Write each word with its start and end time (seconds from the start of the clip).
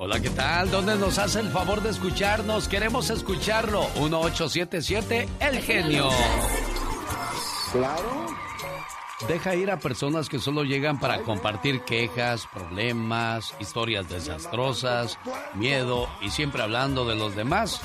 Hola, 0.00 0.20
¿qué 0.20 0.30
tal? 0.30 0.70
¿Dónde 0.70 0.94
nos 0.94 1.18
hace 1.18 1.40
el 1.40 1.50
favor 1.50 1.82
de 1.82 1.90
escucharnos? 1.90 2.68
Queremos 2.68 3.10
escucharlo. 3.10 3.80
1877 3.96 5.28
El 5.40 5.58
Genio. 5.58 6.08
Claro. 7.72 8.26
Deja 9.26 9.56
ir 9.56 9.72
a 9.72 9.80
personas 9.80 10.28
que 10.28 10.38
solo 10.38 10.62
llegan 10.62 11.00
para 11.00 11.22
compartir 11.22 11.80
quejas, 11.80 12.46
problemas, 12.46 13.56
historias 13.58 14.08
desastrosas, 14.08 15.18
miedo 15.54 16.08
y 16.20 16.30
siempre 16.30 16.62
hablando 16.62 17.04
de 17.04 17.16
los 17.16 17.34
demás. 17.34 17.80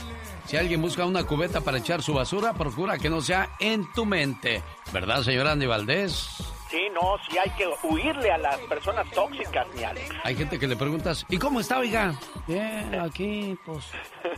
Si 0.45 0.55
alguien 0.55 0.83
busca 0.83 1.07
una 1.07 1.23
cubeta 1.23 1.61
para 1.61 1.79
echar 1.79 2.03
su 2.03 2.13
basura, 2.13 2.53
procura 2.53 2.99
que 2.99 3.09
no 3.09 3.21
sea 3.21 3.55
en 3.59 3.91
tu 3.91 4.05
mente. 4.05 4.61
¿Verdad, 4.93 5.23
señora 5.23 5.53
Andy 5.53 5.65
Valdés? 5.65 6.52
Sí, 6.73 6.87
no, 6.91 7.17
sí 7.29 7.37
hay 7.37 7.51
que 7.51 7.67
huirle 7.83 8.31
a 8.31 8.37
las 8.39 8.57
personas 8.61 9.07
tóxicas, 9.11 9.67
mi 9.75 9.83
Alex. 9.83 10.09
Hay 10.23 10.35
gente 10.35 10.57
que 10.57 10.67
le 10.67 10.75
preguntas, 10.75 11.23
¿y 11.29 11.37
cómo 11.37 11.59
está, 11.59 11.77
oiga? 11.77 12.15
Bien, 12.47 12.99
aquí, 12.99 13.55
pues, 13.63 13.85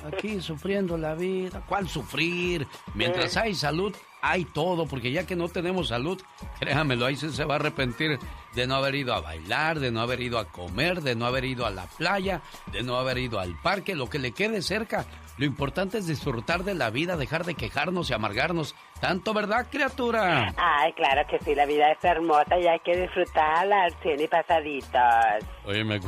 aquí 0.05 0.41
sufriendo 0.41 0.97
la 0.97 1.15
vida. 1.15 1.63
¿Cuál 1.65 1.87
sufrir? 1.87 2.67
Mientras 2.93 3.37
hay 3.37 3.55
salud, 3.55 3.95
hay 4.21 4.43
todo, 4.43 4.85
porque 4.85 5.13
ya 5.13 5.25
que 5.25 5.37
no 5.37 5.47
tenemos 5.47 5.87
salud, 5.87 6.21
créamelo, 6.59 7.05
ahí 7.05 7.15
se 7.15 7.45
va 7.45 7.53
a 7.53 7.55
arrepentir 7.55 8.19
de 8.53 8.67
no 8.67 8.75
haber 8.75 8.95
ido 8.95 9.13
a 9.13 9.21
bailar, 9.21 9.79
de 9.79 9.91
no 9.91 10.01
haber 10.01 10.19
ido 10.19 10.37
a 10.37 10.43
comer, 10.43 11.03
de 11.03 11.15
no 11.15 11.25
haber 11.27 11.45
ido 11.45 11.65
a 11.65 11.69
la 11.69 11.87
playa, 11.87 12.41
de 12.69 12.83
no 12.83 12.97
haber 12.97 13.17
ido 13.17 13.39
al 13.39 13.55
parque, 13.61 13.95
lo 13.95 14.09
que 14.09 14.19
le 14.19 14.33
quede 14.33 14.61
cerca. 14.61 15.05
Lo 15.37 15.45
importante 15.45 15.97
es 15.97 16.07
disfrutar 16.07 16.63
de 16.63 16.73
la 16.75 16.89
vida, 16.89 17.17
dejar 17.17 17.43
de 17.43 17.55
quejarnos 17.55 18.09
y 18.09 18.13
amargarnos. 18.13 18.73
Tanto, 19.01 19.33
¿verdad, 19.33 19.67
criatura? 19.69 20.53
Ay, 20.55 20.93
claro 20.93 21.27
que 21.29 21.39
sí, 21.43 21.53
la 21.53 21.65
vida 21.65 21.91
es 21.91 22.03
hermosa 22.03 22.57
y 22.57 22.67
hay 22.67 22.79
que 22.79 22.95
disfrutarla 22.95 23.83
al 23.83 23.93
cien 24.01 24.21
y 24.21 24.27
pasaditos. 24.27 25.49
Oye, 25.65 25.83
me, 25.83 25.99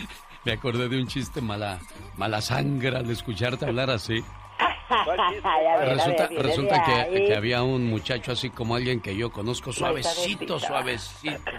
me 0.44 0.52
acordé 0.52 0.88
de 0.88 1.00
un 1.00 1.08
chiste 1.08 1.40
mala, 1.40 1.80
mala 2.16 2.40
sangre 2.40 2.96
al 2.96 3.10
escucharte 3.10 3.66
hablar 3.66 3.90
así. 3.90 4.22
resulta, 5.86 6.28
resulta 6.28 6.84
que, 6.84 7.34
había 7.34 7.62
un 7.62 7.86
muchacho 7.86 8.32
así 8.32 8.50
como 8.50 8.74
alguien 8.76 9.00
que 9.00 9.16
yo 9.16 9.30
conozco, 9.30 9.72
suavecito, 9.72 10.58
suavecito. 10.58 11.40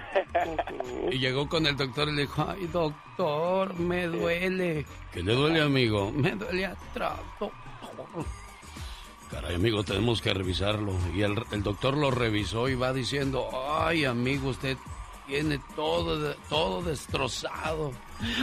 Y 1.09 1.17
llegó 1.17 1.49
con 1.49 1.65
el 1.65 1.75
doctor 1.75 2.09
y 2.09 2.15
le 2.15 2.21
dijo, 2.23 2.45
ay 2.47 2.67
doctor, 2.67 3.73
me 3.79 4.05
duele. 4.05 4.85
¿Qué 5.11 5.23
le 5.23 5.33
duele, 5.33 5.61
amigo? 5.61 6.11
Me 6.11 6.31
duele 6.31 6.65
atrás, 6.65 7.19
Caray, 9.31 9.55
amigo, 9.55 9.83
tenemos 9.83 10.21
que 10.21 10.33
revisarlo. 10.33 10.93
Y 11.13 11.21
el, 11.21 11.43
el, 11.51 11.63
doctor 11.63 11.97
lo 11.97 12.11
revisó 12.11 12.69
y 12.69 12.75
va 12.75 12.93
diciendo, 12.93 13.49
ay, 13.67 14.05
amigo, 14.05 14.49
usted 14.49 14.77
tiene 15.25 15.59
todo, 15.75 16.33
todo 16.49 16.81
destrozado. 16.81 17.91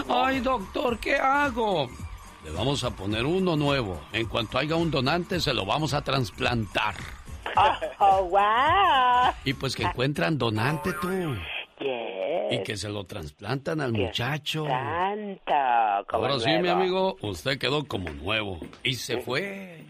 Ay, 0.08 0.40
doctor, 0.40 0.98
¿qué 0.98 1.16
hago? 1.16 1.88
Le 2.44 2.50
vamos 2.50 2.84
a 2.84 2.90
poner 2.90 3.24
uno 3.24 3.56
nuevo. 3.56 4.00
En 4.12 4.26
cuanto 4.26 4.58
haya 4.58 4.76
un 4.76 4.90
donante, 4.90 5.40
se 5.40 5.54
lo 5.54 5.64
vamos 5.64 5.94
a 5.94 6.02
trasplantar. 6.02 6.94
Oh, 8.00 8.24
wow. 8.24 9.32
Y 9.44 9.54
pues 9.54 9.76
que 9.76 9.84
encuentran 9.84 10.36
donante 10.36 10.92
tú. 10.94 11.08
Y 12.50 12.62
que 12.64 12.76
se 12.76 12.88
lo 12.88 13.04
trasplantan 13.04 13.80
al 13.80 13.92
muchacho. 13.92 14.66
Ahora 14.66 16.40
sí, 16.40 16.50
mi 16.60 16.68
amigo, 16.68 17.16
usted 17.20 17.58
quedó 17.58 17.84
como 17.84 18.10
nuevo. 18.10 18.58
Y 18.82 18.94
se 18.94 19.20
fue 19.20 19.84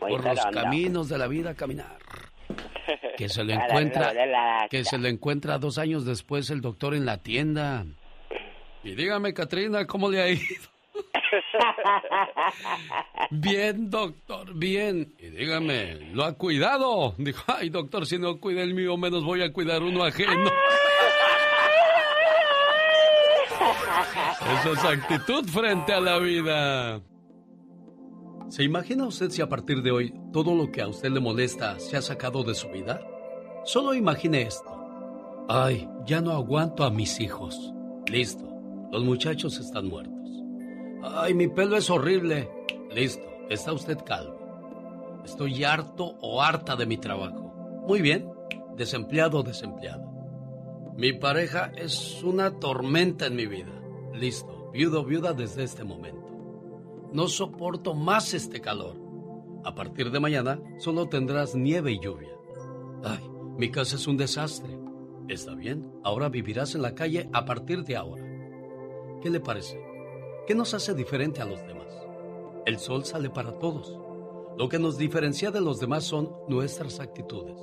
por 0.00 0.24
los 0.24 0.44
caminos 0.46 1.08
de 1.08 1.18
la 1.18 1.28
vida 1.28 1.50
a 1.50 1.54
caminar. 1.54 1.98
Que 3.16 3.28
se 3.28 3.44
le 3.44 3.54
encuentra, 3.54 4.12
que 4.68 4.84
se 4.84 4.98
le 4.98 5.08
encuentra 5.08 5.58
dos 5.58 5.78
años 5.78 6.04
después 6.04 6.50
el 6.50 6.60
doctor 6.60 6.94
en 6.94 7.06
la 7.06 7.18
tienda. 7.18 7.86
Y 8.82 8.96
dígame, 8.96 9.32
Katrina, 9.32 9.86
¿cómo 9.86 10.10
le 10.10 10.20
ha 10.20 10.28
ido? 10.28 10.73
bien, 13.30 13.90
doctor, 13.90 14.54
bien. 14.54 15.14
Y 15.18 15.28
dígame, 15.28 16.12
¿lo 16.12 16.24
ha 16.24 16.32
cuidado? 16.34 17.14
Dijo, 17.18 17.42
ay, 17.46 17.70
doctor, 17.70 18.06
si 18.06 18.18
no 18.18 18.40
cuida 18.40 18.62
el 18.62 18.74
mío, 18.74 18.96
menos 18.96 19.24
voy 19.24 19.42
a 19.42 19.52
cuidar 19.52 19.82
uno 19.82 20.04
ajeno. 20.04 20.50
Esa 24.60 24.72
es 24.72 24.84
actitud 24.84 25.44
frente 25.46 25.92
a 25.92 26.00
la 26.00 26.18
vida. 26.18 27.00
¿Se 28.48 28.62
imagina 28.62 29.06
usted 29.06 29.30
si 29.30 29.42
a 29.42 29.48
partir 29.48 29.82
de 29.82 29.90
hoy 29.90 30.14
todo 30.32 30.54
lo 30.54 30.70
que 30.70 30.82
a 30.82 30.88
usted 30.88 31.10
le 31.10 31.20
molesta 31.20 31.78
se 31.78 31.96
ha 31.96 32.02
sacado 32.02 32.44
de 32.44 32.54
su 32.54 32.68
vida? 32.68 33.00
Solo 33.64 33.94
imagine 33.94 34.42
esto. 34.42 34.70
Ay, 35.48 35.88
ya 36.06 36.20
no 36.20 36.32
aguanto 36.32 36.84
a 36.84 36.90
mis 36.90 37.20
hijos. 37.20 37.72
Listo, 38.06 38.46
los 38.92 39.02
muchachos 39.02 39.58
están 39.58 39.88
muertos. 39.88 40.13
Ay, 41.06 41.34
mi 41.34 41.48
pelo 41.48 41.76
es 41.76 41.90
horrible. 41.90 42.48
Listo, 42.90 43.26
está 43.50 43.74
usted 43.74 43.98
calvo. 44.06 45.20
Estoy 45.22 45.62
harto 45.62 46.16
o 46.22 46.40
harta 46.40 46.76
de 46.76 46.86
mi 46.86 46.96
trabajo. 46.96 47.52
Muy 47.86 48.00
bien, 48.00 48.32
desempleado 48.74 49.40
o 49.40 49.42
desempleada. 49.42 50.10
Mi 50.96 51.12
pareja 51.12 51.72
es 51.76 52.22
una 52.22 52.58
tormenta 52.58 53.26
en 53.26 53.36
mi 53.36 53.46
vida. 53.46 53.72
Listo, 54.14 54.70
viudo 54.72 55.02
o 55.02 55.04
viuda 55.04 55.34
desde 55.34 55.64
este 55.64 55.84
momento. 55.84 56.24
No 57.12 57.28
soporto 57.28 57.92
más 57.92 58.32
este 58.32 58.62
calor. 58.62 58.96
A 59.62 59.74
partir 59.74 60.10
de 60.10 60.20
mañana 60.20 60.58
solo 60.78 61.08
tendrás 61.10 61.54
nieve 61.54 61.92
y 61.92 62.00
lluvia. 62.00 62.32
Ay, 63.02 63.28
mi 63.58 63.70
casa 63.70 63.96
es 63.96 64.06
un 64.06 64.16
desastre. 64.16 64.78
Está 65.28 65.54
bien, 65.54 65.92
ahora 66.02 66.30
vivirás 66.30 66.74
en 66.74 66.82
la 66.82 66.94
calle 66.94 67.28
a 67.34 67.44
partir 67.44 67.84
de 67.84 67.96
ahora. 67.96 68.24
¿Qué 69.20 69.28
le 69.28 69.40
parece? 69.40 69.83
¿Qué 70.46 70.54
nos 70.54 70.74
hace 70.74 70.92
diferente 70.92 71.40
a 71.40 71.46
los 71.46 71.66
demás? 71.66 71.86
El 72.66 72.78
sol 72.78 73.06
sale 73.06 73.30
para 73.30 73.58
todos. 73.58 73.98
Lo 74.58 74.68
que 74.68 74.78
nos 74.78 74.98
diferencia 74.98 75.50
de 75.50 75.62
los 75.62 75.80
demás 75.80 76.04
son 76.04 76.32
nuestras 76.48 77.00
actitudes. 77.00 77.58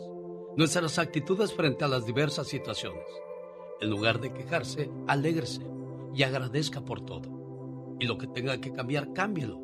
Nuestras 0.57 0.97
actitudes 0.97 1.53
frente 1.53 1.85
a 1.85 1.87
las 1.87 2.07
diversas 2.07 2.47
situaciones. 2.47 3.05
En 3.81 3.91
lugar 3.91 4.19
de 4.19 4.33
quejarse, 4.33 4.89
alégrese 5.05 5.61
y 6.15 6.23
agradezca 6.23 6.81
por 6.81 7.01
todo. 7.05 7.97
Y 7.99 8.07
lo 8.07 8.17
que 8.17 8.25
tenga 8.25 8.59
que 8.59 8.73
cambiar, 8.73 9.13
cámbielo. 9.13 9.59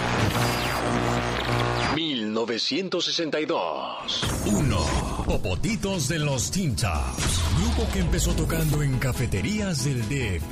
1962. 1.95 4.23
1. 4.47 4.79
Popotitos 5.27 6.09
de 6.09 6.19
los 6.19 6.51
Teen 6.51 6.77
Tops. 6.77 7.43
Grupo 7.59 7.87
que 7.93 7.99
empezó 7.99 8.33
tocando 8.33 8.83
en 8.83 8.99
cafeterías 8.99 9.85
del 9.85 10.01
DF. 10.09 10.51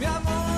Mi 0.00 0.06
amor, 0.06 0.55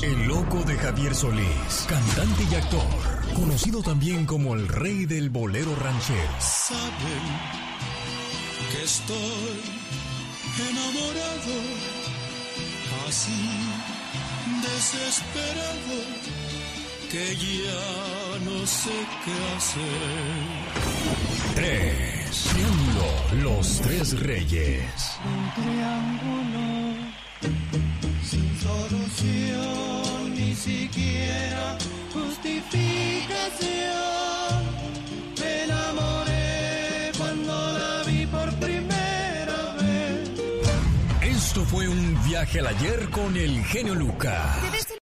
2. 0.00 0.02
El 0.02 0.26
loco 0.26 0.62
de 0.64 0.76
Javier 0.76 1.14
Solís, 1.14 1.86
cantante 1.88 2.44
y 2.50 2.54
actor, 2.54 3.34
conocido 3.34 3.82
también 3.82 4.26
como 4.26 4.54
el 4.54 4.66
rey 4.68 5.04
del 5.06 5.30
bolero 5.30 5.74
ranchero. 5.76 6.30
Saben 6.38 6.90
que 8.70 8.82
estoy 8.84 9.60
enamorado, 10.70 11.60
así 13.08 13.50
desesperado, 14.62 15.98
que 17.10 17.36
ya 17.36 18.38
no 18.44 18.66
sé 18.66 19.06
qué 19.24 19.34
hacer. 19.56 20.00
Tres. 21.54 22.00
Triángulo, 22.52 23.44
los 23.44 23.80
tres 23.80 24.18
reyes. 24.20 25.18
Un 25.24 25.62
triángulo 25.62 27.19
sin 28.22 28.56
solución, 28.58 30.34
ni 30.34 30.54
siquiera 30.54 31.78
justificación. 32.12 32.60
Me 35.40 35.64
enamoré 35.64 37.12
cuando 37.16 37.78
la 37.78 38.02
vi 38.06 38.26
por 38.26 38.52
primera 38.56 39.74
vez. 39.80 40.30
Esto 41.22 41.64
fue 41.64 41.88
un 41.88 42.18
viaje 42.24 42.60
al 42.60 42.66
ayer 42.68 43.10
con 43.10 43.36
el 43.36 43.64
genio 43.64 43.94
Lucas. 43.94 44.58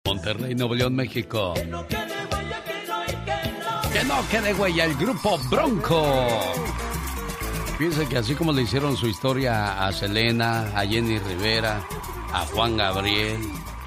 Monterrey, 0.06 0.56
Nuevo 0.56 0.76
León, 0.76 0.96
México. 0.96 1.54
Que 1.56 1.66
no 1.66 1.86
quede 1.88 2.26
huella, 2.32 2.64
que 2.64 2.88
no, 2.88 3.06
que 3.26 3.50
no. 3.60 3.92
Que 3.92 4.04
no 4.04 4.30
quede 4.30 4.54
huella 4.54 4.86
el 4.86 4.96
grupo 4.96 5.38
Bronco. 5.50 6.06
Fíjense 7.78 8.08
que 8.08 8.18
así 8.18 8.34
como 8.34 8.52
le 8.54 8.64
hicieron 8.64 8.98
su 8.98 9.08
historia 9.08 9.86
a 9.86 9.92
Selena, 9.92 10.72
a 10.76 10.84
Jenny 10.88 11.20
Rivera, 11.20 11.86
a 12.34 12.46
Juan 12.46 12.78
Gabriel, 12.78 13.40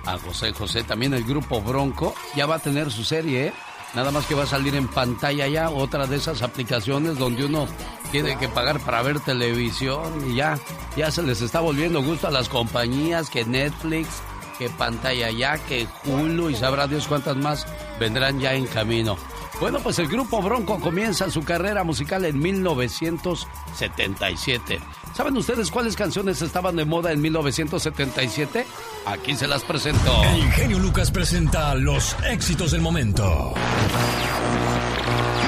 a 0.07 0.19
José 0.19 0.53
José, 0.53 0.83
también 0.83 1.15
el 1.15 1.25
grupo 1.25 1.61
Bronco 1.61 2.15
ya 2.35 2.47
va 2.47 2.57
a 2.57 2.59
tener 2.59 2.91
su 2.91 3.05
serie, 3.05 3.49
¿eh? 3.49 3.53
Nada 3.95 4.13
más 4.13 4.27
que 4.27 4.37
va 4.37 4.45
a 4.45 4.47
salir 4.47 4.77
en 4.77 4.87
pantalla 4.87 5.49
ya, 5.49 5.69
otra 5.69 6.07
de 6.07 6.17
esas 6.17 6.43
aplicaciones 6.43 7.19
donde 7.19 7.45
uno 7.45 7.67
tiene 8.13 8.39
que 8.39 8.49
pagar 8.49 8.79
para 8.81 9.03
ver 9.03 9.19
televisión 9.19 10.31
y 10.31 10.37
ya, 10.37 10.59
ya 10.97 11.11
se 11.11 11.23
les 11.23 11.43
está 11.43 11.59
volviendo 11.61 12.01
gusto 12.03 12.29
a 12.29 12.31
las 12.31 12.49
compañías 12.49 13.31
que 13.31 13.45
Netflix, 13.45 14.23
que 14.59 14.71
pantalla 14.71 15.31
ya, 15.31 15.59
que 15.59 15.89
Hulu 16.05 16.51
y 16.51 16.55
sabrá 16.55 16.87
Dios 16.87 17.09
cuántas 17.09 17.37
más 17.37 17.67
vendrán 17.99 18.39
ya 18.39 18.55
en 18.55 18.67
camino. 18.67 19.17
Bueno, 19.61 19.79
pues 19.81 19.99
el 19.99 20.09
grupo 20.09 20.41
Bronco 20.41 20.81
comienza 20.81 21.31
su 21.31 21.43
carrera 21.43 21.85
musical 21.85 22.25
en 22.25 22.39
1977. 22.39 24.81
¿Saben 25.15 25.37
ustedes 25.37 25.71
cuáles 25.71 25.97
canciones 25.97 26.41
estaban 26.41 26.77
de 26.77 26.87
moda 26.87 27.13
en 27.13 27.21
1977? 27.21 28.65
Aquí 29.05 29.37
se 29.37 29.47
las 29.47 29.63
presento. 29.63 30.23
El 30.35 30.51
genio 30.53 30.79
Lucas 30.79 31.11
presenta 31.11 31.75
los 31.75 32.17
éxitos 32.25 32.71
del 32.71 32.81
momento. 32.81 33.53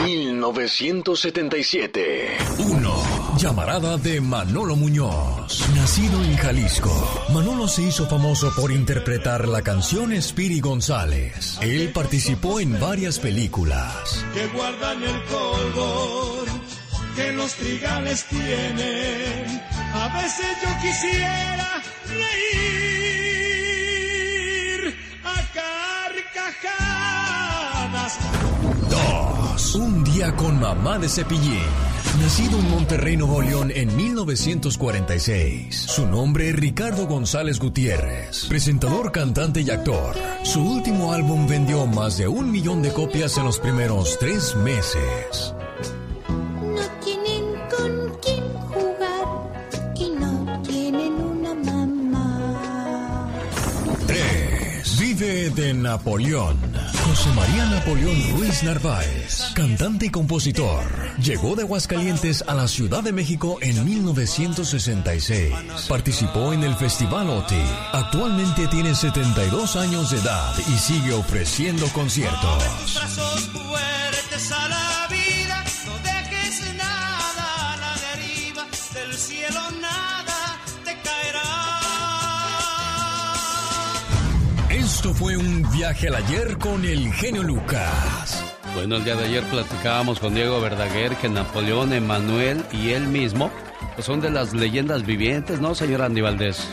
1977. 0.05 2.37
1. 2.59 3.22
Llamarada 3.39 3.97
de 3.97 4.21
Manolo 4.21 4.77
Muñoz. 4.77 5.67
Nacido 5.75 6.23
en 6.23 6.37
Jalisco, 6.37 7.27
Manolo 7.33 7.67
se 7.67 7.83
hizo 7.83 8.07
famoso 8.07 8.53
por 8.55 8.71
interpretar 8.71 9.49
la 9.49 9.63
canción 9.63 10.13
Spiri 10.21 10.61
González. 10.61 11.59
Él 11.61 11.91
participó 11.93 12.61
en 12.61 12.79
varias 12.79 13.19
películas. 13.19 14.25
Que 14.35 14.47
guardan 14.49 15.03
el 15.03 15.25
color 15.25 16.45
que 17.17 17.33
los 17.33 17.53
trigales 17.55 18.25
tienen. 18.27 19.61
A 19.95 20.09
veces 20.23 20.47
yo 20.63 20.69
quisiera 20.81 21.83
reír 22.09 22.93
a 25.25 25.35
carcajadas. 25.53 26.92
2. 29.73 29.75
Un 29.77 30.05
día 30.05 30.35
con 30.37 30.61
mamá 30.61 30.99
de 30.99 31.09
Cepillín. 31.09 31.63
Nacido 32.21 32.59
en 32.59 32.71
Monterrey, 32.71 33.17
Nuevo 33.17 33.41
León 33.43 33.71
en 33.75 33.95
1946. 33.97 35.75
Su 35.75 36.07
nombre 36.07 36.51
es 36.51 36.57
Ricardo 36.57 37.07
González 37.07 37.59
Gutiérrez. 37.59 38.47
Presentador, 38.49 39.13
cantante 39.13 39.63
y 39.63 39.71
actor. 39.71 40.15
Su 40.43 40.63
último 40.63 41.13
álbum 41.13 41.47
vendió 41.47 41.87
más 41.87 42.19
de 42.19 42.29
un 42.29 42.51
millón 42.51 42.83
de 42.83 42.93
copias 42.93 43.37
en 43.39 43.45
los 43.45 43.59
primeros 43.59 44.19
tres 44.19 44.57
meses. 44.57 45.55
3. 55.43 55.51
Vive 55.51 55.51
de 55.51 55.75
Napoleón. 55.75 56.57
José 57.05 57.31
María 57.35 57.67
Napoleón 57.67 58.39
Ruiz 58.39 58.63
Narváez, 58.63 59.53
cantante 59.55 60.07
y 60.07 60.11
compositor, 60.11 60.85
llegó 61.19 61.57
de 61.57 61.63
Aguascalientes 61.63 62.45
a 62.47 62.55
la 62.55 62.69
Ciudad 62.69 63.03
de 63.03 63.13
México 63.13 63.59
en 63.61 63.85
1966. 63.85 65.53
Participó 65.89 66.53
en 66.53 66.63
el 66.63 66.75
Festival 66.77 67.29
OTI. 67.31 67.65
Actualmente 67.93 68.69
tiene 68.69 68.95
72 68.95 69.77
años 69.77 70.11
de 70.11 70.19
edad 70.19 70.55
y 70.59 70.79
sigue 70.79 71.13
ofreciendo 71.13 71.87
conciertos. 71.89 73.01
Fue 85.23 85.37
un 85.37 85.63
viaje 85.71 86.09
al 86.09 86.17
ayer 86.17 86.59
con 86.59 86.85
el 86.85 87.13
genio 87.13 87.45
Lucas. 87.45 88.45
Bueno, 88.75 88.97
el 88.97 89.05
día 89.05 89.15
de 89.15 89.27
ayer 89.27 89.45
platicábamos 89.45 90.19
con 90.19 90.35
Diego 90.35 90.61
Verdaguer 90.61 91.15
que 91.15 91.29
Napoleón, 91.29 91.93
Emanuel 91.93 92.65
y 92.73 92.91
él 92.91 93.07
mismo 93.07 93.49
pues 93.95 94.05
son 94.05 94.21
de 94.21 94.33
las 94.33 94.53
leyendas 94.53 95.07
vivientes, 95.07 95.61
¿no, 95.61 95.77
señor 95.77 96.03
Andy 96.03 96.23
Valdés? 96.23 96.69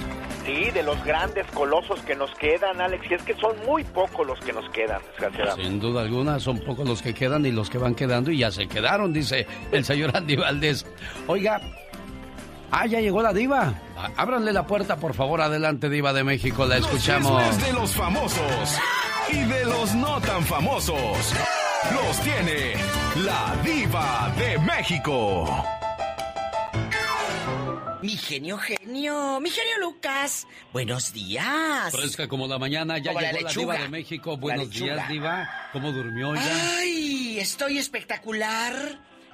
Sí, 0.48 0.72
de 0.72 0.81
los 0.81 1.04
grandes 1.04 1.46
colosos 1.51 2.00
que 2.01 2.16
nos 2.16 2.34
quedan, 2.40 2.81
Alex, 2.81 3.06
y 3.12 3.13
es 3.13 3.22
que 3.22 3.36
son 3.36 3.56
muy 3.68 3.84
pocos 3.84 4.25
los 4.25 4.40
que 4.40 4.52
nos 4.52 4.68
quedan, 4.72 5.00
desgraciadamente. 5.12 5.69
Sin 5.69 5.80
duda 5.80 6.02
alguna, 6.02 6.40
son 6.40 6.57
pocos 6.57 6.88
los 6.88 7.04
que 7.04 7.13
quedan 7.13 7.45
y 7.45 7.52
los 7.52 7.69
que 7.69 7.78
van 7.78 7.94
quedando 7.94 8.31
y 8.31 8.40
ya 8.40 8.50
se 8.50 8.68
quedaron, 8.68 9.13
dice 9.13 9.45
el 9.72 9.86
señor 9.86 10.10
Andy 10.18 10.38
Valdés. 10.38 10.88
Oiga, 11.28 11.62
ah, 12.71 12.86
ya 12.86 13.00
llegó 13.00 13.21
la 13.21 13.33
diva. 13.33 13.74
Ábranle 14.18 14.54
la 14.54 14.66
puerta, 14.66 14.98
por 14.98 15.13
favor, 15.13 15.42
adelante, 15.42 15.89
diva 15.89 16.13
de 16.13 16.24
México, 16.24 16.66
la 16.66 16.77
escuchamos. 16.77 17.45
Los 17.45 17.62
de 17.66 17.74
los 17.74 17.92
famosos 17.94 18.77
y 19.31 19.39
de 19.44 19.66
los 19.66 19.95
no 19.95 20.19
tan 20.21 20.44
famosos. 20.44 21.33
Los 21.94 22.19
tiene 22.21 22.74
la 23.24 23.56
diva 23.63 24.31
de 24.38 24.57
México. 24.60 25.66
Mi 28.01 28.16
genio, 28.16 28.57
genio, 28.57 29.40
mi 29.42 29.49
genio 29.49 29.78
Lucas. 29.81 30.47
Buenos 30.71 31.11
días. 31.11 31.92
Fresca 31.92 32.30
como 32.30 32.47
la 32.47 32.57
mañana, 32.57 32.97
ya 32.97 33.11
Como 33.11 33.21
la 33.21 33.31
llegó 33.33 33.42
la, 33.42 33.47
lechuga. 33.49 33.73
diva 33.73 33.83
de 33.83 33.90
México. 33.90 34.38
Buenos 34.38 34.69
días, 34.69 35.09
diva. 35.09 35.49
¿Cómo 35.73 35.92
durmió 35.92 36.33
ya? 36.33 36.78
Ay, 36.78 37.40
estoy 37.40 37.78
espectacular. 37.78 38.73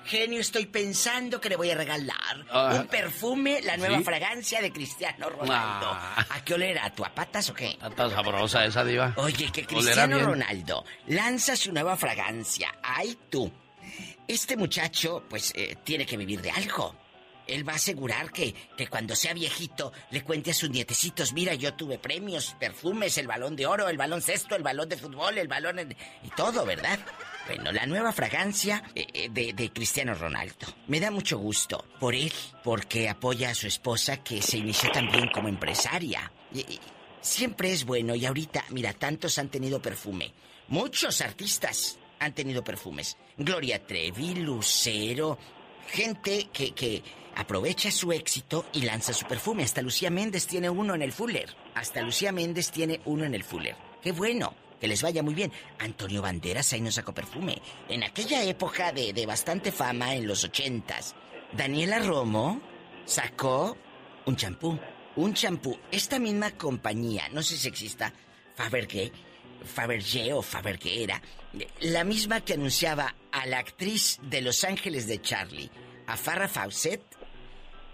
Genio, 0.06 0.40
estoy 0.40 0.68
pensando 0.68 1.42
que 1.42 1.50
le 1.50 1.56
voy 1.56 1.72
a 1.72 1.76
regalar 1.76 2.46
Ah. 2.52 2.78
un 2.80 2.88
perfume, 2.88 3.62
la 3.64 3.76
nueva 3.78 3.98
¿Sí? 3.98 4.04
fragancia 4.04 4.62
de 4.62 4.72
Cristiano 4.72 5.30
Ronaldo. 5.30 5.88
Ah. 5.92 6.26
¿A 6.30 6.44
qué 6.46 6.54
olerá? 6.54 6.90
¿Tu 6.94 7.04
a 7.04 7.10
patas 7.14 7.50
o 7.50 7.54
qué? 7.54 7.78
Está 7.84 8.10
sabrosa 8.10 8.64
esa 8.66 8.84
diva. 8.84 9.14
Oye, 9.18 9.52
que 9.52 9.66
Cristiano. 9.66 10.20
Ronaldo 10.20 10.86
lanza 11.08 11.56
su 11.56 11.72
nueva 11.74 11.98
fragancia. 11.98 12.74
¡Ay, 12.84 13.18
tú! 13.30 13.52
Este 14.28 14.56
muchacho, 14.58 15.24
pues, 15.30 15.52
eh, 15.56 15.76
tiene 15.84 16.06
que 16.06 16.18
vivir 16.18 16.42
de 16.42 16.52
algo. 16.52 16.96
Él 17.48 17.68
va 17.68 17.74
a 17.74 17.76
asegurar 17.76 18.32
que, 18.32 18.56
que 18.76 18.88
cuando 18.88 19.16
sea 19.16 19.32
viejito 19.36 19.94
le 20.10 20.24
cuente 20.24 20.50
a 20.50 20.54
sus 20.56 20.72
nietecitos, 20.72 21.32
mira, 21.34 21.54
yo 21.54 21.76
tuve 21.76 22.00
premios, 22.00 22.56
perfumes, 22.60 23.20
el 23.20 23.28
balón 23.28 23.56
de 23.56 23.68
oro, 23.68 23.88
el 23.88 23.98
balón 23.98 24.24
cesto, 24.24 24.56
el 24.56 24.64
balón 24.64 24.90
de 24.90 24.98
fútbol, 24.98 25.38
el 25.38 25.48
balón... 25.48 25.78
en- 25.78 25.96
y 26.24 26.30
todo, 26.36 26.66
¿verdad? 26.66 26.98
Bueno, 27.46 27.72
la 27.72 27.86
nueva 27.86 28.12
fragancia 28.12 28.84
eh, 28.96 29.06
eh, 29.14 29.54
de, 29.54 29.72
Cristiano 29.72 30.16
Ronaldo. 30.16 30.66
Me 30.88 31.00
da 31.00 31.12
mucho 31.12 31.38
gusto 31.38 31.86
por 32.00 32.16
él, 32.16 32.32
porque 32.64 33.08
apoya 33.08 33.50
a 33.52 33.56
su 33.56 33.68
esposa 33.68 34.18
que 34.24 34.42
se 34.42 34.58
inició 34.58 34.92
también 34.92 35.30
como 35.34 35.48
empresaria. 35.48 36.32
Y- 36.54 36.80
siempre 37.22 37.72
es 37.72 37.86
bueno 37.86 38.14
y 38.16 38.26
ahorita, 38.26 38.66
mira, 38.70 38.94
tantos 38.94 39.38
han 39.40 39.50
tenido 39.50 39.82
perfume. 39.82 40.34
Muchos 40.68 41.22
artistas 41.22 41.98
han 42.20 42.34
tenido 42.34 42.64
perfumes. 42.64 43.18
Gloria 43.38 43.86
Trevi, 43.86 44.36
Lucero, 44.36 45.38
gente 45.88 46.50
que, 46.52 46.72
que 46.74 47.04
aprovecha 47.36 47.92
su 47.92 48.12
éxito 48.12 48.66
y 48.74 48.82
lanza 48.82 49.14
su 49.14 49.26
perfume. 49.26 49.64
Hasta 49.64 49.82
Lucía 49.82 50.10
Méndez 50.10 50.48
tiene 50.48 50.70
uno 50.70 50.96
en 50.96 51.02
el 51.02 51.12
Fuller. 51.12 51.56
Hasta 51.76 52.02
Lucía 52.02 52.32
Méndez 52.32 52.72
tiene 52.72 53.02
uno 53.06 53.24
en 53.26 53.36
el 53.36 53.44
Fuller. 53.44 53.76
Qué 54.02 54.12
bueno, 54.12 54.56
que 54.80 54.88
les 54.88 55.02
vaya 55.02 55.24
muy 55.24 55.34
bien. 55.34 55.52
Antonio 55.80 56.22
Banderas 56.22 56.74
ahí 56.74 56.82
nos 56.82 56.96
sacó 56.96 57.14
perfume. 57.14 57.62
En 57.90 58.04
aquella 58.04 58.44
época 58.44 58.92
de, 58.92 59.14
de 59.14 59.26
bastante 59.26 59.72
fama, 59.72 60.16
en 60.16 60.28
los 60.28 60.44
ochentas, 60.44 61.16
Daniela 61.54 62.00
Romo 62.00 62.62
sacó 63.06 63.78
un 64.26 64.36
champú. 64.36 64.80
Un 65.16 65.34
champú. 65.34 65.78
Esta 65.92 66.20
misma 66.20 66.52
compañía, 66.52 67.30
no 67.32 67.42
sé 67.42 67.56
si 67.56 67.68
exista, 67.68 68.14
Fabergé, 68.56 69.12
Fabergé 69.64 70.34
o 70.34 70.42
Fabergé 70.42 71.04
era, 71.04 71.22
la 71.82 72.04
misma 72.04 72.42
que 72.42 72.54
anunciaba 72.54 73.16
a 73.32 73.46
la 73.46 73.60
actriz 73.60 74.20
de 74.24 74.42
Los 74.42 74.64
Ángeles 74.64 75.08
de 75.08 75.22
Charlie, 75.22 75.72
a 76.08 76.18
Farrah 76.18 76.48
Fawcett, 76.48 77.02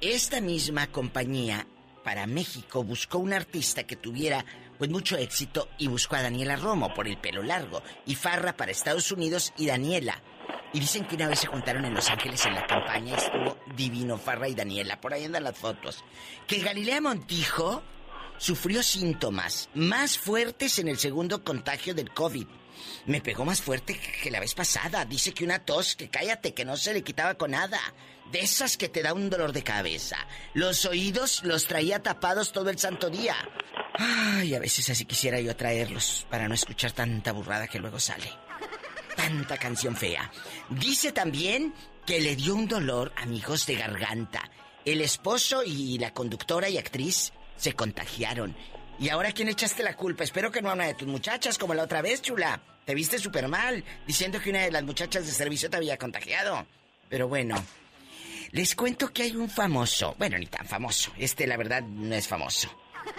esta 0.02 0.42
misma 0.42 0.88
compañía 0.88 1.68
para 2.04 2.26
México 2.26 2.84
buscó 2.84 3.20
un 3.20 3.34
artista 3.34 3.84
que 3.84 3.96
tuviera 3.96 4.44
pues 4.82 4.90
mucho 4.90 5.16
éxito 5.16 5.70
y 5.78 5.86
buscó 5.86 6.16
a 6.16 6.24
Daniela 6.24 6.56
Romo 6.56 6.92
por 6.92 7.08
el 7.08 7.20
pelo 7.20 7.44
largo 7.44 7.84
y 8.08 8.16
Farra 8.16 8.58
para 8.58 8.72
Estados 8.72 9.12
Unidos 9.12 9.54
y 9.56 9.68
Daniela. 9.68 10.24
Y 10.74 10.80
dicen 10.80 11.06
que 11.06 11.14
una 11.14 11.28
vez 11.28 11.42
se 11.42 11.46
juntaron 11.46 11.86
en 11.86 11.94
Los 11.94 12.10
Ángeles 12.10 12.44
en 12.48 12.56
la 12.56 12.66
campaña, 12.66 13.16
estuvo 13.16 13.60
divino 13.76 14.18
Farra 14.18 14.48
y 14.48 14.56
Daniela, 14.56 15.00
por 15.00 15.14
ahí 15.14 15.26
andan 15.26 15.44
las 15.44 15.56
fotos. 15.56 16.04
Que 16.48 16.62
Galilea 16.62 17.00
Montijo 17.00 17.84
sufrió 18.40 18.82
síntomas 18.82 19.70
más 19.76 20.18
fuertes 20.18 20.80
en 20.80 20.88
el 20.88 20.98
segundo 20.98 21.44
contagio 21.44 21.94
del 21.94 22.12
COVID. 22.12 22.48
Me 23.06 23.22
pegó 23.22 23.46
más 23.46 23.62
fuerte 23.62 24.00
que 24.24 24.32
la 24.32 24.40
vez 24.40 24.56
pasada. 24.56 25.06
Dice 25.06 25.32
que 25.32 25.44
una 25.44 25.64
tos, 25.64 25.96
que 25.96 26.10
cállate, 26.10 26.56
que 26.56 26.66
no 26.66 26.76
se 26.76 26.96
le 26.96 27.04
quitaba 27.04 27.36
con 27.36 27.52
nada. 27.52 27.80
De 28.32 28.40
esas 28.40 28.78
que 28.78 28.88
te 28.88 29.02
da 29.02 29.14
un 29.14 29.30
dolor 29.30 29.52
de 29.52 29.64
cabeza. 29.64 30.16
Los 30.54 30.86
oídos 30.86 31.44
los 31.44 31.68
traía 31.68 32.02
tapados 32.02 32.54
todo 32.54 32.70
el 32.70 32.80
santo 32.80 33.10
día. 33.10 33.36
Ay, 33.96 34.56
a 34.56 34.60
veces 34.60 34.90
así 34.90 35.06
quisiera 35.06 35.40
yo 35.42 35.56
traerlos 35.56 36.26
para 36.30 36.48
no 36.48 36.54
escuchar 36.54 36.94
tanta 36.94 37.34
burrada 37.34 37.68
que 37.68 37.80
luego 37.80 38.00
sale. 38.00 38.32
Tanta 39.18 39.58
canción 39.58 39.98
fea. 39.98 40.32
Dice 40.70 41.12
también 41.12 41.74
que 42.06 42.22
le 42.22 42.38
dio 42.38 42.56
un 42.56 42.68
dolor, 42.68 43.12
amigos, 43.18 43.66
de 43.66 43.76
garganta. 43.76 44.50
El 44.86 45.02
esposo 45.02 45.62
y 45.64 46.00
la 46.00 46.14
conductora 46.14 46.70
y 46.70 46.78
actriz 46.78 47.34
se 47.58 47.74
contagiaron. 47.74 48.56
¿Y 48.98 49.10
ahora 49.10 49.34
quién 49.34 49.50
echaste 49.50 49.84
la 49.84 49.96
culpa? 49.96 50.24
Espero 50.24 50.52
que 50.52 50.62
no 50.62 50.70
a 50.70 50.74
una 50.74 50.86
de 50.86 50.94
tus 50.94 51.08
muchachas 51.08 51.58
como 51.58 51.74
la 51.74 51.84
otra 51.84 52.02
vez, 52.02 52.22
chula. 52.22 52.62
Te 52.86 52.96
viste 52.96 53.20
súper 53.20 53.48
mal, 53.48 53.84
diciendo 54.08 54.40
que 54.40 54.52
una 54.52 54.62
de 54.62 54.72
las 54.72 54.84
muchachas 54.84 55.26
de 55.26 55.32
servicio 55.32 55.70
te 55.70 55.78
había 55.78 55.98
contagiado. 55.98 56.66
Pero 57.10 57.28
bueno, 57.28 57.56
les 58.52 58.76
cuento 58.76 59.14
que 59.14 59.24
hay 59.24 59.36
un 59.36 59.50
famoso, 59.50 60.16
bueno, 60.18 60.38
ni 60.38 60.46
tan 60.46 60.66
famoso, 60.66 61.12
este 61.18 61.48
la 61.48 61.58
verdad 61.58 61.82
no 61.84 62.14
es 62.16 62.28
famoso. 62.28 62.70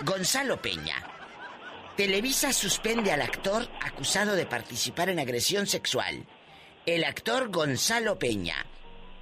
Gonzalo 0.05 0.61
Peña. 0.61 0.97
Televisa 1.97 2.53
suspende 2.53 3.13
al 3.13 3.23
actor 3.23 3.69
acusado 3.83 4.35
de 4.35 4.47
participar 4.47 5.09
en 5.09 5.19
agresión 5.19 5.67
sexual. 5.67 6.27
El 6.87 7.05
actor 7.05 7.51
Gonzalo 7.51 8.19
Peña. 8.19 8.67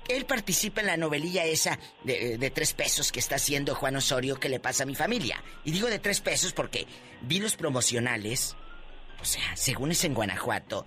Él 0.09 0.25
participa 0.25 0.81
en 0.81 0.89
la 0.89 0.97
novelilla 0.97 1.45
esa 1.45 1.79
de, 2.03 2.51
tres 2.53 2.73
pesos 2.75 3.13
que 3.13 3.21
está 3.21 3.37
haciendo 3.37 3.77
Juan 3.77 3.97
Osorio 3.97 4.41
que 4.41 4.49
le 4.49 4.59
pasa 4.59 4.83
a 4.83 4.87
mi 4.87 4.97
familia. 4.97 5.43
Y 5.65 5.71
digo 5.71 5.89
de 5.89 6.01
tres 6.01 6.21
pesos 6.21 6.53
porque 6.53 6.87
vi 7.23 7.39
los 7.39 7.57
promocionales. 7.57 8.57
O 9.21 9.25
sea, 9.25 9.57
según 9.57 9.93
es 9.93 10.03
en 10.05 10.15
Guanajuato. 10.15 10.85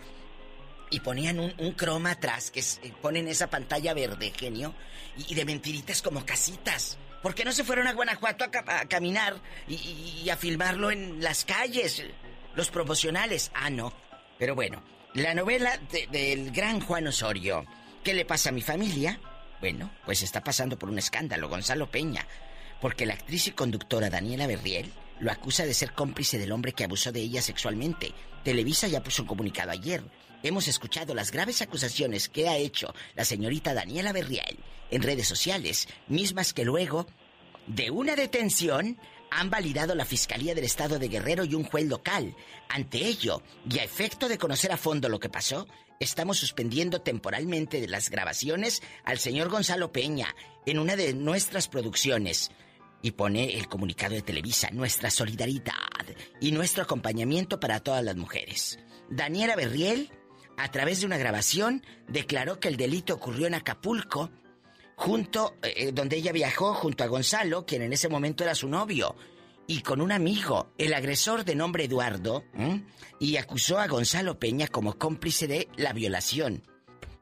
Y 0.93 0.99
ponían 0.99 1.39
un, 1.39 1.71
croma 1.71 2.11
atrás 2.11 2.51
que 2.51 2.59
es, 2.59 2.79
ponen 3.01 3.27
esa 3.27 3.49
pantalla 3.49 3.95
verde, 3.95 4.31
genio. 4.37 4.75
Y, 5.17 5.33
de 5.33 5.43
mentiritas 5.43 6.03
como 6.03 6.23
casitas. 6.23 6.99
¿Por 7.23 7.33
qué 7.33 7.43
no 7.43 7.51
se 7.51 7.63
fueron 7.63 7.87
a 7.87 7.93
Guanajuato 7.93 8.43
a, 8.43 8.51
ca 8.51 8.63
a 8.67 8.85
caminar 8.85 9.41
y, 9.67 10.29
a 10.29 10.37
filmarlo 10.37 10.91
en 10.91 11.19
las 11.19 11.45
calles? 11.45 12.03
Los 12.53 12.69
promocionales. 12.69 13.49
Ah, 13.55 13.71
no. 13.71 13.91
Pero 14.37 14.53
bueno, 14.53 14.83
la 15.15 15.33
novela 15.33 15.79
de, 15.91 16.05
del 16.11 16.51
gran 16.51 16.79
Juan 16.79 17.07
Osorio. 17.07 17.65
¿Qué 18.03 18.13
le 18.13 18.25
pasa 18.25 18.49
a 18.49 18.53
mi 18.53 18.61
familia? 18.61 19.19
Bueno, 19.59 19.91
pues 20.05 20.21
está 20.21 20.43
pasando 20.43 20.77
por 20.77 20.89
un 20.89 20.99
escándalo, 20.99 21.49
Gonzalo 21.49 21.89
Peña. 21.89 22.27
Porque 22.79 23.07
la 23.07 23.15
actriz 23.15 23.47
y 23.47 23.51
conductora 23.53 24.11
Daniela 24.11 24.45
Berriel 24.45 24.93
lo 25.19 25.31
acusa 25.31 25.65
de 25.65 25.73
ser 25.73 25.93
cómplice 25.93 26.37
del 26.37 26.51
hombre 26.51 26.73
que 26.73 26.83
abusó 26.83 27.11
de 27.11 27.21
ella 27.21 27.41
sexualmente. 27.41 28.11
Televisa 28.43 28.87
ya 28.87 29.01
puso 29.01 29.23
un 29.23 29.27
comunicado 29.27 29.71
ayer. 29.71 30.03
Hemos 30.43 30.67
escuchado 30.67 31.15
las 31.15 31.31
graves 31.31 31.61
acusaciones 31.61 32.27
que 32.27 32.49
ha 32.49 32.57
hecho 32.57 32.93
la 33.15 33.23
señorita 33.23 33.73
Daniela 33.73 34.11
Berriel 34.11 34.59
en 34.91 35.01
redes 35.01 35.25
sociales, 35.25 35.87
mismas 36.09 36.53
que 36.53 36.65
luego 36.65 37.07
de 37.65 37.89
una 37.91 38.17
detención 38.17 38.99
han 39.31 39.49
validado 39.49 39.95
la 39.95 40.03
Fiscalía 40.03 40.53
del 40.53 40.65
Estado 40.65 40.99
de 40.99 41.07
Guerrero 41.07 41.45
y 41.45 41.55
un 41.55 41.63
juez 41.63 41.87
local. 41.87 42.35
Ante 42.67 43.05
ello, 43.05 43.41
y 43.69 43.79
a 43.79 43.85
efecto 43.85 44.27
de 44.27 44.37
conocer 44.37 44.73
a 44.73 44.77
fondo 44.77 45.07
lo 45.07 45.19
que 45.19 45.29
pasó, 45.29 45.65
estamos 46.01 46.37
suspendiendo 46.39 47.01
temporalmente 47.01 47.79
de 47.79 47.87
las 47.87 48.09
grabaciones 48.09 48.83
al 49.05 49.19
señor 49.19 49.47
Gonzalo 49.47 49.93
Peña 49.93 50.35
en 50.65 50.77
una 50.77 50.97
de 50.97 51.13
nuestras 51.13 51.69
producciones. 51.69 52.51
Y 53.01 53.11
pone 53.11 53.57
el 53.57 53.69
comunicado 53.69 54.13
de 54.13 54.21
Televisa, 54.21 54.69
nuestra 54.71 55.09
solidaridad 55.09 55.73
y 56.41 56.51
nuestro 56.51 56.83
acompañamiento 56.83 57.59
para 57.61 57.79
todas 57.79 58.03
las 58.03 58.17
mujeres. 58.17 58.77
Daniela 59.09 59.55
Berriel, 59.55 60.11
a 60.57 60.71
través 60.71 60.99
de 60.99 61.05
una 61.05 61.17
grabación, 61.17 61.83
declaró 62.07 62.59
que 62.59 62.67
el 62.67 62.77
delito 62.77 63.15
ocurrió 63.15 63.47
en 63.47 63.55
Acapulco, 63.55 64.31
junto, 64.95 65.57
eh, 65.63 65.91
donde 65.91 66.17
ella 66.17 66.31
viajó 66.31 66.73
junto 66.73 67.03
a 67.03 67.07
Gonzalo, 67.07 67.65
quien 67.65 67.81
en 67.81 67.93
ese 67.93 68.09
momento 68.09 68.43
era 68.43 68.55
su 68.55 68.67
novio, 68.67 69.15
y 69.67 69.81
con 69.81 70.01
un 70.01 70.11
amigo, 70.11 70.73
el 70.77 70.93
agresor 70.93 71.45
de 71.45 71.55
nombre 71.55 71.85
Eduardo, 71.85 72.43
y 73.19 73.37
acusó 73.37 73.79
a 73.79 73.87
Gonzalo 73.87 74.37
Peña 74.37 74.67
como 74.67 74.97
cómplice 74.97 75.47
de 75.47 75.69
la 75.77 75.93
violación. 75.93 76.63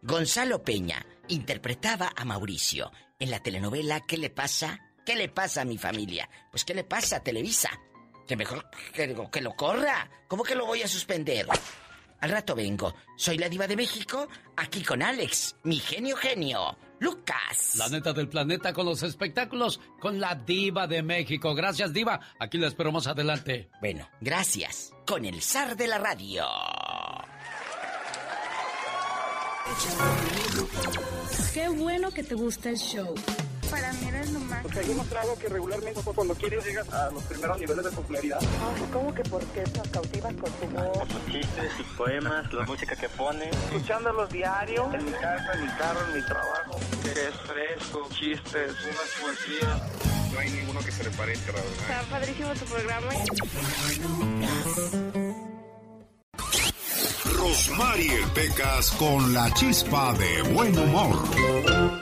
Gonzalo 0.02 0.64
Peña 0.64 1.06
interpretaba 1.28 2.12
a 2.16 2.26
Mauricio 2.26 2.92
en 3.20 3.30
la 3.30 3.40
telenovela 3.40 4.02
¿Qué 4.02 4.18
le 4.18 4.32
pasa? 4.32 4.80
¿Qué 5.06 5.16
le 5.16 5.30
pasa 5.30 5.62
a 5.62 5.66
mi 5.66 5.78
familia? 5.78 6.28
Pues 6.50 6.66
¿qué 6.66 6.74
le 6.74 6.84
pasa 6.84 7.18
a 7.18 7.24
Televisa? 7.24 7.70
Que 8.28 8.36
mejor 8.36 8.66
que, 8.94 9.16
que 9.32 9.42
lo 9.42 9.56
corra. 9.56 10.10
¿Cómo 10.28 10.44
que 10.44 10.56
lo 10.56 10.66
voy 10.66 10.82
a 10.82 10.88
suspender? 10.88 11.48
Al 12.22 12.30
rato 12.30 12.56
vengo. 12.56 12.94
Soy 13.16 13.38
la 13.38 13.50
diva 13.50 13.68
de 13.68 13.76
México, 13.76 14.28
aquí 14.56 14.84
con 14.84 15.02
Alex, 15.02 15.56
mi 15.64 15.80
genio 15.80 16.16
genio, 16.16 16.78
Lucas. 17.00 17.76
La 17.78 17.90
neta 17.90 18.14
del 18.14 18.30
planeta 18.30 18.74
con 18.74 18.86
los 18.86 19.02
espectáculos, 19.02 19.80
con 20.00 20.20
la 20.20 20.36
diva 20.36 20.86
de 20.86 21.02
México. 21.02 21.56
Gracias, 21.56 21.92
diva. 21.94 22.20
Aquí 22.40 22.60
la 22.60 22.68
espero 22.68 22.92
más 22.92 23.08
adelante. 23.08 23.70
Bueno, 23.82 24.08
gracias. 24.22 24.94
Con 25.08 25.26
el 25.26 25.42
zar 25.42 25.76
de 25.76 25.88
la 25.88 25.98
radio. 25.98 26.46
Qué 31.54 31.70
bueno 31.70 32.12
que 32.12 32.24
te 32.24 32.36
gusta 32.36 32.70
el 32.70 32.78
show. 32.78 33.16
Para 33.72 33.94
mí 33.94 34.08
eres 34.10 34.32
lo 34.32 34.40
más. 34.42 34.62
Porque 34.64 34.80
he 34.82 34.84
demostrado 34.84 35.40
que 35.40 35.48
regularmente 35.48 36.02
cuando 36.04 36.36
quieres 36.36 36.66
llegas 36.66 36.94
a 36.94 37.10
los 37.10 37.24
primeros 37.24 37.58
niveles 37.58 37.86
de 37.86 37.92
popularidad. 37.92 38.40
Ay, 38.42 38.88
¿Cómo 38.92 39.16
que 39.16 39.24
por 39.24 39.44
qué 39.46 39.64
nos 39.78 39.88
cautivas 39.88 40.34
con 40.34 40.52
tu 40.52 40.68
voz? 40.68 40.98
Por 40.98 41.08
sus 41.08 41.26
chistes, 41.32 41.72
sus 41.78 41.88
poemas, 41.98 42.54
la 42.54 42.66
música 42.66 42.96
que 42.96 43.08
pone. 43.10 43.50
Escuchándolos 43.50 44.30
diario, 44.30 44.94
en 44.94 45.06
mi 45.06 45.12
casa, 45.12 45.54
en 45.54 45.62
mi 45.62 45.72
carro, 45.78 46.00
en 46.06 46.16
mi 46.16 46.26
trabajo. 46.26 46.80
Que 47.02 47.12
es 47.12 47.36
fresco, 47.48 48.10
chistes, 48.12 48.72
unas 48.84 49.10
poesías. 49.22 49.82
No 50.34 50.40
hay 50.40 50.50
ninguno 50.50 50.80
que 50.82 50.92
se 50.92 51.04
le 51.04 51.12
parezca, 51.12 51.52
la 51.54 51.62
verdad. 51.62 51.74
Está 51.80 52.02
padrísimo 52.10 52.54
tu 52.54 52.66
programa. 52.66 53.10
Rosmarie 57.38 58.28
Pecas 58.36 58.92
con 58.92 59.34
la 59.34 59.54
chispa 59.54 60.14
de 60.14 60.42
buen 60.54 60.78
humor. 60.78 62.01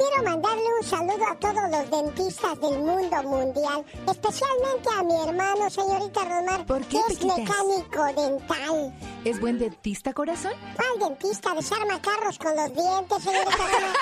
Quiero 0.00 0.22
mandarle 0.22 0.64
un 0.80 0.86
saludo 0.86 1.26
a 1.30 1.34
todos 1.34 1.70
los 1.70 1.90
dentistas 1.90 2.58
del 2.58 2.78
mundo 2.78 3.22
mundial, 3.22 3.84
especialmente 4.08 4.88
a 4.96 5.02
mi 5.02 5.14
hermano, 5.28 5.68
señorita 5.68 6.24
Romar, 6.24 6.64
¿Por 6.64 6.80
qué, 6.84 6.98
que 7.06 7.12
es 7.12 7.22
mecánico 7.22 8.06
dental. 8.16 8.94
¿Es 9.26 9.38
buen 9.38 9.58
dentista, 9.58 10.14
corazón? 10.14 10.52
¿Cuál 10.74 11.10
dentista? 11.10 11.52
Desarma 11.52 12.00
carros 12.00 12.38
con 12.38 12.56
los 12.56 12.74
dientes, 12.74 13.22
señorita 13.22 13.56
Romar. 13.58 13.96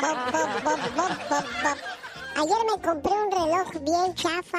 Bop, 0.00 0.32
bop, 0.32 0.64
bop, 0.64 0.96
bop, 0.96 1.10
bop, 1.28 1.44
bop. 1.62 1.93
Ayer 2.36 2.56
me 2.66 2.82
compré 2.82 3.12
un 3.12 3.30
reloj 3.30 3.70
bien 3.82 4.14
chafa. 4.14 4.58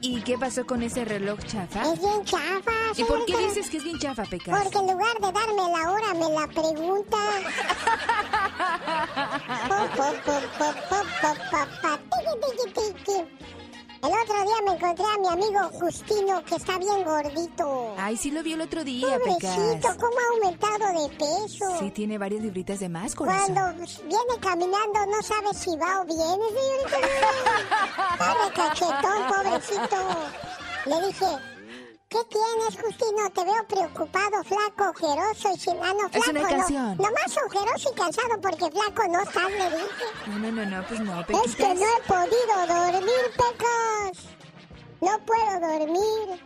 ¿Y 0.00 0.20
qué 0.22 0.36
pasó 0.38 0.66
con 0.66 0.82
ese 0.82 1.04
reloj 1.04 1.38
chafa? 1.46 1.92
Es 1.92 2.00
bien 2.00 2.24
chafa, 2.24 2.70
¿Y 2.96 3.04
por 3.04 3.24
qué 3.24 3.36
dices 3.38 3.70
que 3.70 3.78
es 3.78 3.84
bien 3.84 3.98
chafa, 3.98 4.24
Pecas? 4.24 4.62
Porque 4.62 4.78
en 4.78 4.92
lugar 4.92 5.14
de 5.20 5.32
darme 5.32 5.72
la 5.72 5.90
hora 5.90 6.14
me 6.14 6.28
la 6.30 6.46
pregunta. 6.46 7.16
El 14.00 14.10
otro 14.12 14.34
día 14.34 14.54
me 14.64 14.72
encontré 14.76 15.04
a 15.04 15.18
mi 15.18 15.28
amigo 15.28 15.60
Justino, 15.80 16.44
que 16.44 16.54
está 16.54 16.78
bien 16.78 17.02
gordito. 17.04 17.94
Ay, 17.98 18.16
sí 18.16 18.30
lo 18.30 18.44
vi 18.44 18.52
el 18.52 18.60
otro 18.60 18.84
día, 18.84 19.18
Pecas. 19.24 19.56
Pobrecito, 19.56 19.88
cómo 19.98 20.16
ha 20.18 20.34
aumentado 20.34 21.02
de 21.02 21.16
peso. 21.16 21.78
Sí, 21.80 21.90
tiene 21.90 22.16
varias 22.16 22.42
libritas 22.42 22.78
de 22.78 22.88
más, 22.88 23.14
corazón. 23.16 23.54
Cuando 23.54 23.86
viene 24.04 24.40
caminando 24.40 25.06
no 25.06 25.22
sabe 25.22 25.52
si 25.52 25.76
va 25.76 26.00
o 26.00 26.04
viene, 26.04 26.44
señorita. 26.48 26.98
Pobre 28.18 28.54
cachetón, 28.54 29.26
pobrecito. 29.28 29.96
Le 30.86 31.06
dije, 31.08 31.26
¿qué 32.08 32.18
tienes, 32.30 32.82
Justino? 32.82 33.30
Te 33.34 33.44
veo 33.44 33.66
preocupado, 33.66 34.42
flaco, 34.44 34.90
ojeroso 34.90 35.50
y 35.54 35.58
sin... 35.58 35.76
Ah, 35.82 35.92
no, 35.94 36.06
Es 36.06 36.12
flaco, 36.24 36.30
una 36.30 36.40
no. 36.42 36.48
canción. 36.48 36.96
Nomás 36.96 37.36
ojeroso 37.46 37.90
y 37.92 37.96
cansado 37.98 38.40
porque 38.40 38.70
flaco 38.70 39.02
no 39.08 39.20
estás, 39.22 39.50
le 39.50 39.70
dije. 39.70 40.04
No, 40.26 40.38
no, 40.38 40.52
no, 40.52 40.66
no, 40.66 40.86
pues 40.88 41.00
no, 41.00 41.20
Es 41.20 41.26
Pequitas. 41.26 41.56
que 41.56 41.74
no 41.74 41.86
he 41.86 42.02
podido 42.06 42.66
dormir, 42.66 43.24
pecas. 43.36 44.24
No 45.00 45.18
puedo 45.24 45.60
dormir. 45.60 46.44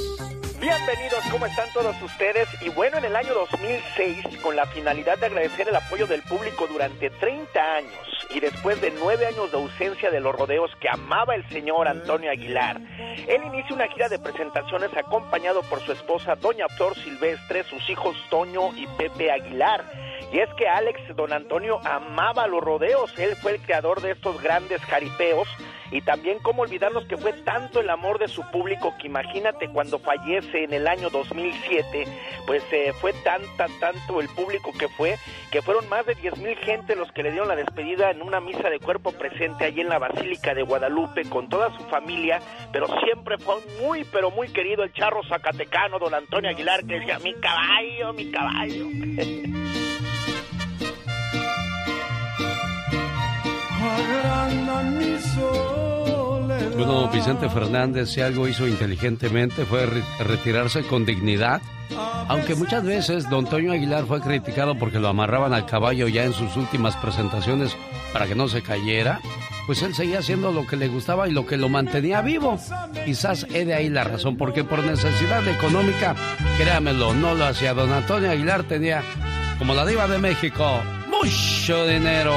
Bienvenidos, 0.62 1.24
¿cómo 1.28 1.44
están 1.46 1.68
todos 1.72 2.00
ustedes? 2.00 2.48
Y 2.62 2.68
bueno, 2.68 2.96
en 2.96 3.04
el 3.04 3.16
año 3.16 3.34
2006, 3.34 4.38
con 4.40 4.54
la 4.54 4.64
finalidad 4.66 5.18
de 5.18 5.26
agradecer 5.26 5.68
el 5.68 5.74
apoyo 5.74 6.06
del 6.06 6.22
público 6.22 6.68
durante 6.68 7.10
30 7.10 7.74
años 7.74 8.28
y 8.30 8.38
después 8.38 8.80
de 8.80 8.92
nueve 8.92 9.26
años 9.26 9.50
de 9.50 9.58
ausencia 9.58 10.12
de 10.12 10.20
los 10.20 10.32
rodeos 10.32 10.70
que 10.80 10.88
amaba 10.88 11.34
el 11.34 11.44
señor 11.48 11.88
Antonio 11.88 12.30
Aguilar, 12.30 12.80
él 13.26 13.42
inicia 13.44 13.74
una 13.74 13.88
gira 13.88 14.08
de 14.08 14.20
presentaciones 14.20 14.96
acompañado 14.96 15.62
por 15.62 15.80
su 15.80 15.90
esposa 15.90 16.36
Doña 16.36 16.68
Flor 16.68 16.94
Silvestre, 16.94 17.64
sus 17.64 17.90
hijos 17.90 18.14
Toño 18.30 18.72
y 18.76 18.86
Pepe 18.86 19.32
Aguilar. 19.32 19.84
Y 20.32 20.38
es 20.38 20.48
que 20.54 20.66
Alex 20.66 21.14
Don 21.14 21.30
Antonio 21.30 21.78
amaba 21.84 22.46
los 22.46 22.62
rodeos, 22.62 23.12
él 23.18 23.36
fue 23.36 23.52
el 23.52 23.60
creador 23.60 24.00
de 24.00 24.12
estos 24.12 24.42
grandes 24.42 24.80
jaripeos. 24.80 25.46
Y 25.90 26.00
también 26.00 26.38
cómo 26.38 26.62
olvidarnos 26.62 27.04
que 27.04 27.18
fue 27.18 27.34
tanto 27.34 27.80
el 27.80 27.90
amor 27.90 28.18
de 28.18 28.26
su 28.26 28.42
público 28.50 28.94
que 28.98 29.08
imagínate 29.08 29.68
cuando 29.68 29.98
fallece 29.98 30.64
en 30.64 30.72
el 30.72 30.88
año 30.88 31.10
2007, 31.10 32.06
pues 32.46 32.64
eh, 32.72 32.94
fue 32.98 33.12
tanta, 33.12 33.66
tanto 33.78 34.22
el 34.22 34.28
público 34.30 34.72
que 34.72 34.88
fue, 34.88 35.18
que 35.50 35.60
fueron 35.60 35.86
más 35.90 36.06
de 36.06 36.14
10 36.14 36.38
mil 36.38 36.56
gente 36.56 36.96
los 36.96 37.12
que 37.12 37.22
le 37.22 37.30
dieron 37.30 37.48
la 37.48 37.56
despedida 37.56 38.10
en 38.10 38.22
una 38.22 38.40
misa 38.40 38.70
de 38.70 38.80
cuerpo 38.80 39.12
presente 39.12 39.66
allí 39.66 39.82
en 39.82 39.90
la 39.90 39.98
Basílica 39.98 40.54
de 40.54 40.62
Guadalupe 40.62 41.28
con 41.28 41.50
toda 41.50 41.70
su 41.76 41.84
familia, 41.90 42.40
pero 42.72 42.86
siempre 43.04 43.36
fue 43.36 43.56
muy, 43.82 44.04
pero 44.04 44.30
muy 44.30 44.48
querido 44.48 44.84
el 44.84 44.94
charro 44.94 45.20
zacatecano, 45.28 45.98
don 45.98 46.14
Antonio 46.14 46.48
Aguilar, 46.48 46.86
que 46.86 47.00
decía, 47.00 47.18
mi 47.18 47.34
caballo, 47.34 48.14
mi 48.14 48.30
caballo. 48.30 48.86
Bueno, 56.76 57.08
Vicente 57.08 57.48
Fernández, 57.48 58.10
si 58.10 58.20
algo 58.20 58.48
hizo 58.48 58.66
inteligentemente 58.66 59.64
fue 59.64 59.86
re- 59.86 60.02
retirarse 60.20 60.82
con 60.82 61.04
dignidad. 61.04 61.60
Aunque 62.28 62.54
muchas 62.54 62.82
veces 62.84 63.28
don 63.28 63.44
Toño 63.46 63.72
Aguilar 63.72 64.06
fue 64.06 64.20
criticado 64.20 64.76
porque 64.78 64.98
lo 64.98 65.08
amarraban 65.08 65.52
al 65.52 65.66
caballo 65.66 66.08
ya 66.08 66.24
en 66.24 66.32
sus 66.32 66.56
últimas 66.56 66.96
presentaciones 66.96 67.76
para 68.12 68.26
que 68.26 68.34
no 68.34 68.48
se 68.48 68.62
cayera, 68.62 69.20
pues 69.66 69.82
él 69.82 69.94
seguía 69.94 70.20
haciendo 70.20 70.50
lo 70.52 70.66
que 70.66 70.76
le 70.76 70.88
gustaba 70.88 71.28
y 71.28 71.32
lo 71.32 71.46
que 71.46 71.56
lo 71.58 71.68
mantenía 71.68 72.22
vivo. 72.22 72.58
Quizás 73.04 73.46
he 73.52 73.64
de 73.64 73.74
ahí 73.74 73.88
la 73.90 74.04
razón, 74.04 74.36
porque 74.36 74.64
por 74.64 74.82
necesidad 74.82 75.46
económica, 75.46 76.14
créamelo, 76.56 77.12
no 77.14 77.34
lo 77.34 77.44
hacía. 77.44 77.74
Don 77.74 77.92
Antonio 77.92 78.30
Aguilar 78.30 78.64
tenía, 78.64 79.02
como 79.58 79.74
la 79.74 79.84
diva 79.84 80.08
de 80.08 80.18
México, 80.18 80.80
mucho 81.10 81.86
dinero. 81.86 82.34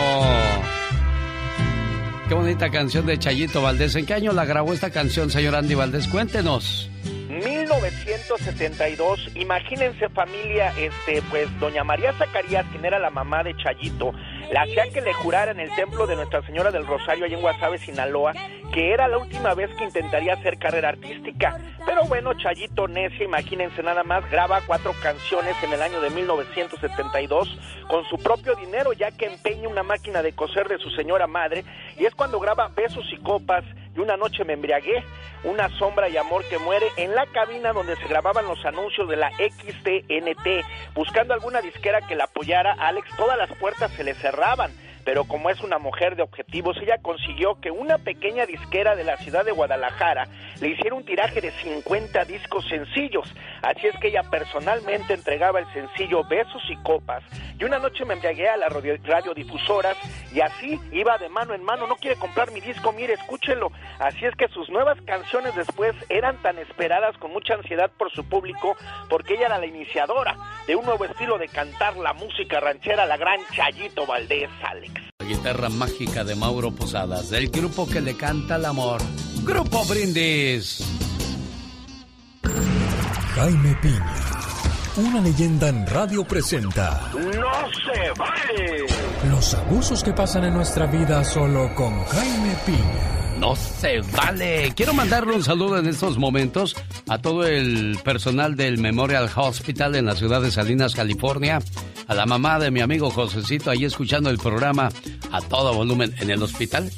Qué 2.28 2.34
bonita 2.34 2.72
canción 2.72 3.06
de 3.06 3.20
Chayito 3.20 3.62
Valdés. 3.62 3.96
¿En 3.96 4.06
qué 4.08 4.16
año 4.16 4.32
la 4.32 4.46
grabó 4.46 4.74
esta 4.74 4.90
canción, 4.90 5.30
señor 5.30 5.54
Andy 5.54 5.76
Valdés? 5.76 6.08
Cuéntenos. 6.08 6.90
1972, 7.30 9.32
imagínense 9.36 10.10
familia, 10.10 10.74
este, 10.78 11.22
pues 11.30 11.48
doña 11.60 11.84
María 11.84 12.14
Zacarías, 12.14 12.66
quien 12.72 12.86
era 12.86 13.00
la 13.00 13.10
mamá 13.10 13.44
de 13.44 13.56
Chayito, 13.58 14.14
la 14.52 14.62
hacía 14.62 14.84
que 14.94 15.02
le 15.02 15.12
jurara 15.14 15.52
en 15.52 15.60
el 15.60 15.74
templo 15.76 16.06
de 16.06 16.16
Nuestra 16.16 16.46
Señora 16.46 16.70
del 16.72 16.86
Rosario, 16.86 17.26
allá 17.26 17.36
en 17.36 17.42
Guasave, 17.42 17.80
Sinaloa, 17.80 18.34
que 18.72 18.94
era 18.94 19.08
la 19.08 19.18
última 19.18 19.56
vez 19.56 19.72
que 19.76 19.86
intentaría 19.86 20.34
hacer 20.34 20.60
carrera 20.60 20.90
artística. 20.90 21.58
Pero 21.86 22.04
bueno, 22.06 22.34
Chayito 22.36 22.88
necia, 22.88 23.26
imagínense 23.26 23.82
nada 23.82 24.04
más, 24.04 24.30
graba 24.30 24.62
cuatro 24.66 24.94
canciones 25.02 25.56
en 25.64 25.74
el 25.74 25.82
año 25.82 26.02
de 26.02 26.12
1972 26.12 27.58
con 27.88 28.06
su 28.06 28.18
propio 28.18 28.56
dinero, 28.56 28.94
ya 28.94 29.12
que 29.12 29.26
empeña 29.26 29.68
una 29.68 29.84
máquina 29.84 30.22
de 30.22 30.34
coser 30.34 30.68
de 30.68 30.78
su 30.78 30.92
señora 30.92 31.26
madre, 31.26 31.66
y 31.98 32.06
es 32.06 32.14
cuando 32.14 32.40
graba 32.40 32.70
Besos 32.76 33.06
y 33.12 33.18
Copas 33.18 33.64
y 33.96 34.00
Una 34.00 34.18
Noche 34.18 34.44
Me 34.44 34.54
Embriagué, 34.54 35.04
Una 35.44 35.70
Sombra 35.78 36.10
y 36.10 36.18
Amor 36.18 36.44
que 36.50 36.58
Muere, 36.58 36.88
en 36.98 37.16
la 37.16 37.26
cabina 37.28 37.74
donde 37.74 37.96
se 37.98 38.08
grababan 38.08 38.46
los 38.48 38.64
anuncios 38.66 39.08
de 39.10 39.16
la 39.16 39.32
XTNT, 39.32 40.66
buscando 40.94 41.34
alguna 41.34 41.62
disquera 41.62 42.02
que 42.08 42.16
la 42.16 42.26
apoyara, 42.26 42.74
Alex 42.80 43.08
todas 43.18 43.38
las 43.38 43.52
puertas 43.58 43.92
se 43.94 44.04
le 44.04 44.14
cerraban. 44.16 44.72
Pero 45.06 45.26
como 45.26 45.52
es 45.52 45.62
una 45.62 45.78
mujer 45.78 46.16
de 46.16 46.24
objetivos, 46.24 46.76
ella 46.82 46.98
consiguió 47.00 47.62
que 47.62 47.70
una 47.70 48.00
pequeña 48.00 48.48
disquera 48.48 48.96
de 48.96 49.04
la 49.04 49.18
ciudad 49.18 49.46
de 49.46 49.52
Guadalajara 49.52 50.28
le 50.60 50.70
hiciera 50.70 50.96
un 50.96 51.06
tiraje 51.06 51.42
de 51.42 51.52
50 51.52 52.26
discos 52.26 52.68
sencillos. 52.68 53.32
Así 53.62 53.86
es 53.86 53.96
que 54.00 54.08
ella 54.08 54.24
personalmente 54.24 55.14
entregaba 55.14 55.60
el 55.60 55.72
sencillo 55.74 56.24
Besos 56.24 56.64
y 56.70 56.76
Copas. 56.78 57.22
Y 57.60 57.66
una 57.66 57.78
noche 57.78 58.04
me 58.04 58.16
embriagué 58.16 58.50
a 58.50 58.58
las 58.58 58.74
radio- 58.74 58.98
radiodifusoras 59.04 59.96
y 60.36 60.42
así 60.42 60.80
iba 60.92 61.18
de 61.18 61.30
mano 61.30 61.54
en 61.54 61.64
mano. 61.64 61.88
No 61.88 61.96
quiere 61.96 62.18
comprar 62.18 62.52
mi 62.52 62.60
disco, 62.60 62.92
mire, 62.92 63.14
escúchelo. 63.14 63.72
Así 64.00 64.26
es 64.26 64.36
que 64.36 64.50
sus 64.50 64.70
nuevas 64.70 64.98
canciones 65.06 65.56
después 65.56 65.96
eran 66.10 66.36
tan 66.42 66.58
esperadas 66.60 67.18
con 67.18 67.32
mucha 67.32 67.54
ansiedad 67.54 67.90
por 67.98 68.12
su 68.12 68.26
público 68.26 68.76
porque 69.10 69.36
ella 69.36 69.46
era 69.46 69.60
la 69.60 69.66
iniciadora 69.66 70.36
de 70.68 70.76
un 70.76 70.86
nuevo 70.86 71.06
estilo 71.06 71.38
de 71.38 71.48
cantar 71.48 71.96
la 71.96 72.14
música 72.14 72.60
ranchera, 72.60 73.06
la 73.06 73.16
gran 73.16 73.40
Chayito 73.56 74.06
Valdés, 74.06 74.50
Alex. 74.64 74.94
La 75.20 75.26
guitarra 75.26 75.70
mágica 75.70 76.26
de 76.26 76.36
Mauro 76.36 76.72
Posadas, 76.72 77.30
del 77.30 77.50
grupo 77.50 77.88
que 77.88 78.02
le 78.02 78.18
canta 78.18 78.58
el 78.58 78.66
amor. 78.66 79.02
Grupo 79.44 79.86
Brindis. 79.86 80.84
Jaime 83.36 83.76
Piña, 83.82 84.16
una 84.98 85.22
leyenda 85.22 85.68
en 85.68 85.86
radio 85.88 86.24
presenta 86.24 87.12
¡No 87.14 87.22
se 87.22 88.12
vale! 88.18 88.86
los 89.30 89.54
abusos 89.54 90.04
que 90.04 90.14
pasan 90.14 90.46
en 90.46 90.54
nuestra 90.54 90.86
vida 90.86 91.24
solo 91.24 91.74
con 91.76 92.04
Jaime 92.06 92.56
Piña. 92.66 93.40
No 93.40 93.56
se 93.56 94.00
vale. 94.16 94.72
Quiero 94.76 94.94
mandarle 94.94 95.34
un 95.36 95.44
saludo 95.44 95.78
en 95.78 95.88
estos 95.88 96.18
momentos 96.18 96.76
a 97.10 97.18
todo 97.18 97.46
el 97.46 97.98
personal 98.04 98.56
del 98.56 98.78
Memorial 98.78 99.30
Hospital 99.36 99.96
en 99.96 100.06
la 100.06 100.16
ciudad 100.16 100.42
de 100.42 100.52
Salinas, 100.52 100.96
California. 100.96 101.60
A 102.08 102.14
la 102.14 102.26
mamá 102.26 102.60
de 102.60 102.72
mi 102.72 102.80
amigo 102.80 103.10
Josecito 103.10 103.72
ahí 103.72 103.84
escuchando 103.84 104.30
el 104.30 104.38
programa 104.38 104.90
a 105.32 105.42
todo 105.42 105.74
volumen 105.74 106.14
en 106.20 106.30
el 106.30 106.42
hospital. 106.42 106.90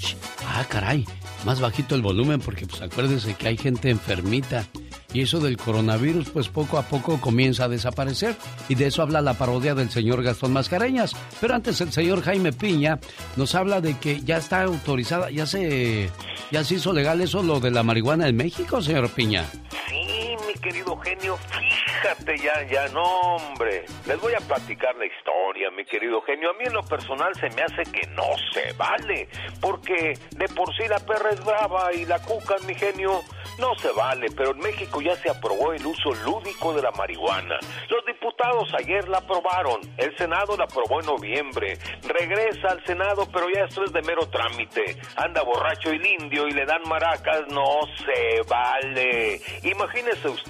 Ah, 0.48 0.64
caray, 0.70 1.06
más 1.46 1.60
bajito 1.60 1.96
el 1.96 2.02
volumen 2.04 2.40
porque 2.40 2.68
pues 2.68 2.82
acuérdense 2.82 3.34
que 3.34 3.48
hay 3.48 3.58
gente 3.58 3.90
enfermita. 3.90 4.68
Y 5.14 5.22
eso 5.22 5.40
del 5.40 5.58
coronavirus 5.58 6.30
pues 6.30 6.50
poco 6.50 6.78
a 6.78 6.84
poco 6.84 7.20
comienza 7.20 7.66
a 7.66 7.70
desaparecer. 7.70 8.36
Y 8.70 8.76
de 8.76 8.88
eso 8.88 9.02
habla 9.02 9.22
la 9.22 9.36
parodia 9.36 9.74
del 9.76 9.90
señor 9.90 10.24
Gastón 10.24 10.54
Mascareñas. 10.54 11.16
Pero 11.40 11.56
antes 11.56 11.80
el 11.82 11.92
señor 11.92 12.22
Jaime 12.24 12.54
Piña 12.54 13.00
nos 13.36 13.56
habla 13.56 13.82
de 13.82 13.98
que 13.98 14.22
ya 14.22 14.38
está 14.38 14.64
autorizada, 14.64 15.32
ya 15.32 15.46
se, 15.46 16.10
ya 16.52 16.64
se 16.64 16.76
hizo 16.76 16.94
legal 16.94 17.22
eso 17.22 17.42
lo 17.44 17.60
de 17.60 17.72
la 17.72 17.84
marihuana 17.84 18.28
en 18.28 18.36
México, 18.36 18.82
señor 18.82 19.10
Piña. 19.10 19.46
Sí, 19.90 20.17
querido 20.60 20.98
genio, 20.98 21.38
fíjate 21.38 22.38
ya, 22.38 22.64
ya, 22.64 22.88
no, 22.90 23.04
hombre. 23.04 23.86
Les 24.06 24.20
voy 24.20 24.34
a 24.34 24.40
platicar 24.40 24.96
la 24.96 25.06
historia, 25.06 25.70
mi 25.72 25.86
querido 25.86 26.22
genio. 26.22 26.52
A 26.52 26.54
mí 26.54 26.66
en 26.66 26.74
lo 26.74 26.84
personal 26.84 27.34
se 27.36 27.50
me 27.50 27.62
hace 27.62 27.84
que 27.92 28.08
no 28.10 28.28
se 28.54 28.74
vale, 28.74 29.28
porque 29.62 30.18
de 30.32 30.48
por 30.50 30.74
sí 30.76 30.88
la 30.88 31.00
perra 31.00 31.32
es 31.32 31.44
brava 31.44 31.94
y 31.94 32.06
la 32.06 32.20
cuca, 32.20 32.56
mi 32.66 32.76
genio, 32.76 33.22
no 33.60 33.76
se 33.76 33.92
vale. 33.92 34.28
Pero 34.36 34.52
en 34.52 34.60
México 34.60 35.02
ya 35.02 35.16
se 35.16 35.30
aprobó 35.30 35.74
el 35.74 35.86
uso 35.86 36.12
lúdico 36.24 36.74
de 36.74 36.82
la 36.82 36.92
marihuana. 36.92 37.58
Los 37.90 38.06
diputados 38.06 38.74
ayer 38.80 39.08
la 39.08 39.20
aprobaron, 39.20 39.80
el 39.98 40.16
Senado 40.18 40.56
la 40.58 40.66
aprobó 40.66 41.00
en 41.00 41.08
noviembre. 41.08 41.78
Regresa 42.04 42.70
al 42.70 42.86
Senado, 42.86 43.28
pero 43.32 43.48
ya 43.50 43.66
esto 43.66 43.84
es 43.84 43.92
de 43.92 44.02
mero 44.02 44.28
trámite. 44.30 44.98
Anda 45.16 45.44
borracho 45.44 45.90
el 45.92 46.06
indio 46.06 46.48
y 46.48 46.52
le 46.52 46.66
dan 46.66 46.82
maracas, 46.88 47.42
no 47.50 47.80
se 48.06 48.42
vale. 48.48 49.42
Imagínese 49.64 50.30
usted, 50.30 50.47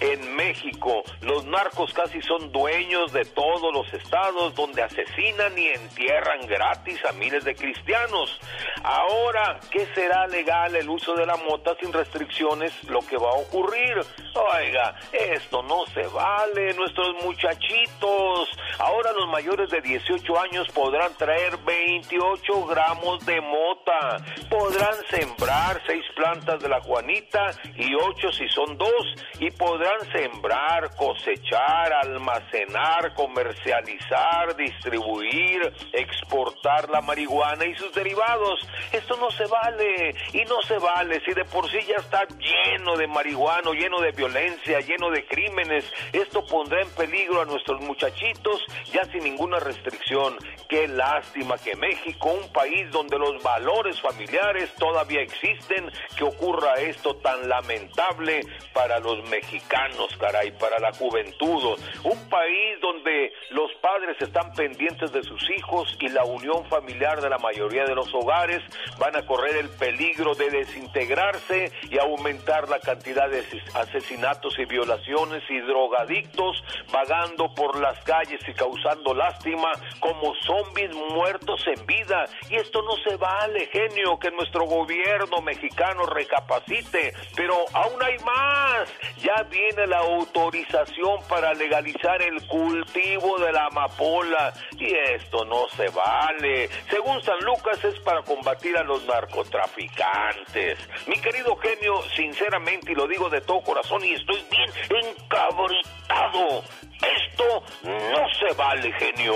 en 0.00 0.36
México, 0.36 1.02
los 1.22 1.44
narcos 1.46 1.92
casi 1.92 2.20
son 2.22 2.52
dueños 2.52 3.12
de 3.12 3.24
todos 3.24 3.72
los 3.72 3.92
estados 3.94 4.54
donde 4.54 4.82
asesinan 4.82 5.56
y 5.58 5.68
entierran 5.68 6.46
gratis 6.46 7.04
a 7.04 7.12
miles 7.12 7.44
de 7.44 7.54
cristianos. 7.54 8.38
Ahora, 8.82 9.58
¿qué 9.70 9.86
será 9.94 10.26
legal 10.26 10.74
el 10.76 10.88
uso 10.88 11.14
de 11.14 11.26
la 11.26 11.36
mota 11.36 11.74
sin 11.80 11.92
restricciones? 11.92 12.72
Lo 12.84 13.00
que 13.00 13.16
va 13.16 13.30
a 13.30 13.38
ocurrir. 13.38 13.98
Oiga, 14.34 14.94
esto 15.12 15.62
no 15.62 15.84
se 15.86 16.06
vale. 16.08 16.74
Nuestro 16.74 16.98
los 16.98 17.24
muchachitos. 17.24 18.48
Ahora 18.78 19.12
los 19.12 19.28
mayores 19.28 19.70
de 19.70 19.80
18 19.80 20.40
años 20.40 20.68
podrán 20.68 21.14
traer 21.16 21.56
28 21.58 22.66
gramos 22.66 23.24
de 23.24 23.40
mota. 23.40 24.24
Podrán 24.50 24.94
sembrar 25.10 25.80
seis 25.86 26.04
plantas 26.14 26.60
de 26.60 26.68
la 26.68 26.80
Juanita 26.80 27.50
y 27.76 27.94
ocho 27.94 28.32
si 28.32 28.48
son 28.48 28.76
dos. 28.76 29.14
Y 29.38 29.50
podrán 29.50 30.00
sembrar, 30.12 30.94
cosechar, 30.96 31.92
almacenar, 32.02 33.14
comercializar, 33.14 34.56
distribuir, 34.56 35.72
exportar 35.92 36.90
la 36.90 37.00
marihuana 37.00 37.64
y 37.64 37.74
sus 37.74 37.92
derivados. 37.94 38.60
Esto 38.92 39.16
no 39.16 39.30
se 39.30 39.46
vale 39.46 40.14
y 40.32 40.44
no 40.44 40.60
se 40.62 40.78
vale 40.78 41.20
si 41.24 41.32
de 41.32 41.44
por 41.44 41.70
sí 41.70 41.78
ya 41.86 41.96
está 41.96 42.26
lleno 42.26 42.96
de 42.96 43.06
marihuana, 43.06 43.70
lleno 43.72 44.00
de 44.00 44.12
violencia, 44.12 44.80
lleno 44.80 45.10
de 45.10 45.24
crímenes. 45.26 45.84
Esto 46.12 46.44
pondrá 46.46 46.82
en 46.82 46.90
peligro 46.90 47.42
a 47.42 47.44
nuestros 47.44 47.80
muchachitos 47.80 48.64
ya 48.92 49.04
sin 49.04 49.24
ninguna 49.24 49.58
restricción. 49.58 50.36
Qué 50.68 50.86
lástima 50.88 51.56
que 51.58 51.76
México, 51.76 52.30
un 52.32 52.52
país 52.52 52.90
donde 52.90 53.18
los 53.18 53.42
valores 53.42 54.00
familiares 54.00 54.70
todavía 54.78 55.22
existen, 55.22 55.90
que 56.16 56.24
ocurra 56.24 56.74
esto 56.74 57.16
tan 57.16 57.48
lamentable 57.48 58.40
para 58.74 58.98
los 58.98 59.07
mexicanos, 59.28 60.16
caray, 60.18 60.50
para 60.52 60.78
la 60.78 60.92
juventud. 60.92 61.78
Un 62.04 62.28
país 62.28 62.80
donde 62.80 63.32
los 63.50 63.72
padres 63.80 64.16
están 64.20 64.52
pendientes 64.52 65.12
de 65.12 65.22
sus 65.22 65.42
hijos 65.50 65.96
y 66.00 66.08
la 66.08 66.24
unión 66.24 66.64
familiar 66.66 67.20
de 67.20 67.30
la 67.30 67.38
mayoría 67.38 67.84
de 67.84 67.94
los 67.94 68.12
hogares 68.14 68.62
van 68.98 69.16
a 69.16 69.26
correr 69.26 69.56
el 69.56 69.68
peligro 69.70 70.34
de 70.34 70.50
desintegrarse 70.50 71.72
y 71.90 71.98
aumentar 71.98 72.68
la 72.68 72.80
cantidad 72.80 73.28
de 73.28 73.44
asesinatos 73.74 74.58
y 74.58 74.64
violaciones 74.64 75.42
y 75.48 75.60
drogadictos 75.60 76.62
vagando 76.92 77.52
por 77.54 77.78
las 77.80 77.98
calles 78.04 78.40
y 78.46 78.52
causando 78.52 79.14
lástima 79.14 79.70
como 80.00 80.34
zombies 80.46 80.94
muertos 80.94 81.64
en 81.66 81.86
vida. 81.86 82.24
Y 82.50 82.56
esto 82.56 82.82
no 82.82 82.96
se 83.08 83.16
vale, 83.16 83.66
genio, 83.66 84.18
que 84.18 84.30
nuestro 84.30 84.64
gobierno 84.64 85.40
mexicano 85.42 86.04
recapacite. 86.06 87.12
Pero 87.36 87.54
aún 87.72 88.02
hay 88.02 88.18
más. 88.18 88.88
Ya 89.22 89.42
viene 89.44 89.86
la 89.86 89.98
autorización 89.98 91.22
para 91.28 91.52
legalizar 91.54 92.20
el 92.22 92.46
cultivo 92.46 93.38
de 93.38 93.52
la 93.52 93.66
amapola. 93.66 94.52
Y 94.78 94.94
esto 95.14 95.44
no 95.44 95.68
se 95.76 95.88
vale. 95.88 96.68
Según 96.90 97.22
San 97.22 97.38
Lucas 97.40 97.82
es 97.84 97.98
para 98.00 98.22
combatir 98.22 98.76
a 98.76 98.82
los 98.82 99.04
narcotraficantes. 99.04 100.78
Mi 101.06 101.20
querido 101.20 101.56
genio, 101.56 102.02
sinceramente, 102.14 102.92
y 102.92 102.94
lo 102.94 103.06
digo 103.06 103.28
de 103.28 103.40
todo 103.40 103.60
corazón, 103.60 104.04
y 104.04 104.14
estoy 104.14 104.42
bien 104.50 104.70
encabritado. 104.90 106.64
Esto 107.00 107.62
no 107.84 108.28
se 108.38 108.54
vale, 108.54 108.92
genio. 108.92 109.34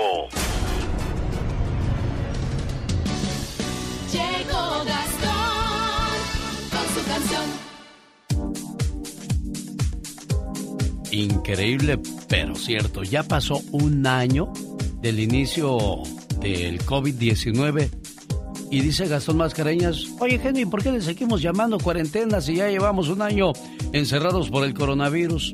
Increíble, 11.13 11.99
pero 12.27 12.55
cierto. 12.55 13.03
Ya 13.03 13.21
pasó 13.21 13.61
un 13.71 14.07
año 14.07 14.51
del 14.99 15.19
inicio 15.19 16.01
del 16.39 16.83
COVID-19 16.83 17.91
y 18.71 18.81
dice 18.81 19.07
Gastón 19.07 19.37
Mascareñas, 19.37 20.07
oye 20.19 20.41
Henry, 20.43 20.65
¿por 20.65 20.81
qué 20.81 20.91
le 20.91 21.01
seguimos 21.01 21.43
llamando 21.43 21.77
cuarentenas 21.77 22.45
si 22.45 22.55
ya 22.55 22.67
llevamos 22.67 23.09
un 23.09 23.21
año 23.21 23.53
encerrados 23.91 24.49
por 24.49 24.65
el 24.65 24.73
coronavirus? 24.73 25.53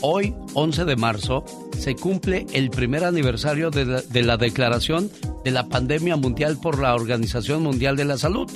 Hoy, 0.00 0.34
11 0.54 0.84
de 0.84 0.96
marzo, 0.96 1.44
se 1.78 1.94
cumple 1.94 2.44
el 2.52 2.70
primer 2.70 3.04
aniversario 3.04 3.70
de 3.70 3.86
la, 3.86 4.02
de 4.02 4.22
la 4.24 4.36
declaración 4.36 5.08
de 5.44 5.52
la 5.52 5.68
pandemia 5.68 6.16
mundial 6.16 6.58
por 6.60 6.80
la 6.80 6.96
Organización 6.96 7.62
Mundial 7.62 7.94
de 7.94 8.06
la 8.06 8.18
Salud. 8.18 8.50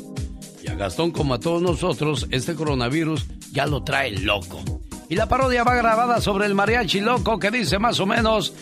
Y 0.64 0.68
a 0.68 0.74
Gastón, 0.74 1.12
como 1.12 1.34
a 1.34 1.38
todos 1.38 1.62
nosotros, 1.62 2.26
este 2.32 2.56
coronavirus 2.56 3.24
ya 3.52 3.66
lo 3.66 3.84
trae 3.84 4.10
loco. 4.18 4.79
Y 5.10 5.16
la 5.16 5.26
parodia 5.26 5.64
va 5.64 5.74
grabada 5.74 6.20
sobre 6.20 6.46
el 6.46 6.54
mariachi 6.54 7.00
loco 7.00 7.36
que 7.36 7.50
dice 7.50 7.80
más 7.80 7.98
o 7.98 8.06
menos, 8.06 8.54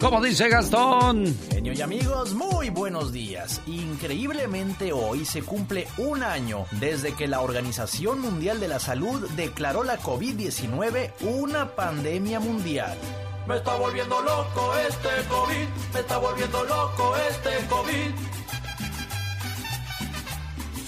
como 0.00 0.20
dice 0.20 0.48
Gastón. 0.48 1.38
Genio 1.52 1.72
y 1.72 1.80
amigos, 1.82 2.34
muy 2.34 2.68
buenos 2.70 3.12
días. 3.12 3.60
Increíblemente 3.68 4.92
hoy 4.92 5.24
se 5.24 5.42
cumple 5.42 5.86
un 5.98 6.24
año 6.24 6.66
desde 6.80 7.14
que 7.14 7.28
la 7.28 7.42
Organización 7.42 8.18
Mundial 8.18 8.58
de 8.58 8.66
la 8.66 8.80
Salud 8.80 9.30
declaró 9.36 9.84
la 9.84 10.00
COVID-19 10.00 11.12
una 11.20 11.76
pandemia 11.76 12.40
mundial. 12.40 12.98
Me 13.46 13.58
está 13.58 13.76
volviendo 13.76 14.20
loco 14.20 14.72
este 14.88 15.08
COVID, 15.28 15.68
me 15.94 16.00
está 16.00 16.18
volviendo 16.18 16.64
loco 16.64 17.14
este 17.30 17.50
COVID. 17.68 18.10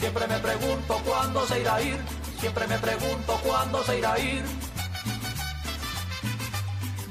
Siempre 0.01 0.27
me 0.27 0.39
pregunto 0.41 1.01
cuándo 1.05 1.47
se 1.47 1.61
irá 1.61 1.77
a 1.77 1.83
ir, 1.83 1.97
siempre 2.41 2.67
me 2.67 2.79
pregunto 2.81 3.41
cuándo 3.45 3.85
se 3.85 3.99
irá 3.99 4.13
a 4.15 4.19
ir. 4.19 4.66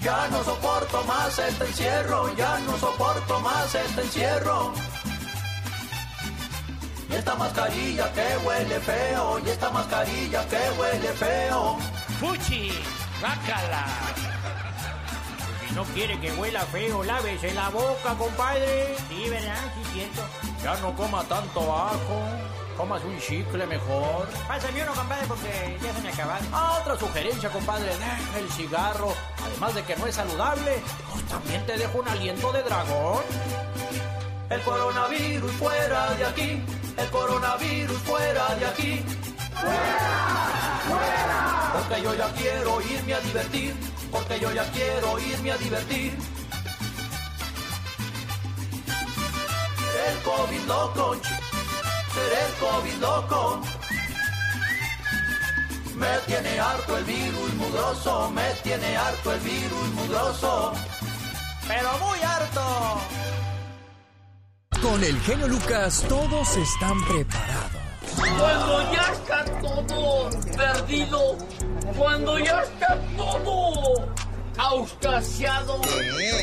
Ya 0.06 0.28
no 0.28 0.44
soporto 0.44 1.04
más 1.06 1.40
este 1.40 1.66
encierro, 1.66 2.36
ya 2.36 2.60
no 2.60 2.78
soporto 2.78 3.40
más 3.40 3.74
este 3.74 4.02
encierro. 4.02 4.72
Y 7.10 7.16
esta 7.16 7.34
mascarilla 7.34 8.14
que 8.14 8.38
huele 8.46 8.80
feo, 8.82 9.40
y 9.44 9.50
esta 9.50 9.72
mascarilla 9.72 10.48
que 10.48 10.62
huele 10.80 11.08
feo. 11.14 11.78
¡Fuchi! 12.20 12.70
¡Bácala! 13.20 13.86
Si 15.68 15.74
no 15.74 15.84
quiere 15.86 16.20
que 16.20 16.32
huela 16.34 16.62
feo, 16.68 17.04
lávese 17.04 17.52
la 17.56 17.70
boca, 17.70 18.14
compadre. 18.16 18.96
Sí, 19.10 19.28
¿verdad? 19.28 19.74
Sí, 19.74 19.90
siento. 19.92 20.22
Ya 20.64 20.76
no 20.82 20.96
coma 20.96 21.24
tanto 21.24 21.62
ajo. 21.62 22.22
Comas 22.78 23.02
un 23.06 23.18
chicle 23.20 23.66
mejor. 23.68 24.28
Pásame 24.48 24.84
uno, 24.84 24.94
compadre, 24.94 25.28
porque 25.28 25.78
ya 25.82 25.94
se 25.94 26.02
me 26.02 26.10
acabaron. 26.10 26.48
Ah, 26.52 26.80
otra 26.82 26.98
sugerencia, 26.98 27.50
compadre. 27.50 27.86
Deja 27.86 28.40
el 28.40 28.50
cigarro. 28.52 29.14
Además 29.46 29.76
de 29.76 29.84
que 29.84 29.96
no 29.96 30.08
es 30.08 30.16
saludable, 30.16 30.82
pues 31.12 31.26
también 31.26 31.66
te 31.66 31.78
deja 31.78 31.98
un 31.98 32.08
aliento 32.08 32.52
de 32.52 32.64
dragón. 32.64 33.24
El 34.50 34.62
coronavirus 34.62 35.52
fuera 35.54 36.12
de 36.12 36.26
aquí, 36.26 36.64
el 36.98 37.10
coronavirus 37.10 37.98
fuera 38.00 38.56
de 38.56 38.66
aquí. 38.66 39.06
¡Fuera! 39.56 40.82
¡Fuera! 40.88 41.72
Porque 41.74 42.02
yo 42.04 42.14
ya 42.14 42.28
quiero 42.34 42.82
irme 42.82 43.14
a 43.14 43.20
divertir, 43.22 43.76
porque 44.12 44.40
yo 44.40 44.52
ya 44.52 44.70
quiero 44.72 45.20
irme 45.20 45.52
a 45.52 45.58
divertir. 45.58 46.18
El 50.08 50.18
COVID 50.24 50.62
loco, 50.68 51.16
seré 52.16 52.40
el 52.48 52.54
COVID 52.66 52.98
loco. 53.02 53.62
Me 55.96 56.14
tiene 56.28 56.60
harto 56.60 56.98
el 56.98 57.06
virus 57.06 57.54
mugroso, 57.56 58.32
me 58.32 58.50
tiene 58.64 58.98
harto 58.98 59.34
el 59.34 59.40
virus 59.40 59.88
mugroso. 60.00 60.74
Pero 61.68 61.90
muy 62.06 62.20
harto. 62.20 62.66
Con 64.82 65.04
el 65.04 65.20
genio 65.22 65.48
Lucas 65.48 66.04
todos 66.08 66.58
están 66.58 66.98
preparados. 67.06 67.82
Cuando 68.18 68.92
ya 68.94 69.06
está 69.14 69.46
todo 69.62 70.30
perdido, 70.56 71.38
cuando 71.98 72.40
ya 72.40 72.62
está 72.62 73.00
todo 73.18 74.16
auscasiado, 74.58 75.80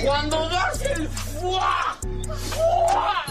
cuando 0.05 0.49
das 0.49 0.83
el 0.83 1.09
fuá, 1.09 1.97
fuá. 2.51 3.25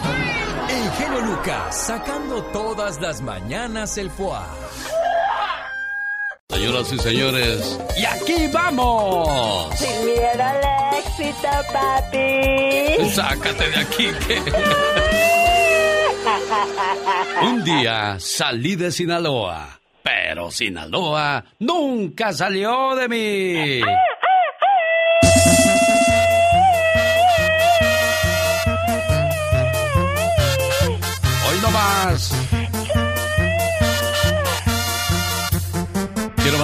El 0.68 0.90
genio 0.92 1.20
Lucas 1.20 1.76
sacando 1.86 2.42
todas 2.52 3.00
las 3.00 3.20
mañanas 3.20 3.96
el 3.98 4.10
foie. 4.10 4.38
Señoras 6.50 6.92
y 6.92 6.98
señores, 6.98 7.78
y 7.96 8.04
aquí 8.04 8.46
vamos. 8.52 9.74
Sin 9.78 10.04
miedo 10.04 10.42
al 10.42 10.60
éxito, 10.98 11.48
papi. 11.72 13.10
Sácate 13.10 13.70
de 13.70 13.76
aquí 13.76 14.08
que... 14.26 14.42
Un 17.42 17.64
día 17.64 18.16
salí 18.18 18.76
de 18.76 18.92
Sinaloa, 18.92 19.80
pero 20.02 20.50
Sinaloa 20.50 21.44
nunca 21.58 22.32
salió 22.32 22.94
de 22.94 23.08
mí. 23.08 23.82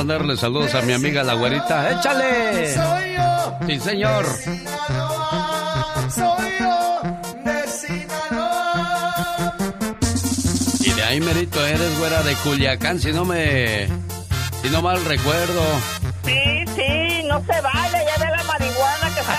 Mandarle 0.08 0.38
saludos 0.38 0.74
a 0.74 0.80
mi 0.80 0.94
amiga 0.94 1.22
la 1.22 1.34
güerita. 1.34 1.92
¡Échale! 1.92 2.74
Soy 2.74 3.14
yo. 3.14 3.58
Sí, 3.66 3.78
señor. 3.78 4.24
Soy 6.08 6.50
yo 6.58 7.02
de. 7.44 7.64
Y 10.80 10.90
de 10.94 11.02
ahí 11.04 11.20
merito 11.20 11.66
eres 11.66 11.98
güera 11.98 12.22
de 12.22 12.34
Culiacán, 12.36 12.98
si 12.98 13.12
no 13.12 13.26
me... 13.26 13.86
Si 14.62 14.70
no 14.70 14.80
mal 14.80 15.04
recuerdo. 15.04 15.62
Sí, 16.24 16.64
sí, 16.74 17.22
no 17.28 17.38
se 17.40 17.60
vale, 17.60 17.87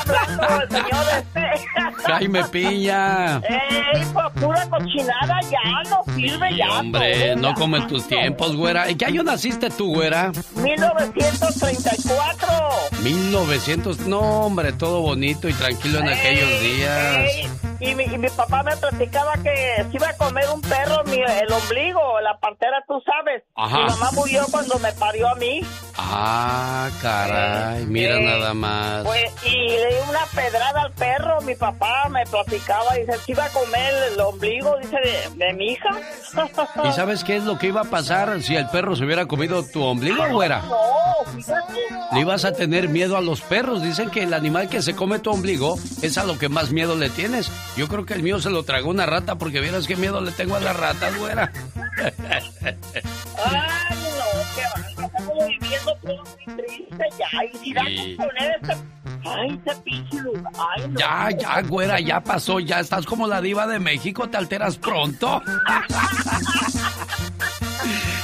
el 0.09 0.69
señor 0.69 1.05
este. 1.17 1.49
Jaime 2.03 2.43
Piña. 2.45 3.37
¡Ey, 3.37 4.03
por 4.13 4.31
pura 4.33 4.67
cochinada 4.69 5.39
ya! 5.43 5.59
No 5.89 6.03
sirve 6.15 6.57
ya. 6.57 6.79
Hombre, 6.79 7.35
no 7.35 7.53
como 7.53 7.77
en 7.77 7.87
tus 7.87 8.07
tiempos, 8.07 8.55
güera. 8.55 8.87
¿En 8.89 8.97
qué 8.97 9.05
año 9.05 9.23
naciste 9.23 9.69
tú, 9.69 9.93
güera? 9.93 10.31
1934. 10.55 12.47
1900. 13.03 13.99
No, 14.07 14.19
hombre, 14.19 14.73
todo 14.73 15.01
bonito 15.01 15.47
y 15.47 15.53
tranquilo 15.53 15.99
en 15.99 16.09
aquellos 16.09 16.61
días. 16.61 17.15
Ey, 17.17 17.49
y, 17.79 17.95
mi, 17.95 18.03
y 18.03 18.17
mi 18.17 18.29
papá 18.29 18.63
me 18.63 18.75
platicaba 18.77 19.33
que 19.43 19.85
se 19.89 19.95
iba 19.95 20.09
a 20.09 20.17
comer 20.17 20.45
un 20.53 20.61
perro, 20.61 21.03
mi- 21.05 21.17
el 21.21 21.51
ombligo, 21.51 22.19
la 22.21 22.37
partera, 22.39 22.83
tú 22.87 23.01
sabes. 23.05 23.43
Ajá. 23.55 23.77
Mi 23.77 23.83
mamá 23.85 24.11
murió 24.13 24.45
cuando 24.51 24.77
me 24.79 24.91
parió 24.93 25.29
a 25.29 25.35
mí. 25.35 25.61
Ah, 25.97 26.89
caray, 27.01 27.85
mira 27.85 28.15
Eh, 28.17 28.23
nada 28.23 28.53
más. 28.53 29.03
Pues, 29.05 29.31
y 29.45 29.51
le 29.51 29.87
di 29.87 30.09
una 30.09 30.25
pedrada 30.33 30.81
al 30.81 30.91
perro, 30.93 31.41
mi 31.41 31.55
papá 31.55 32.07
me 32.09 32.23
platicaba, 32.25 32.93
dice, 32.95 33.17
se 33.25 33.31
iba 33.31 33.45
a 33.45 33.49
comer 33.49 33.93
el 34.13 34.19
ombligo, 34.19 34.75
dice, 34.81 34.97
de, 35.03 35.45
de 35.45 35.53
mi 35.53 35.73
hija. 35.73 35.89
¿Y 36.83 36.91
sabes 36.93 37.23
qué 37.23 37.35
es 37.37 37.43
lo 37.43 37.57
que 37.57 37.67
iba 37.67 37.81
a 37.81 37.85
pasar 37.85 38.41
si 38.41 38.55
el 38.55 38.67
perro 38.69 38.95
se 38.95 39.03
hubiera 39.05 39.25
comido 39.27 39.63
tu 39.63 39.83
ombligo, 39.83 40.23
güera? 40.31 40.61
No, 40.63 41.31
fíjate. 41.35 41.73
Le 42.11 42.21
ibas 42.21 42.43
a 42.45 42.53
tener 42.53 42.89
miedo 42.89 43.17
a 43.17 43.21
los 43.21 43.41
perros. 43.41 43.83
Dicen 43.83 44.09
que 44.09 44.23
el 44.23 44.33
animal 44.33 44.67
que 44.67 44.81
se 44.81 44.95
come 44.95 45.19
tu 45.19 45.29
ombligo 45.31 45.75
es 46.01 46.17
a 46.17 46.23
lo 46.23 46.39
que 46.39 46.49
más 46.49 46.71
miedo 46.71 46.95
le 46.95 47.09
tienes. 47.09 47.51
Yo 47.77 47.87
creo 47.87 48.05
que 48.05 48.13
el 48.13 48.23
mío 48.23 48.39
se 48.41 48.49
lo 48.49 48.63
tragó 48.63 48.89
una 48.89 49.05
rata 49.05 49.35
porque 49.37 49.61
vieras 49.61 49.87
qué 49.87 49.95
miedo 49.95 50.19
le 50.21 50.31
tengo 50.31 50.55
a 50.55 50.59
las 50.59 50.75
ratas, 50.75 51.17
güera. 51.17 51.51
Ay, 51.97 52.11
no, 52.65 54.25
qué 54.55 54.63
va, 54.75 55.05
estamos 55.05 55.47
viviendo 55.47 55.95
todo 56.01 56.23
muy 56.23 56.45
triste 56.57 57.05
ya, 57.17 57.29
y 57.45 57.57
si 57.57 57.73
da 57.73 57.83
Sí. 57.85 58.17
con. 58.17 58.29
Ay, 59.25 59.61
ese 59.65 59.75
pinche 59.81 60.17
lugar, 60.21 60.51
ay, 60.77 60.87
no. 60.89 60.99
Ya, 60.99 61.29
ya, 61.37 61.61
güera, 61.61 61.99
ya 61.99 62.21
pasó, 62.21 62.59
ya 62.59 62.79
estás 62.79 63.05
como 63.05 63.27
la 63.27 63.41
diva 63.41 63.67
de 63.67 63.79
México, 63.79 64.29
te 64.29 64.37
alteras 64.37 64.77
pronto. 64.77 65.41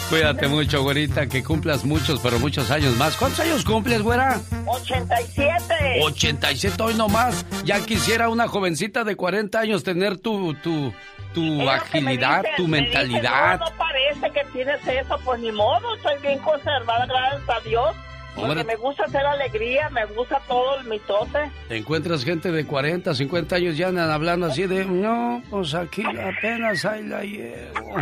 Cuídate 0.09 0.47
mucho, 0.47 0.83
güerita, 0.83 1.27
que 1.27 1.43
cumplas 1.43 1.83
muchos, 1.83 2.19
pero 2.21 2.39
muchos 2.39 2.69
años 2.69 2.95
más. 2.97 3.15
¿Cuántos 3.17 3.39
años 3.39 3.65
cumples, 3.65 4.01
güera? 4.03 4.39
87. 4.67 5.99
87 6.03 6.83
hoy 6.83 6.93
nomás. 6.93 7.43
Ya 7.65 7.83
quisiera 7.83 8.29
una 8.29 8.47
jovencita 8.47 9.03
de 9.03 9.15
40 9.15 9.59
años 9.59 9.83
tener 9.83 10.19
tu, 10.19 10.53
tu, 10.55 10.93
tu 11.33 11.41
me 11.41 11.69
agilidad, 11.69 12.43
tu 12.55 12.67
me 12.67 12.81
mentalidad. 12.81 13.59
no, 13.59 13.65
no 13.65 13.77
parece 13.77 14.31
que 14.31 14.45
tienes 14.53 14.79
eso, 14.87 15.19
pues 15.25 15.39
ni 15.39 15.51
modo, 15.51 15.95
estoy 15.95 16.21
bien 16.21 16.37
conservada, 16.39 17.07
gracias 17.07 17.49
a 17.49 17.59
Dios. 17.67 17.95
Porque 18.35 18.63
me 18.65 18.75
gusta 18.75 19.05
hacer 19.05 19.25
alegría, 19.25 19.89
me 19.89 20.05
gusta 20.07 20.41
todo 20.47 20.79
el 20.81 20.87
mitote. 20.87 21.49
Te 21.69 21.77
encuentras 21.77 22.23
gente 22.23 22.51
de 22.51 22.65
40, 22.65 23.15
50 23.15 23.55
años 23.55 23.77
ya 23.77 23.87
andan 23.87 24.11
hablando 24.11 24.45
así 24.47 24.67
de, 24.67 24.85
no, 24.85 25.41
pues 25.49 25.73
aquí 25.73 26.03
apenas 26.03 26.83
ahí 26.85 27.03
la 27.03 27.21
llevo. 27.23 27.95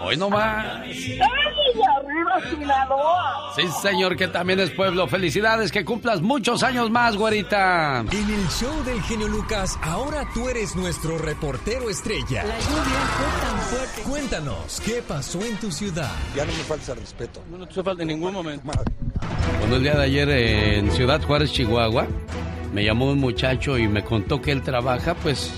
Hoy 0.00 0.16
nomás. 0.16 0.66
¡Ay, 0.82 0.92
arriba 1.96 2.50
Sinaloa! 2.50 3.52
Sí, 3.56 3.62
señor, 3.82 4.16
que 4.16 4.28
también 4.28 4.60
es 4.60 4.70
pueblo. 4.70 5.06
Felicidades, 5.08 5.72
que 5.72 5.84
cumplas 5.84 6.20
muchos 6.20 6.62
años 6.62 6.90
más, 6.90 7.16
güerita. 7.16 8.00
En 8.00 8.30
el 8.30 8.48
show 8.48 8.84
del 8.84 9.00
genio 9.02 9.28
Lucas, 9.28 9.78
ahora 9.82 10.26
tú 10.34 10.48
eres 10.48 10.76
nuestro 10.76 11.18
reportero 11.18 11.88
estrella. 11.88 12.44
La 12.44 12.58
lluvia 12.58 13.00
fue 13.16 13.48
tan 13.48 13.58
fuerte. 13.60 14.02
Cuéntanos, 14.02 14.82
¿qué 14.84 15.02
pasó 15.06 15.42
en 15.42 15.56
tu 15.56 15.70
ciudad? 15.72 16.12
Ya 16.34 16.44
no 16.44 16.52
me 16.52 16.58
falta 16.64 16.92
el 16.92 16.98
respeto. 17.00 17.42
No 17.50 17.66
te 17.66 17.82
falta 17.82 18.02
en 18.02 18.08
ningún 18.08 18.32
momento. 18.34 18.70
Bueno, 19.60 19.76
el 19.76 19.82
día 19.82 19.94
de 19.96 20.04
ayer 20.04 20.28
en 20.28 20.90
Ciudad 20.92 21.22
Juárez, 21.22 21.52
Chihuahua, 21.52 22.06
me 22.72 22.84
llamó 22.84 23.10
un 23.10 23.18
muchacho 23.18 23.78
y 23.78 23.88
me 23.88 24.04
contó 24.04 24.40
que 24.42 24.52
él 24.52 24.62
trabaja, 24.62 25.14
pues, 25.14 25.52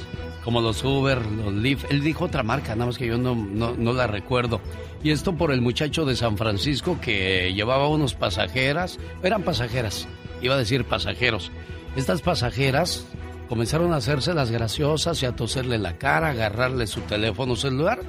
como 0.49 0.63
los 0.63 0.83
Uber, 0.83 1.21
los 1.27 1.53
Lyft. 1.53 1.91
Él 1.91 2.03
dijo 2.03 2.25
otra 2.25 2.43
marca, 2.43 2.75
nada 2.75 2.87
más 2.87 2.97
que 2.97 3.07
yo 3.07 3.19
no, 3.19 3.35
no, 3.35 3.75
no 3.77 3.93
la 3.93 4.07
recuerdo. 4.07 4.63
Y 5.03 5.11
esto 5.11 5.35
por 5.35 5.53
el 5.53 5.61
muchacho 5.61 6.07
de 6.07 6.17
San 6.17 6.39
Francisco 6.39 6.99
que 7.03 7.53
llevaba 7.53 7.87
unos 7.89 8.15
pasajeras, 8.15 8.99
eran 9.23 9.43
pasajeras, 9.43 10.09
iba 10.41 10.55
a 10.55 10.57
decir 10.57 10.87
pasajeros. 10.87 11.53
Estas 11.97 12.23
pasajeras 12.23 13.05
comenzaron 13.51 13.93
a 13.93 13.97
hacerse 13.97 14.33
las 14.33 14.51
graciosas 14.51 15.23
y 15.23 15.27
a 15.27 15.37
toserle 15.37 15.77
la 15.77 15.99
cara, 15.99 16.29
a 16.29 16.31
agarrarle 16.31 16.87
su 16.87 17.03
teléfono 17.03 17.55
celular 17.55 18.01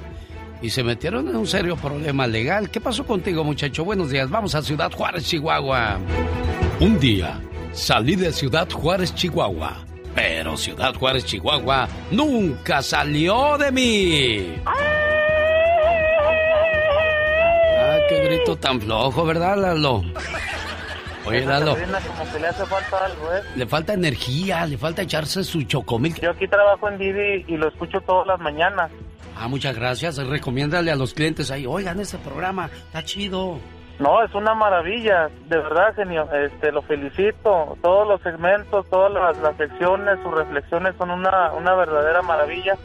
y 0.62 0.70
se 0.70 0.82
metieron 0.82 1.28
en 1.28 1.36
un 1.36 1.46
serio 1.46 1.76
problema 1.76 2.26
legal. 2.26 2.70
¿Qué 2.70 2.80
pasó 2.80 3.04
contigo, 3.04 3.44
muchacho? 3.44 3.84
Buenos 3.84 4.08
días. 4.08 4.30
Vamos 4.30 4.54
a 4.54 4.62
Ciudad 4.62 4.90
Juárez, 4.90 5.26
Chihuahua. 5.26 5.98
Un 6.80 6.98
día 6.98 7.38
salí 7.74 8.16
de 8.16 8.32
Ciudad 8.32 8.66
Juárez, 8.70 9.14
Chihuahua. 9.14 9.89
Pero 10.14 10.56
Ciudad 10.56 10.94
Juárez, 10.94 11.24
Chihuahua 11.24 11.88
nunca 12.10 12.82
salió 12.82 13.56
de 13.58 13.72
mí. 13.72 14.54
Ah, 14.66 14.76
qué 18.08 18.24
grito 18.24 18.56
tan 18.56 18.80
flojo, 18.80 19.24
¿verdad, 19.24 19.56
Lalo? 19.56 20.02
Oye, 21.26 21.44
Lalo, 21.44 21.74
Catarina, 21.74 22.00
como 22.00 22.32
que 22.32 22.40
le 22.40 22.46
hace 22.48 22.66
falta 22.66 23.04
algo, 23.04 23.34
¿eh? 23.34 23.42
le 23.54 23.66
falta 23.66 23.92
energía, 23.92 24.66
le 24.66 24.78
falta 24.78 25.02
echarse 25.02 25.44
su 25.44 25.62
chocomil. 25.62 26.14
Yo 26.20 26.30
aquí 26.30 26.48
trabajo 26.48 26.88
en 26.88 26.98
Didi 26.98 27.44
y 27.46 27.56
lo 27.56 27.68
escucho 27.68 28.00
todas 28.00 28.26
las 28.26 28.40
mañanas. 28.40 28.90
Ah, 29.36 29.48
muchas 29.48 29.76
gracias. 29.76 30.16
Recomiéndale 30.16 30.90
a 30.90 30.96
los 30.96 31.14
clientes 31.14 31.50
ahí, 31.50 31.66
oigan, 31.66 32.00
este 32.00 32.18
programa 32.18 32.68
está 32.86 33.04
chido. 33.04 33.58
No, 34.00 34.24
es 34.24 34.34
una 34.34 34.54
maravilla, 34.54 35.28
de 35.46 35.58
verdad, 35.58 35.94
genio. 35.94 36.26
Este, 36.32 36.72
lo 36.72 36.80
felicito. 36.80 37.76
Todos 37.82 38.08
los 38.08 38.20
segmentos, 38.22 38.88
todas 38.88 39.12
las, 39.12 39.36
las 39.38 39.54
secciones, 39.58 40.18
sus 40.22 40.32
reflexiones 40.32 40.94
son 40.96 41.10
una, 41.10 41.52
una 41.52 41.74
verdadera 41.74 42.22
maravilla. 42.22 42.78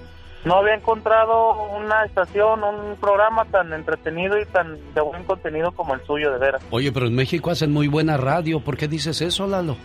No 0.43 0.56
había 0.58 0.75
encontrado 0.75 1.54
una 1.78 2.04
estación, 2.04 2.63
un 2.65 2.97
programa 2.97 3.45
tan 3.45 3.71
entretenido 3.71 4.38
y 4.38 4.45
tan 4.45 4.78
de 4.93 5.01
buen 5.01 5.23
contenido 5.23 5.71
como 5.71 5.95
el 5.95 6.01
suyo, 6.06 6.34
de 6.34 6.38
veras. 6.38 6.62
Oye, 6.69 6.91
pero 6.91 7.08
en 7.08 7.15
México 7.15 7.49
hacen 7.49 7.71
muy 7.71 7.88
buena 7.88 8.17
radio. 8.17 8.60
¿Por 8.60 8.75
qué 8.75 8.89
dices 8.89 9.21
eso, 9.21 9.47
Lalo? 9.47 9.78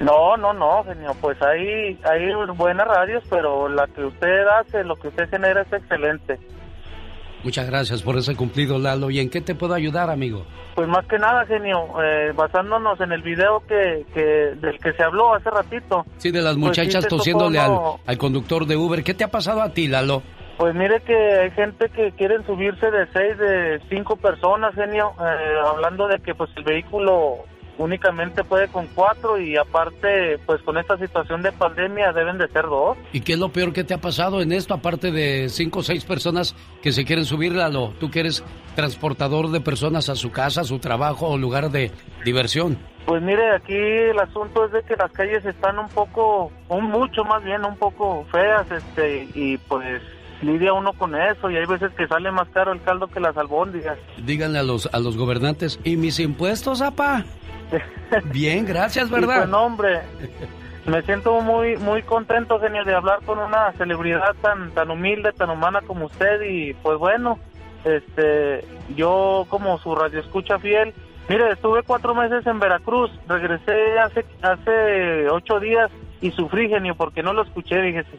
No, 0.00 0.36
no, 0.36 0.52
no, 0.52 0.84
genio. 0.84 1.16
Pues 1.18 1.40
hay, 1.40 1.98
hay 2.04 2.32
buenas 2.54 2.86
radios, 2.86 3.24
pero 3.30 3.70
la 3.70 3.86
que 3.86 4.04
usted 4.04 4.46
hace, 4.46 4.84
lo 4.84 4.96
que 4.96 5.08
usted 5.08 5.30
genera 5.30 5.62
es 5.62 5.72
excelente. 5.72 6.38
Muchas 7.44 7.66
gracias 7.68 8.02
por 8.02 8.16
ese 8.16 8.34
cumplido, 8.34 8.78
Lalo. 8.78 9.10
¿Y 9.10 9.20
en 9.20 9.30
qué 9.30 9.40
te 9.40 9.54
puedo 9.54 9.74
ayudar, 9.74 10.10
amigo? 10.10 10.44
Pues 10.74 10.88
más 10.88 11.06
que 11.06 11.18
nada, 11.18 11.46
genio, 11.46 11.86
eh, 12.02 12.32
basándonos 12.34 13.00
en 13.00 13.12
el 13.12 13.22
video 13.22 13.62
que, 13.66 14.06
que 14.12 14.20
del 14.60 14.78
que 14.78 14.92
se 14.92 15.02
habló 15.02 15.34
hace 15.34 15.50
ratito. 15.50 16.04
Sí, 16.18 16.30
de 16.30 16.42
las 16.42 16.56
Pues 16.56 16.76
sí 16.76 16.80
muchachas 16.82 17.04
tocó, 17.04 17.16
tosiéndole 17.16 17.58
¿no? 17.58 18.00
al, 18.04 18.12
al 18.12 18.18
conductor 18.18 18.66
de 18.66 18.76
Uber. 18.76 19.02
¿Qué 19.02 19.14
te 19.14 19.24
ha 19.24 19.28
pasado 19.28 19.62
a 19.62 19.70
ti, 19.72 19.88
Lalo? 19.88 20.22
Pues 20.58 20.74
mire 20.74 21.00
que 21.02 21.14
hay 21.14 21.50
gente 21.52 21.88
que 21.90 22.10
quieren 22.12 22.44
subirse 22.44 22.90
de 22.90 23.06
seis, 23.12 23.38
de 23.38 23.80
cinco 23.88 24.16
personas, 24.16 24.74
genio, 24.74 25.12
eh, 25.20 25.54
hablando 25.64 26.08
de 26.08 26.18
que 26.18 26.34
pues 26.34 26.50
el 26.56 26.64
vehículo 26.64 27.44
únicamente 27.78 28.44
puede 28.44 28.68
con 28.68 28.86
cuatro 28.88 29.40
y 29.40 29.56
aparte 29.56 30.38
pues 30.44 30.60
con 30.62 30.76
esta 30.76 30.98
situación 30.98 31.42
de 31.42 31.52
pandemia 31.52 32.12
deben 32.12 32.36
de 32.36 32.48
ser 32.48 32.64
dos. 32.64 32.98
¿Y 33.12 33.20
qué 33.20 33.32
es 33.34 33.38
lo 33.38 33.48
peor 33.50 33.72
que 33.72 33.84
te 33.84 33.94
ha 33.94 33.98
pasado 33.98 34.42
en 34.42 34.52
esto, 34.52 34.74
aparte 34.74 35.10
de 35.10 35.48
cinco 35.48 35.78
o 35.78 35.82
seis 35.82 36.04
personas 36.04 36.54
que 36.82 36.92
se 36.92 37.04
quieren 37.04 37.24
subir, 37.24 37.52
Lalo? 37.52 37.94
Tú 37.98 38.10
que 38.10 38.20
eres 38.20 38.44
transportador 38.74 39.50
de 39.50 39.60
personas 39.60 40.08
a 40.08 40.16
su 40.16 40.30
casa, 40.30 40.60
a 40.60 40.64
su 40.64 40.78
trabajo 40.78 41.28
o 41.28 41.38
lugar 41.38 41.70
de 41.70 41.90
diversión. 42.24 42.78
Pues 43.06 43.22
mire, 43.22 43.54
aquí 43.56 43.74
el 43.74 44.18
asunto 44.18 44.66
es 44.66 44.72
de 44.72 44.82
que 44.82 44.94
las 44.94 45.10
calles 45.12 45.44
están 45.46 45.78
un 45.78 45.88
poco, 45.88 46.52
un 46.68 46.84
mucho 46.90 47.24
más 47.24 47.42
bien, 47.42 47.64
un 47.64 47.76
poco 47.76 48.26
feas, 48.30 48.70
este, 48.70 49.26
y 49.34 49.56
pues 49.56 50.02
lidia 50.42 50.72
uno 50.72 50.92
con 50.92 51.16
eso, 51.16 51.50
y 51.50 51.56
hay 51.56 51.64
veces 51.64 51.90
que 51.96 52.06
sale 52.06 52.30
más 52.30 52.48
caro 52.50 52.72
el 52.72 52.82
caldo 52.82 53.08
que 53.08 53.18
las 53.18 53.36
albóndigas. 53.36 53.98
Díganle 54.24 54.58
a 54.58 54.62
los, 54.62 54.88
a 54.92 54.98
los 54.98 55.16
gobernantes, 55.16 55.80
¿y 55.84 55.96
mis 55.96 56.20
impuestos, 56.20 56.82
apa? 56.82 57.24
Bien, 58.32 58.64
gracias, 58.64 59.10
¿verdad? 59.10 59.42
pues 59.42 59.52
hombre, 59.52 60.00
me 60.86 61.02
siento 61.02 61.40
muy, 61.40 61.76
muy 61.76 62.02
contento, 62.02 62.58
genio, 62.60 62.84
de 62.84 62.94
hablar 62.94 63.20
con 63.24 63.38
una 63.38 63.72
celebridad 63.72 64.34
tan, 64.40 64.70
tan 64.72 64.90
humilde, 64.90 65.32
tan 65.32 65.50
humana 65.50 65.80
como 65.86 66.06
usted, 66.06 66.42
y 66.42 66.74
pues 66.74 66.98
bueno, 66.98 67.38
este, 67.84 68.64
yo 68.96 69.46
como 69.48 69.78
su 69.78 69.94
radio 69.94 70.20
escucha 70.20 70.58
fiel, 70.58 70.94
mire, 71.28 71.52
estuve 71.52 71.82
cuatro 71.82 72.14
meses 72.14 72.46
en 72.46 72.58
Veracruz, 72.58 73.10
regresé 73.28 73.98
hace, 73.98 74.24
hace 74.42 75.28
ocho 75.30 75.60
días 75.60 75.90
y 76.20 76.30
sufrí, 76.30 76.68
genio, 76.68 76.94
porque 76.94 77.22
no 77.22 77.32
lo 77.32 77.42
escuché, 77.42 77.82
fíjese. 77.82 78.18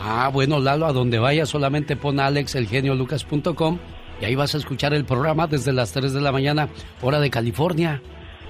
Ah, 0.00 0.30
bueno, 0.32 0.58
Lalo, 0.58 0.86
a 0.86 0.92
donde 0.92 1.18
vaya 1.18 1.46
solamente 1.46 1.96
pon 1.96 2.18
alexelgeniolucas.com 2.18 3.78
y 4.20 4.24
ahí 4.24 4.34
vas 4.34 4.54
a 4.54 4.58
escuchar 4.58 4.94
el 4.94 5.04
programa 5.04 5.46
desde 5.46 5.72
las 5.72 5.92
3 5.92 6.12
de 6.12 6.20
la 6.20 6.32
mañana, 6.32 6.68
hora 7.02 7.20
de 7.20 7.30
California. 7.30 8.00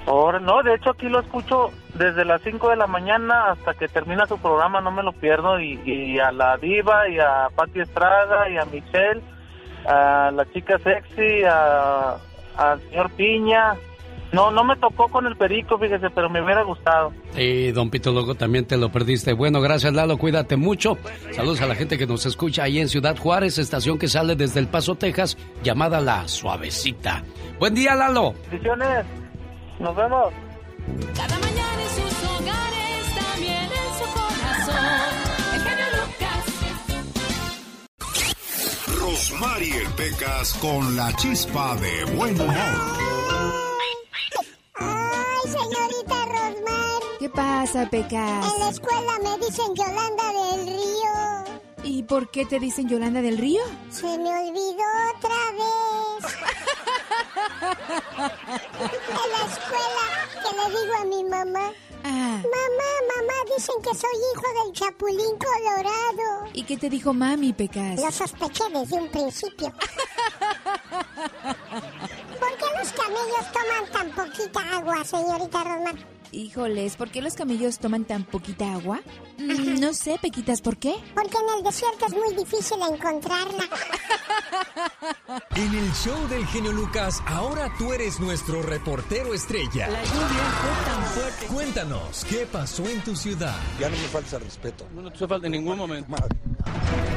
Ahora, 0.06 0.40
no, 0.40 0.62
de 0.62 0.74
hecho 0.74 0.90
aquí 0.90 1.08
lo 1.08 1.20
escucho 1.20 1.70
desde 1.94 2.24
las 2.24 2.42
5 2.42 2.70
de 2.70 2.76
la 2.76 2.86
mañana 2.86 3.52
hasta 3.52 3.74
que 3.74 3.86
termina 3.88 4.26
su 4.26 4.38
programa, 4.38 4.80
no 4.80 4.90
me 4.90 5.02
lo 5.02 5.12
pierdo, 5.12 5.60
y, 5.60 5.80
y 5.84 6.18
a 6.18 6.32
la 6.32 6.56
diva, 6.56 7.08
y 7.08 7.18
a 7.18 7.48
Pati 7.54 7.80
Estrada, 7.80 8.48
y 8.50 8.56
a 8.56 8.64
Michelle, 8.64 9.20
a 9.86 10.30
la 10.34 10.44
chica 10.52 10.78
sexy, 10.78 11.44
a, 11.44 12.16
al 12.56 12.80
señor 12.88 13.10
Piña, 13.12 13.74
No, 14.32 14.50
no 14.50 14.64
me 14.64 14.74
tocó 14.76 15.08
con 15.08 15.26
el 15.26 15.36
perico, 15.36 15.78
fíjese, 15.78 16.08
pero 16.10 16.30
me 16.30 16.42
hubiera 16.42 16.62
gustado. 16.62 17.12
Y 17.36 17.70
don 17.70 17.90
Pito 17.90 18.10
Loco, 18.12 18.34
también 18.34 18.66
te 18.66 18.78
lo 18.78 18.90
perdiste. 18.90 19.34
Bueno, 19.34 19.60
gracias 19.60 19.92
Lalo, 19.92 20.16
cuídate 20.16 20.56
mucho. 20.56 20.96
Saludos 21.32 21.60
a 21.60 21.66
la 21.66 21.74
gente 21.74 21.98
que 21.98 22.06
nos 22.06 22.24
escucha 22.26 22.64
ahí 22.64 22.80
en 22.80 22.88
Ciudad 22.88 23.16
Juárez, 23.16 23.58
estación 23.58 23.98
que 23.98 24.08
sale 24.08 24.34
desde 24.34 24.58
El 24.60 24.68
Paso, 24.68 24.94
Texas, 24.94 25.36
llamada 25.62 26.00
La 26.00 26.26
Suavecita. 26.26 27.22
Buen 27.58 27.74
día, 27.74 27.94
Lalo. 27.94 28.32
Bendiciones. 28.50 29.04
Nos 29.78 29.96
vemos. 29.96 30.32
Cada 31.14 31.38
mañana 31.38 31.82
en 31.82 31.88
sus 31.90 32.24
hogares, 32.30 33.14
también 33.14 33.64
en 33.64 33.94
su 33.98 34.04
corazón. 34.12 34.76
El 35.54 35.60
genio 35.62 35.86
Lucas. 35.98 36.44
Rosmarie 39.00 39.82
Pecas 39.96 40.52
con 40.54 40.96
la 40.96 41.14
chispa 41.16 41.76
de 41.76 42.04
buen 42.16 42.40
humor. 42.40 42.56
Ay, 44.74 45.50
señorita 45.50 46.24
Rosmar. 46.26 47.02
¿Qué 47.18 47.28
pasa, 47.28 47.88
Pecas? 47.90 48.52
En 48.54 48.60
la 48.60 48.68
escuela 48.70 49.12
me 49.22 49.38
dicen 49.44 49.74
Yolanda 49.74 50.32
del 50.32 50.66
Río. 50.66 51.52
¿Y 51.84 52.02
por 52.04 52.30
qué 52.30 52.44
te 52.46 52.60
dicen 52.60 52.88
Yolanda 52.88 53.20
del 53.22 53.38
Río? 53.38 53.62
Se 53.90 54.06
me 54.18 54.28
olvidó 54.28 54.84
otra 55.16 55.34
vez. 55.58 56.36
en 58.18 59.28
la 59.32 59.42
escuela 59.50 60.06
que 60.42 60.50
le 60.56 60.66
digo 60.80 60.94
a 61.00 61.04
mi 61.04 61.24
mamá. 61.24 61.72
Ah. 62.04 62.42
Mamá, 62.42 62.90
mamá, 63.14 63.36
dicen 63.56 63.76
que 63.82 63.94
soy 63.94 64.10
hijo 64.32 64.46
del 64.64 64.72
Chapulín 64.72 65.38
Colorado. 65.38 66.50
¿Y 66.52 66.64
qué 66.64 66.76
te 66.76 66.90
dijo 66.90 67.12
mami, 67.12 67.52
Pecas? 67.52 68.00
Lo 68.00 68.10
sospeché 68.10 68.64
desde 68.72 68.96
un 68.96 69.08
principio. 69.08 69.72
¿Por 72.40 72.56
qué 72.56 72.66
los 72.78 72.92
camellos 72.92 73.52
toman 73.52 73.86
tan 73.92 74.10
poquita 74.10 74.60
agua, 74.76 75.04
señorita 75.04 75.62
Rosmar? 75.62 75.94
Híjoles, 76.32 76.96
¿por 76.96 77.10
qué 77.10 77.20
los 77.20 77.34
camellos 77.34 77.78
toman 77.78 78.06
tan 78.06 78.24
poquita 78.24 78.72
agua? 78.72 79.00
Mm, 79.38 79.78
no 79.80 79.92
sé, 79.92 80.18
Pequitas, 80.20 80.62
¿por 80.62 80.78
qué? 80.78 80.94
Porque 81.14 81.36
en 81.36 81.58
el 81.58 81.62
desierto 81.62 82.06
es 82.06 82.12
muy 82.14 82.34
difícil 82.34 82.78
encontrarla. 82.80 83.64
En 85.56 85.74
el 85.74 85.92
show 85.92 86.28
del 86.28 86.46
genio 86.46 86.72
Lucas, 86.72 87.22
ahora 87.26 87.72
tú 87.78 87.92
eres 87.92 88.20
nuestro 88.20 88.62
reportero 88.62 89.32
estrella. 89.34 89.88
La 89.88 90.02
lluvia 90.02 90.44
fue 90.60 90.92
tan 90.92 91.04
fuerte. 91.04 91.46
Cuéntanos, 91.46 92.24
¿qué 92.24 92.46
pasó 92.50 92.86
en 92.86 93.02
tu 93.02 93.14
ciudad? 93.14 93.56
Ya 93.78 93.88
no 93.88 93.96
me 93.96 94.08
falta 94.08 94.38
respeto. 94.38 94.86
No, 94.94 95.02
no 95.02 95.10
te 95.10 95.26
falta 95.26 95.46
en 95.46 95.52
ningún 95.52 95.78
momento. 95.78 96.14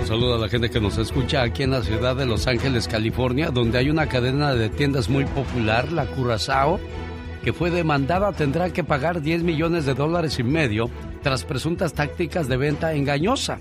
Un 0.01 0.08
saludo 0.08 0.36
a 0.36 0.38
la 0.39 0.49
gente 0.49 0.69
que 0.69 0.80
nos 0.80 0.97
escucha 0.97 1.41
aquí 1.41 1.63
en 1.63 1.71
la 1.71 1.84
ciudad 1.84 2.15
de 2.15 2.25
Los 2.25 2.47
Ángeles, 2.47 2.88
California, 2.88 3.49
donde 3.51 3.78
hay 3.78 3.89
una 3.89 4.08
cadena 4.08 4.54
de 4.54 4.69
tiendas 4.69 5.10
muy 5.10 5.25
popular, 5.25 5.91
la 5.91 6.06
Curazao, 6.06 6.80
que 7.45 7.53
fue 7.53 7.69
demandada 7.69 8.31
tendrá 8.31 8.71
que 8.73 8.84
pagar 8.84 9.21
10 9.21 9.43
millones 9.43 9.86
de 9.86 9.93
dólares 9.93 10.39
y 10.39 10.43
medio 10.43 10.89
tras 11.21 11.43
presuntas 11.43 11.93
tácticas 11.93 12.47
de 12.47 12.58
venta 12.58 12.95
engañosa. 12.95 13.60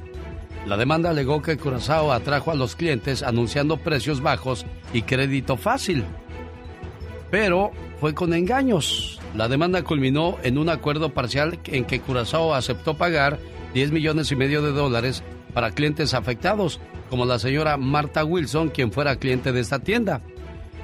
La 0.64 0.78
demanda 0.78 1.10
alegó 1.10 1.42
que 1.42 1.58
Curazao 1.58 2.10
atrajo 2.10 2.50
a 2.50 2.54
los 2.54 2.76
clientes 2.76 3.22
anunciando 3.22 3.76
precios 3.76 4.22
bajos 4.22 4.64
y 4.94 5.02
crédito 5.02 5.58
fácil. 5.58 6.02
Pero 7.30 7.72
fue 8.00 8.14
con 8.14 8.32
engaños. 8.32 9.20
La 9.34 9.48
demanda 9.48 9.82
culminó 9.82 10.38
en 10.42 10.56
un 10.56 10.70
acuerdo 10.70 11.12
parcial 11.12 11.58
en 11.66 11.84
que 11.84 12.00
Curazao 12.00 12.54
aceptó 12.54 12.94
pagar 12.96 13.38
10 13.74 13.92
millones 13.92 14.32
y 14.32 14.36
medio 14.36 14.62
de 14.62 14.72
dólares 14.72 15.22
para 15.52 15.72
clientes 15.72 16.14
afectados, 16.14 16.80
como 17.10 17.26
la 17.26 17.38
señora 17.38 17.76
Marta 17.76 18.24
Wilson, 18.24 18.70
quien 18.70 18.92
fuera 18.92 19.16
cliente 19.16 19.52
de 19.52 19.60
esta 19.60 19.80
tienda. 19.80 20.22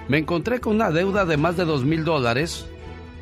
Me 0.06 0.18
encontré 0.18 0.60
con 0.60 0.74
una 0.74 0.90
deuda 0.90 1.24
de 1.24 1.38
más 1.38 1.56
de 1.56 1.64
dos 1.64 1.82
mil 1.82 2.04
dólares 2.04 2.66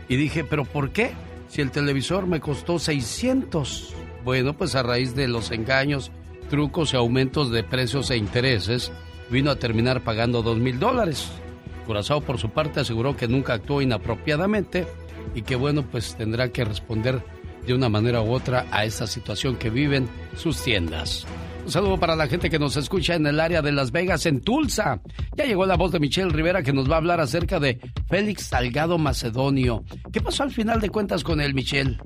y 0.09 0.16
dije, 0.16 0.44
¿pero 0.44 0.64
por 0.64 0.90
qué? 0.90 1.12
Si 1.49 1.61
el 1.61 1.71
televisor 1.71 2.27
me 2.27 2.40
costó 2.40 2.79
600. 2.79 3.94
Bueno, 4.25 4.57
pues 4.57 4.75
a 4.75 4.83
raíz 4.83 5.14
de 5.14 5.29
los 5.29 5.51
engaños, 5.51 6.11
trucos 6.51 6.92
y 6.92 6.97
aumentos 6.97 7.51
de 7.51 7.62
precios 7.62 8.11
e 8.11 8.16
intereses, 8.16 8.92
vino 9.31 9.51
a 9.51 9.57
terminar 9.57 10.03
pagando 10.03 10.42
dos 10.42 10.59
mil 10.59 10.79
dólares. 10.79 11.29
Curazao, 11.87 12.21
por 12.21 12.38
su 12.38 12.51
parte, 12.51 12.81
aseguró 12.81 13.16
que 13.16 13.29
nunca 13.29 13.55
actuó 13.55 13.81
inapropiadamente 13.81 14.87
y 15.35 15.42
que, 15.42 15.57
bueno, 15.57 15.83
pues 15.83 16.16
tendrá 16.16 16.51
que 16.51 16.64
responder 16.64 17.23
de 17.66 17.75
una 17.75 17.88
manera 17.88 18.23
u 18.23 18.33
otra 18.33 18.66
a 18.71 18.85
esta 18.85 19.07
situación 19.07 19.57
que 19.57 19.71
viven 19.71 20.09
sus 20.37 20.62
tiendas. 20.62 21.27
Un 21.68 21.72
saludo 21.72 22.00
para 22.00 22.16
la 22.16 22.26
gente 22.26 22.48
que 22.48 22.59
nos 22.59 22.78
escucha 22.78 23.14
en 23.14 23.26
el 23.26 23.38
área 23.38 23.61
de 23.61 23.72
Las 23.72 23.92
Vegas, 23.92 24.24
en 24.24 24.40
Tulsa. 24.40 25.02
Ya 25.37 25.44
llegó 25.44 25.66
la 25.66 25.76
voz 25.76 25.92
de 25.92 26.00
Michelle 26.00 26.31
Rivera 26.31 26.62
que 26.62 26.72
nos 26.72 26.90
va 26.90 26.94
a 26.94 26.96
hablar 26.96 27.20
acerca 27.20 27.61
de 27.61 27.78
Félix 28.09 28.44
Salgado 28.44 28.96
Macedonio. 28.96 29.85
¿Qué 30.11 30.22
pasó 30.22 30.44
al 30.44 30.50
final 30.50 30.81
de 30.81 30.88
cuentas 30.88 31.22
con 31.22 31.42
él, 31.42 31.52
Michelle? 31.52 31.98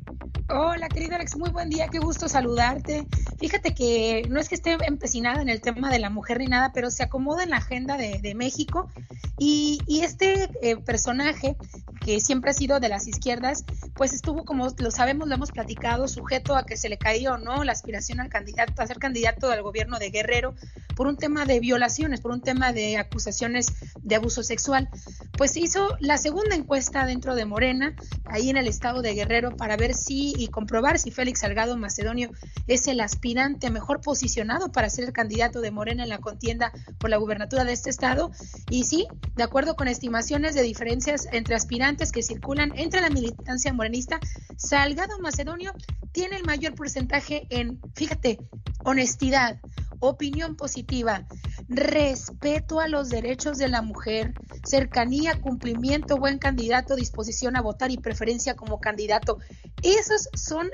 Hola, 0.49 0.89
querido 0.89 1.15
Alex, 1.15 1.37
muy 1.37 1.51
buen 1.51 1.71
día, 1.71 1.89
qué 1.89 1.99
gusto 1.99 2.29
saludarte. 2.29 3.07
Fíjate 3.39 3.75
que 3.75 4.27
no 4.29 4.41
es 4.41 4.49
que 4.49 4.57
esté 4.57 4.77
empecinada 4.87 5.41
en 5.41 5.49
el 5.49 5.61
tema 5.61 5.91
de 5.91 5.99
la 5.99 6.11
mujer 6.11 6.39
ni 6.39 6.47
nada, 6.47 6.73
pero 6.75 6.91
se 6.91 7.03
acomoda 7.03 7.43
en 7.43 7.51
la 7.51 7.59
agenda 7.59 7.97
de, 7.97 8.35
México 8.35 8.91
y, 9.39 9.81
este 10.03 10.49
eh, 10.63 10.77
personaje 10.77 11.57
que 12.05 12.21
siempre 12.21 12.51
ha 12.51 12.55
sido 12.55 12.81
de 12.81 12.89
las 12.89 13.07
izquierdas, 13.07 13.65
pues 13.95 14.13
estuvo, 14.13 14.45
como 14.45 14.69
lo 14.77 14.91
sabemos, 14.91 15.29
lo 15.29 15.35
hemos 15.35 15.53
platicado, 15.53 16.09
sujeto 16.09 16.57
a 16.57 16.65
que 16.65 16.77
se 16.77 16.89
le 16.89 16.99
o 17.29 17.39
no 17.39 17.63
la 17.63 17.73
aspiración 17.73 18.21
al 18.21 18.29
candidato, 18.29 18.81
a 18.83 18.87
ser 18.87 18.99
candidato 18.99 19.51
al 19.51 19.63
gobierno 19.63 19.99
de 19.99 20.11
Guerrero 20.11 20.55
por 20.97 21.07
un 21.07 21.17
tema 21.17 21.45
de 21.45 21.61
violaciones, 21.61 22.21
por 22.21 22.33
un 22.33 22.41
tema 22.41 22.73
de 22.73 22.97
acusaciones 22.97 23.67
de 24.03 24.17
abuso 24.17 24.43
sexual. 24.43 24.89
Pues 25.37 25.53
se 25.53 25.61
hizo 25.61 25.97
la 26.01 26.19
segunda 26.19 26.57
encuesta 26.57 27.07
dentro 27.07 27.35
de 27.35 27.45
Morena, 27.45 27.95
ahí 28.25 28.51
en 28.51 28.57
el 28.57 28.67
estado 28.67 29.03
de 29.03 29.15
Guerrero, 29.15 29.57
para 29.57 29.77
ver 29.77 29.95
si 29.95 30.32
y 30.37 30.49
comprobar 30.49 30.99
si 30.99 31.11
Félix 31.11 31.41
Salgado 31.41 31.77
Macedonio 31.77 32.31
es 32.67 32.87
el 32.89 33.01
aspirante 33.01 33.71
mejor 33.71 34.01
posicionado 34.01 34.73
para 34.73 34.91
ser 34.91 35.05
el 35.05 35.13
candidato 35.13 35.61
de 35.61 35.71
Morena 35.71 36.03
en 36.03 36.09
la 36.09 36.19
contienda 36.19 36.73
por 36.99 37.11
la 37.11 37.17
gubernatura 37.17 37.65
de 37.65 37.73
este 37.73 37.91
estado. 37.91 38.31
Y 38.71 38.85
sí, 38.85 39.07
de 39.37 39.43
acuerdo 39.43 39.77
con 39.77 39.89
estimaciones 39.89 40.55
de 40.55 40.63
diferencias 40.63 41.29
entre 41.33 41.55
aspirantes 41.55 42.13
que 42.13 42.23
circulan 42.23 42.73
entre 42.77 43.01
la 43.01 43.11
militancia 43.11 43.73
morenista, 43.73 44.21
Salgado 44.57 45.19
Macedonio 45.19 45.73
tiene 46.13 46.37
el 46.37 46.45
mayor 46.45 46.75
porcentaje 46.75 47.47
en, 47.51 47.81
fíjate, 47.95 48.39
honestidad, 48.85 49.61
opinión 50.03 50.57
positiva, 50.57 51.27
respeto 51.69 52.81
a 52.81 52.89
los 52.89 53.09
derechos 53.09 53.57
de 53.57 53.69
la 53.69 53.83
mujer, 53.83 54.35
cercanía, 54.65 55.41
cumplimiento, 55.41 56.19
buen 56.19 56.39
candidato, 56.39 56.97
disposición 56.97 57.57
a 57.57 57.63
votar 57.63 57.93
y 57.93 57.99
preferencia 57.99 58.55
como 58.55 58.81
candidato. 58.81 59.39
Esos 59.83 60.29
son 60.35 60.71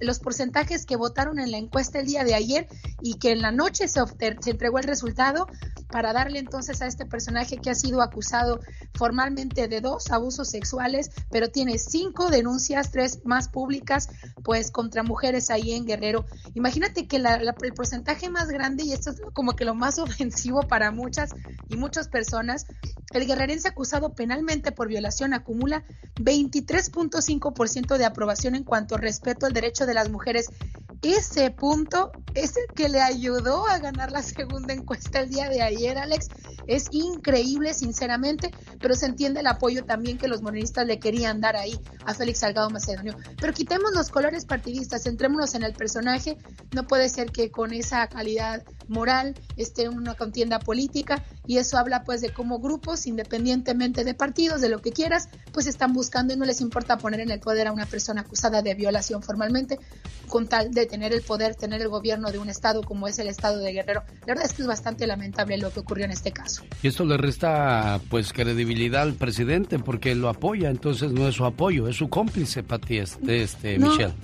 los 0.00 0.18
porcentajes 0.18 0.86
que 0.86 0.96
votaron 0.96 1.38
en 1.38 1.50
la 1.50 1.58
encuesta 1.58 2.00
el 2.00 2.06
día 2.06 2.24
de 2.24 2.34
ayer 2.34 2.66
y 3.02 3.18
que 3.18 3.32
en 3.32 3.42
la 3.42 3.52
noche 3.52 3.86
se 3.86 4.00
entregó 4.46 4.78
el 4.78 4.84
resultado 4.84 5.46
para 5.94 6.12
darle 6.12 6.40
entonces 6.40 6.82
a 6.82 6.88
este 6.88 7.06
personaje 7.06 7.58
que 7.58 7.70
ha 7.70 7.74
sido 7.76 8.02
acusado 8.02 8.58
formalmente 8.94 9.68
de 9.68 9.80
dos 9.80 10.10
abusos 10.10 10.48
sexuales, 10.48 11.12
pero 11.30 11.50
tiene 11.50 11.78
cinco 11.78 12.30
denuncias, 12.30 12.90
tres 12.90 13.20
más 13.24 13.48
públicas, 13.48 14.08
pues 14.42 14.72
contra 14.72 15.04
mujeres 15.04 15.50
ahí 15.50 15.70
en 15.70 15.86
Guerrero. 15.86 16.26
Imagínate 16.54 17.06
que 17.06 17.20
la, 17.20 17.40
la, 17.40 17.54
el 17.62 17.74
porcentaje 17.74 18.28
más 18.28 18.48
grande, 18.48 18.82
y 18.82 18.92
esto 18.92 19.10
es 19.10 19.20
como 19.34 19.54
que 19.54 19.64
lo 19.64 19.76
más 19.76 19.98
ofensivo 20.00 20.62
para 20.62 20.90
muchas 20.90 21.30
y 21.68 21.76
muchas 21.76 22.08
personas, 22.08 22.66
el 23.12 23.24
guerrerense 23.24 23.68
acusado 23.68 24.14
penalmente 24.16 24.72
por 24.72 24.88
violación 24.88 25.32
acumula 25.32 25.84
23.5% 26.16 27.96
de 27.98 28.04
aprobación 28.04 28.56
en 28.56 28.64
cuanto 28.64 28.96
a 28.96 28.98
respeto 28.98 29.46
al 29.46 29.52
derecho 29.52 29.86
de 29.86 29.94
las 29.94 30.10
mujeres. 30.10 30.48
Ese 31.02 31.50
punto 31.50 32.10
es 32.34 32.56
el 32.56 32.66
que 32.74 32.88
le 32.88 33.00
ayudó 33.00 33.68
a 33.68 33.78
ganar 33.78 34.10
la 34.10 34.22
segunda 34.22 34.72
encuesta 34.72 35.20
el 35.20 35.28
día 35.28 35.50
de 35.50 35.62
Alex. 35.90 36.28
Es 36.66 36.86
increíble, 36.92 37.74
sinceramente, 37.74 38.50
pero 38.80 38.94
se 38.94 39.06
entiende 39.06 39.40
el 39.40 39.46
apoyo 39.46 39.84
también 39.84 40.16
que 40.16 40.28
los 40.28 40.42
morenistas 40.42 40.86
le 40.86 40.98
querían 40.98 41.40
dar 41.40 41.56
ahí 41.56 41.78
a 42.06 42.14
Félix 42.14 42.40
Salgado 42.40 42.70
Macedonio. 42.70 43.16
Pero 43.38 43.52
quitemos 43.52 43.92
los 43.94 44.08
colores 44.08 44.46
partidistas, 44.46 45.02
centrémonos 45.02 45.54
en 45.54 45.62
el 45.62 45.74
personaje. 45.74 46.38
No 46.72 46.86
puede 46.86 47.08
ser 47.10 47.30
que 47.30 47.50
con 47.50 47.72
esa 47.74 48.06
calidad 48.06 48.62
moral 48.88 49.34
esté 49.56 49.84
en 49.84 49.94
una 49.94 50.14
contienda 50.14 50.58
política 50.58 51.22
y 51.46 51.58
eso 51.58 51.78
habla 51.78 52.04
pues 52.04 52.20
de 52.20 52.32
cómo 52.32 52.58
grupos, 52.58 53.06
independientemente 53.06 54.04
de 54.04 54.14
partidos, 54.14 54.60
de 54.60 54.68
lo 54.68 54.80
que 54.80 54.92
quieras, 54.92 55.28
pues 55.52 55.66
están 55.66 55.92
buscando 55.92 56.34
y 56.34 56.36
no 56.36 56.44
les 56.44 56.60
importa 56.60 56.98
poner 56.98 57.20
en 57.20 57.30
el 57.30 57.40
poder 57.40 57.68
a 57.68 57.72
una 57.72 57.86
persona 57.86 58.22
acusada 58.22 58.62
de 58.62 58.74
violación 58.74 59.22
formalmente 59.22 59.78
con 60.26 60.48
tal 60.48 60.72
de 60.72 60.86
tener 60.86 61.12
el 61.12 61.22
poder, 61.22 61.54
tener 61.54 61.80
el 61.80 61.88
gobierno 61.88 62.30
de 62.30 62.38
un 62.38 62.48
estado 62.48 62.82
como 62.82 63.08
es 63.08 63.18
el 63.18 63.28
estado 63.28 63.58
de 63.58 63.72
Guerrero. 63.72 64.02
La 64.20 64.34
verdad 64.34 64.46
es 64.46 64.52
que 64.52 64.62
es 64.62 64.68
bastante 64.68 65.06
lamentable 65.06 65.58
lo 65.58 65.70
que 65.70 65.80
ocurrió 65.80 66.04
en 66.04 66.10
este 66.10 66.32
caso. 66.32 66.64
Y 66.82 66.88
esto 66.88 67.04
le 67.04 67.16
resta 67.16 68.00
pues 68.10 68.32
credibilidad 68.32 69.02
al 69.02 69.14
presidente 69.14 69.78
porque 69.78 70.14
lo 70.14 70.28
apoya, 70.28 70.70
entonces 70.70 71.12
no 71.12 71.28
es 71.28 71.34
su 71.34 71.44
apoyo, 71.44 71.88
es 71.88 71.96
su 71.96 72.08
cómplice, 72.08 72.62
Pati, 72.62 72.98
este, 72.98 73.42
este 73.42 73.78
No. 73.78 73.90
Michelle. 73.90 74.14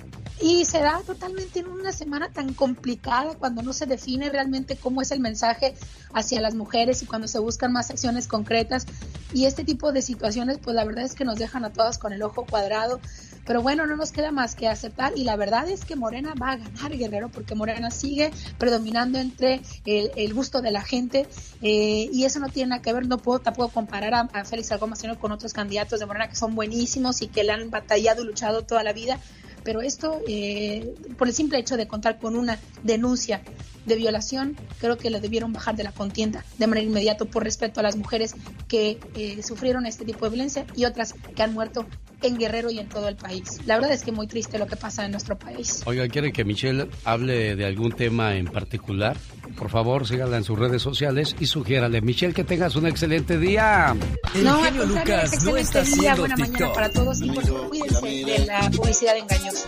Y 0.41 0.65
se 0.65 0.79
da 0.79 1.01
totalmente 1.05 1.59
en 1.59 1.67
una 1.67 1.91
semana 1.91 2.31
tan 2.31 2.53
complicada 2.53 3.35
cuando 3.35 3.61
no 3.61 3.73
se 3.73 3.85
define 3.85 4.29
realmente 4.29 4.75
cómo 4.75 5.01
es 5.01 5.11
el 5.11 5.19
mensaje 5.19 5.75
hacia 6.13 6.41
las 6.41 6.55
mujeres 6.55 7.03
y 7.03 7.05
cuando 7.05 7.27
se 7.27 7.39
buscan 7.39 7.71
más 7.71 7.91
acciones 7.91 8.27
concretas. 8.27 8.87
Y 9.33 9.45
este 9.45 9.63
tipo 9.63 9.91
de 9.91 10.01
situaciones, 10.01 10.57
pues 10.57 10.75
la 10.75 10.83
verdad 10.83 11.05
es 11.05 11.13
que 11.13 11.25
nos 11.25 11.37
dejan 11.37 11.63
a 11.63 11.71
todas 11.71 11.97
con 11.97 12.11
el 12.11 12.23
ojo 12.23 12.45
cuadrado. 12.45 12.99
Pero 13.45 13.61
bueno, 13.61 13.87
no 13.87 13.95
nos 13.95 14.11
queda 14.11 14.31
más 14.31 14.55
que 14.55 14.67
aceptar 14.67 15.13
y 15.15 15.23
la 15.23 15.35
verdad 15.35 15.67
es 15.67 15.83
que 15.83 15.95
Morena 15.95 16.33
va 16.39 16.51
a 16.51 16.57
ganar, 16.57 16.95
Guerrero, 16.95 17.29
porque 17.29 17.55
Morena 17.55 17.89
sigue 17.89 18.31
predominando 18.57 19.17
entre 19.17 19.61
el, 19.85 20.11
el 20.15 20.33
gusto 20.33 20.61
de 20.61 20.71
la 20.71 20.83
gente 20.83 21.27
eh, 21.61 22.07
y 22.11 22.23
eso 22.25 22.39
no 22.39 22.49
tiene 22.49 22.69
nada 22.69 22.81
que 22.83 22.93
ver, 22.93 23.07
no 23.07 23.17
puedo 23.17 23.39
tampoco 23.39 23.69
comparar 23.69 24.13
a, 24.13 24.19
a 24.21 24.45
Félix 24.45 24.69
Macedonio 24.87 25.19
con 25.19 25.31
otros 25.31 25.53
candidatos 25.53 25.99
de 25.99 26.05
Morena 26.05 26.29
que 26.29 26.35
son 26.35 26.53
buenísimos 26.53 27.21
y 27.23 27.27
que 27.27 27.43
le 27.43 27.51
han 27.51 27.71
batallado 27.71 28.21
y 28.21 28.27
luchado 28.27 28.61
toda 28.61 28.83
la 28.83 28.93
vida, 28.93 29.19
pero 29.63 29.81
esto, 29.81 30.19
eh, 30.27 30.83
por 31.17 31.27
el 31.27 31.33
simple 31.33 31.59
hecho 31.59 31.77
de 31.77 31.87
contar 31.87 32.19
con 32.19 32.35
una 32.35 32.59
denuncia 32.83 33.43
de 33.85 33.95
violación, 33.95 34.55
creo 34.79 34.97
que 34.97 35.09
lo 35.09 35.19
debieron 35.19 35.53
bajar 35.53 35.75
de 35.75 35.83
la 35.83 35.91
contienda 35.91 36.43
de 36.57 36.67
manera 36.67 36.85
inmediata 36.87 37.25
por 37.25 37.43
respeto 37.43 37.79
a 37.79 37.83
las 37.83 37.95
mujeres 37.95 38.35
que 38.67 38.99
eh, 39.15 39.41
sufrieron 39.43 39.85
este 39.85 40.05
tipo 40.05 40.25
de 40.25 40.31
violencia 40.31 40.65
y 40.75 40.85
otras 40.85 41.13
que 41.35 41.41
han 41.43 41.53
muerto 41.53 41.85
en 42.21 42.37
Guerrero 42.37 42.69
y 42.69 42.79
en 42.79 42.87
todo 42.87 43.07
el 43.07 43.15
país. 43.15 43.59
La 43.65 43.75
verdad 43.75 43.93
es 43.93 44.03
que 44.03 44.11
muy 44.11 44.27
triste 44.27 44.59
lo 44.59 44.67
que 44.67 44.75
pasa 44.75 45.05
en 45.05 45.11
nuestro 45.11 45.37
país. 45.39 45.81
Oiga, 45.85 46.07
¿quiere 46.07 46.31
que 46.31 46.45
Michelle 46.45 46.87
hable 47.03 47.55
de 47.55 47.65
algún 47.65 47.91
tema 47.93 48.35
en 48.35 48.45
particular? 48.45 49.17
Por 49.57 49.69
favor, 49.69 50.07
sígala 50.07 50.37
en 50.37 50.43
sus 50.43 50.57
redes 50.57 50.81
sociales 50.81 51.35
y 51.39 51.47
sugiérale. 51.47 52.01
Michelle, 52.01 52.33
que 52.33 52.43
tengas 52.43 52.75
un 52.75 52.85
excelente 52.87 53.37
día. 53.37 53.95
El 54.35 54.43
no, 54.43 54.63
genio 54.63 54.85
Lucas 54.85 55.43
no 55.43 55.57
está 55.57 55.81
haciendo 55.81 56.21
Buena 56.21 56.35
TikTok. 56.35 56.53
mañana 56.53 56.73
para 56.73 56.89
todos 56.91 57.21
y 57.21 57.31
por 57.31 57.43
favor, 57.45 57.69
cuídense 57.69 58.07
de 58.07 58.45
la 58.45 58.69
publicidad 58.69 59.17
engañosa. 59.17 59.67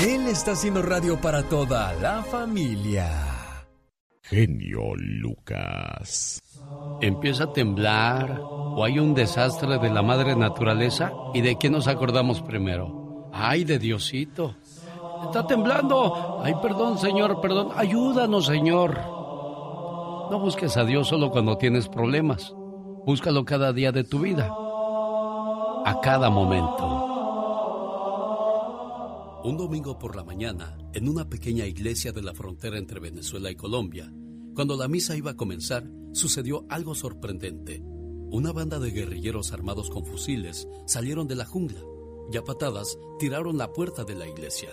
Él 0.00 0.28
está 0.28 0.52
haciendo 0.52 0.80
radio 0.80 1.20
para 1.20 1.42
toda 1.42 1.92
la 1.94 2.22
familia. 2.22 3.10
Genio 4.22 4.94
Lucas. 4.94 6.40
Empieza 7.00 7.44
a 7.44 7.52
temblar 7.52 8.40
o 8.40 8.84
hay 8.84 9.00
un 9.00 9.12
desastre 9.14 9.78
de 9.78 9.90
la 9.90 10.02
madre 10.02 10.36
naturaleza 10.36 11.10
y 11.34 11.40
de 11.40 11.56
quién 11.56 11.72
nos 11.72 11.88
acordamos 11.88 12.42
primero. 12.42 13.28
Ay, 13.32 13.64
de 13.64 13.80
Diosito. 13.80 14.54
Está 15.24 15.48
temblando. 15.48 16.42
Ay, 16.44 16.54
perdón, 16.62 16.98
Señor, 16.98 17.40
perdón. 17.40 17.70
Ayúdanos, 17.74 18.46
Señor. 18.46 19.00
No 20.30 20.38
busques 20.38 20.76
a 20.76 20.84
Dios 20.84 21.08
solo 21.08 21.32
cuando 21.32 21.58
tienes 21.58 21.88
problemas. 21.88 22.54
Búscalo 23.04 23.44
cada 23.44 23.72
día 23.72 23.90
de 23.90 24.04
tu 24.04 24.20
vida. 24.20 24.48
A 25.84 26.00
cada 26.00 26.30
momento. 26.30 27.07
Un 29.44 29.56
domingo 29.56 30.00
por 30.00 30.16
la 30.16 30.24
mañana, 30.24 30.76
en 30.92 31.08
una 31.08 31.28
pequeña 31.28 31.64
iglesia 31.64 32.10
de 32.10 32.22
la 32.22 32.34
frontera 32.34 32.76
entre 32.76 32.98
Venezuela 32.98 33.52
y 33.52 33.54
Colombia, 33.54 34.12
cuando 34.52 34.76
la 34.76 34.88
misa 34.88 35.16
iba 35.16 35.30
a 35.30 35.36
comenzar, 35.36 35.88
sucedió 36.12 36.66
algo 36.68 36.96
sorprendente. 36.96 37.80
Una 37.80 38.50
banda 38.50 38.80
de 38.80 38.90
guerrilleros 38.90 39.52
armados 39.52 39.90
con 39.90 40.04
fusiles 40.04 40.66
salieron 40.86 41.28
de 41.28 41.36
la 41.36 41.44
jungla 41.44 41.80
y 42.32 42.36
a 42.36 42.42
patadas 42.42 42.98
tiraron 43.20 43.56
la 43.56 43.72
puerta 43.72 44.02
de 44.02 44.16
la 44.16 44.26
iglesia. 44.26 44.70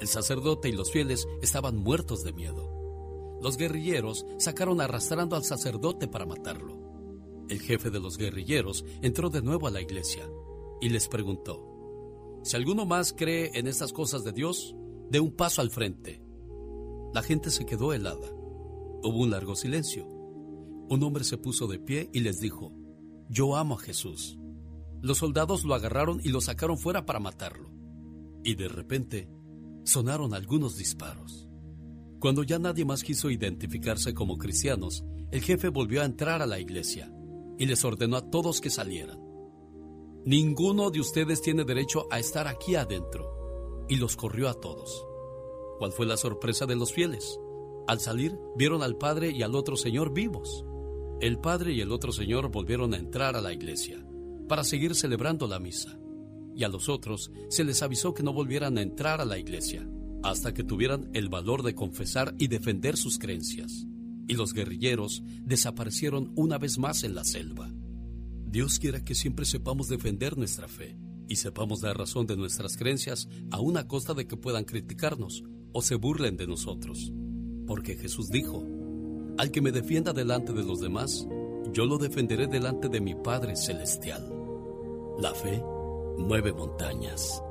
El 0.00 0.06
sacerdote 0.06 0.68
y 0.68 0.72
los 0.72 0.92
fieles 0.92 1.26
estaban 1.42 1.76
muertos 1.76 2.22
de 2.22 2.32
miedo. 2.32 3.38
Los 3.42 3.56
guerrilleros 3.56 4.24
sacaron 4.38 4.80
arrastrando 4.80 5.34
al 5.34 5.42
sacerdote 5.42 6.06
para 6.06 6.24
matarlo. 6.24 6.78
El 7.48 7.60
jefe 7.60 7.90
de 7.90 7.98
los 7.98 8.16
guerrilleros 8.16 8.84
entró 9.02 9.28
de 9.28 9.42
nuevo 9.42 9.66
a 9.66 9.72
la 9.72 9.80
iglesia 9.80 10.30
y 10.80 10.88
les 10.90 11.08
preguntó, 11.08 11.67
si 12.42 12.56
alguno 12.56 12.86
más 12.86 13.12
cree 13.12 13.50
en 13.54 13.66
estas 13.66 13.92
cosas 13.92 14.24
de 14.24 14.32
Dios, 14.32 14.74
dé 15.10 15.20
un 15.20 15.32
paso 15.32 15.60
al 15.60 15.70
frente. 15.70 16.22
La 17.12 17.22
gente 17.22 17.50
se 17.50 17.66
quedó 17.66 17.92
helada. 17.92 18.28
Hubo 19.02 19.22
un 19.22 19.30
largo 19.30 19.56
silencio. 19.56 20.06
Un 20.88 21.02
hombre 21.02 21.24
se 21.24 21.38
puso 21.38 21.66
de 21.66 21.78
pie 21.78 22.10
y 22.12 22.20
les 22.20 22.40
dijo, 22.40 22.72
yo 23.28 23.56
amo 23.56 23.74
a 23.74 23.78
Jesús. 23.78 24.38
Los 25.02 25.18
soldados 25.18 25.64
lo 25.64 25.74
agarraron 25.74 26.20
y 26.24 26.30
lo 26.30 26.40
sacaron 26.40 26.78
fuera 26.78 27.04
para 27.04 27.20
matarlo. 27.20 27.70
Y 28.42 28.54
de 28.54 28.68
repente 28.68 29.28
sonaron 29.84 30.34
algunos 30.34 30.76
disparos. 30.76 31.48
Cuando 32.18 32.42
ya 32.42 32.58
nadie 32.58 32.84
más 32.84 33.02
quiso 33.02 33.30
identificarse 33.30 34.12
como 34.12 34.38
cristianos, 34.38 35.04
el 35.30 35.42
jefe 35.42 35.68
volvió 35.68 36.02
a 36.02 36.04
entrar 36.04 36.42
a 36.42 36.46
la 36.46 36.58
iglesia 36.58 37.12
y 37.58 37.66
les 37.66 37.84
ordenó 37.84 38.16
a 38.16 38.30
todos 38.30 38.60
que 38.60 38.70
salieran. 38.70 39.27
Ninguno 40.28 40.90
de 40.90 41.00
ustedes 41.00 41.40
tiene 41.40 41.64
derecho 41.64 42.06
a 42.10 42.18
estar 42.18 42.48
aquí 42.48 42.74
adentro. 42.74 43.86
Y 43.88 43.96
los 43.96 44.14
corrió 44.14 44.50
a 44.50 44.60
todos. 44.60 45.06
¿Cuál 45.78 45.90
fue 45.90 46.04
la 46.04 46.18
sorpresa 46.18 46.66
de 46.66 46.76
los 46.76 46.92
fieles? 46.92 47.40
Al 47.86 47.98
salir, 47.98 48.38
vieron 48.54 48.82
al 48.82 48.98
padre 48.98 49.30
y 49.30 49.42
al 49.42 49.54
otro 49.54 49.74
señor 49.74 50.12
vivos. 50.12 50.66
El 51.22 51.38
padre 51.38 51.72
y 51.72 51.80
el 51.80 51.92
otro 51.92 52.12
señor 52.12 52.50
volvieron 52.50 52.92
a 52.92 52.98
entrar 52.98 53.36
a 53.36 53.40
la 53.40 53.54
iglesia 53.54 54.04
para 54.50 54.64
seguir 54.64 54.94
celebrando 54.94 55.46
la 55.46 55.60
misa. 55.60 55.98
Y 56.54 56.62
a 56.62 56.68
los 56.68 56.90
otros 56.90 57.32
se 57.48 57.64
les 57.64 57.82
avisó 57.82 58.12
que 58.12 58.22
no 58.22 58.34
volvieran 58.34 58.76
a 58.76 58.82
entrar 58.82 59.22
a 59.22 59.24
la 59.24 59.38
iglesia 59.38 59.88
hasta 60.22 60.52
que 60.52 60.62
tuvieran 60.62 61.08
el 61.14 61.30
valor 61.30 61.62
de 61.62 61.74
confesar 61.74 62.34
y 62.36 62.48
defender 62.48 62.98
sus 62.98 63.18
creencias. 63.18 63.86
Y 64.26 64.34
los 64.34 64.52
guerrilleros 64.52 65.22
desaparecieron 65.46 66.32
una 66.36 66.58
vez 66.58 66.76
más 66.76 67.02
en 67.02 67.14
la 67.14 67.24
selva. 67.24 67.72
Dios 68.50 68.78
quiera 68.78 69.04
que 69.04 69.14
siempre 69.14 69.44
sepamos 69.44 69.88
defender 69.88 70.38
nuestra 70.38 70.68
fe 70.68 70.96
y 71.28 71.36
sepamos 71.36 71.82
dar 71.82 71.98
razón 71.98 72.26
de 72.26 72.34
nuestras 72.34 72.78
creencias 72.78 73.28
a 73.50 73.60
una 73.60 73.86
costa 73.86 74.14
de 74.14 74.26
que 74.26 74.38
puedan 74.38 74.64
criticarnos 74.64 75.44
o 75.72 75.82
se 75.82 75.96
burlen 75.96 76.38
de 76.38 76.46
nosotros. 76.46 77.12
Porque 77.66 77.96
Jesús 77.96 78.30
dijo, 78.30 78.66
al 79.36 79.50
que 79.50 79.60
me 79.60 79.70
defienda 79.70 80.14
delante 80.14 80.54
de 80.54 80.64
los 80.64 80.80
demás, 80.80 81.28
yo 81.74 81.84
lo 81.84 81.98
defenderé 81.98 82.46
delante 82.46 82.88
de 82.88 83.02
mi 83.02 83.14
Padre 83.14 83.54
Celestial. 83.54 84.26
La 85.18 85.34
fe 85.34 85.62
mueve 86.16 86.54
montañas. 86.54 87.42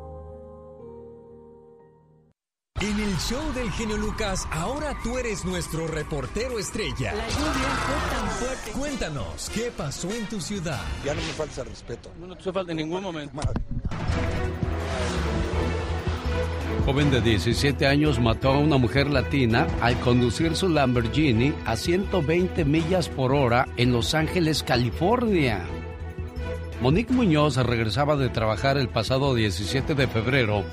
En 2.79 2.99
el 2.99 3.17
show 3.17 3.41
del 3.55 3.71
genio 3.71 3.97
Lucas, 3.97 4.47
ahora 4.51 4.95
tú 5.03 5.17
eres 5.17 5.43
nuestro 5.43 5.87
reportero 5.87 6.59
estrella. 6.59 7.11
La 7.11 7.27
lluvia 7.27 7.69
fue 7.87 8.15
tan 8.15 8.29
fuerte. 8.29 8.71
Cuéntanos, 8.71 9.49
¿qué 9.51 9.71
pasó 9.75 10.11
en 10.11 10.27
tu 10.27 10.39
ciudad? 10.39 10.79
Ya 11.03 11.15
no 11.15 11.21
me 11.21 11.27
falta 11.29 11.63
respeto. 11.63 12.11
No, 12.19 12.27
no 12.27 12.35
te 12.35 12.53
falta 12.53 12.73
en 12.73 12.77
ningún 12.77 13.01
momento. 13.01 13.41
Joven 16.85 17.09
de 17.09 17.21
17 17.21 17.87
años 17.87 18.19
mató 18.19 18.51
a 18.51 18.59
una 18.59 18.77
mujer 18.77 19.09
latina 19.09 19.65
al 19.81 19.99
conducir 20.01 20.55
su 20.55 20.69
Lamborghini 20.69 21.55
a 21.65 21.75
120 21.75 22.63
millas 22.63 23.09
por 23.09 23.33
hora 23.33 23.67
en 23.77 23.91
Los 23.91 24.13
Ángeles, 24.13 24.61
California. 24.61 25.65
Monique 26.79 27.11
Muñoz 27.11 27.57
regresaba 27.57 28.17
de 28.17 28.29
trabajar 28.29 28.77
el 28.77 28.87
pasado 28.87 29.33
17 29.33 29.95
de 29.95 30.07
febrero 30.07 30.63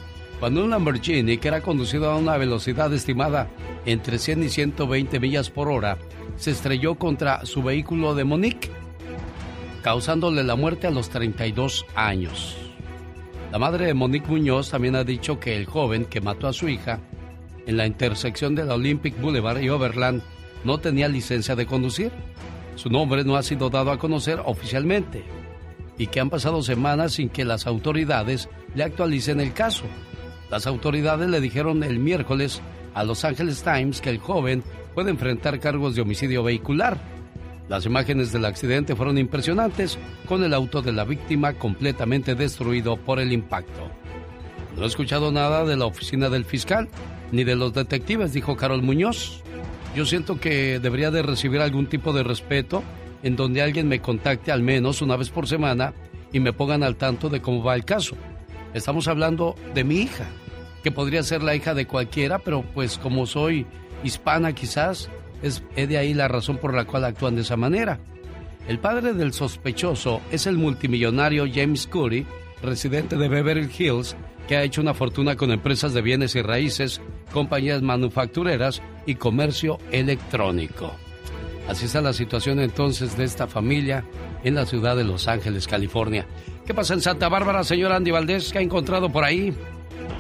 cuando 0.45 0.63
un 0.63 0.69
Lamborghini 0.69 1.39
que 1.39 1.49
era 1.49 1.63
conducido 1.63 2.11
a 2.11 2.19
una 2.19 2.37
velocidad 2.37 2.93
estimada 2.93 3.49
entre 3.87 4.19
100 4.19 4.43
y 4.43 4.49
120 4.51 5.19
millas 5.19 5.49
por 5.49 5.71
hora 5.71 5.97
se 6.37 6.51
estrelló 6.51 6.97
contra 6.97 7.47
su 7.47 7.63
vehículo 7.63 8.15
de 8.15 8.25
Monique, 8.25 8.69
causándole 9.83 10.45
la 10.45 10.55
muerte 10.55 10.87
a 10.87 10.91
los 10.91 11.09
32 11.09 11.87
años. 11.95 12.59
La 13.53 13.59
madre 13.59 13.87
de 13.87 13.95
Monique 13.95 14.29
Muñoz 14.29 14.69
también 14.69 14.97
ha 14.97 15.03
dicho 15.03 15.41
que 15.41 15.57
el 15.57 15.65
joven 15.65 16.05
que 16.05 16.21
mató 16.21 16.47
a 16.47 16.53
su 16.53 16.69
hija 16.69 17.01
en 17.67 17.79
la 17.79 17.87
intersección 17.87 18.55
de 18.55 18.67
la 18.67 18.75
Olympic 18.75 19.19
Boulevard 19.19 19.63
y 19.63 19.71
Overland 19.71 20.21
no 20.63 20.77
tenía 20.77 21.09
licencia 21.09 21.57
de 21.57 21.65
conducir. 21.65 22.13
Su 22.75 22.91
nombre 22.91 23.25
no 23.25 23.37
ha 23.37 23.43
sido 23.43 23.71
dado 23.71 23.93
a 23.93 23.99
conocer 23.99 24.43
oficialmente 24.45 25.25
y 25.97 26.09
que 26.09 26.21
han 26.21 26.29
pasado 26.29 26.63
semanas 26.63 27.15
sin 27.15 27.31
que 27.31 27.47
las 27.47 27.67
autoridades 27.67 28.51
le 28.75 28.85
actualicen 28.85 29.41
el 29.41 29.55
caso. 29.55 29.87
Las 30.51 30.67
autoridades 30.67 31.29
le 31.29 31.41
dijeron 31.41 31.83
el 31.83 31.99
miércoles 31.99 32.61
a 32.95 33.05
Los 33.05 33.25
Angeles 33.25 33.63
Times 33.63 34.01
que 34.01 34.11
el 34.11 34.19
joven 34.19 34.63
puede 34.95 35.11
enfrentar 35.11 35.59
cargos 35.61 35.95
de 35.95 36.03
homicidio 36.03 36.43
vehicular. 36.43 36.99
Las 37.69 37.87
imágenes 37.87 38.31
del 38.31 38.45
accidente 38.45 38.95
fueron 38.95 39.19
impresionantes, 39.19 39.99
con 40.27 40.45
el 40.45 40.55
auto 40.55 40.83
de 40.83 40.93
la 40.93 41.05
víctima 41.05 41.55
completamente 41.55 42.35
destruido 42.35 42.97
por 42.97 43.19
el 43.19 43.33
impacto. 43.33 43.91
No 44.77 44.85
he 44.85 44.87
escuchado 44.87 45.33
nada 45.33 45.65
de 45.65 45.77
la 45.77 45.87
oficina 45.87 46.29
del 46.29 46.45
fiscal 46.45 46.89
ni 47.33 47.45
de 47.45 47.57
los 47.57 47.73
detectives, 47.73 48.33
dijo 48.33 48.57
Carol 48.57 48.83
Muñoz. 48.83 49.43
Yo 49.97 50.05
siento 50.05 50.39
que 50.39 50.79
debería 50.79 51.11
de 51.11 51.23
recibir 51.23 51.61
algún 51.61 51.87
tipo 51.87 52.13
de 52.13 52.23
respeto 52.23 52.83
en 53.23 53.37
donde 53.37 53.63
alguien 53.63 53.89
me 53.89 54.01
contacte 54.01 54.53
al 54.53 54.63
menos 54.63 55.01
una 55.01 55.17
vez 55.17 55.31
por 55.31 55.49
semana 55.49 55.95
y 56.33 56.41
me 56.41 56.53
pongan 56.53 56.83
al 56.83 56.97
tanto 56.97 57.31
de 57.31 57.41
cómo 57.41 57.63
va 57.63 57.75
el 57.75 57.85
caso. 57.85 58.17
Estamos 58.75 59.07
hablando 59.07 59.55
de 59.73 59.85
mi 59.85 59.99
hija, 59.99 60.27
que 60.83 60.91
podría 60.91 61.23
ser 61.23 61.45
la 61.45 61.55
hija 61.55 61.75
de 61.75 61.87
cualquiera, 61.87 62.41
pero 62.41 62.63
pues 62.75 62.99
como 62.99 63.25
soy 63.25 63.67
hispana 64.03 64.53
quizás, 64.53 65.09
es, 65.43 65.63
de 65.77 65.97
ahí 65.97 66.13
la 66.13 66.27
razón 66.27 66.59
por 66.59 66.75
la 66.75 66.85
cual 66.85 67.05
actúan 67.05 67.37
de 67.37 67.43
esa 67.43 67.57
manera. 67.57 68.01
El 68.67 68.81
padre 68.81 69.13
del 69.13 69.33
sospechoso 69.33 70.21
es 70.33 70.49
el 70.49 70.59
multimillonario 70.59 71.47
James 71.53 71.87
Curry, 71.87 72.27
residente 72.63 73.17
de 73.17 73.29
Beverly 73.29 73.71
Hills, 73.79 74.17
que 74.49 74.57
ha 74.57 74.65
hecho 74.65 74.81
una 74.81 74.93
fortuna 74.93 75.37
con 75.37 75.53
empresas 75.53 75.95
de 75.95 76.03
bienes 76.03 76.35
y 76.35 76.43
raíces, 76.43 77.01
compañías 77.33 77.81
manufactureras 77.81 78.83
y 79.07 79.15
comercio 79.15 79.79
electrónico. 79.93 80.93
Así 81.69 81.87
está 81.87 82.01
la 82.01 82.13
situación 82.13 82.59
entonces 82.59 83.17
de 83.17 83.25
esta 83.25 83.47
familia 83.47 84.05
en 84.43 84.55
la 84.57 84.67
ciudad 84.67 84.97
de 84.97 85.05
Los 85.05 85.29
Ángeles, 85.29 85.67
California. 85.69 86.27
¿Qué 86.67 86.73
pasa 86.73 86.95
en 86.95 87.03
Santa 87.03 87.29
Bárbara, 87.29 87.63
señor 87.63 87.93
Andy 87.93 88.11
Valdés? 88.11 88.51
¿Qué 88.51 88.59
ha 88.59 88.63
encontrado 88.63 89.11
por 89.11 89.23
ahí? 89.23 89.55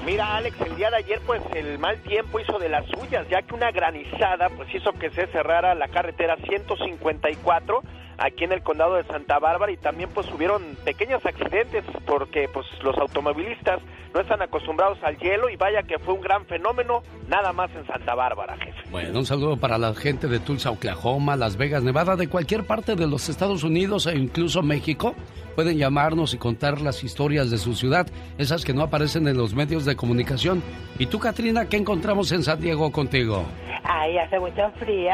Mira, 0.05 0.37
Alex, 0.37 0.61
el 0.61 0.77
día 0.77 0.91
de 0.91 0.97
ayer, 0.97 1.21
pues 1.25 1.41
el 1.55 1.79
mal 1.79 1.99
tiempo 2.03 2.39
hizo 2.39 2.59
de 2.59 2.69
las 2.69 2.85
suyas, 2.87 3.27
ya 3.31 3.41
que 3.41 3.55
una 3.55 3.71
granizada, 3.71 4.51
pues 4.51 4.69
hizo 4.75 4.93
que 4.93 5.11
se 5.11 5.27
cerrara 5.29 5.75
la 5.75 5.89
carretera 5.89 6.37
154 6.47 7.83
aquí 8.19 8.45
en 8.45 8.53
el 8.53 8.63
condado 8.63 8.95
de 8.95 9.05
Santa 9.05 9.39
Bárbara 9.39 9.73
y 9.73 9.77
también 9.77 10.11
pues 10.15 10.31
hubieron 10.33 10.63
pequeños 10.85 11.25
accidentes 11.25 11.85
porque 12.07 12.49
pues 12.53 12.67
los 12.83 12.97
automovilistas 12.99 13.81
no 14.15 14.21
están 14.21 14.43
acostumbrados 14.43 14.99
al 15.03 15.19
hielo 15.19 15.49
y 15.49 15.57
vaya 15.57 15.83
que 15.83 15.99
fue 15.99 16.15
un 16.15 16.21
gran 16.21 16.47
fenómeno 16.47 17.03
nada 17.29 17.53
más 17.53 17.71
en 17.75 17.87
Santa 17.87 18.15
Bárbara, 18.15 18.57
jefe. 18.57 18.79
Bueno, 18.91 19.19
un 19.19 19.27
saludo 19.27 19.57
para 19.57 19.77
la 19.77 19.95
gente 19.95 20.29
de 20.29 20.39
Tulsa, 20.39 20.71
Oklahoma, 20.71 21.37
Las 21.37 21.57
Vegas, 21.57 21.83
Nevada, 21.83 22.15
de 22.17 22.29
cualquier 22.29 22.65
parte 22.65 22.95
de 22.95 23.07
los 23.07 23.29
Estados 23.29 23.65
Unidos 23.65 24.07
e 24.07 24.17
incluso 24.17 24.63
México. 24.63 25.15
Pueden 25.57 25.79
llamarnos 25.79 26.35
y 26.35 26.39
contar 26.39 26.81
las 26.81 27.05
historias 27.05 27.51
de 27.51 27.59
su 27.59 27.75
ciudad, 27.75 28.07
esas 28.39 28.65
que 28.65 28.75
no 28.75 28.83
aparecen 28.83 29.29
en 29.29 29.37
los 29.37 29.55
medios 29.55 29.85
de 29.85 29.97
comunicación. 29.97 30.63
¿Y 30.99 31.07
tú, 31.07 31.19
Katrina, 31.19 31.69
qué 31.69 31.77
encontramos 31.77 32.31
en 32.33 32.43
San 32.43 32.61
Diego 32.61 32.91
contigo? 32.91 33.45
Ay, 33.85 34.19
hace 34.19 34.39
mucho 34.39 34.71
frío. 34.79 35.13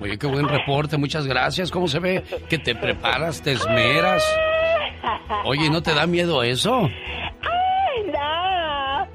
Oye, 0.00 0.18
qué 0.18 0.26
buen 0.26 0.48
reporte, 0.48 0.96
muchas 0.96 1.26
gracias. 1.26 1.70
¿Cómo 1.70 1.88
se 1.88 1.98
ve 1.98 2.24
que 2.48 2.58
te 2.58 2.74
preparas, 2.74 3.42
te 3.42 3.52
esmeras? 3.52 4.24
Oye, 5.44 5.70
¿no 5.70 5.82
te 5.82 5.94
da 5.94 6.06
miedo 6.06 6.42
eso? 6.42 6.82
Ay, 6.82 8.12
no. 8.12 9.06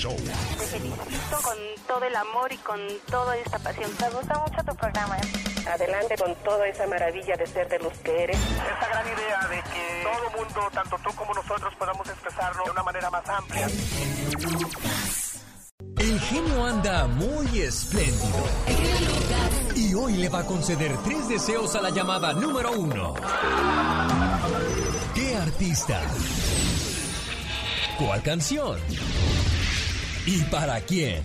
Te 0.00 0.66
felicito 0.66 1.36
con 1.42 1.56
todo 1.86 2.04
el 2.04 2.16
amor 2.16 2.52
y 2.52 2.56
con 2.58 2.80
toda 3.10 3.36
esta 3.36 3.58
pasión. 3.58 3.90
Me 4.00 4.08
gusta 4.10 4.38
mucho 4.38 4.64
tu 4.64 4.76
programa. 4.76 5.16
¿eh? 5.18 5.68
Adelante 5.68 6.14
con 6.16 6.34
toda 6.36 6.66
esa 6.68 6.86
maravilla 6.86 7.36
de 7.36 7.46
ser 7.46 7.68
de 7.68 7.78
los 7.78 7.92
que 7.98 8.24
eres. 8.24 8.36
Esta 8.36 8.88
gran 8.88 9.06
idea 9.06 9.48
de 9.48 9.62
que 9.70 10.02
todo 10.02 10.28
el 10.28 10.36
mundo, 10.36 10.70
tanto 10.72 10.96
tú 11.04 11.10
como 11.14 11.34
nosotros, 11.34 11.74
podamos 11.76 12.08
expresarlo 12.08 12.64
de 12.64 12.70
una 12.70 12.82
manera 12.82 13.10
más 13.10 13.28
amplia. 13.28 13.66
El 16.00 16.18
genio 16.18 16.64
anda 16.64 17.06
muy 17.06 17.60
espléndido. 17.60 18.42
Y 19.76 19.92
hoy 19.92 20.14
le 20.14 20.30
va 20.30 20.38
a 20.38 20.46
conceder 20.46 20.96
tres 21.04 21.28
deseos 21.28 21.74
a 21.74 21.82
la 21.82 21.90
llamada 21.90 22.32
número 22.32 22.72
uno. 22.72 23.12
¿Qué 25.14 25.36
artista? 25.36 26.00
¿Cuál 27.98 28.22
canción? 28.22 28.78
¿Y 30.24 30.40
para 30.44 30.80
quién? 30.80 31.22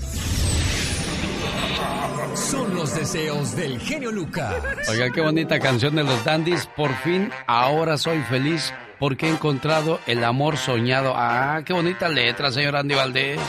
Son 2.36 2.76
los 2.76 2.94
deseos 2.94 3.56
del 3.56 3.80
genio 3.80 4.12
Lucas. 4.12 4.56
Oiga, 4.90 5.10
qué 5.10 5.22
bonita 5.22 5.58
canción 5.62 5.96
de 5.96 6.04
los 6.04 6.22
Dandies. 6.26 6.68
Por 6.76 6.94
fin, 6.96 7.32
ahora 7.48 7.98
soy 7.98 8.20
feliz 8.24 8.74
porque 9.00 9.28
he 9.28 9.32
encontrado 9.32 10.02
el 10.06 10.22
amor 10.26 10.58
soñado. 10.58 11.14
Ah, 11.16 11.62
qué 11.66 11.72
bonita 11.72 12.10
letra, 12.10 12.52
señor 12.52 12.76
Andy 12.76 12.96
Valdés. 12.96 13.40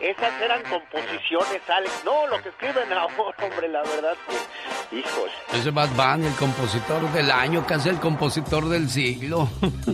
Esas 0.00 0.32
eran 0.40 0.62
composiciones, 0.62 1.60
Alex. 1.68 2.02
No, 2.04 2.26
lo 2.28 2.40
que 2.42 2.50
escriben 2.50 2.92
ahora, 2.92 3.34
hombre, 3.42 3.68
la 3.68 3.82
verdad 3.82 4.14
que, 4.90 4.98
hijos. 4.98 5.30
Ese 5.52 5.70
Bad 5.70 5.88
Bunny, 5.90 6.26
el 6.26 6.34
compositor 6.34 7.10
del 7.12 7.30
año, 7.30 7.66
casi 7.66 7.88
el 7.88 7.98
compositor 7.98 8.68
del 8.68 8.88
siglo. 8.88 9.48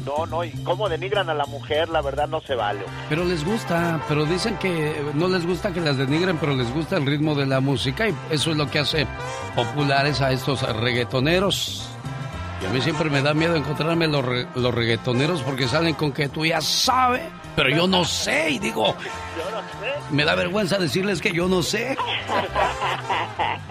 No, 0.04 0.26
no, 0.26 0.44
y 0.44 0.50
cómo 0.62 0.88
denigran 0.88 1.30
a 1.30 1.34
la 1.34 1.46
mujer, 1.46 1.88
la 1.88 2.02
verdad 2.02 2.28
no 2.28 2.40
se 2.42 2.54
vale. 2.54 2.80
Pero 3.08 3.24
les 3.24 3.44
gusta, 3.44 4.00
pero 4.06 4.26
dicen 4.26 4.56
que 4.58 4.94
no 5.14 5.28
les 5.28 5.46
gusta 5.46 5.72
que 5.72 5.80
las 5.80 5.96
denigren, 5.96 6.36
pero 6.36 6.54
les 6.54 6.70
gusta 6.74 6.96
el 6.96 7.06
ritmo 7.06 7.34
de 7.34 7.46
la 7.46 7.60
música 7.60 8.06
y 8.08 8.14
eso 8.30 8.50
es 8.50 8.56
lo 8.58 8.68
que 8.70 8.80
hace 8.80 9.06
populares 9.56 10.20
a 10.20 10.32
estos 10.32 10.62
reggaetoneros. 10.80 11.88
Y 12.62 12.66
a 12.66 12.70
mí 12.70 12.80
siempre 12.80 13.10
me 13.10 13.20
da 13.22 13.34
miedo 13.34 13.56
encontrarme 13.56 14.06
los, 14.06 14.24
re- 14.24 14.46
los 14.54 14.74
reggaetoneros 14.74 15.42
porque 15.42 15.66
salen 15.68 15.94
con 15.94 16.12
que 16.12 16.28
tú 16.28 16.44
ya 16.46 16.60
sabes, 16.60 17.22
pero 17.56 17.68
yo 17.70 17.86
no 17.86 18.04
sé. 18.04 18.50
Y 18.50 18.58
digo, 18.58 18.86
Yo 18.86 19.50
no 19.50 19.60
sé. 19.60 20.14
me 20.14 20.24
da 20.24 20.34
vergüenza 20.34 20.78
decirles 20.78 21.20
que 21.20 21.32
yo 21.32 21.48
no 21.48 21.62
sé. 21.62 21.96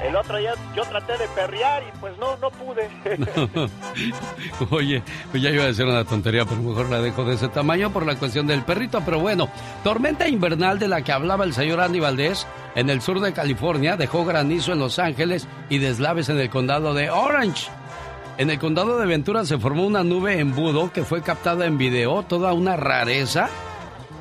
El 0.04 0.16
otro 0.16 0.38
día 0.38 0.54
yo 0.76 0.84
traté 0.84 1.18
de 1.18 1.28
perrear 1.30 1.84
y 1.84 1.98
pues 2.00 2.14
no, 2.18 2.38
no 2.38 2.50
pude. 2.52 2.90
Oye, 4.72 5.02
pues 5.32 5.42
ya 5.44 5.50
iba 5.50 5.64
a 5.64 5.68
decir 5.68 5.86
una 5.86 6.04
tontería, 6.06 6.46
pero 6.46 6.62
mejor 6.62 6.90
la 6.90 7.02
dejo 7.02 7.24
de 7.24 7.36
ese 7.36 7.48
tamaño 7.48 7.92
por 7.92 8.06
la 8.06 8.16
cuestión 8.16 8.46
del 8.48 8.64
perrito. 8.64 9.02
Pero 9.06 9.20
bueno, 9.20 9.50
tormenta 9.84 10.28
invernal 10.28 10.80
de 10.80 10.88
la 10.88 11.02
que 11.02 11.12
hablaba 11.12 11.46
el 11.46 11.54
señor 11.54 11.80
Andy 11.82 12.00
Valdés 12.00 12.46
en 12.76 12.90
el 12.90 13.02
sur 13.02 13.20
de 13.20 13.34
California 13.34 13.98
dejó 13.98 14.26
granizo 14.26 14.74
en 14.74 14.80
Los 14.80 15.00
Ángeles 15.00 15.48
y 15.70 15.78
deslaves 15.78 16.30
en 16.30 16.40
el 16.40 16.50
condado 16.50 16.94
de 16.94 17.10
Orange. 17.10 17.70
En 18.38 18.50
el 18.50 18.58
condado 18.60 18.98
de 18.98 19.06
Ventura 19.06 19.46
se 19.46 19.60
formó 19.60 19.86
una 19.86 20.04
nube 20.04 20.40
embudo 20.40 20.92
que 20.92 21.04
fue 21.04 21.22
captada 21.22 21.66
en 21.68 21.78
video, 21.78 22.24
toda 22.24 22.52
una 22.54 22.76
rareza. 22.76 23.48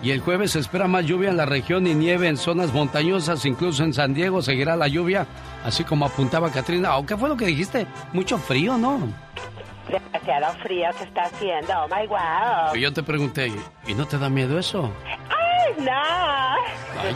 Y 0.03 0.11
el 0.11 0.21
jueves 0.21 0.51
se 0.53 0.59
espera 0.59 0.89
más 0.89 1.07
lluvia 1.07 1.31
en 1.31 1.37
la 1.37 1.47
región 1.47 1.87
y 1.87 1.95
nieve 1.95 2.27
en 2.27 2.37
zonas 2.37 2.73
montañosas, 2.73 3.45
incluso 3.47 3.85
en 3.85 3.95
San 3.95 4.15
Diego 4.15 4.43
seguirá 4.43 4.75
la 4.75 4.89
lluvia, 4.89 5.27
así 5.65 5.85
como 5.85 6.07
apuntaba 6.07 6.51
Katrina. 6.51 6.97
¿O 6.97 7.07
qué 7.07 7.17
fue 7.17 7.29
lo 7.29 7.37
que 7.37 7.47
dijiste? 7.47 7.87
Mucho 8.13 8.37
frío, 8.37 8.77
¿no? 8.77 8.99
Demasiado 9.89 10.53
frío 10.63 10.89
que 10.99 11.05
está 11.05 11.23
haciendo. 11.23 11.73
Oh 11.85 11.89
my 11.89 12.07
wow. 12.09 12.75
Y 12.75 12.81
yo 12.81 12.93
te 12.93 13.03
pregunté, 13.05 13.53
¿y 13.87 13.95
no 13.95 14.07
te 14.07 14.19
da 14.19 14.29
miedo 14.29 14.59
eso? 14.59 14.83
No. 14.83 15.42
Ay, 15.65 17.15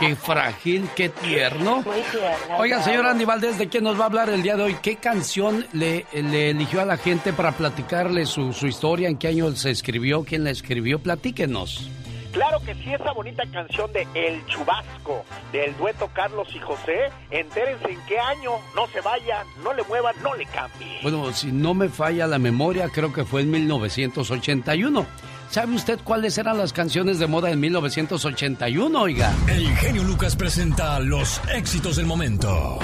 Qué 0.00 0.16
frágil, 0.16 0.88
qué 0.94 1.08
tierno. 1.08 1.82
Muy 1.82 2.00
tierno. 2.10 2.58
Oiga, 2.58 2.82
señor 2.82 3.06
Andy 3.06 3.24
Valdés, 3.24 3.58
¿de 3.58 3.68
qué 3.68 3.80
nos 3.80 3.98
va 3.98 4.04
a 4.04 4.06
hablar 4.06 4.30
el 4.30 4.42
día 4.42 4.56
de 4.56 4.64
hoy? 4.64 4.76
¿Qué 4.82 4.96
canción 4.96 5.66
le, 5.72 6.06
le 6.12 6.50
eligió 6.50 6.80
a 6.80 6.84
la 6.84 6.96
gente 6.96 7.32
para 7.32 7.52
platicarle 7.52 8.26
su, 8.26 8.52
su 8.52 8.66
historia? 8.66 9.08
¿En 9.08 9.16
qué 9.16 9.28
año 9.28 9.50
se 9.52 9.70
escribió? 9.70 10.24
¿Quién 10.24 10.44
la 10.44 10.50
escribió? 10.50 10.98
Platíquenos. 10.98 11.88
Claro 12.32 12.60
que 12.60 12.74
sí, 12.74 12.92
esa 12.92 13.12
bonita 13.12 13.42
canción 13.50 13.90
de 13.92 14.06
El 14.14 14.44
Chubasco, 14.46 15.24
del 15.50 15.76
dueto 15.76 16.10
Carlos 16.12 16.48
y 16.54 16.58
José. 16.58 17.10
Entérense 17.30 17.90
en 17.90 18.00
qué 18.06 18.18
año, 18.18 18.52
no 18.76 18.86
se 18.88 19.00
vayan, 19.00 19.46
no 19.64 19.72
le 19.72 19.82
muevan, 19.84 20.14
no 20.22 20.34
le 20.34 20.44
cambien. 20.46 20.98
Bueno, 21.02 21.32
si 21.32 21.50
no 21.50 21.74
me 21.74 21.88
falla 21.88 22.26
la 22.26 22.38
memoria, 22.38 22.90
creo 22.90 23.12
que 23.12 23.24
fue 23.24 23.40
en 23.42 23.50
1981. 23.50 25.06
¿Sabe 25.50 25.74
usted 25.74 25.98
cuáles 26.04 26.38
eran 26.38 26.58
las 26.58 26.72
canciones 26.72 27.18
de 27.18 27.26
moda 27.26 27.50
en 27.50 27.58
1981, 27.60 29.00
oiga? 29.00 29.34
El 29.48 29.68
genio 29.76 30.04
Lucas 30.04 30.36
presenta 30.36 31.00
los 31.00 31.40
éxitos 31.52 31.96
del 31.96 32.06
momento. 32.06 32.78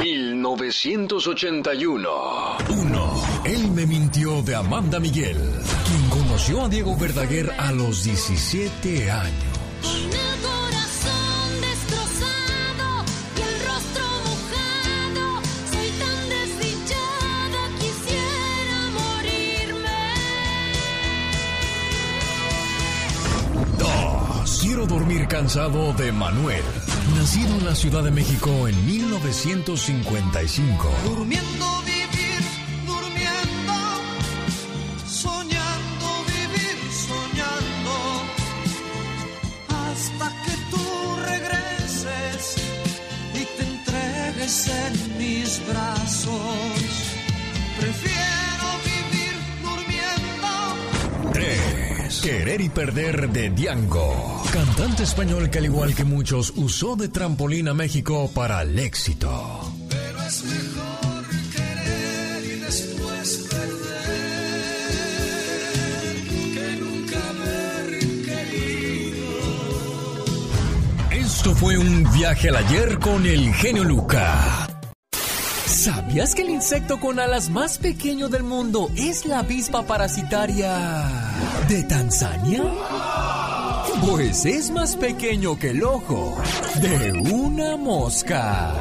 1981. 0.00 2.08
1. 2.68 3.22
Él 3.44 3.70
me 3.70 3.86
mintió 3.86 4.42
de 4.42 4.54
Amanda 4.54 4.98
Miguel, 4.98 5.36
quien 5.36 6.10
conoció 6.10 6.62
a 6.62 6.68
Diego 6.68 6.96
Verdaguer 6.96 7.52
a 7.58 7.72
los 7.72 8.04
17 8.04 9.10
años. 9.10 9.32
Quiero 24.62 24.86
dormir 24.86 25.26
cansado 25.26 25.92
de 25.94 26.12
Manuel, 26.12 26.62
nacido 27.16 27.58
en 27.58 27.66
la 27.66 27.74
Ciudad 27.74 28.04
de 28.04 28.12
México 28.12 28.68
en 28.68 28.86
1955. 28.86 30.88
Durmiendo 31.04 31.82
vivir, 31.84 32.40
durmiendo, 32.86 33.72
soñando 35.04 36.24
vivir, 36.28 36.78
soñando, 37.08 38.22
hasta 39.68 40.28
que 40.44 40.52
tú 40.70 40.86
regreses 41.26 42.54
y 43.34 43.44
te 43.56 43.64
entregues 43.64 44.68
en 44.68 44.92
mis 45.18 45.60
brazos. 45.66 46.78
Prefiero 47.80 48.78
vivir 48.84 49.34
durmiendo. 49.64 50.52
3. 51.32 51.71
Querer 52.22 52.60
y 52.60 52.68
perder 52.68 53.30
de 53.30 53.50
Diango, 53.50 54.44
cantante 54.52 55.02
español 55.02 55.50
que 55.50 55.58
al 55.58 55.64
igual 55.64 55.92
que 55.92 56.04
muchos 56.04 56.52
usó 56.54 56.94
de 56.94 57.08
trampolín 57.08 57.66
a 57.66 57.74
México 57.74 58.30
para 58.32 58.62
el 58.62 58.78
éxito. 58.78 59.74
Pero 59.88 60.22
es 60.22 60.44
mejor 60.44 61.24
querer 61.50 62.44
y 62.44 62.60
después 62.60 63.48
perder 63.50 64.62
que 66.54 66.76
nunca 66.80 67.18
haber 67.28 67.98
querido. 68.24 69.24
Esto 71.10 71.56
fue 71.56 71.76
un 71.76 72.04
viaje 72.12 72.50
al 72.50 72.56
ayer 72.56 73.00
con 73.00 73.26
el 73.26 73.52
genio 73.52 73.82
Luca. 73.82 74.71
¿Sabías 75.66 76.34
que 76.34 76.42
el 76.42 76.50
insecto 76.50 77.00
con 77.00 77.18
alas 77.18 77.48
más 77.48 77.78
pequeño 77.78 78.28
del 78.28 78.42
mundo 78.42 78.90
es 78.96 79.24
la 79.26 79.40
avispa 79.40 79.82
parasitaria 79.82 81.04
de 81.68 81.82
Tanzania? 81.84 82.62
Pues 84.08 84.44
es 84.44 84.70
más 84.70 84.96
pequeño 84.96 85.58
que 85.58 85.70
el 85.70 85.82
ojo 85.84 86.36
de 86.80 87.12
una 87.32 87.76
mosca. 87.76 88.74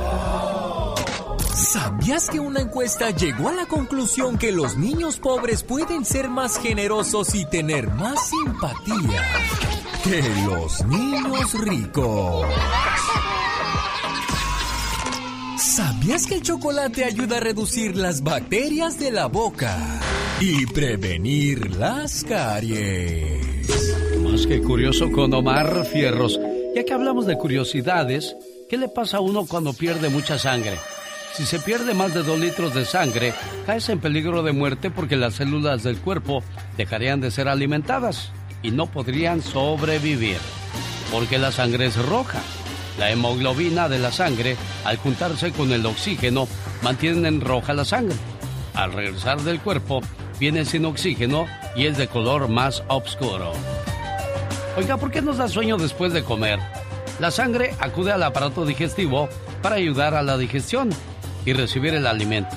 ¿Sabías 1.53 2.29
que 2.29 2.39
una 2.39 2.61
encuesta 2.61 3.11
llegó 3.11 3.49
a 3.49 3.53
la 3.53 3.65
conclusión 3.65 4.37
que 4.37 4.51
los 4.51 4.77
niños 4.77 5.17
pobres 5.17 5.63
pueden 5.63 6.03
ser 6.03 6.29
más 6.29 6.57
generosos 6.57 7.35
y 7.35 7.45
tener 7.45 7.89
más 7.91 8.29
simpatía 8.29 9.23
que 10.03 10.21
los 10.45 10.85
niños 10.85 11.53
ricos? 11.53 12.45
¿Sabías 15.71 16.27
que 16.27 16.35
el 16.35 16.41
chocolate 16.41 17.05
ayuda 17.05 17.37
a 17.37 17.39
reducir 17.39 17.95
las 17.95 18.23
bacterias 18.23 18.99
de 18.99 19.09
la 19.09 19.27
boca 19.27 20.01
y 20.41 20.65
prevenir 20.65 21.77
las 21.77 22.25
caries? 22.25 23.69
Más 24.21 24.45
que 24.47 24.61
curioso 24.61 25.09
con 25.13 25.33
Omar 25.33 25.85
Fierros. 25.85 26.37
Ya 26.75 26.83
que 26.83 26.91
hablamos 26.91 27.25
de 27.25 27.37
curiosidades, 27.37 28.35
¿qué 28.69 28.75
le 28.75 28.89
pasa 28.89 29.17
a 29.17 29.21
uno 29.21 29.45
cuando 29.47 29.71
pierde 29.71 30.09
mucha 30.09 30.37
sangre? 30.37 30.77
Si 31.35 31.45
se 31.45 31.57
pierde 31.59 31.93
más 31.93 32.13
de 32.13 32.23
dos 32.23 32.37
litros 32.37 32.73
de 32.73 32.83
sangre, 32.83 33.33
caes 33.65 33.87
en 33.87 34.01
peligro 34.01 34.43
de 34.43 34.51
muerte 34.51 34.91
porque 34.91 35.15
las 35.15 35.35
células 35.35 35.83
del 35.83 35.99
cuerpo 35.99 36.43
dejarían 36.75 37.21
de 37.21 37.31
ser 37.31 37.47
alimentadas 37.47 38.33
y 38.61 38.71
no 38.71 38.87
podrían 38.87 39.41
sobrevivir. 39.41 40.39
Porque 41.13 41.37
la 41.37 41.53
sangre 41.53 41.85
es 41.85 41.95
roja. 41.95 42.41
La 42.97 43.09
hemoglobina 43.09 43.89
de 43.89 43.99
la 43.99 44.11
sangre, 44.11 44.57
al 44.83 44.97
juntarse 44.97 45.51
con 45.51 45.71
el 45.71 45.85
oxígeno, 45.85 46.47
mantiene 46.81 47.27
en 47.27 47.41
roja 47.41 47.73
la 47.73 47.85
sangre. 47.85 48.17
Al 48.73 48.93
regresar 48.93 49.41
del 49.41 49.59
cuerpo, 49.59 50.01
viene 50.39 50.65
sin 50.65 50.85
oxígeno 50.85 51.47
y 51.75 51.85
es 51.85 51.97
de 51.97 52.07
color 52.07 52.47
más 52.47 52.83
oscuro. 52.87 53.53
Oiga, 54.77 54.97
¿por 54.97 55.11
qué 55.11 55.21
nos 55.21 55.37
da 55.37 55.47
sueño 55.47 55.77
después 55.77 56.13
de 56.13 56.23
comer? 56.23 56.59
La 57.19 57.31
sangre 57.31 57.75
acude 57.79 58.11
al 58.11 58.23
aparato 58.23 58.65
digestivo 58.65 59.29
para 59.61 59.75
ayudar 59.75 60.15
a 60.15 60.23
la 60.23 60.37
digestión 60.37 60.89
y 61.45 61.53
recibir 61.53 61.93
el 61.93 62.07
alimento. 62.07 62.55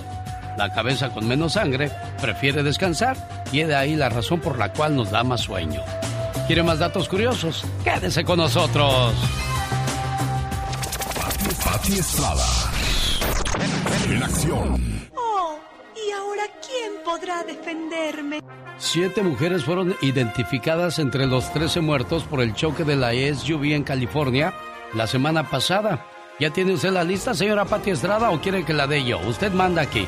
La 0.57 0.73
cabeza 0.73 1.11
con 1.11 1.27
menos 1.27 1.55
sangre 1.55 1.91
prefiere 2.21 2.63
descansar 2.63 3.17
y 3.53 3.61
es 3.61 3.69
de 3.69 3.75
ahí 3.75 3.97
la 3.97 4.09
razón 4.09 4.41
por 4.41 4.59
la 4.59 4.73
cual 4.73 4.95
nos 4.95 5.11
da 5.11 5.25
más 5.25 5.43
sueño. 5.43 5.83
¿Quiere 6.47 6.63
más 6.63 6.79
datos 6.79 7.09
curiosos? 7.09 7.65
Quédese 7.83 8.25
con 8.25 8.39
nosotros. 8.39 9.13
Pati 11.75 11.95
Estrada. 11.95 12.47
En 14.09 14.23
acción. 14.23 15.11
Oh, 15.17 15.59
¿y 15.97 16.13
ahora 16.13 16.45
quién 16.65 17.03
podrá 17.05 17.43
defenderme? 17.43 18.39
Siete 18.79 19.25
mujeres 19.25 19.65
fueron 19.65 19.97
identificadas 20.01 21.01
entre 21.01 21.27
los 21.27 21.53
13 21.53 21.81
muertos 21.81 22.23
por 22.23 22.43
el 22.43 22.55
choque 22.55 22.85
de 22.85 22.95
la 22.95 23.11
SUV 23.11 23.73
en 23.73 23.83
California 23.83 24.55
la 24.93 25.09
semana 25.09 25.51
pasada. 25.51 26.07
¿Ya 26.39 26.51
tiene 26.51 26.75
usted 26.75 26.93
la 26.93 27.03
lista, 27.03 27.35
señora 27.35 27.65
Pati 27.65 27.91
Estrada, 27.91 28.31
o 28.31 28.41
quiere 28.41 28.65
que 28.65 28.73
la 28.73 28.87
dé 28.87 29.05
yo? 29.05 29.19
Usted 29.27 29.51
manda 29.51 29.83
aquí. 29.83 30.07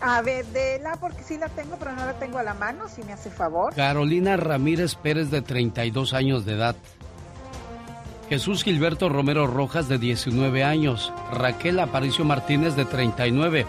A 0.00 0.22
ver, 0.22 0.46
la 0.84 0.94
porque 1.00 1.24
sí 1.24 1.36
la 1.36 1.48
tengo, 1.48 1.78
pero 1.80 1.96
no 1.96 2.06
la 2.06 2.16
tengo 2.20 2.38
a 2.38 2.44
la 2.44 2.54
mano, 2.54 2.88
si 2.88 3.02
me 3.02 3.12
hace 3.12 3.28
favor. 3.28 3.74
Carolina 3.74 4.36
Ramírez 4.36 4.94
Pérez, 4.94 5.32
de 5.32 5.42
32 5.42 6.14
años 6.14 6.44
de 6.44 6.52
edad. 6.52 6.76
Jesús 8.32 8.64
Gilberto 8.64 9.10
Romero 9.10 9.46
Rojas, 9.46 9.90
de 9.90 9.98
19 9.98 10.64
años. 10.64 11.12
Raquel 11.34 11.78
Aparicio 11.78 12.24
Martínez, 12.24 12.74
de 12.76 12.86
39. 12.86 13.66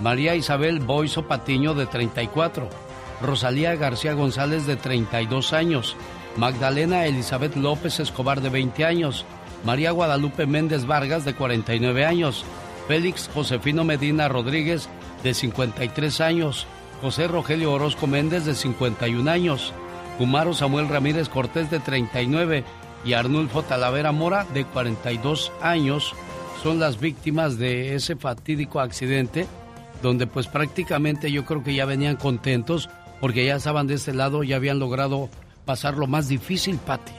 María 0.00 0.36
Isabel 0.36 0.78
Boiso 0.78 1.26
Patiño, 1.26 1.74
de 1.74 1.86
34. 1.86 2.68
Rosalía 3.20 3.74
García 3.74 4.12
González, 4.12 4.66
de 4.66 4.76
32 4.76 5.52
años. 5.52 5.96
Magdalena 6.36 7.06
Elizabeth 7.06 7.56
López 7.56 7.98
Escobar, 7.98 8.40
de 8.40 8.50
20 8.50 8.84
años. 8.84 9.24
María 9.64 9.90
Guadalupe 9.90 10.46
Méndez 10.46 10.86
Vargas, 10.86 11.24
de 11.24 11.34
49 11.34 12.06
años. 12.06 12.44
Félix 12.86 13.28
Josefino 13.34 13.82
Medina 13.82 14.28
Rodríguez, 14.28 14.88
de 15.24 15.34
53 15.34 16.20
años. 16.20 16.68
José 17.02 17.26
Rogelio 17.26 17.72
Orozco 17.72 18.06
Méndez, 18.06 18.44
de 18.44 18.54
51 18.54 19.28
años. 19.28 19.72
Humaro 20.20 20.54
Samuel 20.54 20.88
Ramírez 20.88 21.28
Cortés, 21.28 21.68
de 21.68 21.80
39. 21.80 22.62
Y 23.04 23.12
Arnulfo 23.12 23.62
Talavera 23.62 24.12
Mora, 24.12 24.46
de 24.54 24.64
42 24.64 25.52
años. 25.60 26.14
Son 26.62 26.80
las 26.80 26.98
víctimas 26.98 27.58
de 27.58 27.94
ese 27.94 28.16
fatídico 28.16 28.80
accidente, 28.80 29.46
donde 30.02 30.26
pues 30.26 30.46
prácticamente 30.46 31.30
yo 31.30 31.44
creo 31.44 31.62
que 31.62 31.74
ya 31.74 31.84
venían 31.84 32.16
contentos, 32.16 32.88
porque 33.20 33.44
ya 33.44 33.56
estaban 33.56 33.86
de 33.86 33.94
este 33.94 34.14
lado, 34.14 34.42
ya 34.42 34.56
habían 34.56 34.78
logrado 34.78 35.28
pasar 35.64 35.96
lo 35.96 36.06
más 36.06 36.28
difícil, 36.28 36.78
Pati. 36.78 37.12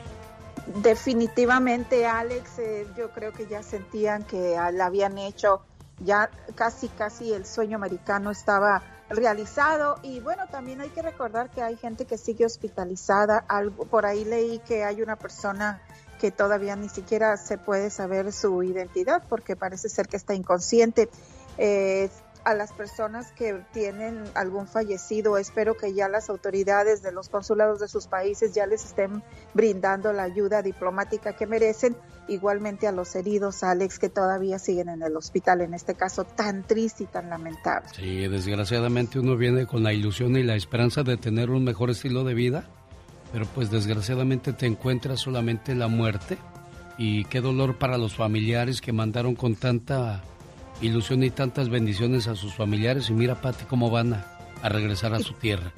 Definitivamente, 0.81 2.07
Alex, 2.07 2.59
eh, 2.59 2.87
yo 2.97 3.11
creo 3.11 3.31
que 3.31 3.47
ya 3.47 3.61
sentían 3.61 4.23
que 4.23 4.55
la 4.73 4.87
habían 4.87 5.17
hecho, 5.19 5.61
ya 5.99 6.31
casi, 6.55 6.87
casi 6.89 7.33
el 7.33 7.45
sueño 7.45 7.75
americano 7.77 8.31
estaba 8.31 8.81
realizado. 9.09 9.97
Y 10.01 10.19
bueno, 10.19 10.43
también 10.51 10.81
hay 10.81 10.89
que 10.89 11.01
recordar 11.01 11.49
que 11.49 11.61
hay 11.61 11.75
gente 11.77 12.05
que 12.05 12.17
sigue 12.17 12.45
hospitalizada. 12.45 13.43
Algo, 13.47 13.85
por 13.85 14.05
ahí 14.05 14.25
leí 14.25 14.59
que 14.59 14.83
hay 14.83 15.01
una 15.01 15.15
persona 15.15 15.81
que 16.19 16.31
todavía 16.31 16.75
ni 16.75 16.89
siquiera 16.89 17.37
se 17.37 17.57
puede 17.57 17.89
saber 17.89 18.31
su 18.31 18.63
identidad 18.63 19.23
porque 19.27 19.55
parece 19.55 19.89
ser 19.89 20.07
que 20.07 20.17
está 20.17 20.33
inconsciente. 20.33 21.09
Eh, 21.57 22.09
a 22.45 22.53
las 22.53 22.71
personas 22.71 23.31
que 23.31 23.59
tienen 23.73 24.23
algún 24.35 24.67
fallecido. 24.67 25.37
Espero 25.37 25.75
que 25.75 25.93
ya 25.93 26.07
las 26.07 26.29
autoridades 26.29 27.01
de 27.01 27.11
los 27.11 27.27
consulados 27.27 27.79
de 27.79 27.87
sus 27.87 28.07
países 28.07 28.53
ya 28.53 28.67
les 28.67 28.85
estén 28.85 29.23
brindando 29.53 30.13
la 30.13 30.23
ayuda 30.23 30.61
diplomática 30.61 31.35
que 31.35 31.47
merecen. 31.47 31.97
Igualmente 32.27 32.87
a 32.87 32.91
los 32.91 33.15
heridos, 33.15 33.63
Alex, 33.63 33.99
que 33.99 34.09
todavía 34.09 34.57
siguen 34.57 34.89
en 34.89 35.03
el 35.03 35.15
hospital, 35.15 35.61
en 35.61 35.73
este 35.73 35.93
caso 35.93 36.23
tan 36.23 36.63
triste 36.63 37.03
y 37.03 37.07
tan 37.07 37.29
lamentable. 37.29 37.87
Sí, 37.95 38.27
desgraciadamente 38.27 39.19
uno 39.19 39.37
viene 39.37 39.67
con 39.67 39.83
la 39.83 39.93
ilusión 39.93 40.35
y 40.35 40.43
la 40.43 40.55
esperanza 40.55 41.03
de 41.03 41.17
tener 41.17 41.51
un 41.51 41.63
mejor 41.63 41.91
estilo 41.91 42.23
de 42.23 42.33
vida, 42.33 42.65
pero 43.31 43.45
pues 43.45 43.69
desgraciadamente 43.69 44.53
te 44.53 44.65
encuentras 44.65 45.19
solamente 45.19 45.75
la 45.75 45.87
muerte. 45.87 46.37
Y 46.97 47.25
qué 47.25 47.41
dolor 47.41 47.75
para 47.75 47.97
los 47.97 48.15
familiares 48.15 48.81
que 48.81 48.93
mandaron 48.93 49.35
con 49.35 49.55
tanta 49.55 50.23
ilusión 50.81 51.23
y 51.23 51.29
tantas 51.29 51.69
bendiciones 51.69 52.27
a 52.27 52.35
sus 52.35 52.55
familiares 52.55 53.09
y 53.09 53.13
mira, 53.13 53.41
Pati, 53.41 53.65
cómo 53.65 53.89
van 53.89 54.13
a, 54.13 54.25
a 54.61 54.69
regresar 54.69 55.13
a 55.13 55.19
su 55.19 55.33
tierra. 55.33 55.71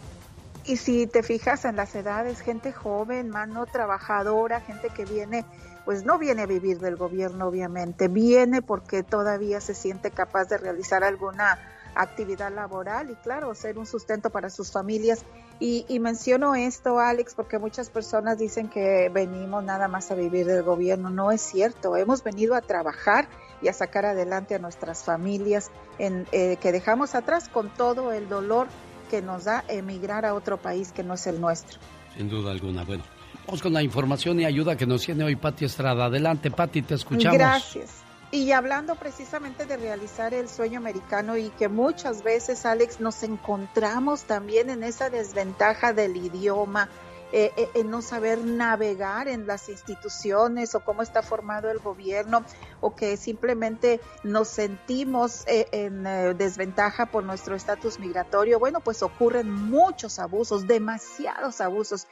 Y 0.65 0.77
si 0.77 1.07
te 1.07 1.23
fijas 1.23 1.63
en 1.65 1.77
las 1.77 1.95
edades, 1.95 2.41
gente 2.41 2.73
joven, 2.73 3.29
mano 3.29 3.65
trabajadora, 3.65 4.59
gente 4.59 4.89
que 4.89 5.05
viene, 5.05 5.45
pues 5.87 6.03
no 6.03 6.19
viene 6.19 6.41
a 6.41 6.45
vivir 6.45 6.79
del 6.79 6.97
gobierno, 6.97 7.47
obviamente, 7.47 8.09
viene 8.09 8.61
porque 8.61 9.03
todavía 9.03 9.61
se 9.61 9.73
siente 9.73 10.11
capaz 10.11 10.49
de 10.49 10.57
realizar 10.57 11.01
alguna 11.01 11.57
actividad 11.95 12.53
laboral 12.53 13.09
y 13.09 13.15
claro, 13.15 13.55
ser 13.55 13.77
un 13.77 13.85
sustento 13.85 14.29
para 14.29 14.49
sus 14.49 14.69
familias. 14.69 15.23
Y, 15.61 15.85
y, 15.87 16.01
menciono 16.01 16.55
esto, 16.55 16.99
Alex, 16.99 17.35
porque 17.35 17.57
muchas 17.57 17.89
personas 17.89 18.37
dicen 18.37 18.67
que 18.67 19.09
venimos 19.13 19.63
nada 19.63 19.87
más 19.87 20.11
a 20.11 20.15
vivir 20.15 20.45
del 20.45 20.61
gobierno. 20.61 21.09
No 21.09 21.31
es 21.31 21.39
cierto, 21.39 21.95
hemos 21.95 22.21
venido 22.21 22.55
a 22.55 22.59
trabajar 22.59 23.29
y 23.61 23.69
a 23.69 23.73
sacar 23.73 24.05
adelante 24.05 24.55
a 24.55 24.59
nuestras 24.59 25.05
familias 25.05 25.71
en, 25.99 26.27
eh, 26.33 26.57
que 26.57 26.73
dejamos 26.73 27.15
atrás 27.15 27.47
con 27.47 27.69
todo 27.69 28.11
el 28.11 28.27
dolor 28.27 28.67
que 29.09 29.21
nos 29.21 29.45
da 29.45 29.63
emigrar 29.69 30.25
a 30.25 30.33
otro 30.33 30.57
país 30.57 30.91
que 30.91 31.03
no 31.03 31.13
es 31.13 31.25
el 31.27 31.39
nuestro. 31.39 31.79
Sin 32.17 32.27
duda 32.27 32.51
alguna. 32.51 32.83
Bueno, 32.83 33.05
con 33.47 33.73
la 33.73 33.81
información 33.81 34.39
y 34.39 34.45
ayuda 34.45 34.75
que 34.75 34.85
nos 34.85 35.03
tiene 35.03 35.23
hoy 35.23 35.35
Pati 35.35 35.65
Estrada. 35.65 36.05
Adelante, 36.05 36.51
Pati, 36.51 36.81
te 36.81 36.95
escuchamos. 36.95 37.37
Gracias. 37.37 38.07
Y 38.29 38.51
hablando 38.51 38.95
precisamente 38.95 39.65
de 39.65 39.77
realizar 39.77 40.33
el 40.33 40.49
sueño 40.49 40.79
americano 40.79 41.37
y 41.37 41.49
que 41.51 41.69
muchas 41.69 42.23
veces, 42.23 42.65
Alex, 42.65 42.99
nos 42.99 43.23
encontramos 43.23 44.23
también 44.23 44.69
en 44.69 44.83
esa 44.83 45.09
desventaja 45.09 45.93
del 45.93 46.17
idioma, 46.17 46.89
eh, 47.31 47.53
eh, 47.55 47.69
en 47.73 47.89
no 47.89 48.01
saber 48.01 48.39
navegar 48.39 49.29
en 49.29 49.47
las 49.47 49.69
instituciones 49.69 50.75
o 50.75 50.81
cómo 50.81 51.01
está 51.01 51.21
formado 51.21 51.71
el 51.71 51.79
gobierno 51.79 52.43
o 52.81 52.95
que 52.95 53.15
simplemente 53.15 54.01
nos 54.23 54.49
sentimos 54.49 55.45
eh, 55.47 55.67
en 55.71 56.03
desventaja 56.37 57.05
por 57.05 57.23
nuestro 57.23 57.55
estatus 57.55 57.97
migratorio, 57.97 58.59
bueno, 58.59 58.81
pues 58.81 59.03
ocurren 59.03 59.49
muchos 59.49 60.19
abusos, 60.19 60.67
demasiados 60.67 61.61
abusos. 61.61 62.07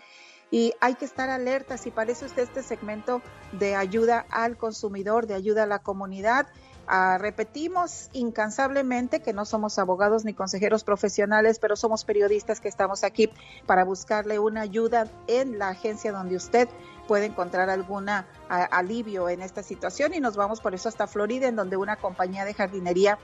Y 0.52 0.74
hay 0.80 0.96
que 0.96 1.06
estar 1.06 1.30
alertas 1.30 1.86
y 1.88 1.92
para 1.92 2.12
eso 2.12 2.26
este 2.26 2.64
segmento 2.64 3.22
de 3.52 3.76
ayuda 3.76 4.26
al 4.30 4.58
consumidor, 4.58 5.28
de 5.28 5.34
ayuda 5.34 5.64
a 5.64 5.68
la 5.68 5.80
comunidad. 5.80 6.48
Ah, 6.88 7.18
repetimos 7.20 8.10
incansablemente 8.14 9.20
que 9.20 9.34
no 9.34 9.46
somos 9.46 9.80
abogados 9.80 10.24
ni 10.24 10.36
consejeros 10.36 10.84
profesionales, 10.84 11.58
pero 11.58 11.76
somos 11.76 12.06
periodistas 12.06 12.62
que 12.62 12.68
estamos 12.68 13.04
aquí 13.04 13.32
para 13.66 13.84
buscarle 13.84 14.38
una 14.38 14.62
ayuda 14.62 15.08
en 15.26 15.58
la 15.58 15.70
agencia 15.70 16.12
donde 16.12 16.36
usted 16.36 16.70
puede 17.08 17.26
encontrar 17.26 17.72
algún 17.72 18.08
alivio 18.50 19.30
en 19.30 19.42
esta 19.42 19.64
situación 19.64 20.14
y 20.14 20.20
nos 20.20 20.36
vamos 20.36 20.62
por 20.62 20.76
eso 20.76 20.90
hasta 20.90 21.08
Florida, 21.08 21.48
en 21.48 21.56
donde 21.56 21.76
una 21.76 21.96
compañía 21.96 22.46
de 22.46 22.54
jardinería 22.54 23.18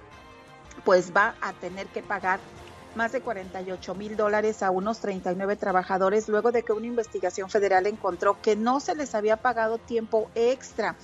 pues 0.84 1.13
va 1.15 1.36
a 1.41 1.53
tener 1.53 1.88
que 1.88 2.01
pagar 2.01 2.39
más 2.96 3.12
de 3.12 3.22
48 3.22 3.96
mil 3.96 4.16
dólares 4.16 4.64
a 4.64 4.72
unos 4.72 5.00
39 5.00 5.56
trabajadores 5.56 6.28
luego 6.28 6.52
de 6.52 6.64
que 6.64 6.74
una 6.74 6.88
investigación 6.88 7.50
federal 7.50 7.88
encontró 7.88 8.42
que 8.42 8.56
no 8.56 8.80
se 8.80 8.96
les 8.96 9.16
había 9.16 9.38
pagado 9.38 9.78
tiempo 9.78 10.30
extra. 10.36 10.96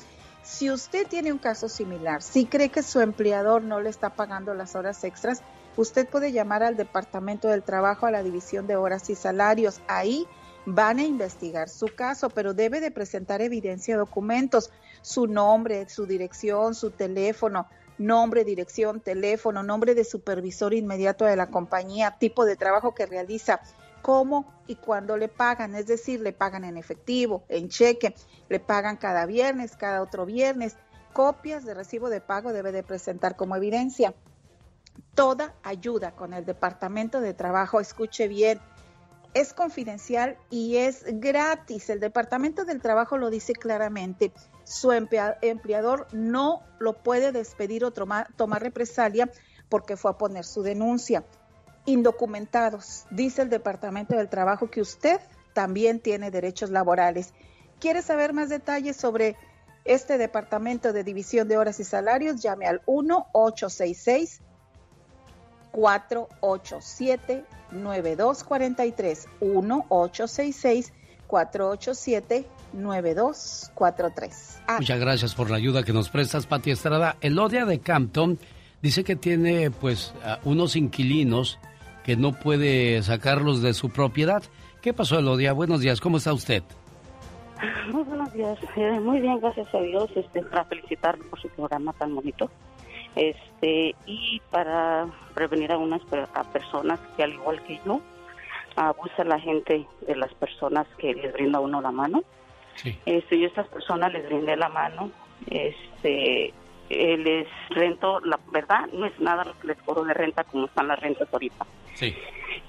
Si 0.43 0.71
usted 0.71 1.07
tiene 1.07 1.31
un 1.31 1.39
caso 1.39 1.67
similar, 1.67 2.21
si 2.21 2.45
cree 2.45 2.69
que 2.69 2.83
su 2.83 3.01
empleador 3.01 3.63
no 3.63 3.81
le 3.81 3.89
está 3.89 4.11
pagando 4.11 4.53
las 4.53 4.75
horas 4.75 5.03
extras, 5.03 5.41
usted 5.75 6.07
puede 6.07 6.31
llamar 6.31 6.63
al 6.63 6.77
Departamento 6.77 7.49
del 7.49 7.63
Trabajo 7.63 8.05
a 8.05 8.11
la 8.11 8.23
División 8.23 8.65
de 8.65 8.77
Horas 8.77 9.09
y 9.09 9.15
Salarios. 9.15 9.81
Ahí 9.87 10.25
van 10.65 10.99
a 10.99 11.03
investigar 11.03 11.69
su 11.69 11.87
caso, 11.87 12.29
pero 12.29 12.53
debe 12.53 12.79
de 12.81 12.91
presentar 12.91 13.41
evidencia, 13.41 13.97
documentos, 13.97 14.69
su 15.01 15.27
nombre, 15.27 15.87
su 15.89 16.05
dirección, 16.05 16.75
su 16.75 16.91
teléfono, 16.91 17.67
nombre, 17.97 18.43
dirección, 18.43 18.99
teléfono, 18.99 19.63
nombre 19.63 19.95
de 19.95 20.03
supervisor 20.03 20.73
inmediato 20.73 21.25
de 21.25 21.35
la 21.35 21.47
compañía, 21.47 22.17
tipo 22.19 22.45
de 22.45 22.55
trabajo 22.55 22.93
que 22.93 23.05
realiza, 23.05 23.61
cómo 24.01 24.53
y 24.67 24.75
cuándo 24.75 25.17
le 25.17 25.27
pagan, 25.27 25.75
es 25.75 25.87
decir, 25.87 26.21
le 26.21 26.33
pagan 26.33 26.63
en 26.63 26.77
efectivo, 26.77 27.43
en 27.49 27.69
cheque, 27.69 28.15
le 28.49 28.59
pagan 28.59 28.97
cada 28.97 29.25
viernes, 29.25 29.75
cada 29.75 30.01
otro 30.01 30.25
viernes, 30.25 30.77
copias 31.13 31.65
de 31.65 31.73
recibo 31.73 32.09
de 32.09 32.21
pago 32.21 32.53
debe 32.53 32.71
de 32.71 32.83
presentar 32.83 33.35
como 33.35 33.55
evidencia. 33.55 34.13
Toda 35.13 35.55
ayuda 35.63 36.11
con 36.11 36.33
el 36.33 36.45
Departamento 36.45 37.21
de 37.21 37.33
Trabajo, 37.33 37.79
escuche 37.79 38.27
bien, 38.27 38.59
es 39.39 39.53
confidencial 39.53 40.35
y 40.49 40.77
es 40.77 41.03
gratis. 41.05 41.91
El 41.91 41.99
Departamento 41.99 42.65
del 42.65 42.81
Trabajo 42.81 43.17
lo 43.17 43.29
dice 43.29 43.53
claramente. 43.53 44.31
Su 44.63 44.91
empleador 44.91 46.07
no 46.11 46.63
lo 46.79 47.03
puede 47.03 47.31
despedir 47.31 47.85
o 47.85 47.91
tomar, 47.91 48.27
represalia 48.59 49.29
porque 49.69 49.95
fue 49.95 50.11
a 50.11 50.17
poner 50.17 50.43
su 50.43 50.63
denuncia. 50.63 51.23
Indocumentados, 51.85 53.05
dice 53.11 53.43
el 53.43 53.49
Departamento 53.49 54.15
del 54.15 54.27
Trabajo 54.27 54.71
que 54.71 54.81
usted 54.81 55.21
también 55.53 55.99
tiene 55.99 56.31
derechos 56.31 56.71
laborales. 56.71 57.33
¿Quiere 57.79 58.01
saber 58.01 58.33
más 58.33 58.49
detalles 58.49 58.97
sobre 58.97 59.35
este 59.85 60.17
Departamento 60.17 60.93
de 60.93 61.03
División 61.03 61.47
de 61.47 61.57
Horas 61.57 61.79
y 61.79 61.83
Salarios? 61.83 62.41
Llame 62.41 62.65
al 62.65 62.83
1-866. 62.85 64.39
487 64.39 64.46
9243 67.71 69.27
1-866 69.41 70.91
487 71.27 72.45
9243. 72.73 74.61
Muchas 74.79 74.99
gracias 74.99 75.33
por 75.35 75.49
la 75.49 75.55
ayuda 75.57 75.83
que 75.83 75.93
nos 75.93 76.09
prestas, 76.09 76.47
Pati 76.47 76.71
Estrada. 76.71 77.15
Elodia 77.21 77.65
de 77.65 77.79
Campton 77.79 78.37
dice 78.81 79.03
que 79.03 79.15
tiene 79.15 79.71
pues 79.71 80.13
unos 80.43 80.75
inquilinos 80.75 81.59
que 82.03 82.15
no 82.15 82.33
puede 82.33 83.01
sacarlos 83.03 83.61
de 83.61 83.73
su 83.73 83.89
propiedad. 83.89 84.43
¿Qué 84.81 84.93
pasó, 84.93 85.19
Elodia? 85.19 85.53
Buenos 85.53 85.81
días, 85.81 86.01
¿cómo 86.01 86.17
está 86.17 86.33
usted? 86.33 86.63
Muy 87.91 88.03
buenos 88.03 88.31
días, 88.33 88.57
eh, 88.75 88.99
muy 88.99 89.19
bien, 89.19 89.39
gracias 89.39 89.73
a 89.73 89.79
Dios, 89.79 90.11
este, 90.15 90.43
para 90.43 90.65
felicitarme 90.65 91.23
por 91.25 91.41
su 91.41 91.49
programa 91.49 91.91
tan 91.93 92.13
bonito 92.13 92.51
este 93.17 93.95
y 94.05 94.41
para 94.51 95.07
prevenir 95.33 95.71
a 95.71 95.77
unas 95.77 96.01
a 96.33 96.43
personas 96.45 96.99
que 97.15 97.23
al 97.23 97.33
igual 97.33 97.61
que 97.63 97.79
yo 97.85 98.01
abusa 98.75 99.23
la 99.23 99.39
gente 99.39 99.85
de 100.01 100.15
las 100.15 100.33
personas 100.35 100.87
que 100.97 101.13
les 101.13 101.33
brinda 101.33 101.59
uno 101.59 101.81
la 101.81 101.91
mano. 101.91 102.23
Este, 103.05 103.39
yo 103.39 103.45
a 103.45 103.47
estas 103.47 103.67
personas 103.69 104.13
les 104.13 104.23
brindé 104.27 104.55
la 104.55 104.69
mano 104.69 105.11
este 105.47 106.53
eh, 106.89 107.17
les 107.17 107.47
rento 107.69 108.19
la 108.21 108.39
verdad 108.51 108.87
no 108.93 109.05
es 109.05 109.19
nada 109.19 109.43
lo 109.43 109.59
que 109.59 109.67
les 109.67 109.77
cobro 109.81 110.03
de 110.05 110.13
renta 110.13 110.43
como 110.45 110.65
están 110.65 110.87
las 110.87 110.99
rentas 110.99 111.27
ahorita. 111.31 111.65
Sí. 111.93 112.15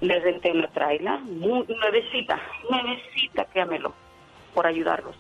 les 0.01 0.23
renté 0.23 0.51
una 0.51 0.69
traila 0.69 1.19
nuevecita 1.19 2.41
nuevecita 2.71 3.45
créamelo 3.47 3.93
por 4.55 4.67
ayudarlos. 4.67 5.17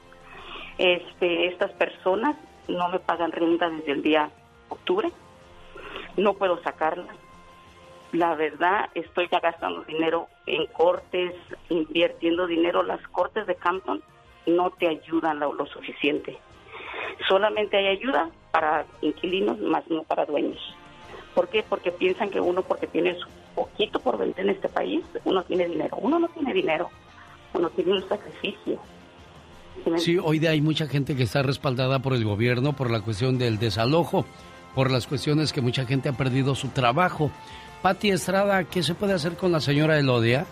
Este 0.78 1.46
estas 1.46 1.72
personas 1.72 2.36
no 2.66 2.88
me 2.88 2.98
pagan 2.98 3.32
renta 3.32 3.68
desde 3.70 3.92
el 3.92 4.02
día 4.02 4.30
octubre. 4.68 5.10
No 6.16 6.34
puedo 6.34 6.62
sacarla. 6.62 7.14
La 8.12 8.34
verdad, 8.34 8.88
estoy 8.94 9.28
ya 9.30 9.40
gastando 9.40 9.82
dinero 9.82 10.28
en 10.46 10.66
cortes, 10.66 11.34
invirtiendo 11.68 12.46
dinero. 12.46 12.82
Las 12.82 13.06
cortes 13.08 13.46
de 13.46 13.54
Campton 13.54 14.02
no 14.46 14.70
te 14.70 14.88
ayudan 14.88 15.40
lo, 15.40 15.66
suficiente. 15.66 16.38
Solamente 17.28 17.76
hay 17.76 17.88
ayuda 17.88 18.30
para 18.50 18.86
inquilinos, 19.02 19.58
más 19.58 19.86
no 19.90 20.04
para 20.04 20.24
dueños. 20.24 20.58
¿Por 21.34 21.48
qué? 21.48 21.62
Porque 21.62 21.92
piensan 21.92 22.30
que 22.30 22.40
uno, 22.40 22.62
porque 22.62 22.86
tiene 22.86 23.16
poquito 23.54 24.00
por 24.00 24.16
vender 24.16 24.46
en 24.46 24.50
este 24.50 24.68
país, 24.68 25.04
uno 25.24 25.42
tiene 25.42 25.68
dinero. 25.68 25.96
Uno 26.00 26.18
no 26.18 26.28
tiene 26.28 26.54
dinero, 26.54 26.88
uno 27.52 27.68
tiene 27.70 27.92
un 27.92 28.08
sacrificio. 28.08 28.80
Sí, 29.96 30.18
hoy 30.18 30.38
de 30.38 30.48
hay 30.48 30.60
mucha 30.60 30.86
gente 30.86 31.14
que 31.14 31.22
está 31.22 31.42
respaldada 31.42 32.00
por 32.00 32.14
el 32.14 32.24
gobierno 32.24 32.72
por 32.72 32.90
la 32.90 33.00
cuestión 33.00 33.38
del 33.38 33.58
desalojo 33.58 34.24
por 34.74 34.90
las 34.90 35.06
cuestiones 35.06 35.52
que 35.52 35.60
mucha 35.60 35.86
gente 35.86 36.08
ha 36.08 36.12
perdido 36.12 36.54
su 36.54 36.68
trabajo. 36.68 37.30
Pati 37.82 38.10
Estrada, 38.10 38.64
¿qué 38.64 38.82
se 38.82 38.94
puede 38.94 39.14
hacer 39.14 39.36
con 39.36 39.52
la 39.52 39.60
señora 39.60 39.98
Elodia? 39.98 40.46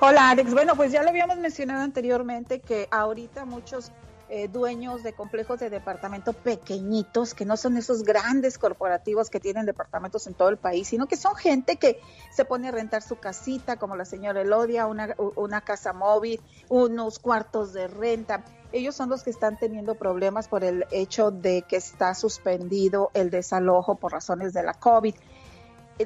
Hola 0.00 0.30
Alex, 0.30 0.52
bueno 0.52 0.74
pues 0.74 0.90
ya 0.90 1.02
lo 1.02 1.10
habíamos 1.10 1.36
mencionado 1.38 1.82
anteriormente 1.82 2.60
que 2.60 2.88
ahorita 2.90 3.44
muchos 3.44 3.92
eh, 4.34 4.48
dueños 4.48 5.02
de 5.02 5.12
complejos 5.12 5.60
de 5.60 5.68
departamento 5.68 6.32
pequeñitos, 6.32 7.34
que 7.34 7.44
no 7.44 7.58
son 7.58 7.76
esos 7.76 8.02
grandes 8.02 8.56
corporativos 8.56 9.28
que 9.28 9.40
tienen 9.40 9.66
departamentos 9.66 10.26
en 10.26 10.32
todo 10.32 10.48
el 10.48 10.56
país, 10.56 10.88
sino 10.88 11.06
que 11.06 11.18
son 11.18 11.36
gente 11.36 11.76
que 11.76 12.00
se 12.30 12.46
pone 12.46 12.68
a 12.68 12.70
rentar 12.70 13.02
su 13.02 13.16
casita, 13.16 13.76
como 13.76 13.94
la 13.94 14.06
señora 14.06 14.40
Elodia, 14.40 14.86
una, 14.86 15.14
una 15.36 15.60
casa 15.60 15.92
móvil, 15.92 16.40
unos 16.70 17.18
cuartos 17.18 17.74
de 17.74 17.88
renta 17.88 18.42
ellos 18.72 18.94
son 18.94 19.08
los 19.08 19.22
que 19.22 19.30
están 19.30 19.58
teniendo 19.58 19.94
problemas 19.94 20.48
por 20.48 20.64
el 20.64 20.86
hecho 20.90 21.30
de 21.30 21.62
que 21.62 21.76
está 21.76 22.14
suspendido 22.14 23.10
el 23.14 23.30
desalojo 23.30 23.96
por 23.96 24.12
razones 24.12 24.52
de 24.52 24.62
la 24.62 24.74
COVID. 24.74 25.14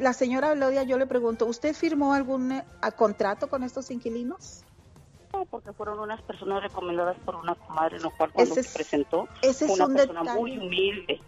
La 0.01 0.12
señora 0.12 0.53
Elodia, 0.53 0.83
yo 0.83 0.99
le 0.99 1.07
pregunto, 1.07 1.47
¿usted 1.47 1.75
firmó 1.75 2.12
algún 2.12 2.53
eh, 2.53 2.64
contrato 2.97 3.49
con 3.49 3.62
estos 3.62 3.91
inquilinos? 3.91 4.64
No, 5.33 5.45
porque 5.47 5.73
fueron 5.73 6.01
unas 6.01 6.21
personas 6.23 6.62
recomendadas 6.62 7.17
por 7.25 7.37
una 7.37 7.55
comadre, 7.55 8.01
lo 8.01 8.11
cual 8.11 8.33
cuando 8.33 8.55
se 8.55 8.64
presentó 8.64 9.29
ese 9.43 9.67
una 9.67 9.87
persona 9.89 10.35
muy 10.35 10.59
humilde, 10.59 11.21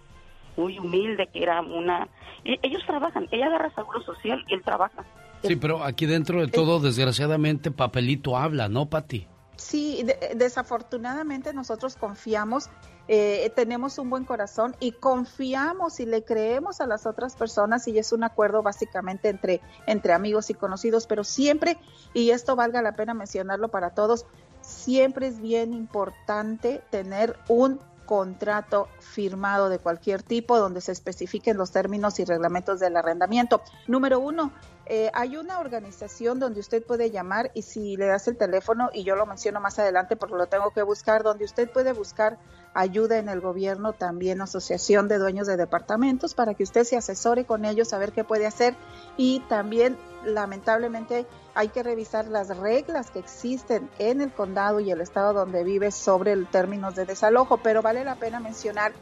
muy 0.56 0.78
humilde, 0.78 1.28
que 1.32 1.42
era 1.42 1.60
una... 1.60 2.08
Ellos 2.44 2.82
trabajan, 2.86 3.28
ella 3.30 3.46
agarra 3.46 3.74
seguro 3.74 4.02
social 4.02 4.44
y 4.48 4.54
él 4.54 4.62
trabaja. 4.62 5.04
Sí, 5.42 5.56
pero 5.56 5.84
aquí 5.84 6.06
dentro 6.06 6.40
de 6.40 6.48
todo, 6.48 6.80
desgraciadamente, 6.80 7.70
papelito 7.70 8.36
habla, 8.36 8.68
¿no, 8.68 8.86
Pati? 8.86 9.26
Sí, 9.58 10.06
desafortunadamente 10.36 11.52
nosotros 11.52 11.96
confiamos, 11.96 12.70
eh, 13.08 13.50
tenemos 13.56 13.98
un 13.98 14.08
buen 14.08 14.24
corazón 14.24 14.76
y 14.78 14.92
confiamos 14.92 15.98
y 15.98 16.06
le 16.06 16.22
creemos 16.22 16.80
a 16.80 16.86
las 16.86 17.06
otras 17.06 17.34
personas 17.34 17.88
y 17.88 17.98
es 17.98 18.12
un 18.12 18.22
acuerdo 18.22 18.62
básicamente 18.62 19.28
entre, 19.28 19.60
entre 19.88 20.12
amigos 20.12 20.48
y 20.50 20.54
conocidos, 20.54 21.08
pero 21.08 21.24
siempre, 21.24 21.76
y 22.14 22.30
esto 22.30 22.54
valga 22.54 22.82
la 22.82 22.92
pena 22.92 23.14
mencionarlo 23.14 23.66
para 23.68 23.90
todos, 23.90 24.26
siempre 24.60 25.26
es 25.26 25.40
bien 25.40 25.74
importante 25.74 26.80
tener 26.90 27.36
un 27.48 27.80
contrato 28.08 28.88
firmado 29.00 29.68
de 29.68 29.78
cualquier 29.80 30.22
tipo 30.22 30.58
donde 30.58 30.80
se 30.80 30.92
especifiquen 30.92 31.58
los 31.58 31.72
términos 31.72 32.18
y 32.18 32.24
reglamentos 32.24 32.80
del 32.80 32.96
arrendamiento. 32.96 33.60
Número 33.86 34.18
uno, 34.18 34.50
eh, 34.90 35.10
hay 35.12 35.36
una 35.36 35.58
organización 35.58 36.40
donde 36.40 36.60
usted 36.60 36.82
puede 36.82 37.10
llamar 37.10 37.50
y 37.52 37.60
si 37.60 37.98
le 37.98 38.06
das 38.06 38.26
el 38.26 38.38
teléfono, 38.38 38.88
y 38.94 39.04
yo 39.04 39.16
lo 39.16 39.26
menciono 39.26 39.60
más 39.60 39.78
adelante 39.78 40.16
porque 40.16 40.36
lo 40.36 40.46
tengo 40.46 40.70
que 40.70 40.82
buscar, 40.82 41.22
donde 41.22 41.44
usted 41.44 41.70
puede 41.70 41.92
buscar 41.92 42.38
ayuda 42.72 43.18
en 43.18 43.28
el 43.28 43.40
gobierno, 43.40 43.92
también 43.92 44.40
asociación 44.40 45.06
de 45.06 45.18
dueños 45.18 45.46
de 45.46 45.58
departamentos, 45.58 46.34
para 46.34 46.54
que 46.54 46.62
usted 46.62 46.84
se 46.84 46.96
asesore 46.96 47.44
con 47.44 47.66
ellos 47.66 47.92
a 47.92 47.98
ver 47.98 48.12
qué 48.12 48.24
puede 48.24 48.46
hacer. 48.46 48.76
Y 49.18 49.40
también 49.40 49.98
lamentablemente 50.24 51.26
hay 51.54 51.68
que 51.68 51.82
revisar 51.82 52.26
las 52.26 52.56
reglas 52.56 53.10
que 53.10 53.18
existen 53.18 53.90
en 53.98 54.22
el 54.22 54.32
condado 54.32 54.80
y 54.80 54.90
el 54.90 55.02
estado 55.02 55.34
donde 55.34 55.64
vive 55.64 55.90
sobre 55.90 56.32
el 56.32 56.46
términos 56.46 56.94
de 56.94 57.04
desalojo, 57.04 57.58
pero 57.58 57.82
vale 57.82 58.04
la 58.04 58.14
pena 58.14 58.40
mencionar 58.40 58.92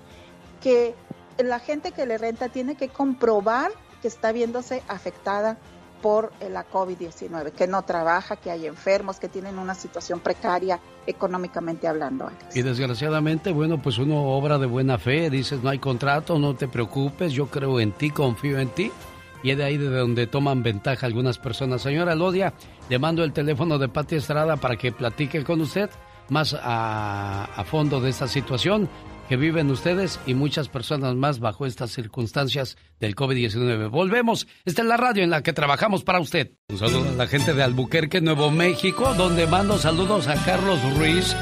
que 0.60 0.96
la 1.38 1.60
gente 1.60 1.92
que 1.92 2.06
le 2.06 2.18
renta 2.18 2.48
tiene 2.48 2.76
que 2.76 2.88
comprobar 2.88 3.70
que 4.02 4.08
está 4.08 4.32
viéndose 4.32 4.82
afectada 4.88 5.58
por 6.02 6.32
la 6.50 6.68
COVID-19, 6.68 7.52
que 7.52 7.66
no 7.66 7.82
trabaja, 7.82 8.36
que 8.36 8.50
hay 8.50 8.66
enfermos, 8.66 9.18
que 9.18 9.28
tienen 9.28 9.58
una 9.58 9.74
situación 9.74 10.20
precaria 10.20 10.78
económicamente 11.06 11.88
hablando. 11.88 12.30
Y 12.54 12.62
desgraciadamente, 12.62 13.52
bueno, 13.52 13.80
pues 13.80 13.98
uno 13.98 14.22
obra 14.22 14.58
de 14.58 14.66
buena 14.66 14.98
fe, 14.98 15.30
dices, 15.30 15.62
no 15.62 15.70
hay 15.70 15.78
contrato, 15.78 16.38
no 16.38 16.54
te 16.54 16.68
preocupes, 16.68 17.32
yo 17.32 17.46
creo 17.46 17.80
en 17.80 17.92
ti, 17.92 18.10
confío 18.10 18.58
en 18.58 18.68
ti. 18.68 18.92
Y 19.42 19.50
es 19.50 19.58
de 19.58 19.64
ahí 19.64 19.76
de 19.76 19.88
donde 19.88 20.26
toman 20.26 20.62
ventaja 20.62 21.06
algunas 21.06 21.38
personas. 21.38 21.82
Señora 21.82 22.14
Lodia, 22.14 22.54
le 22.88 22.98
mando 22.98 23.22
el 23.22 23.32
teléfono 23.32 23.78
de 23.78 23.88
Pati 23.88 24.16
Estrada 24.16 24.56
para 24.56 24.76
que 24.76 24.92
platique 24.92 25.44
con 25.44 25.60
usted 25.60 25.90
más 26.30 26.56
a 26.60 27.64
fondo 27.66 28.00
de 28.00 28.10
esta 28.10 28.26
situación. 28.26 28.88
Que 29.28 29.36
viven 29.36 29.70
ustedes 29.70 30.20
y 30.26 30.34
muchas 30.34 30.68
personas 30.68 31.14
más 31.14 31.40
bajo 31.40 31.66
estas 31.66 31.90
circunstancias 31.90 32.76
del 33.00 33.14
COVID-19. 33.14 33.90
Volvemos. 33.90 34.46
Esta 34.64 34.82
es 34.82 34.88
la 34.88 34.96
radio 34.96 35.22
en 35.22 35.30
la 35.30 35.42
que 35.42 35.52
trabajamos 35.52 36.04
para 36.04 36.20
usted. 36.20 36.52
Un 36.68 36.78
saludo 36.78 37.10
a 37.10 37.12
la 37.12 37.26
gente 37.26 37.54
de 37.54 37.62
Albuquerque, 37.62 38.20
Nuevo 38.20 38.50
México, 38.50 39.14
donde 39.14 39.46
mando 39.46 39.78
saludos 39.78 40.28
a 40.28 40.34
Carlos 40.44 40.80
Ruiz, 40.96 41.36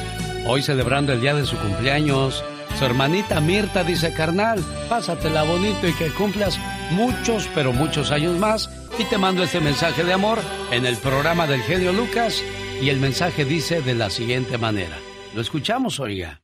hoy 0.46 0.62
celebrando 0.62 1.12
el 1.12 1.20
día 1.20 1.34
de 1.34 1.46
su 1.46 1.56
cumpleaños. 1.58 2.42
Su 2.78 2.84
hermanita 2.84 3.40
Mirta 3.40 3.84
dice, 3.84 4.12
carnal, 4.12 4.60
pásatela 4.88 5.44
bonito 5.44 5.86
y 5.86 5.92
que 5.92 6.08
cumplas 6.08 6.58
muchos, 6.90 7.48
pero 7.54 7.72
muchos 7.72 8.10
años 8.10 8.38
más. 8.38 8.68
Y 8.98 9.04
te 9.04 9.18
mando 9.18 9.42
este 9.42 9.60
mensaje 9.60 10.04
de 10.04 10.12
amor 10.12 10.38
en 10.70 10.86
el 10.86 10.96
programa 10.96 11.46
del 11.46 11.62
genio 11.62 11.92
Lucas. 11.92 12.42
Y 12.80 12.88
el 12.88 12.98
mensaje 12.98 13.44
dice 13.44 13.80
de 13.80 13.94
la 13.94 14.10
siguiente 14.10 14.58
manera. 14.58 14.96
Lo 15.34 15.40
escuchamos, 15.40 16.00
oiga. 16.00 16.43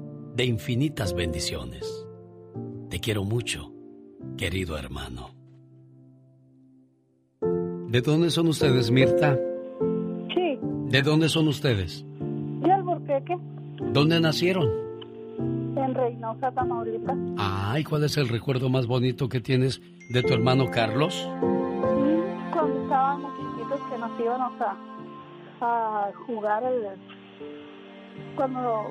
de 0.41 0.47
infinitas 0.47 1.13
bendiciones. 1.13 2.07
Te 2.89 2.99
quiero 2.99 3.23
mucho, 3.23 3.71
querido 4.39 4.75
hermano. 4.75 5.35
¿De 7.89 8.01
dónde 8.01 8.31
son 8.31 8.47
ustedes, 8.47 8.89
Mirta? 8.89 9.37
Sí, 10.33 10.57
¿De 10.89 11.03
dónde 11.03 11.29
son 11.29 11.47
ustedes? 11.47 12.03
de 12.63 12.71
Alburquerque, 12.71 13.37
¿Dónde 13.93 14.19
nacieron? 14.19 14.67
en 15.77 15.93
Reynosa, 15.93 16.51
Tamaulipas. 16.51 17.17
Ay, 17.37 17.83
¿cuál 17.83 18.03
es 18.05 18.17
el 18.17 18.27
recuerdo 18.27 18.67
más 18.67 18.87
bonito 18.87 19.29
que 19.29 19.41
tienes 19.41 19.79
de 20.09 20.23
tu 20.23 20.33
hermano 20.33 20.71
Carlos? 20.71 21.23
Cuando 22.51 22.81
estábamos 22.81 23.31
chiquitos 23.37 23.79
que 23.91 23.97
nos 23.99 24.19
íbamos 24.19 24.53
a, 24.59 24.75
a 25.61 26.11
jugar 26.25 26.63
el... 26.63 26.87
Cuando 28.35 28.85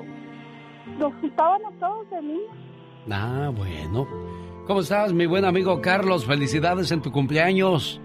nos 0.97 1.13
juntábamos 1.15 1.73
todos 1.79 2.09
de 2.09 2.21
niños. 2.21 2.55
Ah, 3.09 3.51
bueno. 3.55 4.07
¿Cómo 4.67 4.81
estás, 4.81 5.11
mi 5.11 5.25
buen 5.25 5.45
amigo 5.45 5.81
Carlos? 5.81 6.25
Felicidades 6.25 6.91
en 6.91 7.01
tu 7.01 7.11
cumpleaños. 7.11 7.99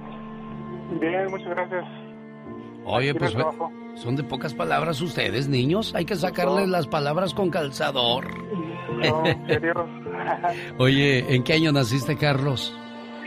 Bien, 1.01 1.31
muchas 1.31 1.49
gracias. 1.49 1.85
Oye, 2.85 3.11
Aquí 3.11 3.19
pues 3.19 3.37
son 3.97 4.15
de 4.17 4.23
pocas 4.23 4.55
palabras 4.55 5.01
ustedes, 5.01 5.49
niños. 5.49 5.95
Hay 5.95 6.05
que 6.05 6.15
sacarles 6.15 6.69
las 6.69 6.87
palabras 6.87 7.35
con 7.35 7.51
calzador. 7.51 8.27
No, 8.95 9.27
en 9.27 9.47
serio. 9.47 9.75
Oye, 10.79 11.35
¿en 11.35 11.43
qué 11.43 11.55
año 11.55 11.73
naciste, 11.73 12.17
Carlos? 12.17 12.77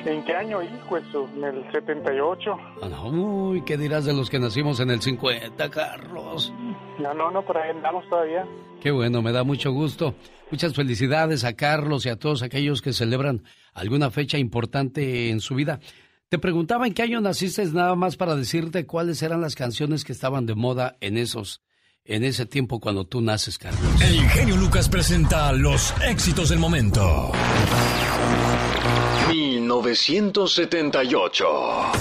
¿En 0.06 0.24
qué 0.24 0.34
año, 0.34 0.62
hijo? 0.62 0.98
Eso, 0.98 1.28
en 1.36 1.44
el 1.44 1.72
78. 1.72 2.58
Ah, 2.82 2.90
no, 2.90 3.10
Uy, 3.10 3.62
¿qué 3.64 3.78
dirás 3.78 4.06
de 4.06 4.14
los 4.14 4.30
que 4.30 4.40
nacimos 4.40 4.80
en 4.80 4.92
el 4.92 5.02
50, 5.02 5.70
Carlos? 5.70 6.54
No, 7.00 7.14
no, 7.14 7.32
no, 7.32 7.46
por 7.46 7.58
ahí 7.58 7.72
andamos 7.72 8.08
todavía. 8.10 8.46
Qué 8.82 8.92
bueno, 8.92 9.22
me 9.22 9.32
da 9.32 9.44
mucho 9.44 9.72
gusto. 9.72 10.16
Muchas 10.52 10.74
felicidades 10.74 11.44
a 11.44 11.54
Carlos 11.54 12.06
y 12.06 12.10
a 12.10 12.18
todos 12.18 12.44
aquellos 12.44 12.82
que 12.82 12.94
celebran 12.94 13.44
alguna 13.74 14.12
fecha 14.12 14.38
importante 14.38 15.30
en 15.30 15.40
su 15.40 15.56
vida. 15.56 15.80
Te 16.28 16.38
preguntaba 16.38 16.86
en 16.86 16.94
qué 16.94 17.04
año 17.04 17.22
naciste 17.22 17.66
nada 17.66 17.96
más 17.96 18.18
para 18.18 18.36
decirte 18.36 18.86
cuáles 18.86 19.22
eran 19.24 19.42
las 19.42 19.56
canciones 19.56 20.04
que 20.04 20.12
estaban 20.12 20.46
de 20.46 20.56
moda 20.56 20.98
en 21.02 21.18
esos 21.18 21.62
en 22.10 22.24
ese 22.24 22.48
tiempo 22.48 22.80
cuando 22.80 23.06
tú 23.06 23.22
naces, 23.22 23.60
Carlos. 23.60 23.82
El 24.02 24.28
genio 24.30 24.58
Lucas 24.58 24.90
presenta 24.90 25.54
los 25.54 25.94
éxitos 26.02 26.50
del 26.50 26.60
momento. 26.60 27.32
1978. 29.30 31.46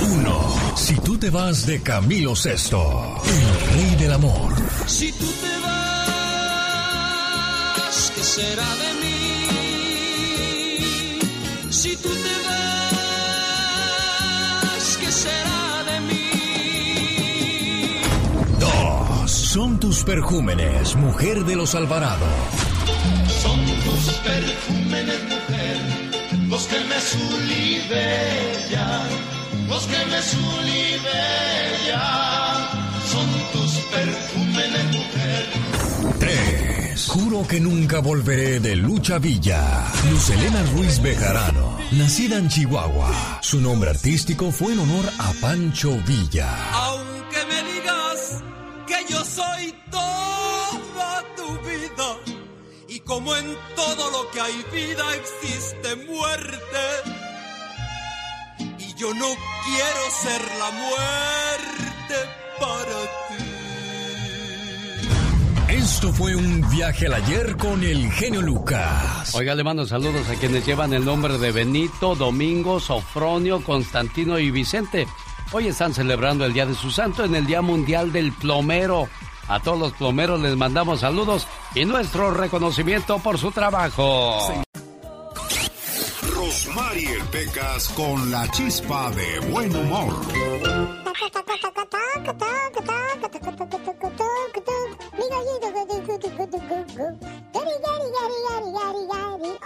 1. 0.01 0.77
Si 0.77 0.95
tú 1.01 1.19
te 1.19 1.29
vas 1.29 1.67
de 1.67 1.83
Camilo 1.83 2.35
Sesto, 2.35 3.21
el 3.27 3.61
rey 3.75 3.95
del 3.97 4.15
amor. 4.15 4.55
Si 4.87 5.13
tú 5.13 5.27
te 5.27 5.59
vas, 5.63 6.11
¿qué 8.15 8.23
será 8.23 8.75
de 8.77 8.95
mí? 9.03 9.19
Si 11.71 11.95
tú 11.99 12.09
tus 19.99 20.05
perjúmenes, 20.05 20.95
mujer 20.95 21.45
de 21.45 21.57
los 21.57 21.75
Alvarado. 21.75 22.27
Son 23.43 23.59
tus 23.67 24.15
perfúmenes, 24.19 25.21
mujer, 25.25 25.77
los 26.49 26.67
que 26.69 26.79
me 26.85 27.01
sulibellan, 27.01 27.49
los 29.69 29.85
que 29.87 30.07
me 30.07 30.23
sulibellan. 30.23 31.09
Son 33.11 33.27
tus 33.53 33.73
perfúmenes, 33.91 34.85
mujer. 34.93 35.47
3. 36.21 37.07
Juro 37.09 37.45
que 37.49 37.59
nunca 37.59 37.99
volveré 37.99 38.61
de 38.61 38.77
Lucha 38.77 39.19
Villa. 39.19 39.85
Luz 40.11 40.31
Elena 40.31 40.63
Ruiz 40.75 41.03
Bejarano, 41.03 41.77
nacida 41.93 42.39
en 42.39 42.49
Chihuahua. 42.49 43.41
Su 43.43 43.61
nombre 43.61 43.91
artístico 43.91 44.53
fue 44.53 44.75
en 44.75 44.79
honor 44.79 45.07
a 45.19 45.33
Pancho 45.41 45.99
Villa. 46.07 46.71
Aunque 46.73 47.45
me 47.49 47.58
yo 49.09 49.25
soy 49.25 49.75
toda 49.91 51.25
tu 51.37 51.49
vida 51.69 52.17
y 52.89 53.01
como 53.01 53.35
en 53.37 53.57
todo 53.75 54.11
lo 54.11 54.31
que 54.31 54.41
hay 54.41 54.65
vida 54.73 55.05
existe 55.17 55.97
muerte 56.07 56.85
y 58.79 58.95
yo 58.95 59.13
no 59.15 59.27
quiero 59.65 60.11
ser 60.23 60.41
la 60.59 60.71
muerte 60.71 62.15
para 62.59 63.03
ti. 63.29 63.59
Esto 65.69 66.13
fue 66.13 66.35
un 66.35 66.69
viaje 66.71 67.07
al 67.07 67.15
ayer 67.15 67.57
con 67.57 67.83
el 67.83 68.11
genio 68.13 68.43
Lucas. 68.43 69.35
Oiga, 69.35 69.55
le 69.55 69.65
mando 69.65 69.87
saludos 69.87 70.29
a 70.29 70.35
quienes 70.35 70.65
llevan 70.67 70.93
el 70.93 71.05
nombre 71.05 71.39
de 71.39 71.53
Benito, 71.53 72.15
Domingo, 72.15 72.81
Sofronio, 72.81 73.63
Constantino 73.63 74.39
y 74.39 74.51
Vicente. 74.51 75.07
Hoy 75.51 75.69
están 75.69 75.95
celebrando 75.95 76.45
el 76.45 76.53
Día 76.53 76.67
de 76.67 76.75
su 76.75 76.91
Santo 76.91 77.25
en 77.25 77.35
el 77.35 77.47
Día 77.47 77.63
Mundial 77.63 78.13
del 78.13 78.33
Plomero. 78.33 79.09
A 79.49 79.61
todos 79.61 79.79
los 79.79 79.93
plomeros 79.95 80.41
les 80.41 80.55
mandamos 80.57 81.01
saludos 81.01 81.47
y 81.75 81.87
nuestro 81.87 82.31
reconocimiento 82.33 83.19
por 83.19 83.39
su 83.39 83.51
trabajo. 83.51 84.39
Rosmarie 86.35 87.19
Pecas 87.33 87.89
con 87.91 88.31
la 88.31 88.51
chispa 88.51 89.11
de 89.11 89.41
buen 89.51 89.75
humor. 89.75 90.15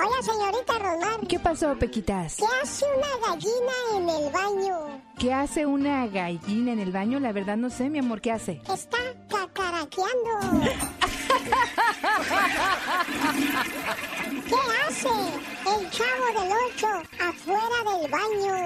Oiga, 0.05 0.21
señorita 0.23 0.79
Rosmar. 0.81 1.21
¿Qué 1.29 1.39
pasó, 1.39 1.77
Pequitas? 1.79 2.35
¿Qué 2.37 2.45
hace 2.61 2.85
una 2.97 3.29
gallina 3.29 3.73
en 3.97 4.09
el 4.09 4.33
baño? 4.33 5.01
¿Qué 5.17 5.33
hace 5.33 5.65
una 5.65 6.09
gallina 6.09 6.73
en 6.73 6.81
el 6.81 6.91
baño? 6.91 7.21
La 7.21 7.31
verdad 7.31 7.57
no 7.57 7.71
sé, 7.71 7.89
mi 7.89 8.01
amor, 8.01 8.21
¿qué 8.21 8.33
hace? 8.33 8.61
Está 8.73 8.99
cacaraqueando. 9.29 10.63
¿Qué 14.53 14.59
hace 14.87 15.09
el 15.09 15.91
chavo 15.91 16.27
del 16.27 16.53
8 16.77 16.87
afuera 17.21 17.79
del 17.91 18.05
baño? 18.11 18.59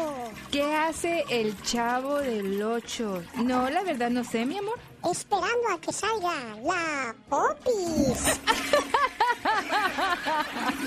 ¿Qué 0.50 0.64
hace 0.74 1.24
el 1.30 1.62
chavo 1.62 2.18
del 2.18 2.60
8? 2.60 3.22
No, 3.44 3.70
la 3.70 3.84
verdad 3.84 4.10
no 4.10 4.24
sé, 4.24 4.44
mi 4.44 4.58
amor. 4.58 4.80
Esperando 5.08 5.68
a 5.72 5.80
que 5.80 5.92
salga 5.92 6.32
la 6.64 7.14
popis. 7.28 7.70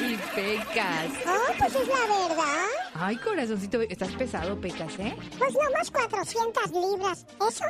y 0.01 0.17
Pecas. 0.35 1.11
Oh, 1.25 1.53
pues 1.57 1.75
es 1.75 1.87
la 1.87 2.05
verdad. 2.27 2.67
Ay, 2.95 3.15
corazoncito, 3.15 3.79
estás 3.81 4.11
pesado, 4.11 4.59
Pecas, 4.59 4.99
¿eh? 4.99 5.15
Pues 5.37 5.53
nomás 5.53 5.89
400 5.91 6.71
libras. 6.71 7.25
Eso 7.47 7.63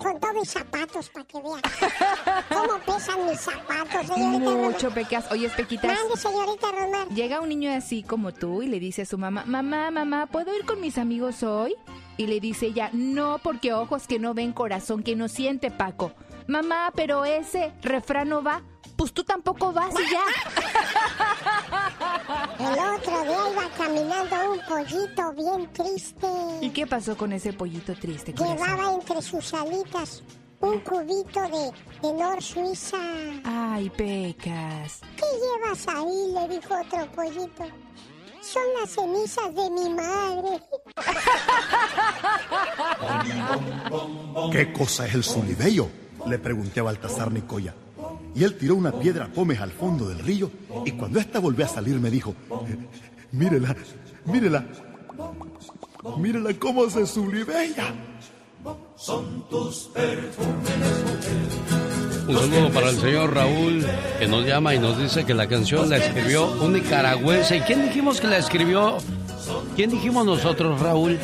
con 0.00 0.18
todos 0.18 0.34
mis 0.34 0.48
zapatos, 0.48 1.10
para 1.10 1.24
que 1.26 1.38
vean. 1.40 1.60
¿Cómo 2.48 2.78
pesan 2.86 3.26
mis 3.26 3.40
zapatos, 3.40 4.06
señorita? 4.06 4.50
Mucho, 4.50 4.90
Pecas. 4.90 5.30
Oye, 5.30 5.48
Pequitas. 5.50 5.94
Mande, 5.94 6.16
señorita 6.16 6.72
Rosmar. 6.72 7.08
Llega 7.08 7.40
un 7.40 7.50
niño 7.50 7.70
así 7.72 8.02
como 8.02 8.32
tú 8.32 8.62
y 8.62 8.66
le 8.66 8.80
dice 8.80 9.02
a 9.02 9.06
su 9.06 9.18
mamá, 9.18 9.44
mamá, 9.46 9.90
mamá, 9.90 10.26
¿puedo 10.26 10.56
ir 10.56 10.64
con 10.64 10.80
mis 10.80 10.98
amigos 10.98 11.42
hoy? 11.42 11.74
Y 12.16 12.26
le 12.26 12.40
dice 12.40 12.66
ella, 12.66 12.90
no, 12.92 13.38
porque 13.42 13.72
ojos 13.72 14.06
que 14.06 14.18
no 14.18 14.34
ven, 14.34 14.52
corazón 14.52 15.02
que 15.02 15.16
no 15.16 15.28
siente, 15.28 15.70
Paco. 15.70 16.12
Mamá, 16.46 16.92
pero 16.96 17.24
ese 17.24 17.72
refrán 17.82 18.30
no 18.30 18.42
va 18.42 18.62
pues 19.00 19.14
tú 19.14 19.24
tampoco 19.24 19.72
vas 19.72 19.94
y 19.94 20.10
ya. 20.10 20.22
El 22.58 22.78
otro 22.98 23.22
día 23.22 23.50
iba 23.50 23.70
caminando 23.78 24.52
un 24.52 24.60
pollito 24.68 25.32
bien 25.32 25.72
triste. 25.72 26.26
¿Y 26.60 26.68
qué 26.68 26.86
pasó 26.86 27.16
con 27.16 27.32
ese 27.32 27.54
pollito 27.54 27.94
triste? 27.94 28.34
corazón? 28.34 28.58
Llevaba 28.58 28.92
entre 28.92 29.22
sus 29.22 29.54
alitas 29.54 30.22
un 30.60 30.80
cubito 30.80 31.40
de, 31.40 31.72
de 32.02 32.12
Nor 32.12 32.42
Suiza. 32.42 32.98
Ay, 33.42 33.88
pecas. 33.88 35.00
¿Qué 35.16 35.24
llevas 35.40 35.88
ahí? 35.88 36.32
Le 36.34 36.48
dijo 36.56 36.74
otro 36.78 37.10
pollito. 37.12 37.64
Son 38.42 38.62
las 38.78 38.90
cenizas 38.90 39.54
de 39.54 39.70
mi 39.70 39.88
madre. 39.94 40.62
¿Qué 44.52 44.70
cosa 44.74 45.06
es 45.06 45.14
el 45.14 45.24
sulibello? 45.24 45.88
Le 46.26 46.38
pregunté 46.38 46.80
a 46.80 46.82
Baltasar 46.82 47.32
Nicoya. 47.32 47.74
Y 48.34 48.44
él 48.44 48.56
tiró 48.56 48.76
una 48.76 48.92
piedra 48.92 49.26
pómez 49.26 49.60
al 49.60 49.70
fondo 49.70 50.08
del 50.08 50.18
río 50.20 50.50
y 50.84 50.92
cuando 50.92 51.18
ésta 51.18 51.38
volvió 51.40 51.64
a 51.64 51.68
salir 51.68 51.98
me 51.98 52.10
dijo, 52.10 52.34
"Eh, 52.68 52.76
mírela, 53.32 53.74
mírela, 54.24 54.64
mírela 56.16 56.54
cómo 56.54 56.88
se 56.88 57.06
sulibella. 57.06 57.92
Son 58.96 59.48
tus 59.48 59.90
perfumes, 59.94 60.70
Un 62.28 62.36
saludo 62.36 62.70
para 62.70 62.90
el 62.90 62.96
señor 62.98 63.34
Raúl, 63.34 63.84
que 64.18 64.28
nos 64.28 64.44
llama 64.46 64.74
y 64.74 64.78
nos 64.78 64.98
dice 64.98 65.24
que 65.24 65.34
la 65.34 65.48
canción 65.48 65.88
la 65.88 65.96
escribió 65.96 66.46
un 66.60 66.74
nicaragüense. 66.74 67.56
¿Y 67.56 67.60
quién 67.62 67.82
dijimos 67.82 68.20
que 68.20 68.28
la 68.28 68.36
escribió? 68.38 68.98
¿Quién 69.74 69.90
dijimos 69.90 70.24
nosotros, 70.26 70.78
Raúl? 70.80 71.18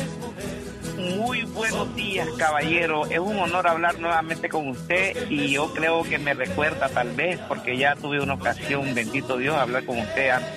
Buenos 1.57 1.95
días, 1.95 2.29
caballero. 2.37 3.05
Es 3.07 3.17
un 3.19 3.37
honor 3.39 3.67
hablar 3.67 3.99
nuevamente 3.99 4.47
con 4.47 4.67
usted 4.69 5.29
y 5.29 5.49
yo 5.51 5.73
creo 5.73 6.03
que 6.03 6.19
me 6.19 6.33
recuerda 6.35 6.87
tal 6.89 7.11
vez, 7.15 7.39
porque 7.47 7.75
ya 7.77 7.95
tuve 7.95 8.21
una 8.21 8.35
ocasión, 8.35 8.93
bendito 8.93 9.37
Dios, 9.37 9.55
hablar 9.55 9.83
con 9.85 9.97
usted 9.99 10.29
antes. 10.29 10.51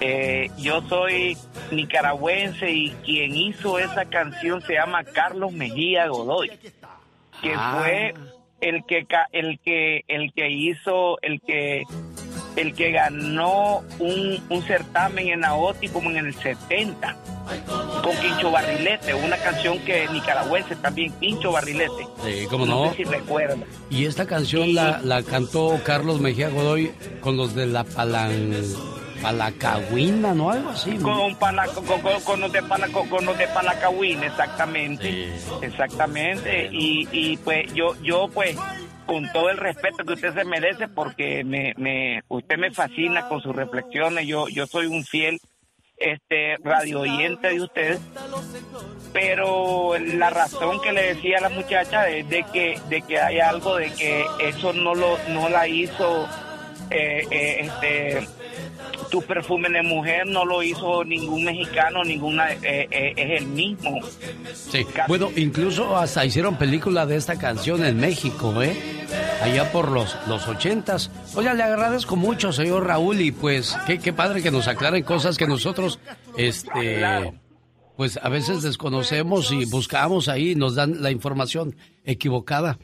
Eh, 0.00 0.50
yo 0.58 0.82
soy 0.88 1.36
nicaragüense 1.72 2.70
y 2.70 2.90
quien 3.04 3.34
hizo 3.36 3.78
esa 3.78 4.04
canción 4.04 4.62
se 4.62 4.74
llama 4.74 5.02
Carlos 5.04 5.52
Mejía 5.52 6.06
Godoy, 6.06 6.50
que 7.42 7.52
Ah. 7.56 7.78
fue 7.80 8.14
el 8.60 8.84
que 8.86 9.06
el 9.32 9.58
que 9.60 10.04
el 10.08 10.32
que 10.32 10.48
hizo 10.50 11.18
el 11.22 11.40
que 11.40 11.82
el 12.56 12.74
que 12.74 12.92
ganó 12.92 13.82
un, 13.98 14.42
un 14.48 14.62
certamen 14.62 15.28
en 15.28 15.44
AOTI 15.44 15.88
como 15.88 16.10
en 16.10 16.18
el 16.18 16.34
70 16.34 17.16
con 18.02 18.16
Quincho 18.16 18.50
Barrilete, 18.50 19.14
una 19.14 19.36
canción 19.36 19.78
que 19.80 20.08
nicaragüense 20.08 20.76
también, 20.76 21.12
Quincho 21.20 21.52
Barrilete. 21.52 22.06
Sí, 22.24 22.46
cómo 22.48 22.66
no. 22.66 22.90
sé 22.90 22.96
si 22.96 23.04
recuerda. 23.04 23.56
Y 23.90 24.06
esta 24.06 24.26
canción 24.26 24.74
la, 24.74 25.00
la 25.02 25.22
cantó 25.22 25.78
Carlos 25.84 26.20
Mejía 26.20 26.48
Godoy 26.48 26.92
con 27.20 27.36
los 27.36 27.54
de 27.54 27.66
la 27.66 27.84
Palan, 27.84 28.52
Palacahuina, 29.22 30.34
¿no? 30.34 30.50
Algo 30.50 30.70
así. 30.70 30.92
¿no? 30.98 31.02
Con, 31.02 31.36
pala- 31.36 31.66
con, 31.68 31.84
con- 32.00 32.20
con 32.22 32.40
los 32.40 32.52
de 32.52 32.62
pala- 32.62 32.88
con- 32.88 33.24
los 33.24 33.38
de 33.38 33.46
Palacahuín, 33.48 34.22
exactamente. 34.22 35.32
Exactamente. 35.62 36.68
Y, 36.72 37.08
y 37.12 37.36
pues 37.38 37.72
yo, 37.74 37.94
yo 38.02 38.28
pues, 38.32 38.56
con 39.06 39.30
todo 39.32 39.50
el 39.50 39.58
respeto 39.58 40.04
que 40.04 40.14
usted 40.14 40.34
se 40.34 40.44
merece, 40.44 40.88
porque 40.88 41.44
me, 41.44 41.74
me, 41.76 42.22
usted 42.28 42.56
me 42.58 42.70
fascina 42.70 43.28
con 43.28 43.40
sus 43.40 43.54
reflexiones, 43.54 44.26
yo, 44.26 44.48
yo 44.48 44.66
soy 44.66 44.86
un 44.86 45.04
fiel 45.04 45.38
este 45.96 46.56
radio 46.64 47.00
oyente 47.02 47.48
de 47.50 47.62
usted 47.62 47.98
pero 49.12 49.96
la 49.98 50.28
razón 50.30 50.80
que 50.80 50.92
le 50.92 51.14
decía 51.14 51.38
a 51.38 51.42
la 51.42 51.48
muchacha 51.50 52.08
es 52.08 52.28
de 52.28 52.44
que 52.52 52.80
de 52.88 53.00
que 53.02 53.20
hay 53.20 53.38
algo 53.38 53.76
de 53.76 53.92
que 53.92 54.24
eso 54.40 54.72
no 54.72 54.94
lo 54.94 55.16
no 55.28 55.48
la 55.48 55.68
hizo 55.68 56.28
eh, 56.90 57.24
eh, 57.30 57.56
este 57.60 58.28
tu 59.10 59.22
perfume 59.22 59.68
de 59.68 59.82
mujer 59.82 60.26
no 60.26 60.44
lo 60.44 60.62
hizo 60.62 61.04
ningún 61.04 61.44
mexicano 61.44 62.02
ninguna 62.04 62.52
eh, 62.52 62.88
eh, 62.90 63.14
es 63.16 63.42
el 63.42 63.46
mismo 63.48 64.00
Sí. 64.54 64.86
Bueno, 65.08 65.30
incluso 65.36 65.96
hasta 65.96 66.24
hicieron 66.24 66.56
película 66.56 67.06
de 67.06 67.16
esta 67.16 67.36
canción 67.38 67.84
en 67.84 67.98
México, 67.98 68.62
¿eh? 68.62 68.76
Allá 69.42 69.70
por 69.70 69.90
los, 69.90 70.16
los 70.26 70.46
ochentas. 70.48 71.10
Oiga, 71.34 71.54
le 71.54 71.62
agradezco 71.62 72.16
mucho, 72.16 72.52
señor 72.52 72.86
Raúl, 72.86 73.20
y 73.20 73.30
pues 73.32 73.76
qué, 73.86 73.98
qué 73.98 74.12
padre 74.12 74.42
que 74.42 74.50
nos 74.50 74.68
aclaren 74.68 75.02
cosas 75.04 75.36
que 75.36 75.46
nosotros, 75.46 75.98
este, 76.36 77.32
pues 77.96 78.18
a 78.22 78.28
veces 78.28 78.62
desconocemos 78.62 79.52
y 79.52 79.64
buscamos 79.66 80.28
ahí 80.28 80.54
nos 80.54 80.74
dan 80.74 81.02
la 81.02 81.10
información 81.10 81.76
equivocada. 82.04 82.78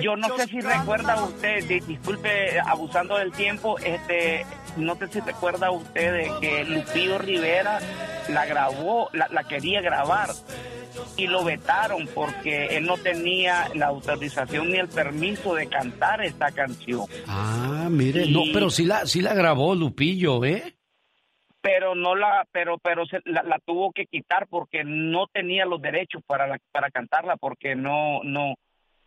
Yo 0.00 0.16
no 0.16 0.36
sé 0.36 0.46
si 0.46 0.60
recuerda 0.60 1.22
usted 1.24 1.64
di- 1.64 1.80
disculpe 1.80 2.58
abusando 2.60 3.16
del 3.16 3.32
tiempo 3.32 3.76
este 3.78 4.46
no 4.76 4.94
sé 4.96 5.08
si 5.08 5.20
recuerda 5.20 5.70
usted 5.70 6.12
de 6.12 6.30
que 6.40 6.64
Lupillo 6.64 7.18
Rivera 7.18 7.78
la 8.28 8.46
grabó 8.46 9.08
la, 9.12 9.28
la 9.28 9.44
quería 9.44 9.80
grabar 9.80 10.30
y 11.16 11.26
lo 11.26 11.42
vetaron 11.44 12.06
porque 12.14 12.76
él 12.76 12.86
no 12.86 12.96
tenía 12.98 13.68
la 13.74 13.86
autorización 13.86 14.70
ni 14.70 14.78
el 14.78 14.88
permiso 14.88 15.54
de 15.54 15.66
cantar 15.68 16.22
esta 16.24 16.52
canción 16.52 17.06
Ah, 17.26 17.88
mire, 17.90 18.26
no, 18.30 18.42
pero 18.52 18.70
sí 18.70 18.84
la, 18.84 19.04
sí 19.06 19.20
la 19.22 19.34
grabó 19.34 19.74
Lupillo, 19.74 20.44
¿eh? 20.44 20.76
pero 21.60 21.94
no 21.94 22.14
la 22.14 22.46
pero 22.52 22.76
pero 22.78 23.06
se, 23.06 23.20
la, 23.24 23.42
la 23.42 23.58
tuvo 23.64 23.90
que 23.92 24.04
quitar 24.06 24.46
porque 24.48 24.82
no 24.84 25.26
tenía 25.32 25.64
los 25.64 25.80
derechos 25.80 26.22
para 26.26 26.46
la- 26.46 26.58
para 26.72 26.90
cantarla 26.90 27.36
porque 27.36 27.74
no 27.74 28.20
no 28.22 28.54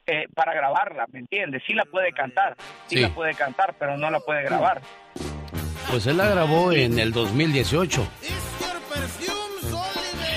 eh, 0.07 0.25
para 0.33 0.53
grabarla 0.53 1.05
me 1.11 1.19
entiendes 1.19 1.61
sí 1.67 1.73
la 1.73 1.85
puede 1.85 2.11
cantar 2.13 2.55
sí, 2.87 2.95
Sí. 2.95 3.01
la 3.01 3.09
puede 3.13 3.33
cantar 3.35 3.75
pero 3.77 3.97
no 3.97 4.09
la 4.09 4.19
puede 4.19 4.43
grabar 4.43 4.81
Pues 5.91 6.05
él 6.07 6.17
la 6.17 6.27
grabó 6.29 6.71
en 6.71 6.97
el 6.99 7.11
2018. 7.11 8.07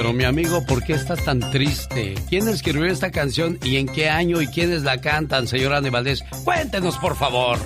Pero 0.00 0.14
mi 0.14 0.24
amigo, 0.24 0.64
¿por 0.64 0.82
qué 0.82 0.94
estás 0.94 1.22
tan 1.26 1.40
triste? 1.50 2.14
¿Quién 2.30 2.48
escribió 2.48 2.86
esta 2.86 3.10
canción 3.10 3.58
y 3.62 3.76
en 3.76 3.86
qué 3.86 4.08
año 4.08 4.40
y 4.40 4.46
quiénes 4.46 4.82
la 4.82 4.98
cantan, 4.98 5.46
señor 5.46 5.74
Andy 5.74 5.90
Valdés? 5.90 6.24
Cuéntenos, 6.42 6.96
por 6.96 7.16
favor. 7.16 7.58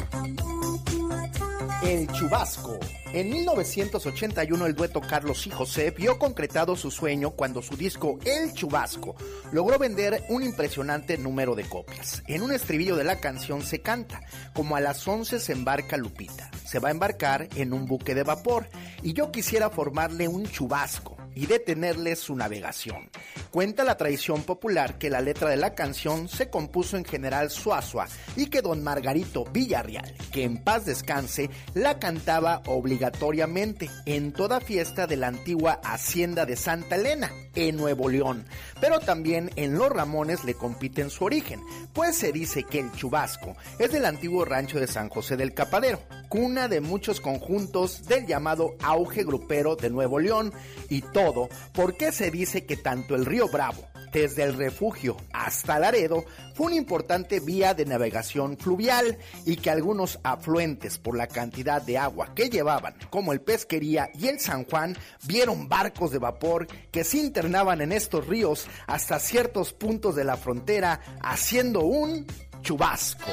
El 1.85 2.09
Chubasco. 2.09 2.81
En 3.13 3.31
1981 3.31 4.67
el 4.67 4.75
dueto 4.75 5.01
Carlos 5.01 5.47
y 5.47 5.51
José 5.51 5.93
vio 5.93 6.19
concretado 6.19 6.75
su 6.75 6.91
sueño 6.91 7.31
cuando 7.31 7.63
su 7.63 7.77
disco 7.77 8.19
El 8.25 8.53
Chubasco 8.53 9.15
logró 9.53 9.79
vender 9.79 10.25
un 10.29 10.43
impresionante 10.43 11.17
número 11.17 11.55
de 11.55 11.63
copias. 11.63 12.25
En 12.27 12.43
un 12.43 12.53
estribillo 12.53 12.97
de 12.97 13.05
la 13.05 13.21
canción 13.21 13.63
se 13.63 13.81
canta, 13.81 14.23
como 14.55 14.75
a 14.75 14.81
las 14.81 15.07
11 15.07 15.39
se 15.39 15.53
embarca 15.53 15.97
Lupita, 15.97 16.51
se 16.67 16.81
va 16.81 16.89
a 16.89 16.91
embarcar 16.91 17.49
en 17.55 17.73
un 17.73 17.87
buque 17.87 18.17
de 18.17 18.25
vapor 18.25 18.67
y 19.05 19.13
yo 19.13 19.31
quisiera 19.31 19.71
formarle 19.71 20.27
un 20.27 20.51
chubasco 20.51 21.17
y 21.35 21.47
detenerles 21.47 22.19
su 22.19 22.37
navegación. 22.37 23.11
Cuenta 23.51 23.85
la 23.85 23.97
tradición 23.97 24.43
popular 24.43 24.99
que 24.99 25.11
la 25.11 25.21
letra 25.21 25.49
de 25.51 25.57
la 25.57 25.75
canción 25.75 26.29
se 26.29 26.51
compuso 26.51 26.97
en 26.97 27.05
general 27.05 27.51
Suazua 27.51 28.07
y 28.37 28.47
que 28.47 28.63
don 28.63 28.83
Margarito 28.83 29.45
Villarreal, 29.45 30.15
que 30.33 30.45
en 30.45 30.63
paz 30.63 30.87
descanse, 30.87 31.51
la 31.75 31.99
cantaba 31.99 32.63
obligatoriamente 32.67 33.91
en 34.07 34.33
toda 34.33 34.61
fiesta 34.61 35.07
de 35.07 35.17
la 35.17 35.29
antigua 35.29 35.81
hacienda 35.85 36.47
de 36.47 36.57
Santa 36.57 36.97
Elena, 36.97 37.31
en 37.55 37.77
Nuevo 37.77 38.09
León. 38.09 38.45
Pero 38.85 39.01
también 39.01 39.51
en 39.57 39.79
Los 39.79 39.89
Ramones 39.89 40.45
le 40.45 40.53
compiten 40.53 41.09
su 41.09 41.25
origen, 41.25 41.63
pues 41.95 42.17
se 42.19 42.33
dice 42.33 42.65
que 42.65 42.81
el 42.81 42.93
chubasco 42.93 43.57
es 43.79 43.91
del 43.91 44.05
antiguo 44.05 44.45
rancho 44.45 44.79
de 44.79 44.87
San 44.87 45.09
José 45.09 45.39
del 45.39 45.55
Capadero, 45.55 46.01
cuna 46.29 46.69
de 46.69 46.83
muchos 46.83 47.19
conjuntos 47.23 48.07
del 48.07 48.27
llamado 48.27 48.75
auge 48.83 49.25
grupero 49.25 49.75
de 49.75 49.89
Nuevo 49.89 50.19
León, 50.19 50.53
y 50.91 51.01
todo 51.01 51.49
porque 51.73 52.13
se 52.13 52.31
dice 52.31 52.67
que 52.67 52.77
tanto 52.77 53.15
el 53.15 53.25
río 53.25 53.49
Bravo, 53.49 53.87
desde 54.15 54.45
el 54.45 54.55
refugio 54.55 55.17
hasta 55.33 55.79
Laredo, 55.79 56.25
fue 56.55 56.69
una 56.69 56.77
importante 56.77 57.41
vía 57.41 57.75
de 57.75 57.85
navegación 57.85 58.57
fluvial 58.57 59.19
y 59.45 59.57
que 59.57 59.71
algunos 59.71 60.21
afluentes 60.23 60.99
por 60.99 61.17
la 61.17 61.27
cantidad 61.27 61.83
de 61.83 61.99
agua 61.99 62.33
que 62.35 62.49
llevaban, 62.49 62.95
como 63.11 63.33
el 63.33 63.41
Pesquería 63.41 64.09
y 64.15 64.29
el 64.29 64.39
San 64.39 64.65
Juan, 64.65 64.97
vieron 65.25 65.69
barcos 65.69 66.13
de 66.13 66.19
vapor 66.19 66.69
que 66.93 67.03
se 67.03 67.19
internaban 67.19 67.81
en 67.81 67.91
estos 67.91 68.27
ríos 68.29 68.69
hasta 68.87 69.19
ciertos 69.19 69.73
puntos 69.73 70.15
de 70.15 70.25
la 70.25 70.37
frontera, 70.37 71.01
haciendo 71.21 71.81
un 71.81 72.25
chubasco. 72.63 73.31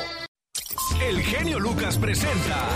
El 0.99 1.21
genio 1.21 1.59
Lucas 1.59 1.97
presenta 1.97 2.67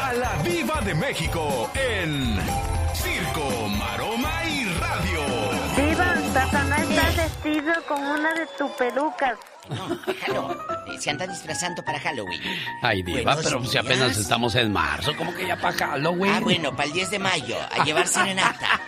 a 0.00 0.12
la 0.12 0.42
Viva 0.44 0.80
de 0.82 0.94
México 0.94 1.70
en 1.74 2.38
Circo, 2.94 3.68
Maroma 3.68 4.44
y 4.44 4.64
Radio. 4.78 5.20
Diva, 5.76 6.19
Satanás 6.32 6.80
está 6.88 7.22
vestido 7.22 7.72
con 7.88 8.00
una 8.02 8.32
de 8.34 8.46
tus 8.58 8.70
pelucas. 8.72 9.38
No, 9.68 9.88
déjalo. 10.06 10.52
Eh, 10.86 10.98
Se 11.00 11.10
anda 11.10 11.26
disfrazando 11.26 11.84
para 11.84 11.98
Halloween. 12.00 12.40
Ay, 12.82 13.02
Diva, 13.02 13.34
Buenos 13.34 13.44
pero 13.44 13.64
si 13.64 13.70
días. 13.72 13.84
apenas 13.84 14.16
estamos 14.16 14.54
en 14.54 14.72
marzo, 14.72 15.16
como 15.16 15.34
que 15.34 15.46
ya 15.46 15.56
para 15.56 15.76
Halloween. 15.76 16.32
Ah, 16.34 16.40
bueno, 16.40 16.70
para 16.76 16.84
el 16.84 16.92
10 16.92 17.10
de 17.10 17.18
mayo, 17.18 17.56
a 17.70 17.84
llevar 17.84 18.06
serenata. 18.06 18.80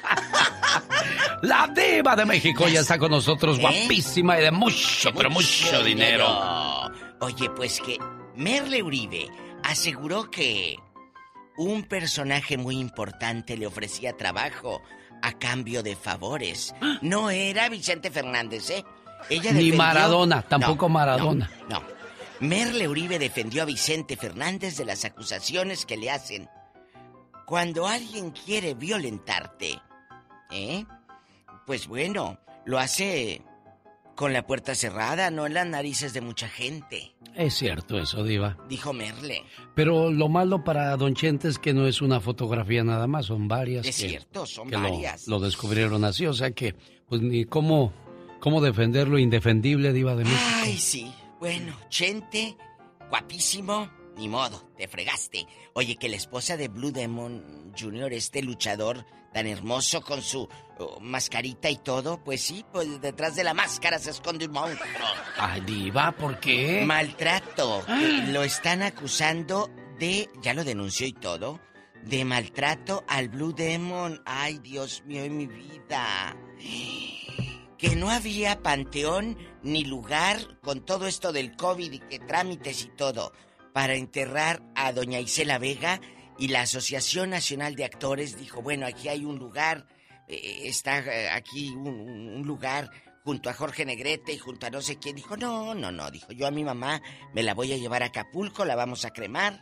La 1.43 1.67
Diva 1.69 2.15
de 2.17 2.25
México 2.25 2.69
ya 2.69 2.81
está 2.81 2.99
con 2.99 3.11
nosotros, 3.11 3.59
¿Eh? 3.59 3.61
guapísima 3.61 4.39
y 4.39 4.43
de 4.43 4.51
mucho, 4.51 5.13
pero 5.13 5.29
mucho 5.31 5.83
dinero. 5.83 6.91
Oye, 7.21 7.51
pues 7.51 7.81
que 7.81 7.99
Merle 8.37 8.83
Uribe 8.83 9.29
aseguró 9.65 10.31
que 10.31 10.79
un 11.57 11.83
personaje 11.85 12.57
muy 12.57 12.79
importante 12.79 13.57
le 13.57 13.67
ofrecía 13.67 14.17
trabajo 14.17 14.81
a 15.23 15.33
cambio 15.33 15.83
de 15.83 15.97
favores. 15.97 16.75
No 17.01 17.31
era 17.31 17.69
Vicente 17.69 18.11
Fernández, 18.11 18.69
¿eh? 18.71 18.85
Ella 19.31 19.53
Ni 19.53 19.71
defendió- 19.71 19.77
Maradona, 19.79 20.43
tampoco 20.43 20.87
No, 20.89 20.95
Maradona. 20.95 21.51
No, 21.69 21.81
no. 21.81 21.87
Merle 22.41 22.89
Uribe 22.89 23.19
defendió 23.21 23.63
a 23.63 23.67
Vicente 23.67 24.17
Fernández 24.17 24.77
de 24.77 24.85
las 24.85 25.05
acusaciones 25.05 25.87
que 25.87 25.97
le 25.97 26.11
hacen. 26.11 26.49
Cuando 27.47 27.87
alguien 27.87 28.31
quiere 28.33 28.75
violentarte, 28.75 29.81
¿eh? 30.51 30.85
Pues 31.67 31.87
bueno, 31.87 32.39
lo 32.65 32.79
hace 32.81 33.43
con 34.23 34.33
la 34.33 34.47
puerta 34.47 34.77
cerrada, 34.77 35.33
no 35.33 35.47
en 35.47 35.55
las 35.55 35.67
narices 35.67 36.13
de 36.13 36.21
mucha 36.21 36.49
gente, 36.49 37.13
Es 37.35 37.55
cierto 37.55 37.99
eso, 37.99 38.23
Diva. 38.23 38.57
dijo 38.69 38.93
Merle. 38.93 39.43
Pero 39.75 40.13
lo 40.13 40.29
malo 40.29 40.63
para 40.63 40.97
Don 40.97 41.17
Chente 41.17 41.49
es 41.49 41.59
que 41.59 41.75
no 41.75 41.89
es 41.89 42.01
una 42.01 42.21
fotografía 42.21 42.85
nada 42.85 43.09
más, 43.09 43.27
son 43.27 43.49
varias. 43.49 43.85
Es 43.85 43.97
que- 44.01 44.11
cierto, 44.11 44.47
son 44.47 44.71
que 44.71 44.77
lo- 44.77 44.83
varias. 44.83 45.27
Lo, 45.27 45.41
descubrieron 45.41 46.05
así, 46.05 46.25
o 46.27 46.33
sea 46.35 46.53
que, 46.53 46.77
pues 47.09 47.21
ni 47.21 47.47
cómo, 47.47 47.93
cómo 48.39 48.61
defender 48.61 49.09
lo 49.09 49.19
indefendible, 49.19 49.93
Diva 49.93 50.15
de 50.15 50.23
México. 50.23 50.41
Ay, 50.63 50.77
sí. 50.79 51.13
Bueno, 51.41 51.77
Chente, 51.89 52.57
guapísimo, 53.11 53.91
ni 54.17 54.29
modo, 54.29 54.71
te 54.77 54.87
fregaste. 54.87 55.47
Oye, 55.75 55.97
que 55.97 56.09
la 56.09 56.15
esposa 56.17 56.57
de 56.57 56.69
Blue 56.69 56.93
Demon 56.93 57.73
Jr., 57.77 58.13
este 58.13 58.41
luchador 58.41 59.05
tan 59.33 59.47
hermoso 59.47 60.03
con 60.03 60.23
su 60.23 60.49
oh, 60.79 61.01
mascarita 61.01 61.71
y 61.71 61.77
todo, 61.77 62.23
pues 62.23 62.43
sí, 62.43 62.65
pues 62.73 63.01
detrás 63.01 63.35
de 63.37 63.45
la 63.45 63.55
máscara 63.55 63.99
se 63.99 64.11
esconde 64.11 64.47
un 64.47 64.53
monstruo. 64.53 64.87
Ay, 65.39 65.61
Diva, 65.63 66.13
¿por 66.13 66.39
qué? 66.41 66.83
Maltrato. 66.85 67.85
Eh, 67.89 68.27
Lo 68.29 68.43
están 68.43 68.83
acusando 68.83 69.71
de, 69.99 70.29
ya 70.43 70.55
lo 70.55 70.65
denunció 70.65 71.07
y 71.07 71.13
todo, 71.13 71.61
de 72.05 72.25
maltrato 72.25 73.05
al 73.09 73.29
Blue 73.29 73.53
Demon. 73.53 74.23
Ay, 74.25 74.59
Dios 74.59 75.03
mío, 75.07 75.25
en 75.25 75.37
mi 75.37 75.47
vida. 75.47 76.37
Que 77.79 77.97
no 77.97 78.11
había 78.11 78.63
panteón 78.63 79.37
ni 79.63 79.85
lugar 79.85 80.39
con 80.61 80.85
todo 80.85 81.07
esto 81.07 81.33
del 81.33 81.57
COVID 81.57 81.93
y 81.93 81.99
que 81.99 82.19
trámites 82.21 82.85
y 82.85 82.89
todo 82.89 83.33
para 83.73 83.95
enterrar 83.95 84.63
a 84.75 84.93
doña 84.93 85.19
Isela 85.19 85.59
Vega 85.59 86.01
y 86.39 86.49
la 86.49 86.63
Asociación 86.63 87.31
Nacional 87.31 87.75
de 87.75 87.85
Actores 87.85 88.37
dijo, 88.39 88.63
bueno, 88.63 88.87
aquí 88.87 89.09
hay 89.09 89.25
un 89.25 89.39
lugar, 89.39 89.87
eh, 90.29 90.63
está 90.65 90.99
eh, 91.01 91.31
aquí 91.31 91.71
un, 91.71 92.43
lugar 92.45 92.91
junto 93.25 93.51
a 93.51 93.55
Jorge 93.55 93.85
Negrete 93.85 94.33
y 94.33 94.39
junto 94.39 94.67
a 94.67 94.71
no 94.71 94.81
sé 94.81 94.99
quién. 94.99 95.17
Dijo, 95.17 95.37
no, 95.37 95.75
no, 95.75 95.93
no, 95.93 96.11
dijo, 96.11 96.33
yo 96.33 96.47
a 96.47 96.51
mi 96.51 96.65
mamá 96.65 97.03
me 97.35 97.43
la 97.43 97.55
voy 97.55 97.73
a 97.73 97.77
llevar 97.77 98.03
a 98.03 98.07
Acapulco, 98.07 98.65
la 98.65 98.75
vamos 98.75 99.05
a 99.05 99.11
cremar 99.11 99.61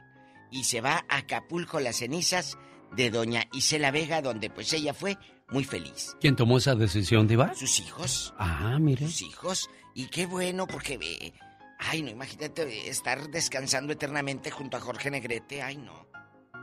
y 0.51 0.65
se 0.65 0.81
va 0.81 1.05
a 1.09 1.19
Acapulco 1.19 1.81
las 1.81 1.97
cenizas 1.97 2.57
de 2.97 3.11
doña 3.11 3.45
Isela 3.53 3.91
Vega, 3.91 4.23
donde 4.23 4.51
pues 4.51 4.73
ella 4.73 4.95
fue 4.95 5.17
muy 5.51 5.65
feliz. 5.65 6.17
¿Quién 6.21 6.37
tomó 6.37 6.59
esa 6.59 6.75
decisión, 6.75 7.29
Diva? 7.29 7.55
Sus 7.55 7.81
hijos. 7.81 8.35
Ah, 8.39 8.79
mire. 8.81 9.07
Sus 9.07 9.23
hijos. 9.23 9.71
Y 9.95 10.07
qué 10.07 10.27
bueno, 10.27 10.67
porque 10.67 10.99
eh, 11.03 11.33
Ay, 11.81 12.03
no, 12.03 12.11
imagínate 12.11 12.63
eh, 12.63 12.91
estar 12.91 13.31
descansando 13.31 13.93
eternamente 13.93 14.51
junto 14.51 14.77
a 14.77 14.81
Jorge 14.81 15.11
Negrete. 15.11 15.63
Ay, 15.63 15.79
no. 15.79 16.07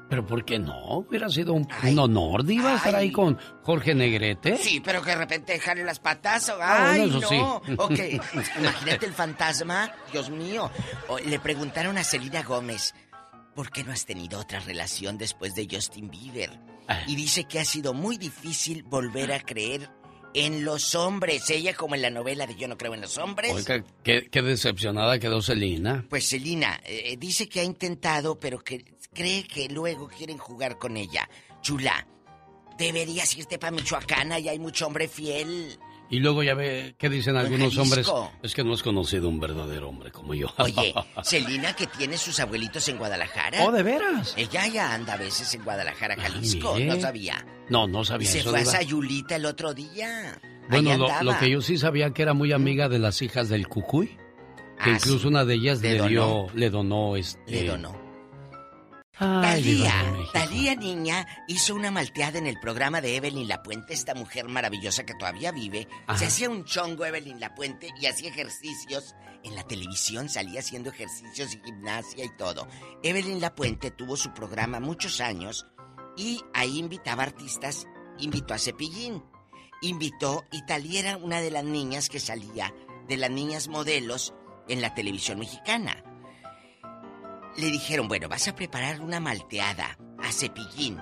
Pero 0.09 0.25
¿por 0.25 0.45
qué 0.45 0.57
no? 0.57 0.99
Hubiera 0.99 1.27
sido 1.29 1.51
un, 1.53 1.67
un 1.83 1.99
honor, 1.99 2.45
Diva, 2.45 2.75
estar 2.75 2.95
ahí 2.95 3.11
con 3.11 3.37
Jorge 3.63 3.93
Negrete. 3.93 4.57
Sí, 4.57 4.79
pero 4.83 5.01
que 5.01 5.09
de 5.11 5.17
repente 5.17 5.53
dejarle 5.53 5.83
las 5.83 5.99
patas. 5.99 6.47
o- 6.49 6.57
Ah, 6.61 6.91
Ay, 6.93 7.09
no. 7.09 7.21
sí. 7.27 7.35
Ok, 7.77 7.99
imagínate 8.57 9.05
el 9.05 9.13
fantasma. 9.13 9.91
Dios 10.13 10.29
mío. 10.29 10.71
Le 11.25 11.39
preguntaron 11.39 11.97
a 11.97 12.03
Selena 12.05 12.41
Gómez, 12.43 12.93
¿por 13.53 13.69
qué 13.69 13.83
no 13.83 13.91
has 13.91 14.05
tenido 14.05 14.39
otra 14.39 14.59
relación 14.61 15.17
después 15.17 15.55
de 15.55 15.67
Justin 15.69 16.09
Bieber? 16.09 16.57
Ah. 16.87 17.01
Y 17.05 17.15
dice 17.17 17.43
que 17.43 17.59
ha 17.59 17.65
sido 17.65 17.93
muy 17.93 18.17
difícil 18.17 18.83
volver 18.83 19.33
a 19.33 19.41
creer 19.41 19.89
en 20.37 20.63
los 20.63 20.93
hombres. 20.93 21.49
Ella, 21.49 21.73
como 21.73 21.95
en 21.95 22.03
la 22.03 22.11
novela 22.11 22.45
de 22.45 22.55
Yo 22.55 22.67
no 22.67 22.77
creo 22.77 22.93
en 22.93 23.01
los 23.01 23.17
hombres. 23.17 23.51
Oiga, 23.51 23.83
qué, 24.03 24.29
qué 24.29 24.41
decepcionada 24.43 25.17
quedó 25.17 25.41
Celina. 25.41 26.05
Pues 26.09 26.25
Selina 26.25 26.79
eh, 26.85 27.17
dice 27.17 27.49
que 27.49 27.61
ha 27.61 27.63
intentado, 27.63 28.39
pero 28.39 28.63
que 28.63 28.85
cree 29.13 29.47
que 29.47 29.67
luego 29.67 30.07
quieren 30.07 30.37
jugar 30.37 30.77
con 30.77 30.95
ella. 30.95 31.27
Chula, 31.61 32.07
deberías 32.77 33.35
irte 33.35 33.57
para 33.57 33.71
Michoacán, 33.71 34.31
y 34.39 34.47
hay 34.47 34.59
mucho 34.59 34.85
hombre 34.85 35.07
fiel. 35.07 35.79
Y 36.09 36.19
luego 36.19 36.41
ya 36.41 36.53
ve 36.53 36.95
qué 36.97 37.09
dicen 37.09 37.35
algunos 37.35 37.77
hombres. 37.77 38.09
Es 38.41 38.53
que 38.55 38.63
no 38.63 38.73
has 38.73 38.81
conocido 38.81 39.27
un 39.27 39.39
verdadero 39.41 39.89
hombre 39.89 40.09
como 40.11 40.33
yo. 40.33 40.47
Oye, 40.57 40.93
Selina 41.21 41.75
que 41.75 41.85
tiene 41.87 42.17
sus 42.17 42.39
abuelitos 42.39 42.87
en 42.87 42.97
Guadalajara. 42.97 43.65
Oh, 43.65 43.71
¿de 43.73 43.83
veras? 43.83 44.33
Ella 44.37 44.67
ya 44.67 44.93
anda 44.93 45.13
a 45.13 45.17
veces 45.17 45.53
en 45.53 45.63
Guadalajara, 45.65 46.15
Jalisco. 46.15 46.75
mire. 46.75 46.85
no 46.85 46.99
sabía. 47.01 47.45
No, 47.69 47.87
no 47.87 48.05
sabía 48.05 48.29
Se 48.29 48.39
eso. 48.39 48.51
fue 48.51 48.61
a. 48.61 48.65
Sayulita 48.65 49.35
el 49.35 49.45
otro 49.45 49.73
día. 49.73 50.39
Bueno, 50.69 50.95
lo, 50.97 51.23
lo 51.23 51.37
que 51.39 51.49
yo 51.49 51.61
sí 51.61 51.77
sabía 51.77 52.11
que 52.11 52.21
era 52.21 52.33
muy 52.33 52.53
amiga 52.53 52.87
de 52.89 52.99
las 52.99 53.21
hijas 53.21 53.49
del 53.49 53.67
Cucuy. 53.67 54.07
Que 54.83 54.91
Ah, 54.91 54.93
incluso 54.93 55.19
sí. 55.19 55.27
una 55.27 55.43
de 55.43 55.55
ellas 55.55 55.81
Le 55.81 55.91
le, 55.93 55.97
donó. 55.97 56.09
dio, 56.09 56.47
le 56.53 56.69
donó 56.69 57.15
este. 57.17 57.41
Le 57.51 57.65
donó. 57.65 58.06
Ay, 59.19 59.63
Talía. 59.63 60.15
Talía 60.31 60.75
niña 60.75 61.25
hizo 61.47 61.73
una 61.73 61.89
malteada 61.89 62.37
en 62.37 62.45
el 62.45 62.59
programa 62.59 63.01
de 63.01 63.15
Evelyn 63.15 63.47
Lapuente, 63.47 63.93
esta 63.93 64.13
mujer 64.13 64.47
maravillosa 64.47 65.05
que 65.05 65.15
todavía 65.15 65.51
vive. 65.51 65.87
Ajá. 66.05 66.19
Se 66.19 66.25
hacía 66.27 66.49
un 66.49 66.65
chongo 66.65 67.05
Evelyn 67.05 67.39
Lapuente 67.39 67.89
y 67.99 68.05
hacía 68.05 68.29
ejercicios. 68.29 69.15
En 69.43 69.55
la 69.55 69.63
televisión 69.63 70.29
salía 70.29 70.59
haciendo 70.59 70.91
ejercicios 70.91 71.55
y 71.55 71.61
gimnasia 71.63 72.25
y 72.25 72.37
todo. 72.37 72.67
Evelyn 73.01 73.41
Lapuente 73.41 73.89
tuvo 73.89 74.17
su 74.17 74.33
programa 74.33 74.79
muchos 74.79 75.19
años 75.19 75.65
y 76.15 76.43
ahí 76.53 76.77
invitaba 76.77 77.23
artistas. 77.23 77.87
Invitó 78.19 78.53
a 78.53 78.59
Cepillín. 78.59 79.23
Invitó 79.81 80.43
y 80.51 80.63
Talía 80.65 80.99
era 80.99 81.17
una 81.17 81.41
de 81.41 81.51
las 81.51 81.63
niñas 81.63 82.09
que 82.09 82.19
salía, 82.19 82.73
de 83.07 83.17
las 83.17 83.31
niñas 83.31 83.67
modelos 83.67 84.33
en 84.67 84.81
la 84.81 84.93
televisión 84.93 85.39
mexicana 85.39 86.03
le 87.57 87.71
dijeron, 87.71 88.07
bueno, 88.07 88.29
vas 88.29 88.47
a 88.47 88.55
preparar 88.55 89.01
una 89.01 89.19
malteada 89.19 89.97
a 90.23 90.31
Cepillín. 90.31 90.97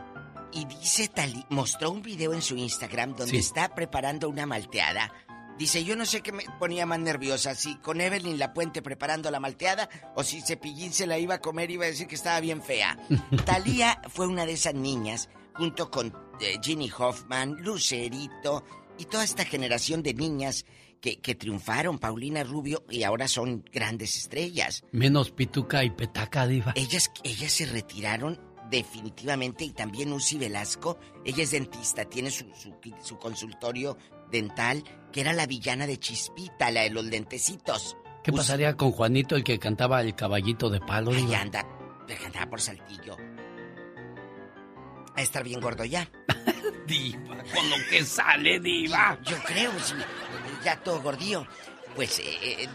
Y 0.52 0.66
dice 0.66 1.08
Tali, 1.10 1.46
mostró 1.50 1.92
un 1.92 2.02
video 2.02 2.34
en 2.34 2.42
su 2.42 2.56
Instagram 2.56 3.12
donde 3.16 3.32
Sí. 3.32 3.38
está 3.38 3.76
preparando 3.76 4.30
una 4.30 4.46
malteada. 4.46 5.12
Dice, 5.58 5.84
yo 5.86 5.96
no 5.96 6.06
sé 6.06 6.22
qué 6.22 6.32
me 6.34 6.44
ponía 6.60 6.86
más 6.86 7.00
nerviosa, 7.00 7.56
si 7.56 7.76
con 7.78 8.02
Evelyn 8.02 8.38
La 8.40 8.54
Puente 8.54 8.82
preparando 8.82 9.32
la 9.32 9.40
malteada 9.40 9.90
o 10.16 10.24
si 10.24 10.42
Cepillín 10.42 10.92
se 10.94 11.08
la 11.08 11.18
iba 11.18 11.36
a 11.36 11.42
comer 11.42 11.72
y 11.72 11.76
iba 11.76 11.86
a 11.86 11.90
decir 11.90 12.08
que 12.08 12.16
estaba 12.16 12.40
bien 12.42 12.62
fea. 12.62 12.98
Talía 13.46 14.02
fue 14.10 14.28
una 14.28 14.46
de 14.46 14.54
esas 14.54 14.74
niñas, 14.74 15.30
junto 15.56 15.90
con 15.92 16.14
eh, 16.42 16.58
Ginny 16.62 16.92
Hoffman, 16.98 17.56
Lucerito 17.64 18.64
y 18.98 19.06
toda 19.06 19.24
esta 19.24 19.46
generación 19.46 20.04
de 20.04 20.14
niñas 20.14 20.66
que, 21.06 21.18
que 21.18 21.36
triunfaron, 21.36 22.00
Paulina 22.00 22.44
Rubio, 22.44 22.84
y 22.90 23.04
ahora 23.04 23.28
son 23.28 23.64
grandes 23.72 24.18
estrellas. 24.18 24.84
Menos 24.92 25.30
Pituca 25.30 25.84
y 25.84 25.92
Petaca, 25.92 26.48
Diva. 26.48 26.74
Ellas, 26.76 27.12
ellas 27.24 27.52
se 27.52 27.68
retiraron 27.68 28.42
definitivamente 28.72 29.66
y 29.66 29.70
también 29.70 30.12
Uzi 30.12 30.40
Velasco, 30.40 30.98
ella 31.24 31.44
es 31.44 31.52
dentista, 31.52 32.06
tiene 32.06 32.32
su, 32.32 32.46
su, 32.56 32.74
su 33.04 33.18
consultorio 33.20 34.00
dental, 34.32 34.84
que 35.12 35.22
era 35.22 35.32
la 35.34 35.46
villana 35.46 35.86
de 35.86 36.00
Chispita, 36.00 36.72
la 36.72 36.82
de 36.82 36.90
los 36.90 37.06
lentecitos. 37.06 37.96
¿Qué 38.24 38.34
pasaría 38.34 38.76
con 38.76 38.92
Juanito, 38.92 39.36
el 39.36 39.44
que 39.44 39.60
cantaba 39.60 40.02
el 40.02 40.16
caballito 40.16 40.72
de 40.72 40.80
palo? 40.80 41.12
Ahí 41.12 41.36
anda, 41.36 41.68
cantaba 42.20 42.50
por 42.50 42.62
saltillo. 42.62 43.16
A 45.16 45.22
estar 45.22 45.44
bien 45.44 45.62
gordo 45.62 45.86
ya. 45.86 46.10
diva, 46.88 47.38
con 47.54 47.70
lo 47.70 47.76
que 47.90 48.04
sale, 48.04 48.60
Diva. 48.60 49.18
Yo 49.24 49.38
creo, 49.44 49.72
sí, 49.80 49.94
ya 50.66 50.84
todo 50.84 51.02
gordío. 51.02 51.48
Pues, 51.96 52.20
eh, 52.20 52.38
eh, 52.42 52.70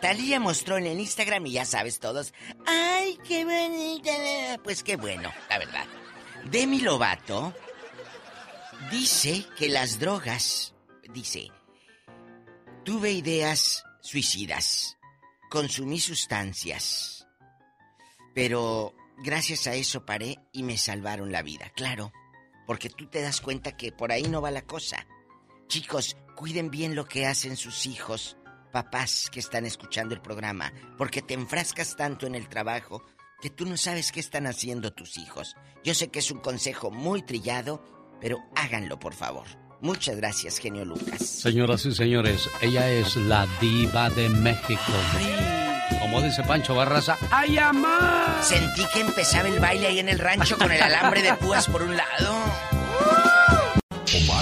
Talía 0.00 0.38
mostró 0.38 0.76
en 0.76 0.86
el 0.86 1.00
Instagram 1.00 1.46
y 1.46 1.52
ya 1.52 1.64
sabes 1.64 1.98
todos. 1.98 2.34
¡Ay, 2.66 3.18
qué 3.26 3.44
bonita! 3.44 4.60
Pues 4.62 4.82
qué 4.82 4.96
bueno, 4.96 5.32
la 5.48 5.58
verdad. 5.58 5.86
Demi 6.44 6.80
Lovato 6.80 7.54
dice 8.90 9.46
que 9.56 9.70
las 9.70 9.98
drogas, 9.98 10.74
dice, 11.10 11.50
tuve 12.84 13.12
ideas 13.12 13.82
suicidas, 14.02 14.98
consumí 15.48 15.98
sustancias, 15.98 17.26
pero 18.34 18.94
gracias 19.24 19.66
a 19.66 19.74
eso 19.74 20.04
paré 20.04 20.38
y 20.52 20.64
me 20.64 20.76
salvaron 20.76 21.32
la 21.32 21.40
vida, 21.40 21.70
claro, 21.70 22.12
porque 22.66 22.90
tú 22.90 23.06
te 23.06 23.22
das 23.22 23.40
cuenta 23.40 23.74
que 23.74 23.90
por 23.90 24.12
ahí 24.12 24.24
no 24.24 24.42
va 24.42 24.50
la 24.50 24.66
cosa. 24.66 25.06
Chicos, 25.66 26.16
cuiden 26.34 26.70
bien 26.70 26.94
lo 26.94 27.06
que 27.06 27.26
hacen 27.26 27.56
sus 27.56 27.86
hijos, 27.86 28.36
papás 28.72 29.28
que 29.30 29.40
están 29.40 29.66
escuchando 29.66 30.14
el 30.14 30.20
programa, 30.20 30.72
porque 30.98 31.22
te 31.22 31.34
enfrascas 31.34 31.96
tanto 31.96 32.26
en 32.26 32.34
el 32.34 32.48
trabajo 32.48 33.04
que 33.40 33.50
tú 33.50 33.66
no 33.66 33.76
sabes 33.76 34.12
qué 34.12 34.20
están 34.20 34.46
haciendo 34.46 34.92
tus 34.92 35.18
hijos. 35.18 35.56
Yo 35.82 35.94
sé 35.94 36.08
que 36.08 36.20
es 36.20 36.30
un 36.30 36.38
consejo 36.38 36.90
muy 36.90 37.22
trillado, 37.22 37.82
pero 38.20 38.38
háganlo, 38.56 38.98
por 38.98 39.14
favor. 39.14 39.46
Muchas 39.80 40.16
gracias, 40.16 40.58
genio 40.58 40.84
Lucas. 40.84 41.20
Señoras 41.26 41.84
y 41.84 41.94
señores, 41.94 42.48
ella 42.62 42.90
es 42.90 43.16
la 43.16 43.46
diva 43.60 44.08
de 44.10 44.30
México. 44.30 44.80
Como 46.00 46.22
dice 46.22 46.42
Pancho 46.42 46.74
Barraza, 46.74 47.18
¡ay, 47.30 47.58
amá! 47.58 48.38
Sentí 48.40 48.82
que 48.92 49.00
empezaba 49.00 49.48
el 49.48 49.60
baile 49.60 49.88
ahí 49.88 49.98
en 49.98 50.08
el 50.08 50.18
rancho 50.18 50.56
con 50.56 50.72
el 50.72 50.82
alambre 50.82 51.22
de 51.22 51.34
púas 51.34 51.68
por 51.68 51.82
un 51.82 51.96
lado. 51.96 52.73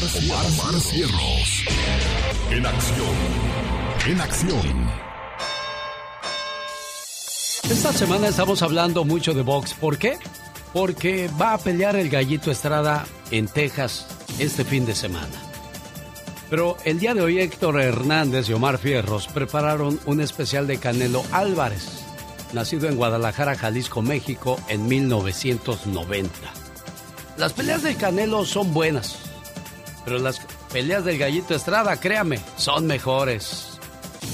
Omar, 0.02 0.16
Omar, 0.16 0.46
Omar 0.46 0.80
Cierros. 0.80 1.64
En 2.50 2.66
acción. 2.66 3.14
En 4.08 4.20
acción. 4.20 4.90
Esta 7.70 7.92
semana 7.92 8.26
estamos 8.26 8.62
hablando 8.62 9.04
mucho 9.04 9.32
de 9.32 9.42
box. 9.42 9.74
¿Por 9.74 9.98
qué? 9.98 10.18
Porque 10.72 11.30
va 11.40 11.54
a 11.54 11.58
pelear 11.58 11.94
el 11.94 12.08
gallito 12.08 12.50
Estrada 12.50 13.06
en 13.30 13.46
Texas 13.46 14.08
este 14.40 14.64
fin 14.64 14.84
de 14.86 14.96
semana. 14.96 15.40
Pero 16.50 16.76
el 16.84 16.98
día 16.98 17.14
de 17.14 17.22
hoy 17.22 17.38
Héctor 17.38 17.80
Hernández 17.80 18.48
y 18.48 18.54
Omar 18.54 18.78
Fierros 18.78 19.28
prepararon 19.28 20.00
un 20.06 20.20
especial 20.20 20.66
de 20.66 20.78
Canelo 20.78 21.22
Álvarez, 21.30 22.02
nacido 22.52 22.88
en 22.88 22.96
Guadalajara, 22.96 23.54
Jalisco, 23.54 24.02
México, 24.02 24.58
en 24.66 24.84
1990. 24.88 26.32
Las 27.36 27.52
peleas 27.52 27.84
del 27.84 27.96
Canelo 27.96 28.44
son 28.44 28.74
buenas, 28.74 29.31
pero 30.04 30.18
las 30.18 30.40
peleas 30.72 31.04
del 31.04 31.18
gallito 31.18 31.54
Estrada, 31.54 31.98
créame, 31.98 32.40
son 32.56 32.86
mejores. 32.86 33.78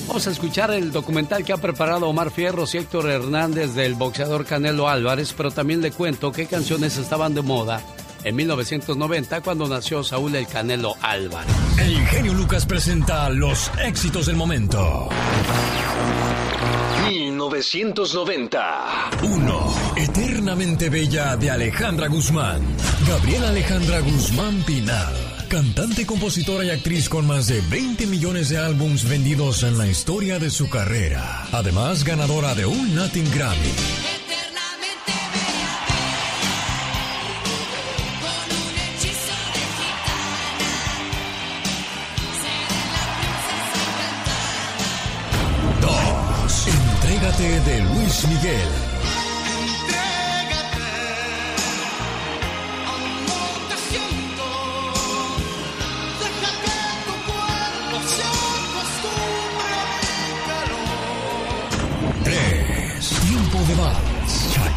Vamos 0.07 0.27
a 0.27 0.31
escuchar 0.31 0.71
el 0.71 0.93
documental 0.93 1.45
que 1.45 1.53
ha 1.53 1.57
preparado 1.57 2.09
Omar 2.09 2.31
Fierros 2.31 2.75
y 2.75 2.79
Héctor 2.79 3.09
Hernández 3.09 3.75
del 3.75 3.95
boxeador 3.95 4.45
Canelo 4.45 4.89
Álvarez, 4.89 5.35
pero 5.37 5.51
también 5.51 5.81
le 5.81 5.91
cuento 5.91 6.33
qué 6.33 6.47
canciones 6.47 6.97
estaban 6.97 7.35
de 7.35 7.43
moda 7.43 7.83
en 8.25 8.37
1990 8.37 9.41
cuando 9.43 9.69
nació 9.69 10.03
Saúl 10.03 10.35
el 10.35 10.47
Canelo 10.47 10.95
Álvarez. 11.03 11.55
El 11.79 12.07
genio 12.07 12.35
Lucas 12.35 12.67
presenta 12.67 13.29
los 13.31 13.71
éxitos 13.83 14.27
del 14.27 14.37
momento. 14.37 15.09
1990. 17.09 19.11
1. 19.23 19.75
Eternamente 19.97 20.91
Bella 20.91 21.37
de 21.37 21.51
Alejandra 21.51 22.09
Guzmán. 22.09 22.61
Gabriela 23.07 23.49
Alejandra 23.49 24.01
Guzmán 24.01 24.63
Pinal. 24.65 25.28
Cantante, 25.49 26.05
compositora 26.05 26.63
y 26.63 26.71
actriz 26.71 27.09
con 27.09 27.27
más 27.27 27.47
de 27.47 27.63
20 27.71 28.07
millones 28.07 28.51
de 28.51 28.59
álbums 28.59 29.09
vendidos 29.09 29.63
en 29.63 29.79
la 29.79 29.87
historia 29.87 30.39
de 30.39 30.51
su 30.51 30.69
carrera. 30.69 31.47
Además, 31.53 32.05
ganadora 32.05 32.55
de 32.55 32.67
un 32.67 32.95
Latin 32.95 33.25
Grammy. 33.35 33.57
Dos. 45.81 46.67
Entrégate 46.67 47.61
de 47.61 47.81
Luis 47.81 48.29
Miguel. 48.29 48.88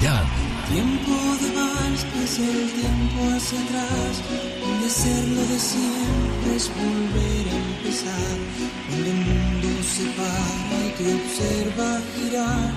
Chayanne. 0.01 0.29
Tiempo 0.67 1.11
de 1.41 1.49
vals 1.55 2.05
es 2.23 2.39
el 2.39 2.71
tiempo 2.71 3.35
hacia 3.35 3.59
atrás, 3.61 4.21
donde 4.61 4.87
hacerlo 4.87 5.41
de 5.41 5.59
siempre 5.59 6.55
es 6.55 6.71
volver 6.75 7.47
a 7.49 7.55
empezar, 7.55 8.37
donde 8.89 9.09
el 9.09 9.17
mundo 9.17 9.67
se 9.83 10.05
para 10.17 10.85
y 10.85 10.91
te 10.97 11.13
observa 11.13 11.99
girar, 12.15 12.71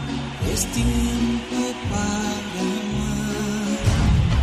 es 0.52 0.66
tiempo 0.72 1.60
para 1.90 2.32
amar. 2.74 3.24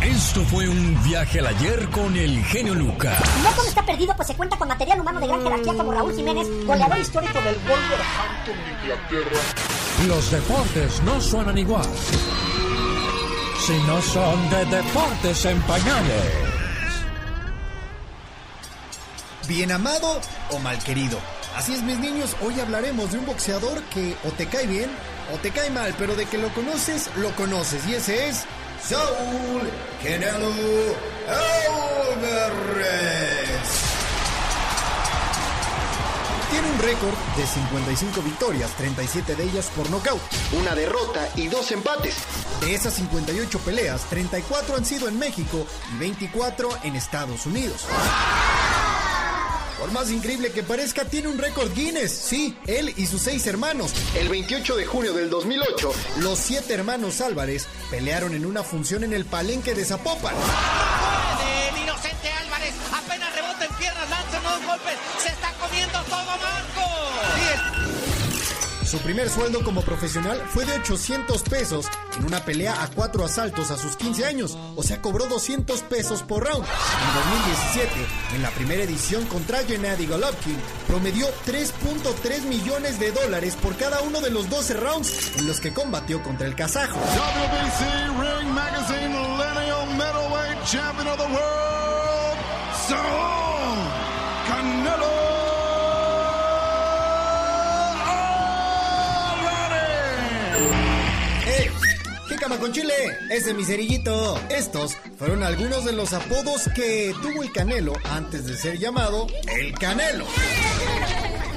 Esto 0.02 0.40
fue 0.44 0.68
un 0.68 1.02
viaje 1.04 1.40
al 1.40 1.46
ayer 1.48 1.88
con 1.90 2.16
el 2.16 2.44
genio 2.44 2.74
Lucas. 2.74 3.20
No 3.42 3.50
todo 3.50 3.68
está 3.68 3.84
perdido, 3.84 4.14
pues 4.16 4.28
se 4.28 4.34
cuenta 4.34 4.56
con 4.56 4.68
material 4.68 5.00
humano 5.00 5.20
de 5.20 5.26
gran 5.26 5.42
jerarquía 5.42 5.74
como 5.74 5.92
Raúl 5.92 6.14
Jiménez, 6.14 6.48
goleador 6.66 6.98
histórico 6.98 7.40
del 7.40 7.54
Wolverhampton 7.56 8.56
de 8.64 8.70
Inglaterra. 8.82 9.40
Los 10.08 10.30
deportes 10.30 11.02
no 11.02 11.20
suenan 11.20 11.58
igual. 11.58 11.86
Si 13.66 13.78
no 13.86 14.02
son 14.02 14.50
de 14.50 14.64
deportes 14.76 15.44
en 15.44 15.60
pañales. 15.62 16.24
Bien 19.46 19.70
amado 19.70 20.20
o 20.50 20.58
mal 20.58 20.76
querido. 20.82 21.16
Así 21.54 21.74
es, 21.74 21.82
mis 21.82 21.96
niños, 22.00 22.34
hoy 22.40 22.58
hablaremos 22.58 23.12
de 23.12 23.18
un 23.18 23.26
boxeador 23.26 23.80
que 23.84 24.16
o 24.24 24.32
te 24.32 24.46
cae 24.46 24.66
bien 24.66 24.90
o 25.32 25.38
te 25.38 25.52
cae 25.52 25.70
mal, 25.70 25.94
pero 25.96 26.16
de 26.16 26.26
que 26.26 26.38
lo 26.38 26.52
conoces, 26.54 27.08
lo 27.18 27.30
conoces. 27.36 27.86
Y 27.86 27.94
ese 27.94 28.30
es 28.30 28.44
Saúl 28.82 29.70
Canelo 30.02 30.50
Álvarez. 32.18 33.31
Un 36.72 36.78
récord 36.78 37.14
de 37.36 37.46
55 37.46 38.22
victorias, 38.22 38.70
37 38.76 39.34
de 39.34 39.44
ellas 39.44 39.70
por 39.76 39.88
nocaut, 39.90 40.20
una 40.52 40.74
derrota 40.74 41.28
y 41.36 41.48
dos 41.48 41.70
empates. 41.70 42.16
De 42.60 42.74
esas 42.74 42.94
58 42.94 43.58
peleas, 43.60 44.02
34 44.08 44.76
han 44.76 44.84
sido 44.84 45.08
en 45.08 45.18
México 45.18 45.66
y 45.94 45.98
24 45.98 46.68
en 46.84 46.96
Estados 46.96 47.46
Unidos. 47.46 47.86
Por 49.78 49.90
más 49.90 50.10
increíble 50.10 50.52
que 50.52 50.62
parezca, 50.62 51.04
tiene 51.04 51.28
un 51.28 51.38
récord 51.38 51.72
Guinness. 51.74 52.12
Sí, 52.12 52.56
él 52.66 52.94
y 52.96 53.06
sus 53.06 53.22
seis 53.22 53.46
hermanos. 53.46 53.92
El 54.14 54.28
28 54.28 54.76
de 54.76 54.86
junio 54.86 55.12
del 55.12 55.28
2008, 55.28 55.92
los 56.18 56.38
siete 56.38 56.74
hermanos 56.74 57.20
Álvarez 57.20 57.66
pelearon 57.90 58.34
en 58.34 58.46
una 58.46 58.62
función 58.62 59.02
en 59.02 59.12
el 59.12 59.24
palenque 59.24 59.74
de 59.74 59.84
Zapopan. 59.84 60.34
El 61.70 61.82
inocente 61.82 62.30
Álvarez 62.30 62.74
apenas 62.92 63.34
rebota 63.34 63.64
en 63.64 63.74
piernas, 63.74 64.08
lanza 64.08 64.38
unos 64.38 64.66
golpes, 64.66 64.94
se 65.18 65.41
Marco. 66.16 66.82
Su 68.92 68.98
primer 68.98 69.30
sueldo 69.30 69.64
como 69.64 69.80
profesional 69.80 70.38
fue 70.50 70.66
de 70.66 70.74
800 70.74 71.42
pesos 71.44 71.86
en 72.18 72.26
una 72.26 72.44
pelea 72.44 72.82
a 72.82 72.88
cuatro 72.88 73.24
asaltos 73.24 73.70
a 73.70 73.78
sus 73.78 73.96
15 73.96 74.26
años, 74.26 74.58
o 74.76 74.82
sea, 74.82 75.00
cobró 75.00 75.28
200 75.28 75.80
pesos 75.84 76.22
por 76.22 76.44
round. 76.44 76.62
En 76.62 77.14
2017, 77.14 77.90
en 78.36 78.42
la 78.42 78.50
primera 78.50 78.82
edición 78.82 79.24
contra 79.28 79.64
Gennady 79.64 80.06
Golovkin, 80.06 80.58
promedió 80.86 81.26
3.3 81.46 82.42
millones 82.42 83.00
de 83.00 83.12
dólares 83.12 83.56
por 83.56 83.74
cada 83.76 84.02
uno 84.02 84.20
de 84.20 84.30
los 84.30 84.50
12 84.50 84.74
rounds 84.74 85.38
en 85.38 85.46
los 85.46 85.58
que 85.60 85.72
combatió 85.72 86.22
contra 86.22 86.46
el 86.46 86.54
kazajo. 86.54 86.98
WBC 86.98 87.80
Ring 88.20 88.50
Magazine 88.50 89.08
Millennial 89.08 89.86
Middleweight 89.96 90.62
Champion 90.66 91.08
of 91.08 91.16
the 91.16 91.32
World, 91.32 92.38
¡Jícama 102.52 102.58
con 102.58 102.72
chile! 102.72 102.92
¡Ese 103.30 103.50
es 103.50 103.56
mi 103.56 103.64
cerillito! 103.64 104.38
Estos 104.50 104.96
fueron 105.18 105.42
algunos 105.42 105.86
de 105.86 105.92
los 105.92 106.12
apodos 106.12 106.68
que 106.74 107.14
tuvo 107.22 107.42
el 107.42 107.50
Canelo 107.50 107.94
antes 108.10 108.44
de 108.46 108.56
ser 108.56 108.78
llamado 108.78 109.26
El 109.56 109.72
Canelo. 109.78 110.26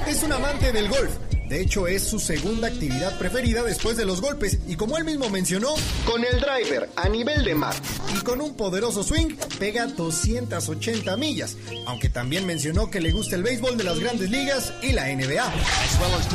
Es 0.06 0.22
un 0.22 0.32
amante 0.32 0.72
del 0.72 0.88
golf. 0.88 1.10
De 1.50 1.60
hecho, 1.60 1.86
es 1.86 2.02
su 2.02 2.18
segunda 2.18 2.68
actividad 2.68 3.18
preferida 3.18 3.62
después 3.62 3.96
de 3.98 4.06
los 4.06 4.20
golpes. 4.22 4.58
Y 4.66 4.76
como 4.76 4.96
él 4.96 5.04
mismo 5.04 5.28
mencionó, 5.28 5.74
Con 6.06 6.24
el 6.24 6.40
driver 6.40 6.88
a 6.96 7.08
nivel 7.10 7.44
de 7.44 7.54
mar. 7.54 7.74
y 8.16 8.20
con 8.24 8.40
un 8.40 8.56
poderoso 8.56 9.02
swing, 9.02 9.36
pega 9.58 9.86
280 9.86 11.16
millas. 11.18 11.56
Aunque 11.86 12.08
también 12.08 12.46
mencionó 12.46 12.90
que 12.90 13.00
le 13.00 13.12
gusta 13.12 13.36
el 13.36 13.42
béisbol 13.42 13.76
de 13.76 13.84
las 13.84 13.98
grandes 14.00 14.30
ligas 14.30 14.72
y 14.82 14.92
la 14.92 15.08
NBA. 15.08 15.44
as 15.44 16.00
well 16.00 16.14
as 16.18 16.26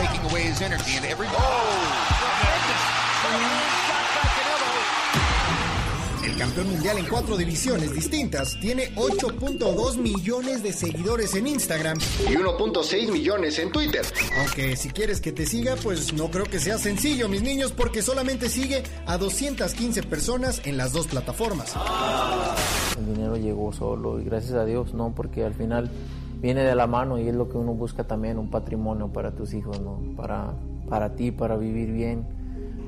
El 6.31 6.37
campeón 6.37 6.69
mundial 6.69 6.97
en 6.97 7.05
cuatro 7.07 7.35
divisiones 7.35 7.93
distintas 7.93 8.57
tiene 8.61 8.95
8.2 8.95 9.97
millones 9.97 10.63
de 10.63 10.71
seguidores 10.71 11.35
en 11.35 11.45
Instagram. 11.45 11.97
Y 12.21 12.35
1.6 12.35 13.11
millones 13.11 13.59
en 13.59 13.69
Twitter. 13.69 14.01
Aunque 14.39 14.77
si 14.77 14.89
quieres 14.91 15.19
que 15.19 15.33
te 15.33 15.45
siga, 15.45 15.75
pues 15.83 16.13
no 16.13 16.31
creo 16.31 16.45
que 16.45 16.59
sea 16.59 16.77
sencillo, 16.77 17.27
mis 17.27 17.41
niños, 17.41 17.73
porque 17.73 18.01
solamente 18.01 18.47
sigue 18.47 18.81
a 19.05 19.17
215 19.17 20.03
personas 20.03 20.61
en 20.63 20.77
las 20.77 20.93
dos 20.93 21.07
plataformas. 21.07 21.75
El 22.97 23.13
dinero 23.13 23.35
llegó 23.35 23.73
solo 23.73 24.21
y 24.21 24.23
gracias 24.23 24.53
a 24.53 24.63
Dios, 24.63 24.93
¿no? 24.93 25.13
Porque 25.13 25.43
al 25.43 25.53
final 25.53 25.91
viene 26.39 26.63
de 26.63 26.75
la 26.75 26.87
mano 26.87 27.19
y 27.19 27.27
es 27.27 27.35
lo 27.35 27.49
que 27.49 27.57
uno 27.57 27.73
busca 27.73 28.05
también, 28.05 28.37
un 28.37 28.49
patrimonio 28.49 29.09
para 29.09 29.31
tus 29.35 29.53
hijos, 29.53 29.81
¿no? 29.81 29.99
Para, 30.15 30.53
para 30.87 31.13
ti, 31.13 31.31
para 31.31 31.57
vivir 31.57 31.91
bien, 31.91 32.25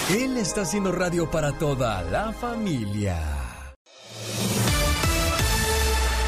Él 0.10 0.38
está 0.38 0.62
haciendo 0.62 0.91
radio 0.91 1.30
para 1.32 1.52
toda 1.53 2.03
la 2.03 2.32
familia. 2.32 3.20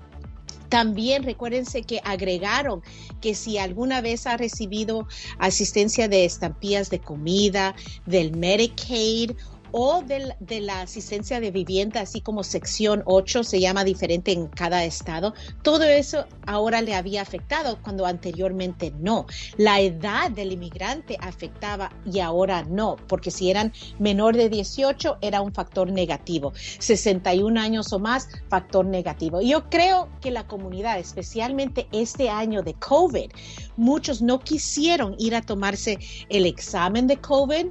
También 0.69 1.23
recuérdense 1.23 1.83
que 1.83 2.01
agregaron 2.03 2.81
que 3.21 3.35
si 3.35 3.59
alguna 3.59 4.01
vez 4.01 4.27
ha 4.27 4.39
recibido 4.39 5.07
asistencia 5.39 6.09
de 6.09 6.25
estampillas 6.25 6.89
de 6.89 6.99
comida, 6.99 7.75
del 8.07 8.35
Medicaid 8.35 9.33
o 9.73 10.03
de 10.03 10.61
la 10.61 10.83
asistencia 10.83 11.41
de 11.41 11.51
vivienda, 11.51 12.03
así 12.03 12.21
como 12.21 12.45
sección 12.45 13.03
8, 13.07 13.43
se 13.45 13.61
llama 13.61 13.85
diferente 13.85 14.33
en 14.33 14.47
cada 14.47 14.85
estado, 14.85 15.35
todo 15.63 15.85
eso 15.85 16.27
ahora 16.47 16.83
le 16.83 16.95
había 16.95 17.23
afectado 17.23 17.79
cuando 17.83 18.07
anteriormente 18.07 18.93
no. 18.99 19.27
La 19.57 19.81
edad 19.81 20.31
del 20.31 20.53
inmigrante 20.53 21.17
afectaba 21.21 21.91
y 22.05 22.21
ahora 22.21 22.63
no, 22.65 22.97
porque 23.09 23.31
si 23.31 23.51
eran 23.51 23.73
menor 23.99 24.37
de 24.37 24.49
18 24.49 25.19
era 25.21 25.41
un 25.41 25.53
factor 25.53 25.91
negativo, 25.91 26.53
61 26.79 27.59
años 27.61 27.93
o 27.93 27.99
más, 27.99 28.29
factor 28.49 28.85
negativo. 28.85 29.41
Yo 29.41 29.69
creo 29.71 30.09
que 30.21 30.31
la 30.31 30.47
comunidad, 30.47 30.99
especialmente 30.99 31.89
este 31.93 32.29
año 32.29 32.63
de 32.63 32.75
COVID, 32.75 33.31
muchos 33.77 34.23
no 34.23 34.41
quisieron 34.41 35.17
ir 35.19 35.35
a 35.35 35.43
tomarse 35.43 35.99
el 36.29 36.47
examen 36.47 37.07
de 37.07 37.17
COVID 37.17 37.67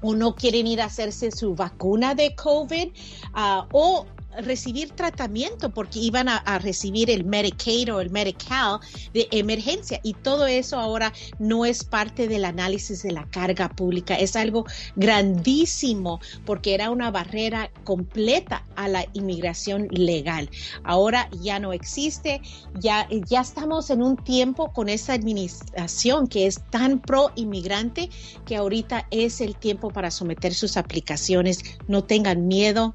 o 0.00 0.14
no 0.14 0.34
quieren 0.34 0.66
ir 0.66 0.80
a 0.80 0.86
hacerse 0.86 1.30
su 1.30 1.54
vacuna 1.54 2.14
de 2.14 2.34
COVID 2.34 2.88
uh, 3.34 3.66
o 3.72 4.06
recibir 4.36 4.90
tratamiento 4.90 5.70
porque 5.70 5.98
iban 5.98 6.28
a, 6.28 6.58
recibir 6.58 7.10
el 7.10 7.24
Medicaid 7.24 7.92
o 7.94 8.00
el 8.00 8.10
Medical 8.10 8.80
de 9.12 9.28
emergencia 9.30 10.00
y 10.02 10.14
todo 10.14 10.46
eso 10.46 10.78
ahora 10.78 11.12
no 11.38 11.64
es 11.64 11.84
parte 11.84 12.28
del 12.28 12.44
análisis 12.44 13.02
de 13.02 13.12
la 13.12 13.24
carga 13.30 13.68
pública. 13.68 14.14
Es 14.14 14.36
algo 14.36 14.64
grandísimo 14.96 16.20
porque 16.44 16.74
era 16.74 16.90
una 16.90 17.10
barrera 17.10 17.70
completa 17.84 18.64
a 18.76 18.88
la 18.88 19.06
inmigración 19.12 19.88
legal. 19.90 20.50
Ahora 20.84 21.28
ya 21.40 21.58
no 21.58 21.72
existe, 21.72 22.40
ya, 22.78 23.08
ya 23.28 23.40
estamos 23.40 23.90
en 23.90 24.02
un 24.02 24.16
tiempo 24.16 24.72
con 24.72 24.88
esa 24.88 25.14
administración 25.14 26.26
que 26.26 26.46
es 26.46 26.62
tan 26.70 27.00
pro 27.00 27.32
inmigrante 27.34 28.10
que 28.44 28.56
ahorita 28.56 29.06
es 29.10 29.40
el 29.40 29.56
tiempo 29.56 29.90
para 29.90 30.10
someter 30.10 30.54
sus 30.54 30.76
aplicaciones. 30.76 31.60
No 31.86 32.04
tengan 32.04 32.46
miedo, 32.46 32.94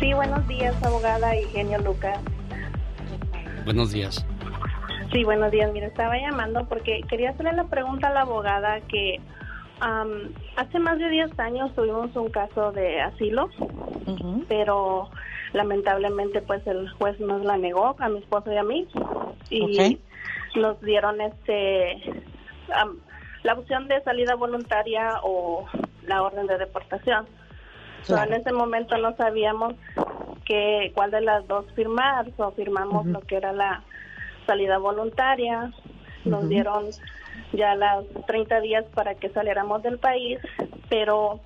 Sí, 0.00 0.12
buenos 0.14 0.46
días, 0.46 0.74
abogada 0.82 1.34
y 1.36 1.44
genio 1.46 1.78
Lucas. 1.80 2.18
Buenos 3.64 3.92
días. 3.92 4.24
Sí, 5.12 5.24
buenos 5.24 5.50
días. 5.50 5.70
Mira, 5.72 5.86
estaba 5.86 6.16
llamando 6.18 6.66
porque 6.68 7.00
quería 7.08 7.30
hacerle 7.30 7.54
la 7.54 7.64
pregunta 7.64 8.08
a 8.08 8.12
la 8.12 8.20
abogada 8.22 8.80
que 8.82 9.20
hace 9.80 10.78
más 10.78 10.98
de 10.98 11.08
10 11.08 11.38
años 11.38 11.74
tuvimos 11.74 12.14
un 12.16 12.30
caso 12.30 12.72
de 12.72 13.00
asilo, 13.00 13.48
pero 14.48 15.10
lamentablemente 15.52 16.42
pues 16.42 16.66
el 16.66 16.90
juez 16.90 17.18
nos 17.20 17.44
la 17.44 17.56
negó 17.56 17.96
a 17.98 18.08
mi 18.08 18.18
esposo 18.18 18.52
y 18.52 18.56
a 18.56 18.62
mí 18.62 18.86
y 19.50 19.98
nos 20.56 20.80
dieron 20.82 21.20
este 21.20 22.24
la 23.42 23.54
opción 23.54 23.88
de 23.88 24.02
salida 24.02 24.34
voluntaria 24.34 25.20
o 25.22 25.66
la 26.06 26.22
orden 26.22 26.46
de 26.46 26.58
deportación. 26.58 27.26
en 28.08 28.32
ese 28.34 28.52
momento 28.52 28.96
no 28.98 29.16
sabíamos 29.16 29.74
que 30.44 30.92
cuál 30.94 31.10
de 31.10 31.20
las 31.20 31.46
dos 31.46 31.66
firmar, 31.74 32.26
o 32.36 32.50
firmamos 32.52 33.06
lo 33.06 33.20
que 33.20 33.36
era 33.36 33.52
la 33.52 33.82
salida 34.46 34.78
voluntaria, 34.78 35.70
nos 36.24 36.48
dieron 36.48 36.86
ya 37.52 37.74
las 37.74 38.04
30 38.26 38.60
días 38.60 38.84
para 38.94 39.14
que 39.14 39.30
saliéramos 39.30 39.82
del 39.82 39.98
país, 39.98 40.38
pero 40.88 41.40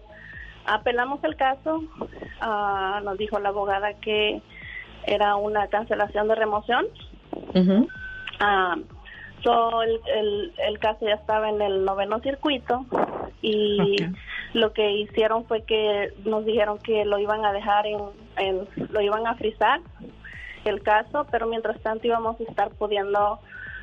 apelamos 0.66 1.22
el 1.24 1.36
caso, 1.36 1.82
ah, 2.40 3.00
nos 3.04 3.18
dijo 3.18 3.38
la 3.38 3.50
abogada 3.50 3.94
que 3.94 4.40
era 5.06 5.36
una 5.36 5.66
cancelación 5.68 6.28
de 6.28 6.34
remoción. 6.34 6.86
Ah, 8.40 8.76
el, 9.44 10.52
el, 10.56 10.78
caso 10.78 11.04
ya 11.04 11.14
estaba 11.14 11.48
en 11.48 11.60
el 11.60 11.84
noveno 11.84 12.20
circuito 12.20 12.86
y 13.40 13.96
lo 14.52 14.72
que 14.72 14.92
hicieron 14.92 15.46
fue 15.46 15.62
que 15.64 16.12
nos 16.24 16.44
dijeron 16.44 16.78
que 16.78 17.04
lo 17.04 17.18
iban 17.18 17.44
a 17.44 17.52
dejar 17.52 17.86
en, 17.86 17.98
en 18.36 18.68
lo 18.90 19.00
iban 19.00 19.26
a 19.26 19.34
frizar 19.34 19.80
el 20.64 20.82
caso, 20.82 21.26
pero 21.30 21.46
mientras 21.46 21.80
tanto 21.80 22.06
íbamos 22.06 22.38
a 22.40 22.44
estar 22.44 22.70
pudiendo 22.70 23.40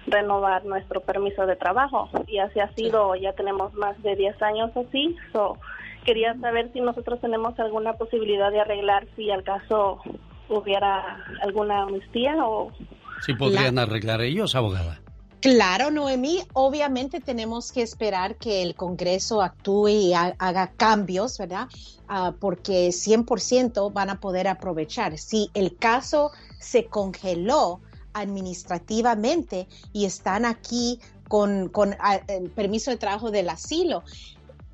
renovar 0.10 0.66
nuestro 0.66 1.02
permiso 1.02 1.46
de 1.46 1.56
trabajo 1.56 2.10
y 2.28 2.40
así 2.40 2.60
ha 2.60 2.74
sido, 2.74 3.16
ya 3.16 3.34
tenemos 3.34 3.74
más 3.74 4.02
de 4.04 4.16
10 4.16 4.42
años 4.42 4.72
así, 4.76 5.16
so, 5.32 5.58
quería 6.06 6.38
saber 6.40 6.72
si 6.74 6.82
nosotros 6.82 7.20
tenemos 7.22 7.60
alguna 7.60 7.94
posibilidad 7.94 8.52
de 8.52 8.62
arreglar 8.62 9.08
si 9.16 9.30
al 9.32 9.44
caso 9.44 10.02
hubiera 10.50 11.24
alguna 11.42 11.84
amnistía 11.84 12.36
o... 12.46 12.72
Si 13.26 13.34
podrían 13.34 13.78
arreglar 13.78 14.22
ellos, 14.22 14.56
abogada. 14.56 15.00
Claro, 15.42 15.90
Noemí, 15.90 16.42
obviamente 16.52 17.22
tenemos 17.22 17.72
que 17.72 17.82
esperar 17.82 18.36
que 18.36 18.62
el 18.62 18.76
Congreso 18.76 19.42
actúe 19.42 19.88
y 19.88 20.14
haga 20.14 20.72
cambios, 20.76 21.38
¿verdad? 21.38 21.70
Uh, 22.10 22.34
porque 22.40 22.90
100% 22.90 23.94
van 23.94 24.10
a 24.10 24.20
poder 24.20 24.50
aprovechar. 24.50 25.18
Si 25.18 25.50
el 25.54 25.78
caso 25.78 26.32
se 26.60 26.88
congeló, 26.88 27.80
administrativamente 28.14 29.68
y 29.94 30.06
están 30.06 30.46
aquí 30.46 31.00
con, 31.28 31.70
con 31.70 31.96
permiso 32.56 32.92
de 32.92 32.98
trabajo 32.98 33.32
del 33.32 33.50
asilo 33.50 34.04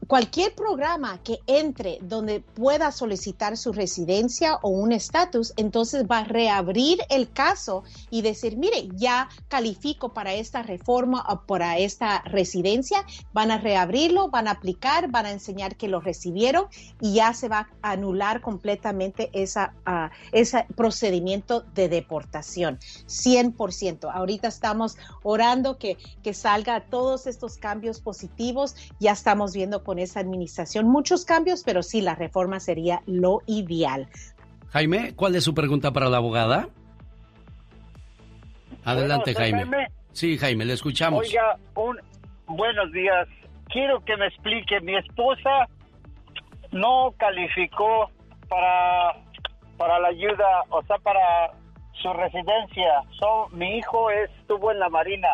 cualquier 0.07 0.53
programa 0.53 1.19
que 1.23 1.39
entre 1.47 1.97
donde 2.01 2.41
pueda 2.41 2.91
solicitar 2.91 3.57
su 3.57 3.73
residencia 3.73 4.57
o 4.61 4.69
un 4.69 4.91
estatus, 4.91 5.53
entonces 5.57 6.05
va 6.09 6.19
a 6.19 6.23
reabrir 6.23 6.99
el 7.09 7.31
caso 7.31 7.83
y 8.09 8.21
decir, 8.21 8.57
mire, 8.57 8.87
ya 8.93 9.29
califico 9.47 10.13
para 10.13 10.33
esta 10.33 10.63
reforma 10.63 11.25
o 11.29 11.41
para 11.45 11.77
esta 11.77 12.21
residencia, 12.21 13.05
van 13.33 13.51
a 13.51 13.57
reabrirlo, 13.57 14.29
van 14.29 14.47
a 14.47 14.51
aplicar, 14.51 15.09
van 15.09 15.25
a 15.25 15.31
enseñar 15.31 15.75
que 15.75 15.87
lo 15.87 15.99
recibieron 15.99 16.67
y 17.01 17.15
ya 17.15 17.33
se 17.33 17.49
va 17.49 17.69
a 17.81 17.91
anular 17.91 18.41
completamente 18.41 19.29
esa, 19.33 19.73
ese 20.31 20.65
procedimiento 20.75 21.61
de 21.73 21.89
deportación, 21.89 22.79
100%. 23.07 24.11
Ahorita 24.13 24.47
estamos 24.47 24.97
orando 25.23 25.77
que, 25.77 25.97
que 26.23 26.33
salga 26.33 26.85
todos 26.85 27.27
estos 27.27 27.57
cambios 27.57 27.99
positivos, 27.99 28.75
ya 28.99 29.11
estamos 29.11 29.53
viendo 29.53 29.83
con 29.83 29.94
esa 29.99 30.19
administración. 30.19 30.87
Muchos 30.87 31.25
cambios, 31.25 31.63
pero 31.63 31.83
sí, 31.83 32.01
la 32.01 32.15
reforma 32.15 32.59
sería 32.59 33.01
lo 33.05 33.41
ideal. 33.45 34.07
Jaime, 34.69 35.13
¿cuál 35.15 35.35
es 35.35 35.43
su 35.43 35.53
pregunta 35.53 35.91
para 35.91 36.09
la 36.09 36.17
abogada? 36.17 36.67
Adelante, 38.83 39.33
Jaime. 39.33 39.87
Sí, 40.11 40.37
Jaime, 40.37 40.65
le 40.65 40.73
escuchamos. 40.73 41.21
Oiga, 41.21 41.57
un, 41.75 41.99
buenos 42.47 42.91
días. 42.91 43.27
Quiero 43.67 44.03
que 44.05 44.15
me 44.15 44.27
explique, 44.27 44.79
mi 44.81 44.95
esposa 44.95 45.67
no 46.71 47.13
calificó 47.17 48.09
para, 48.47 49.13
para 49.77 49.99
la 49.99 50.09
ayuda, 50.09 50.63
o 50.69 50.83
sea, 50.83 50.97
para 50.99 51.51
su 52.01 52.13
residencia. 52.13 53.01
So, 53.19 53.47
mi 53.51 53.77
hijo 53.77 54.09
estuvo 54.11 54.71
en 54.71 54.79
la 54.79 54.89
Marina. 54.89 55.29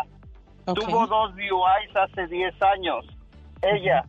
Tuvo 0.66 1.08
dos 1.08 1.36
DUIs 1.36 1.96
hace 1.96 2.28
10 2.28 2.62
años. 2.62 3.06
Ella 3.62 4.06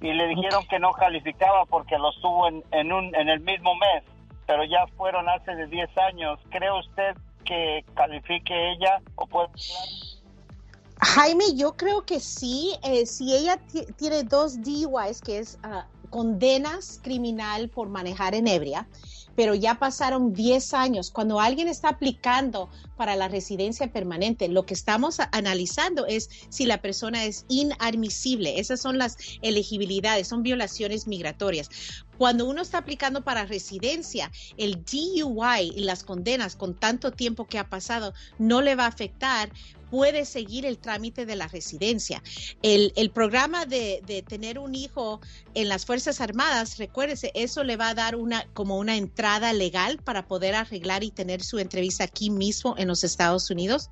y 0.00 0.12
le 0.12 0.26
dijeron 0.28 0.66
que 0.68 0.78
no 0.78 0.92
calificaba 0.92 1.64
porque 1.66 1.98
los 1.98 2.20
tuvo 2.20 2.48
en, 2.48 2.92
un, 2.92 3.14
en 3.14 3.28
el 3.28 3.40
mismo 3.40 3.74
mes. 3.76 4.04
pero 4.46 4.64
ya 4.64 4.86
fueron 4.96 5.28
hace 5.28 5.54
de 5.54 5.66
10 5.66 5.98
años. 5.98 6.38
¿Cree 6.50 6.70
usted 6.70 7.16
que 7.44 7.84
califique 7.94 8.72
ella 8.72 9.00
o 9.16 9.26
puede... 9.26 9.48
Jaime, 11.00 11.44
yo 11.54 11.76
creo 11.76 12.04
que 12.04 12.20
sí. 12.20 12.74
Eh, 12.84 13.06
si 13.06 13.34
ella 13.34 13.58
tiene 13.96 14.22
dos 14.24 14.62
DUIs, 14.62 15.20
que 15.20 15.38
es 15.38 15.58
ah, 15.62 15.86
condenas 16.10 17.00
criminal 17.02 17.68
por 17.68 17.88
manejar 17.88 18.34
en 18.34 18.48
ebria, 18.48 18.86
pero 19.36 19.54
ya 19.54 19.78
pasaron 19.78 20.32
10 20.32 20.74
años. 20.74 21.10
Cuando 21.10 21.38
alguien 21.38 21.68
está 21.68 21.90
aplicando 21.90 22.70
para 22.96 23.14
la 23.14 23.28
residencia 23.28 23.92
permanente, 23.92 24.48
lo 24.48 24.64
que 24.64 24.74
estamos 24.74 25.18
analizando 25.30 26.06
es 26.06 26.30
si 26.48 26.64
la 26.64 26.80
persona 26.80 27.24
es 27.24 27.44
inadmisible. 27.48 28.58
Esas 28.58 28.80
son 28.80 28.98
las 28.98 29.18
elegibilidades, 29.42 30.26
son 30.26 30.42
violaciones 30.42 31.06
migratorias. 31.06 31.68
Cuando 32.18 32.46
uno 32.46 32.62
está 32.62 32.78
aplicando 32.78 33.22
para 33.22 33.44
residencia, 33.46 34.30
el 34.56 34.84
DUI 34.84 35.72
y 35.74 35.80
las 35.84 36.04
condenas 36.04 36.56
con 36.56 36.74
tanto 36.74 37.12
tiempo 37.12 37.46
que 37.46 37.58
ha 37.58 37.68
pasado 37.68 38.14
no 38.38 38.62
le 38.62 38.74
va 38.74 38.84
a 38.84 38.88
afectar 38.88 39.50
puede 39.90 40.24
seguir 40.24 40.66
el 40.66 40.78
trámite 40.78 41.26
de 41.26 41.36
la 41.36 41.48
residencia. 41.48 42.22
El, 42.62 43.10
programa 43.10 43.66
de, 43.66 44.02
de, 44.06 44.22
tener 44.22 44.58
un 44.58 44.74
hijo 44.74 45.20
en 45.54 45.68
las 45.68 45.86
Fuerzas 45.86 46.20
Armadas, 46.20 46.78
recuérdese, 46.78 47.30
eso 47.34 47.62
le 47.62 47.76
va 47.76 47.90
a 47.90 47.94
dar 47.94 48.16
una 48.16 48.46
como 48.52 48.78
una 48.78 48.96
entrada 48.96 49.52
legal 49.52 49.98
para 49.98 50.26
poder 50.26 50.54
arreglar 50.54 51.04
y 51.04 51.10
tener 51.10 51.42
su 51.42 51.58
entrevista 51.58 52.04
aquí 52.04 52.30
mismo 52.30 52.74
en 52.78 52.88
los 52.88 53.04
Estados 53.04 53.50
Unidos. 53.50 53.90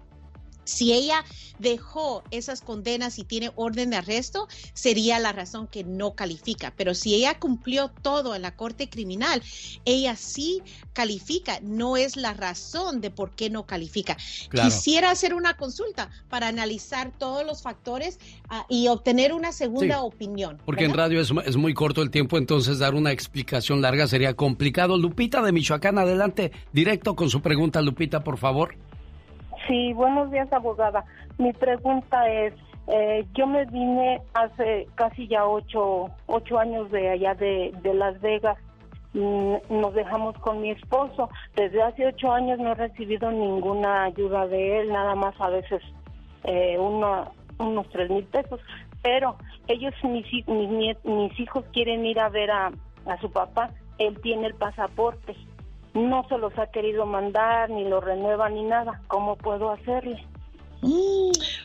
Si 0.65 0.93
ella 0.93 1.25
dejó 1.59 2.23
esas 2.31 2.61
condenas 2.61 3.19
y 3.19 3.25
tiene 3.25 3.53
orden 3.57 3.91
de 3.91 3.97
arresto, 3.97 4.49
sería 4.73 5.19
la 5.19 5.33
razón 5.33 5.67
que 5.67 5.85
no 5.85 6.15
califica. 6.15 6.73
Pero 6.77 6.95
si 6.95 7.15
ella 7.15 7.39
cumplió 7.39 7.91
todo 8.03 8.35
en 8.35 8.43
la 8.43 8.57
corte 8.57 8.89
criminal, 8.89 9.43
ella 9.85 10.17
sí 10.17 10.63
califica. 10.93 11.61
No 11.63 11.97
es 11.97 12.17
la 12.17 12.35
razón 12.35 13.01
de 13.01 13.11
por 13.11 13.31
qué 13.31 13.51
no 13.51 13.67
califica. 13.67 14.17
Quisiera 14.51 15.11
hacer 15.11 15.35
una 15.35 15.57
consulta 15.57 16.11
para 16.29 16.49
analizar 16.49 17.13
todos 17.17 17.45
los 17.47 17.63
factores 17.63 18.19
ah, 18.49 18.67
y 18.69 18.89
obtener 18.89 19.33
una 19.33 19.53
segunda 19.53 20.03
opinión. 20.03 20.61
Porque 20.65 20.85
en 20.85 20.95
radio 20.95 21.21
es, 21.21 21.33
es 21.45 21.57
muy 21.57 21.75
corto 21.75 22.03
el 22.03 22.11
tiempo, 22.11 22.39
entonces 22.39 22.79
dar 22.79 22.95
una 22.95 23.13
explicación 23.13 23.81
larga 23.81 24.07
sería 24.07 24.35
complicado. 24.35 24.99
Lupita 24.99 25.43
de 25.43 25.53
Michoacán, 25.53 25.99
adelante, 25.99 26.53
directo 26.73 27.15
con 27.15 27.31
su 27.31 27.41
pregunta, 27.43 27.81
Lupita, 27.83 28.25
por 28.25 28.39
favor. 28.39 28.77
Sí, 29.67 29.95
buenos 29.95 30.31
días, 30.31 30.53
abogada. 30.53 31.05
Mi 31.39 31.53
pregunta 31.53 32.29
es, 32.29 32.53
eh, 32.89 33.27
yo 33.33 33.47
me 33.47 33.65
vine 33.67 34.21
hace 34.35 34.87
casi 34.95 35.27
ya 35.27 35.47
ocho, 35.47 36.11
ocho 36.27 36.59
años 36.59 36.91
de 36.91 37.11
allá 37.11 37.35
de, 37.35 37.73
Las 37.95 38.21
Vegas. 38.21 38.59
Mm, 39.15 39.55
nos 39.71 39.95
dejamos 39.95 40.37
con 40.39 40.61
mi 40.61 40.71
esposo. 40.71 41.31
Desde 41.57 41.83
hace 41.83 42.07
ocho 42.07 42.31
años 42.33 42.59
no 42.59 42.73
he 42.73 42.75
recibido 42.75 43.31
ninguna 43.31 44.05
ayuda 44.05 44.47
de 44.49 44.81
él, 44.81 44.93
nada 44.93 45.15
más 45.15 45.35
a 45.41 45.49
veces 45.49 45.83
eh, 46.43 46.77
unos 46.79 47.89
tres 47.91 48.11
mil 48.11 48.25
pesos. 48.25 48.61
Pero 49.03 49.37
ellos, 49.67 49.95
mis, 50.03 50.27
mis, 50.47 51.05
mis 51.05 51.41
hijos 51.41 51.65
quieren 51.73 52.05
ir 52.05 52.21
a 52.21 52.29
ver 52.29 52.51
a, 52.51 52.71
a 53.07 53.21
su 53.21 53.31
papá. 53.31 53.71
Él 53.99 54.21
tiene 54.21 54.49
el 54.49 54.55
pasaporte 54.55 55.35
no 55.95 56.25
se 56.29 56.39
los 56.39 56.57
ha 56.59 56.67
querido 56.67 57.07
mandar, 57.07 57.71
ni 57.71 57.89
lo 57.89 58.01
renueva, 58.01 58.49
ni 58.49 58.65
nada. 58.65 59.01
¿Cómo 59.07 59.37
puedo 59.37 59.71
hacerle? 59.71 60.27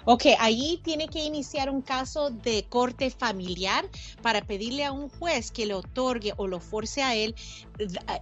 Ok, 0.05 0.23
ahí 0.39 0.79
tiene 0.83 1.07
que 1.07 1.23
iniciar 1.23 1.69
un 1.69 1.81
caso 1.81 2.29
de 2.29 2.65
corte 2.67 3.09
familiar 3.11 3.85
para 4.21 4.41
pedirle 4.41 4.85
a 4.85 4.91
un 4.91 5.09
juez 5.09 5.51
que 5.51 5.65
le 5.65 5.73
otorgue 5.73 6.33
o 6.37 6.47
lo 6.47 6.59
force 6.59 7.03
a 7.03 7.15
él 7.15 7.35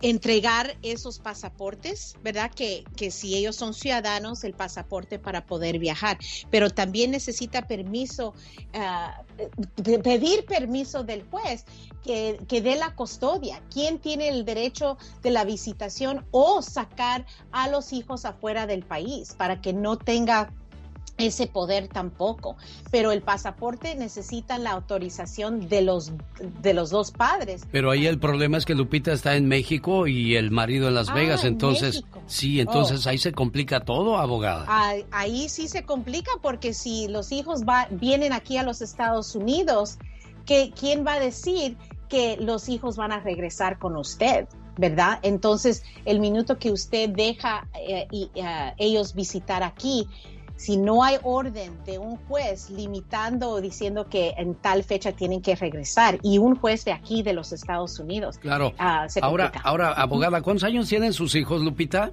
entregar 0.02 0.78
esos 0.82 1.20
pasaportes, 1.20 2.16
¿verdad? 2.24 2.52
Que, 2.52 2.84
que 2.96 3.12
si 3.12 3.36
ellos 3.36 3.56
son 3.56 3.74
ciudadanos, 3.74 4.44
el 4.44 4.54
pasaporte 4.54 5.20
para 5.20 5.46
poder 5.46 5.80
viajar. 5.80 6.18
Pero 6.50 6.70
también 6.70 7.12
necesita 7.12 7.68
permiso, 7.68 8.34
ah, 8.74 9.24
pedir 10.04 10.46
permiso 10.46 11.04
del 11.04 11.24
juez 11.30 11.66
que, 12.04 12.40
que 12.48 12.62
dé 12.62 12.76
la 12.76 12.96
custodia. 12.96 13.62
¿Quién 13.72 14.00
tiene 14.00 14.30
el 14.30 14.46
derecho 14.46 14.98
de 15.22 15.32
la 15.32 15.44
visitación 15.44 16.26
o 16.32 16.62
sacar 16.62 17.26
a 17.52 17.68
los 17.70 17.94
hijos 17.94 18.26
afuera 18.26 18.68
del 18.68 18.84
país 18.84 19.34
para 19.38 19.62
que 19.62 19.74
no 19.74 19.98
tenga 19.98 20.54
ese 21.18 21.48
poder 21.48 21.88
tampoco, 21.88 22.56
pero 22.92 23.12
el 23.12 23.22
pasaporte 23.22 23.96
necesita 23.96 24.58
la 24.58 24.72
autorización 24.72 25.68
de 25.68 25.82
los 25.82 26.12
de 26.62 26.74
los 26.74 26.90
dos 26.90 27.12
padres. 27.12 27.66
Pero 27.72 27.92
ahí 27.92 28.06
el 28.06 28.20
problema 28.20 28.58
es 28.58 28.66
que 28.66 28.76
Lupita 28.76 29.12
está 29.12 29.36
en 29.36 29.48
México 29.48 30.08
y 30.08 30.36
el 30.36 30.52
marido 30.52 30.88
en 30.88 30.96
Las 30.96 31.10
ah, 31.10 31.14
Vegas, 31.14 31.44
entonces 31.44 32.04
sí, 32.28 32.60
entonces 32.60 33.06
oh. 33.06 33.10
ahí 33.10 33.18
se 33.18 33.32
complica 33.32 33.80
todo, 33.80 34.18
abogada. 34.18 34.66
Ahí, 35.12 35.50
sí 35.50 35.68
se 35.68 35.84
complica 35.84 36.32
porque 36.42 36.74
si 36.74 37.08
los 37.08 37.32
hijos 37.32 37.64
va, 37.64 37.88
vienen 37.90 38.34
aquí 38.34 38.58
a 38.58 38.64
los 38.64 38.82
Estados 38.82 39.36
Unidos, 39.36 39.98
que 40.46 40.72
quién 40.78 41.06
va 41.06 41.14
a 41.14 41.20
decir 41.20 41.78
que 42.10 42.38
los 42.38 42.70
hijos 42.70 42.96
van 42.96 43.12
a 43.12 43.20
regresar 43.20 43.80
con 43.80 43.98
usted? 43.98 44.48
¿verdad? 44.78 45.20
Entonces, 45.24 45.84
el 46.06 46.20
minuto 46.20 46.60
que 46.60 46.72
usted 46.72 47.10
deja 47.10 47.68
eh, 47.74 48.08
y, 48.12 48.30
eh, 48.36 48.74
ellos 48.78 49.16
visitar 49.16 49.64
aquí, 49.64 50.08
si 50.58 50.76
no 50.76 51.04
hay 51.04 51.18
orden 51.24 51.84
de 51.86 52.00
un 52.00 52.18
juez 52.28 52.70
limitando 52.70 53.50
o 53.52 53.62
diciendo 53.62 54.08
que 54.10 54.34
en 54.38 54.56
tal 54.56 54.84
fecha 54.84 55.14
tienen 55.14 55.42
que 55.42 55.56
regresar 55.56 56.20
y 56.24 56.40
un 56.40 56.56
juez 56.56 56.84
de 56.84 56.92
aquí 56.92 57.24
de 57.24 57.34
los 57.34 57.54
Estados 57.54 57.98
Unidos. 58.00 58.38
Claro. 58.40 58.74
Ah, 58.78 59.08
ahora, 59.22 59.52
ahora, 59.64 59.94
abogada, 59.94 60.42
¿cuántos 60.42 60.64
años 60.64 60.90
tienen 60.90 61.14
sus 61.14 61.36
hijos, 61.36 61.62
Lupita? 61.62 62.12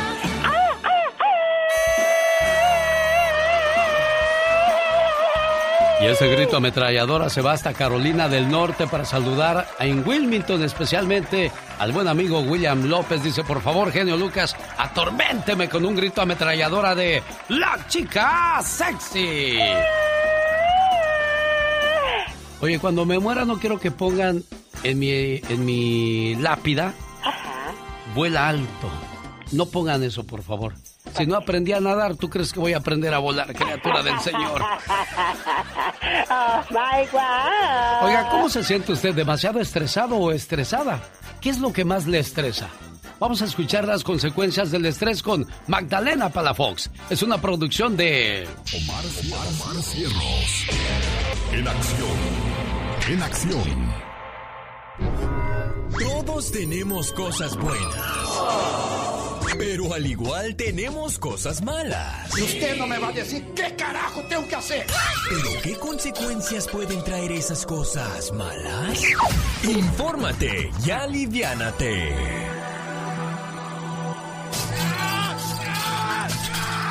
Y 6.00 6.06
ese 6.06 6.28
grito 6.28 6.58
ametralladora 6.58 7.32
se 7.32 7.42
va 7.42 7.54
hasta 7.54 7.74
Carolina 7.74 8.30
del 8.30 8.52
Norte 8.52 8.86
para 8.86 9.04
saludar 9.04 9.68
en 9.80 10.08
Wilmington, 10.08 10.64
especialmente 10.64 11.52
al 11.80 11.92
buen 11.92 12.08
amigo 12.08 12.42
William 12.42 12.86
López. 12.86 13.24
Dice, 13.24 13.44
por 13.44 13.64
favor, 13.64 13.92
genio 13.92 14.16
Lucas, 14.16 14.56
atorménteme 14.78 15.70
con 15.70 15.84
un 15.86 15.96
grito 15.96 16.22
ametralladora 16.22 16.94
de 16.94 17.24
La 17.50 17.80
chica 17.88 18.62
sexy. 18.62 19.58
Oye, 22.62 22.80
cuando 22.80 23.06
me 23.06 23.18
muera 23.20 23.44
no 23.44 23.58
quiero 23.60 23.80
que 23.80 23.90
pongan 23.92 24.44
en 24.84 25.00
mi, 25.00 25.10
en 25.12 25.66
mi 25.66 26.36
lápida, 26.36 26.94
vuela 28.16 28.50
alto. 28.50 28.90
No 29.52 29.66
pongan 29.66 30.04
eso, 30.04 30.26
por 30.26 30.44
favor. 30.44 30.76
Si 31.18 31.26
no 31.26 31.36
aprendí 31.36 31.74
a 31.74 31.80
nadar, 31.80 32.16
¿tú 32.16 32.30
crees 32.30 32.54
que 32.54 32.60
voy 32.60 32.74
a 32.74 32.78
aprender 32.78 33.14
a 33.14 33.18
volar, 33.18 33.54
criatura 33.54 34.04
del 34.04 34.20
Señor? 34.20 34.62
Oh, 36.30 36.62
Oiga, 38.06 38.30
¿cómo 38.30 38.50
se 38.50 38.64
siente 38.64 38.92
usted? 38.92 39.14
¿Demasiado 39.14 39.60
estresado 39.60 40.16
o 40.18 40.32
estresada? 40.32 41.02
¿Qué 41.40 41.50
es 41.50 41.60
lo 41.60 41.72
que 41.72 41.86
más 41.86 42.06
le 42.06 42.20
estresa? 42.20 42.70
Vamos 43.22 43.41
a 43.41 43.45
escuchar 43.45 43.88
las 43.88 44.03
consecuencias 44.03 44.72
del 44.72 44.85
estrés 44.85 45.23
con 45.23 45.48
Magdalena 45.68 46.30
Palafox. 46.30 46.89
Es 47.10 47.23
una 47.23 47.39
producción 47.39 47.95
de 47.95 48.45
Omar, 48.76 49.06
Omar 49.06 49.84
Cierros. 49.84 50.65
En 51.53 51.68
acción 51.68 52.52
en 53.10 53.23
acción. 53.23 53.93
Todos 55.99 56.52
tenemos 56.52 57.11
cosas 57.11 57.57
buenas 57.57 57.95
Pero 59.57 59.93
al 59.93 60.06
igual 60.06 60.56
tenemos 60.56 61.18
cosas 61.18 61.64
malas. 61.64 62.38
Y 62.38 62.43
usted 62.43 62.77
no 62.77 62.88
me 62.88 62.99
va 62.99 63.10
a 63.10 63.11
decir 63.11 63.43
qué 63.56 63.76
carajo 63.76 64.22
tengo 64.30 64.48
que 64.48 64.56
hacer. 64.56 64.85
¿Pero 65.30 65.61
qué 65.61 65.76
consecuencias 65.76 66.68
pueden 66.68 67.03
traer 67.03 67.31
esas 67.31 67.65
cosas 67.65 68.31
malas? 68.34 69.03
Infórmate 69.64 70.72
y 70.85 70.91
aliviánate. 70.91 72.41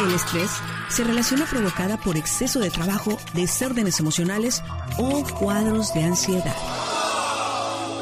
El 0.01 0.15
estrés 0.15 0.51
se 0.89 1.05
relaciona 1.05 1.45
provocada 1.45 1.99
por 1.99 2.17
exceso 2.17 2.59
de 2.59 2.71
trabajo, 2.71 3.19
desórdenes 3.35 4.01
emocionales 4.01 4.63
o 4.97 5.23
cuadros 5.39 5.93
de 5.93 6.05
ansiedad. 6.05 6.57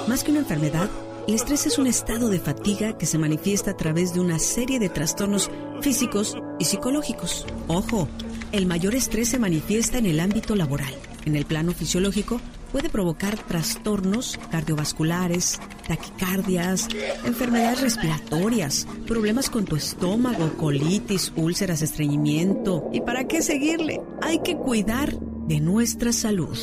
Más 0.06 0.22
que 0.22 0.30
una 0.30 0.40
enfermedad, 0.40 0.88
el 1.26 1.34
estrés 1.34 1.66
es 1.66 1.76
un 1.76 1.88
estado 1.88 2.28
de 2.28 2.38
fatiga 2.38 2.96
que 2.96 3.04
se 3.04 3.18
manifiesta 3.18 3.72
a 3.72 3.76
través 3.76 4.14
de 4.14 4.20
una 4.20 4.38
serie 4.38 4.78
de 4.78 4.88
trastornos 4.88 5.50
físicos 5.80 6.36
y 6.60 6.66
psicológicos. 6.66 7.46
Ojo, 7.66 8.08
el 8.52 8.66
mayor 8.66 8.94
estrés 8.94 9.30
se 9.30 9.40
manifiesta 9.40 9.98
en 9.98 10.06
el 10.06 10.20
ámbito 10.20 10.54
laboral. 10.54 10.94
En 11.24 11.34
el 11.34 11.46
plano 11.46 11.72
fisiológico 11.72 12.40
puede 12.72 12.88
provocar 12.88 13.36
trastornos 13.36 14.38
cardiovasculares, 14.50 15.60
taquicardias, 15.86 16.88
enfermedades 17.24 17.80
respiratorias, 17.80 18.86
problemas 19.06 19.50
con 19.50 19.64
tu 19.64 19.76
estómago, 19.76 20.52
colitis, 20.56 21.32
úlceras, 21.36 21.82
estreñimiento. 21.82 22.88
¿Y 22.92 23.00
para 23.00 23.24
qué 23.24 23.42
seguirle? 23.42 24.00
Hay 24.22 24.40
que 24.40 24.56
cuidar 24.56 25.12
de 25.14 25.60
nuestra 25.60 26.12
salud. 26.12 26.58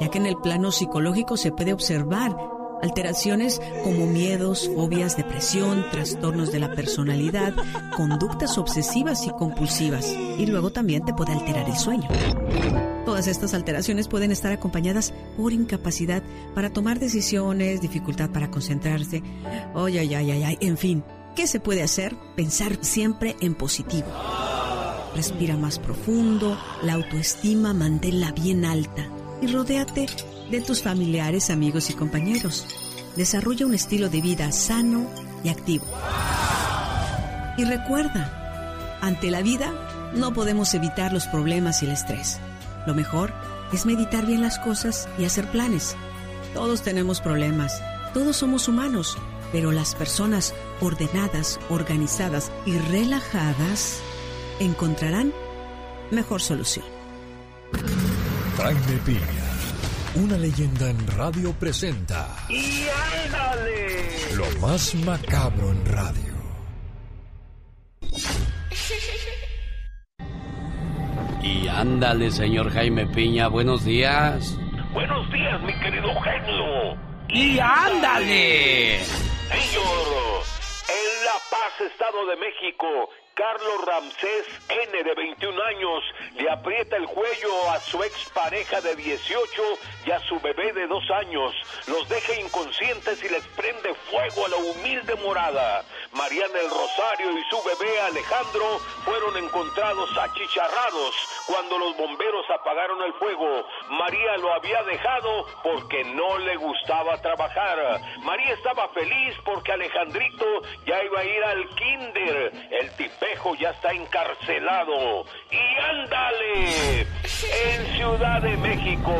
Ya 0.00 0.10
que 0.10 0.18
en 0.18 0.26
el 0.26 0.36
plano 0.36 0.72
psicológico 0.72 1.36
se 1.36 1.52
puede 1.52 1.72
observar 1.72 2.36
alteraciones 2.82 3.60
como 3.84 4.06
miedos, 4.06 4.70
fobias, 4.74 5.16
depresión, 5.16 5.84
trastornos 5.90 6.52
de 6.52 6.60
la 6.60 6.72
personalidad, 6.72 7.54
conductas 7.96 8.58
obsesivas 8.58 9.26
y 9.26 9.30
compulsivas. 9.30 10.14
Y 10.38 10.46
luego 10.46 10.70
también 10.70 11.04
te 11.04 11.14
puede 11.14 11.32
alterar 11.32 11.68
el 11.68 11.76
sueño. 11.76 12.08
Todas 13.04 13.28
estas 13.28 13.54
alteraciones 13.54 14.08
pueden 14.08 14.32
estar 14.32 14.52
acompañadas 14.52 15.14
por 15.36 15.52
incapacidad 15.52 16.22
para 16.54 16.70
tomar 16.70 16.98
decisiones, 16.98 17.80
dificultad 17.80 18.30
para 18.30 18.50
concentrarse, 18.50 19.22
ay, 19.74 19.98
ay, 19.98 20.14
ay, 20.14 20.30
ay, 20.32 20.42
ay, 20.42 20.58
en 20.60 20.76
fin. 20.76 21.04
¿Qué 21.36 21.46
se 21.46 21.60
puede 21.60 21.82
hacer? 21.82 22.16
Pensar 22.34 22.78
siempre 22.80 23.36
en 23.40 23.54
positivo. 23.54 24.06
Respira 25.14 25.56
más 25.56 25.78
profundo, 25.78 26.58
la 26.82 26.94
autoestima 26.94 27.72
manténla 27.72 28.32
bien 28.32 28.64
alta 28.64 29.08
y 29.40 29.46
rodéate 29.46 30.08
de 30.50 30.60
tus 30.60 30.82
familiares, 30.82 31.50
amigos 31.50 31.90
y 31.90 31.94
compañeros. 31.94 32.66
Desarrolla 33.16 33.66
un 33.66 33.74
estilo 33.74 34.08
de 34.08 34.20
vida 34.20 34.52
sano 34.52 35.08
y 35.42 35.48
activo. 35.48 35.86
Y 37.56 37.64
recuerda, 37.64 38.98
ante 39.00 39.30
la 39.30 39.42
vida 39.42 39.72
no 40.14 40.32
podemos 40.32 40.74
evitar 40.74 41.12
los 41.12 41.26
problemas 41.26 41.82
y 41.82 41.86
el 41.86 41.92
estrés. 41.92 42.38
Lo 42.86 42.94
mejor 42.94 43.32
es 43.72 43.86
meditar 43.86 44.26
bien 44.26 44.42
las 44.42 44.58
cosas 44.58 45.08
y 45.18 45.24
hacer 45.24 45.50
planes. 45.50 45.96
Todos 46.54 46.82
tenemos 46.82 47.20
problemas, 47.20 47.82
todos 48.14 48.36
somos 48.36 48.68
humanos, 48.68 49.16
pero 49.52 49.72
las 49.72 49.94
personas 49.94 50.54
ordenadas, 50.80 51.58
organizadas 51.70 52.52
y 52.64 52.78
relajadas 52.78 54.00
encontrarán 54.60 55.32
mejor 56.10 56.40
solución. 56.40 56.84
Una 60.16 60.38
leyenda 60.38 60.88
en 60.88 61.06
radio 61.08 61.52
presenta. 61.52 62.28
¡Y 62.48 62.86
ándale! 63.24 64.34
Lo 64.34 64.60
más 64.60 64.94
macabro 64.94 65.70
en 65.70 65.84
radio. 65.84 66.34
Y 71.42 71.68
ándale, 71.68 72.30
señor 72.30 72.70
Jaime 72.72 73.06
Piña, 73.06 73.48
buenos 73.48 73.84
días. 73.84 74.56
Buenos 74.92 75.30
días, 75.30 75.60
mi 75.62 75.72
querido 75.80 76.08
genio. 76.22 76.96
Y 77.28 77.58
ándale. 77.58 79.00
Señor, 79.00 80.42
en 80.88 81.24
La 81.24 81.36
Paz, 81.50 81.90
Estado 81.92 82.26
de 82.26 82.36
México, 82.36 82.86
Carlos 83.36 83.84
Ramsés 83.84 84.46
N, 84.70 85.04
de 85.04 85.14
21 85.14 85.62
años, 85.62 86.02
le 86.36 86.48
aprieta 86.48 86.96
el 86.96 87.06
cuello 87.06 87.70
a 87.70 87.78
su 87.80 88.02
expareja 88.02 88.80
de 88.80 88.96
18 88.96 89.62
y 90.06 90.10
a 90.10 90.20
su 90.20 90.40
bebé 90.40 90.72
de 90.72 90.86
2 90.86 91.10
años. 91.10 91.54
Los 91.86 92.08
deja 92.08 92.34
inconscientes 92.40 93.22
y 93.22 93.28
les 93.28 93.46
prende 93.48 93.92
fuego 94.10 94.46
a 94.46 94.48
la 94.48 94.56
humilde 94.56 95.14
morada. 95.16 95.84
Mariana 96.12 96.58
el 96.60 96.70
Rosario 96.70 97.38
y 97.38 97.44
su 97.50 97.62
bebé 97.62 98.00
Alejandro 98.00 98.78
fueron 99.04 99.36
encontrados 99.36 100.16
achicharrados 100.16 101.14
cuando 101.46 101.78
los 101.78 101.94
bomberos 101.94 102.46
apagaron 102.48 103.02
el 103.02 103.12
fuego. 103.14 103.66
María 103.90 104.38
lo 104.38 104.54
había 104.54 104.82
dejado 104.84 105.46
porque 105.62 106.04
no 106.04 106.38
le 106.38 106.56
gustaba 106.56 107.20
trabajar. 107.20 108.00
María 108.20 108.54
estaba 108.54 108.88
feliz 108.88 109.36
porque 109.44 109.72
Alejandrito 109.72 110.46
ya 110.86 111.04
iba 111.04 111.20
a 111.20 111.24
ir 111.24 111.44
al 111.44 111.68
kinder. 111.74 112.52
El 112.70 112.90
ya 113.58 113.70
está 113.70 113.92
encarcelado. 113.92 115.24
Y 115.50 115.80
ándale, 115.90 117.00
en 117.00 117.86
Ciudad 117.96 118.40
de 118.42 118.56
México 118.56 119.12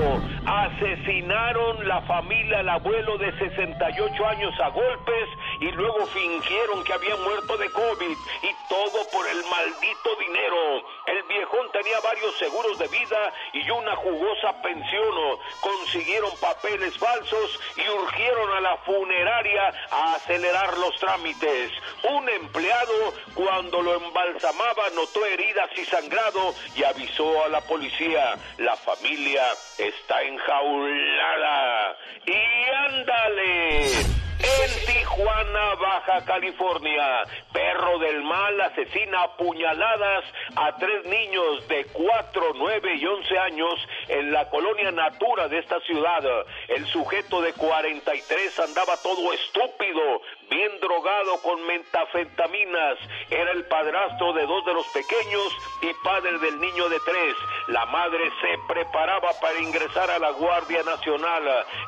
asesinaron 0.47 1.87
la 1.87 2.01
familia 2.03 2.61
al 2.61 2.69
abuelo 2.69 3.19
de 3.19 3.37
68 3.39 4.27
años 4.27 4.55
a 4.61 4.69
golpes 4.69 5.29
y 5.61 5.71
luego 5.73 6.07
fingieron 6.07 6.85
que 6.85 6.93
había 6.93 7.17
muerto 7.17 7.57
de 7.57 7.71
COVID 7.71 8.17
y 8.43 8.69
todo 8.69 9.09
por 9.13 9.27
el 9.29 9.43
maldito 9.51 10.17
dinero. 10.21 10.83
El 11.07 11.23
viejón 11.29 11.71
tenía 11.73 12.01
varios 12.01 12.37
seguros 12.39 12.79
de 12.79 12.89
vida 12.89 13.33
y 13.53 13.71
una 13.71 13.97
jugosa 13.97 14.63
pensión. 14.63 14.97
Consiguieron 15.61 16.31
papeles 16.41 16.97
falsos 16.99 17.61
y 17.77 17.89
urgieron 17.89 18.53
a 18.57 18.61
la 18.61 18.77
funeraria 18.79 19.73
a 19.91 20.15
acelerar 20.15 20.77
los 20.79 20.97
trámites. 20.99 21.73
Un 22.11 22.29
empleado, 22.29 23.15
cuando 23.35 23.83
lo 23.83 23.96
embalsamaba, 23.97 24.91
notó 24.95 25.25
heridas 25.27 25.71
y 25.77 25.85
sangrado 25.85 26.55
y 26.77 26.85
avisó 26.85 27.45
a 27.45 27.49
la 27.49 27.61
policía. 27.63 28.37
La 28.59 28.77
familia 28.77 29.45
está 29.79 30.23
enjaulada. 30.23 31.97
Y 32.27 32.71
ándale. 32.89 34.17
En 34.39 34.87
Tijuana, 34.87 35.75
Baja 35.77 36.25
California, 36.27 37.23
perro 37.53 37.99
del 37.99 38.23
mal 38.23 38.61
asesina 38.61 39.23
a 39.23 39.37
puñaladas 39.37 40.25
a 40.55 40.77
tres 40.77 41.07
niños 41.07 41.67
de 41.69 41.87
4, 41.87 42.53
9 42.55 42.95
y 42.97 43.07
11 43.07 43.39
años 43.39 43.75
en 44.09 44.33
la 44.33 44.49
colonia 44.51 44.93
Natura 44.93 45.49
de 45.49 45.59
esta 45.59 45.81
ciudad. 45.81 46.23
El 46.69 46.87
sujeto 46.87 47.41
de 47.41 47.55
43 47.55 48.59
andaba 48.61 48.99
todo 48.99 49.33
estúpido, 49.33 50.21
bien 50.51 50.81
drogado 50.81 51.41
con 51.43 51.65
mentafentaminas. 51.67 52.99
Era 53.31 53.53
el 53.53 53.65
padrastro 53.67 54.33
de 54.33 54.47
dos 54.47 54.65
de 54.65 54.75
los 54.75 54.87
pequeños 54.89 55.57
y 55.83 55.93
padre 56.05 56.39
del 56.39 56.61
niño 56.61 56.89
de 56.89 56.99
tres. 57.01 57.37
La 57.69 57.87
madre 57.87 58.31
se 58.41 58.59
preparaba 58.73 59.31
para 59.41 59.61
ingresar 59.61 60.11
a 60.11 60.19
la 60.19 60.31
Guardia 60.31 60.83
Nacional. 60.83 61.43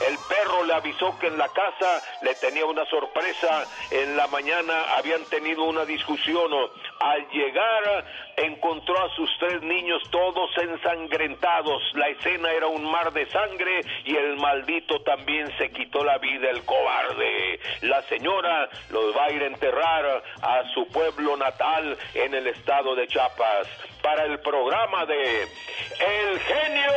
El 0.07 0.19
perro 0.29 0.65
le 0.65 0.75
avisó 0.75 1.19
que 1.19 1.29
en 1.29 1.39
la 1.39 1.49
casa 1.49 2.03
le 2.23 2.35
tenía 2.37 2.67
una 2.67 2.85
sorpresa. 2.87 3.65
En 3.91 4.17
la 4.17 4.27
mañana 4.29 4.97
habían 4.97 5.25
tenido 5.27 5.65
una 5.65 5.85
discusión. 5.85 6.53
Al 7.01 7.29
llegar 7.31 8.05
encontró 8.37 8.99
a 8.99 9.15
sus 9.15 9.31
tres 9.39 9.63
niños 9.63 10.03
todos 10.11 10.51
ensangrentados. 10.59 11.83
La 11.95 12.09
escena 12.09 12.51
era 12.53 12.67
un 12.67 12.91
mar 12.91 13.13
de 13.13 13.27
sangre 13.31 13.83
y 14.05 14.17
el 14.17 14.37
maldito 14.37 15.01
también 15.03 15.47
se 15.59 15.71
quitó 15.71 16.05
la 16.05 16.19
vida, 16.19 16.51
el 16.51 16.65
cobarde. 16.65 17.61
La 17.83 18.03
señora 18.03 18.48
los 18.91 19.17
va 19.17 19.25
a 19.27 19.31
ir 19.31 19.43
a 19.43 19.47
enterrar 19.47 20.23
a 20.43 20.63
su 20.75 20.87
pueblo 20.89 21.37
natal 21.37 21.99
en 22.15 22.35
el 22.35 22.47
estado 22.47 22.95
de 22.95 23.07
Chiapas. 23.07 23.69
Para 24.03 24.25
el 24.25 24.39
programa 24.41 25.05
de 25.07 25.43
El 25.43 26.41
Genio 26.41 26.93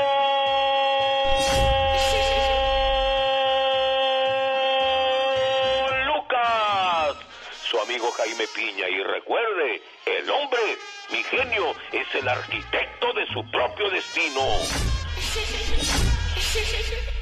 Lucas, 6.05 7.17
su 7.63 7.79
amigo 7.79 8.11
Jaime 8.11 8.45
Piña. 8.55 8.87
Y 8.89 9.03
recuerde, 9.03 9.81
el 10.05 10.29
hombre, 10.29 10.77
mi 11.11 11.23
genio, 11.23 11.73
es 11.91 12.15
el 12.15 12.27
arquitecto 12.27 13.13
de 13.13 13.25
su 13.27 13.43
propio 13.51 13.89
destino. 13.89 14.41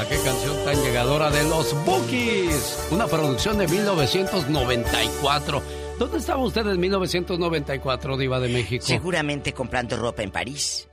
¿A 0.00 0.08
qué 0.08 0.16
canción 0.24 0.56
tan 0.64 0.82
llegadora 0.82 1.30
de 1.30 1.42
los 1.44 1.74
Bookies? 1.84 2.88
Una 2.90 3.06
producción 3.06 3.58
de 3.58 3.68
1994. 3.68 5.62
¿Dónde 5.98 6.16
estaba 6.18 6.42
usted 6.42 6.66
en 6.66 6.80
1994, 6.80 8.16
Diva 8.16 8.40
de 8.40 8.48
México? 8.48 8.84
Seguramente 8.86 9.52
comprando 9.52 9.96
ropa 9.98 10.22
en 10.22 10.30
París. 10.30 10.88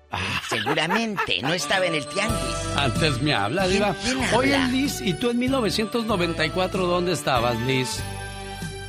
Seguramente, 0.49 1.41
no 1.41 1.53
estaba 1.53 1.85
en 1.85 1.95
el 1.95 2.05
tianguis. 2.07 2.55
Antes 2.75 3.21
me 3.21 3.34
habla, 3.34 3.67
Diva. 3.67 3.95
¿Quién 4.03 4.21
habla? 4.23 4.38
Oye, 4.38 4.57
Liz, 4.71 4.99
¿y 5.01 5.13
tú 5.13 5.29
en 5.29 5.39
1994 5.39 6.85
dónde 6.85 7.13
estabas, 7.13 7.55
Liz? 7.61 7.99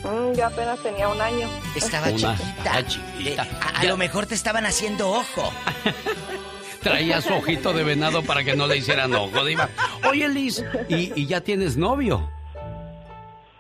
Mm, 0.03 0.32
yo 0.36 0.47
apenas 0.47 0.81
tenía 0.81 1.09
un 1.09 1.20
año. 1.20 1.49
Estaba 1.77 2.09
Una- 2.09 2.36
chiquita. 2.36 2.73
ah, 2.73 2.82
chiquita. 2.86 3.45
Eh, 3.45 3.49
a 3.61 3.81
a 3.81 3.85
lo 3.85 3.97
mejor 3.97 4.27
te 4.27 4.35
estaban 4.35 4.66
haciendo 4.66 5.11
ojo. 5.11 5.53
Traía 6.83 7.21
su 7.21 7.35
ojito 7.35 7.73
de 7.73 7.85
venado 7.85 8.23
para 8.23 8.45
que 8.45 8.55
no 8.57 8.67
le 8.67 8.77
hicieran 8.77 9.13
ojo, 9.15 9.45
Diva. 9.45 9.69
Oye, 10.09 10.29
Liz, 10.29 10.65
¿y, 10.89 11.13
y 11.21 11.27
ya 11.27 11.41
tienes 11.41 11.77
novio? 11.77 12.31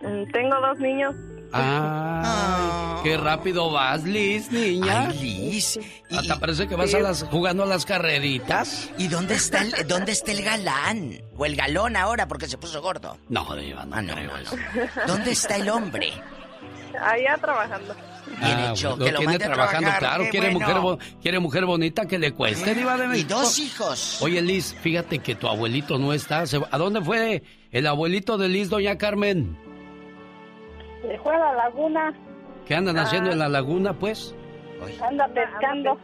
Mm, 0.00 0.30
Tengo 0.32 0.60
dos 0.60 0.78
niños. 0.78 1.14
Ah, 1.52 3.00
qué 3.02 3.16
rápido 3.16 3.70
vas, 3.72 4.04
Liz, 4.04 4.52
niña. 4.52 5.08
Ay, 5.08 5.18
Liz. 5.18 5.80
Hasta 6.16 6.38
parece 6.38 6.68
que 6.68 6.76
vas 6.76 6.92
a 6.94 6.98
las, 7.00 7.22
jugando 7.24 7.62
a 7.62 7.66
las 7.66 7.84
carreritas. 7.86 8.90
¿Y 8.98 9.08
dónde 9.08 9.34
está 9.34 9.62
el, 9.62 9.88
dónde 9.88 10.12
está 10.12 10.32
el 10.32 10.42
galán? 10.42 11.20
O 11.36 11.46
el 11.46 11.56
galón 11.56 11.96
ahora 11.96 12.28
porque 12.28 12.46
se 12.46 12.58
puso 12.58 12.80
gordo. 12.82 13.16
No, 13.28 13.54
Diva, 13.56 13.84
no, 13.86 13.96
Ah, 13.96 14.02
no, 14.02 14.14
creo 14.14 14.30
no, 14.30 14.36
eso. 14.38 14.56
no. 14.56 15.06
¿Dónde 15.06 15.30
está 15.32 15.56
el 15.56 15.68
hombre? 15.70 16.12
Allá 17.00 17.36
trabajando. 17.40 17.94
Bien 18.28 18.42
Ah, 18.58 18.70
hecho, 18.72 18.90
lo 18.96 19.04
que 19.04 19.12
lo 19.12 19.18
tiene 19.18 19.38
trabajando, 19.38 19.88
trabajar, 19.88 19.98
claro. 19.98 20.24
Quiere, 20.30 20.50
bueno. 20.52 20.80
mujer 20.82 21.08
quiere 21.22 21.38
mujer 21.40 21.64
bonita 21.66 22.06
que 22.06 22.18
le 22.18 22.32
cueste, 22.32 22.74
Diva 22.74 22.96
de 22.96 23.18
Y 23.18 23.24
dos 23.24 23.58
hijos. 23.58 24.22
Oye, 24.22 24.40
Liz, 24.42 24.74
fíjate 24.80 25.18
que 25.20 25.34
tu 25.34 25.48
abuelito 25.48 25.98
no 25.98 26.12
está. 26.12 26.44
¿A 26.70 26.78
dónde 26.78 27.00
fue 27.02 27.42
el 27.72 27.86
abuelito 27.86 28.38
de 28.38 28.48
Liz, 28.48 28.68
doña 28.70 28.96
Carmen? 28.98 29.56
Se 31.02 31.18
fue 31.18 31.34
a 31.34 31.38
la 31.38 31.52
laguna, 31.54 32.12
¿Qué 32.66 32.74
andan 32.74 32.98
Ah. 32.98 33.02
haciendo 33.02 33.30
en 33.30 33.38
la 33.38 33.48
laguna, 33.48 33.92
pues? 33.94 34.34
anda 35.02 35.26
pescando. 35.28 35.98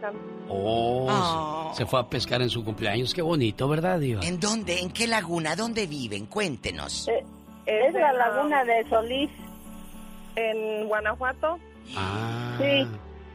Oh, 0.49 1.07
Oh. 1.11 1.75
se 1.75 1.85
fue 1.87 2.01
a 2.01 2.09
pescar 2.09 2.43
en 2.43 2.51
su 2.51 2.65
cumpleaños. 2.65 3.15
Qué 3.15 3.23
bonito, 3.23 3.69
¿verdad, 3.69 3.99
Diva? 4.01 4.23
¿En 4.25 4.41
dónde? 4.41 4.81
¿En 4.81 4.91
qué 4.91 5.07
laguna? 5.07 5.55
¿Dónde 5.57 5.87
viven? 5.87 6.27
Cuéntenos. 6.27 7.07
Eh, 7.09 7.25
Es 7.67 7.95
la 7.95 8.13
laguna 8.13 8.63
de 8.65 8.87
Solís. 8.91 9.31
En 10.37 10.87
Guanajuato. 10.89 11.59
Ah. 11.97 12.57
Sí. 12.59 12.87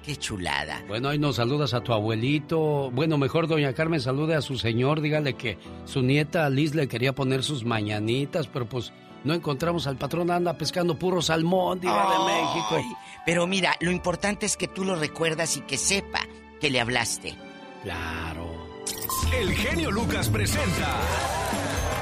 Qué 0.04 0.16
chulada. 0.16 0.84
Bueno, 0.88 1.10
ahí 1.10 1.20
nos 1.20 1.36
saludas 1.36 1.74
a 1.74 1.82
tu 1.82 1.94
abuelito. 1.94 2.90
Bueno, 2.92 3.18
mejor 3.18 3.48
doña 3.48 3.74
Carmen 3.74 4.00
salude 4.00 4.36
a 4.36 4.42
su 4.42 4.58
señor. 4.58 5.02
Dígale 5.02 5.34
que 5.34 5.58
su 5.86 6.02
nieta 6.02 6.50
Liz 6.50 6.74
le 6.74 6.88
quería 6.88 7.14
poner 7.14 7.44
sus 7.44 7.64
mañanitas, 7.66 8.48
pero 8.48 8.68
pues 8.68 8.94
no 9.24 9.34
encontramos 9.34 9.88
al 9.88 9.98
patrón. 9.98 10.32
Anda 10.32 10.58
pescando 10.58 10.98
puro 10.98 11.22
salmón, 11.22 11.80
Diva 11.80 12.08
de 12.12 12.34
México. 12.34 12.98
Pero 13.26 13.46
mira, 13.46 13.76
lo 13.82 13.92
importante 13.92 14.46
es 14.46 14.58
que 14.58 14.68
tú 14.68 14.84
lo 14.84 14.96
recuerdas 14.96 15.58
y 15.58 15.62
que 15.62 15.78
sepa 15.78 16.22
que 16.60 16.70
le 16.70 16.80
hablaste. 16.80 17.36
Claro. 17.84 18.50
El 19.38 19.54
genio 19.54 19.92
Lucas 19.92 20.28
presenta 20.30 21.02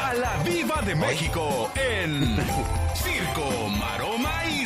a 0.02 0.14
la 0.14 0.44
Viva 0.44 0.82
de 0.84 0.96
México 0.96 1.70
en 1.76 2.38
Circo, 2.96 3.70
Maroma 3.78 4.46
y. 4.50 4.57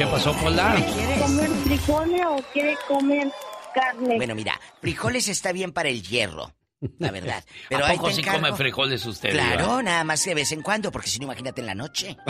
¿Qué 0.00 0.06
pasó, 0.06 0.32
Pola? 0.36 0.76
¿Quiere 0.94 1.20
comer 1.20 1.50
frijoles 1.64 2.22
o 2.26 2.36
quiere 2.54 2.74
comer 2.88 3.30
carne? 3.74 4.16
Bueno, 4.16 4.34
mira, 4.34 4.58
frijoles 4.80 5.28
está 5.28 5.52
bien 5.52 5.72
para 5.72 5.90
el 5.90 6.02
hierro, 6.02 6.54
la 6.98 7.10
verdad. 7.10 7.44
Pero 7.68 7.84
¿A 7.84 7.90
poco 7.90 8.10
sí 8.10 8.22
encargo- 8.22 8.36
come 8.40 8.56
frijoles 8.56 9.04
usted, 9.04 9.28
Claro, 9.32 9.82
nada 9.82 10.02
más 10.04 10.24
de 10.24 10.34
vez 10.34 10.52
en 10.52 10.62
cuando, 10.62 10.90
porque 10.90 11.10
si 11.10 11.18
no, 11.18 11.24
imagínate 11.26 11.60
en 11.60 11.66
la 11.66 11.74
noche. 11.74 12.16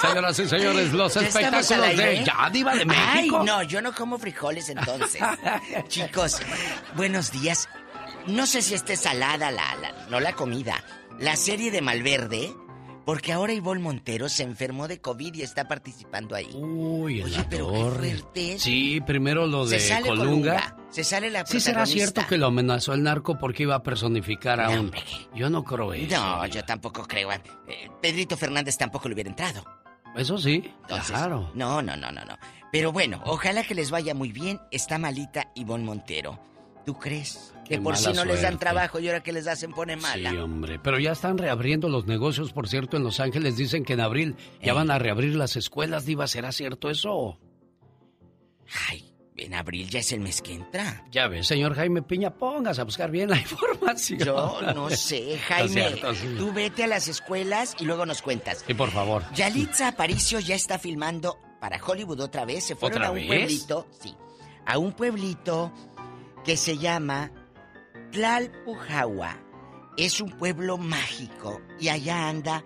Señoras 0.00 0.36
y 0.40 0.48
señores, 0.48 0.92
los 0.92 1.14
¿Ya 1.14 1.20
estamos 1.20 1.70
al 1.70 1.84
espectáculos 1.84 1.96
de? 1.96 2.24
Ya 2.24 2.50
Diva 2.50 2.74
de 2.74 2.84
México. 2.86 3.38
Ay, 3.38 3.46
no, 3.46 3.62
yo 3.62 3.80
no 3.80 3.94
como 3.94 4.18
frijoles 4.18 4.70
entonces. 4.70 5.22
Chicos, 5.88 6.40
buenos 6.96 7.30
días. 7.30 7.68
No 8.26 8.44
sé 8.46 8.60
si 8.62 8.74
esté 8.74 8.96
salada 8.96 9.52
la, 9.52 9.76
la- 9.76 9.92
no 10.08 10.18
la 10.18 10.32
comida, 10.32 10.82
la 11.20 11.36
serie 11.36 11.70
de 11.70 11.80
Malverde, 11.80 12.52
porque 13.04 13.32
ahora 13.32 13.52
Ivonne 13.52 13.80
Montero 13.82 14.28
se 14.28 14.42
enfermó 14.42 14.86
de 14.88 15.00
COVID 15.00 15.34
y 15.34 15.42
está 15.42 15.66
participando 15.68 16.34
ahí. 16.34 16.48
Uy, 16.54 17.20
en 17.20 17.26
Oye, 17.26 17.36
la 17.38 17.48
pero 17.48 17.70
qué 17.72 17.78
torre. 17.78 18.08
fuerte. 18.18 18.58
Sí, 18.58 19.00
primero 19.00 19.46
lo 19.46 19.66
de 19.66 19.80
se 19.80 19.88
sale 19.88 20.08
Colunga. 20.08 20.76
Se 20.90 21.04
sale 21.04 21.30
la 21.30 21.46
Sí 21.46 21.60
será 21.60 21.86
cierto 21.86 22.22
que 22.28 22.36
lo 22.38 22.46
amenazó 22.46 22.92
el 22.94 23.02
narco 23.02 23.38
porque 23.38 23.62
iba 23.64 23.74
a 23.76 23.82
personificar 23.82 24.60
a 24.60 24.74
No, 24.74 24.80
un... 24.82 24.92
Yo 25.34 25.48
no 25.50 25.64
creo 25.64 25.92
eso. 25.92 26.16
No, 26.16 26.46
yo 26.46 26.64
tampoco 26.64 27.06
creo. 27.06 27.30
Eh, 27.32 27.40
Pedrito 28.02 28.36
Fernández 28.36 28.76
tampoco 28.76 29.08
le 29.08 29.14
hubiera 29.14 29.30
entrado. 29.30 29.64
Eso 30.16 30.38
sí, 30.38 30.64
Entonces, 30.82 31.10
claro. 31.10 31.50
No, 31.54 31.80
no, 31.82 31.96
no, 31.96 32.10
no, 32.10 32.24
no. 32.24 32.36
Pero 32.72 32.90
bueno, 32.92 33.20
ojalá 33.24 33.62
que 33.62 33.74
les 33.76 33.90
vaya 33.90 34.14
muy 34.14 34.32
bien. 34.32 34.60
Está 34.72 34.98
malita 34.98 35.50
Ivonne 35.54 35.84
Montero. 35.84 36.38
¿Tú 36.84 36.94
crees? 36.98 37.54
Que 37.70 37.76
Qué 37.76 37.82
por 37.82 37.96
si 37.96 38.12
no 38.12 38.24
les 38.24 38.42
dan 38.42 38.58
trabajo 38.58 38.98
y 38.98 39.06
ahora 39.06 39.22
que 39.22 39.32
les 39.32 39.46
hacen 39.46 39.70
pone 39.70 39.94
mala. 39.96 40.30
Sí, 40.30 40.36
hombre. 40.38 40.80
Pero 40.80 40.98
ya 40.98 41.12
están 41.12 41.38
reabriendo 41.38 41.88
los 41.88 42.04
negocios, 42.04 42.52
por 42.52 42.66
cierto, 42.68 42.96
en 42.96 43.04
Los 43.04 43.20
Ángeles. 43.20 43.56
Dicen 43.56 43.84
que 43.84 43.92
en 43.92 44.00
abril 44.00 44.34
ya 44.60 44.74
van 44.74 44.90
a 44.90 44.98
reabrir 44.98 45.36
las 45.36 45.54
escuelas, 45.54 46.04
Diva. 46.04 46.26
¿Será 46.26 46.50
cierto 46.50 46.90
eso? 46.90 47.38
Ay, 48.88 49.14
en 49.36 49.54
abril 49.54 49.88
ya 49.88 50.00
es 50.00 50.10
el 50.10 50.18
mes 50.18 50.42
que 50.42 50.52
entra. 50.54 51.04
Ya 51.12 51.28
ves, 51.28 51.46
señor 51.46 51.76
Jaime 51.76 52.02
Piña, 52.02 52.30
póngase 52.30 52.80
a 52.80 52.84
buscar 52.84 53.08
bien 53.12 53.30
la 53.30 53.36
información. 53.40 54.18
Yo 54.18 54.60
no 54.74 54.90
sé, 54.90 55.38
Jaime. 55.48 55.68
cierto, 55.72 56.12
sí. 56.14 56.34
Tú 56.36 56.52
vete 56.52 56.82
a 56.82 56.86
las 56.88 57.06
escuelas 57.06 57.76
y 57.78 57.84
luego 57.84 58.04
nos 58.04 58.20
cuentas. 58.20 58.64
Sí, 58.66 58.74
por 58.74 58.90
favor. 58.90 59.22
Yalitza 59.34 59.86
Aparicio 59.86 60.40
ya 60.40 60.56
está 60.56 60.76
filmando 60.80 61.38
para 61.60 61.80
Hollywood 61.84 62.20
otra 62.20 62.44
vez. 62.44 62.64
Se 62.64 62.74
fueron 62.74 62.98
¿Otra 62.98 63.08
a 63.08 63.10
un 63.12 63.16
vez? 63.18 63.26
pueblito, 63.28 63.86
sí, 64.02 64.12
a 64.66 64.76
un 64.78 64.92
pueblito 64.92 65.72
que 66.44 66.56
se 66.56 66.78
llama 66.78 67.30
Tlalpujahua. 68.10 69.36
Es 69.96 70.20
un 70.20 70.30
pueblo 70.30 70.78
mágico 70.78 71.60
y 71.78 71.88
allá 71.88 72.28
anda 72.28 72.64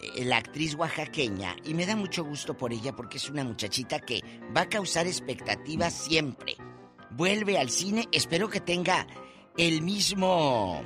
eh, 0.00 0.24
la 0.24 0.38
actriz 0.38 0.74
oaxaqueña 0.76 1.56
y 1.64 1.74
me 1.74 1.84
da 1.86 1.96
mucho 1.96 2.24
gusto 2.24 2.56
por 2.56 2.72
ella 2.72 2.94
porque 2.94 3.18
es 3.18 3.28
una 3.28 3.44
muchachita 3.44 3.98
que 4.00 4.20
va 4.56 4.62
a 4.62 4.68
causar 4.68 5.06
expectativas 5.06 5.92
siempre. 5.92 6.56
Vuelve 7.10 7.58
al 7.58 7.70
cine, 7.70 8.08
espero 8.12 8.48
que 8.48 8.60
tenga 8.60 9.06
el 9.56 9.82
mismo 9.82 10.80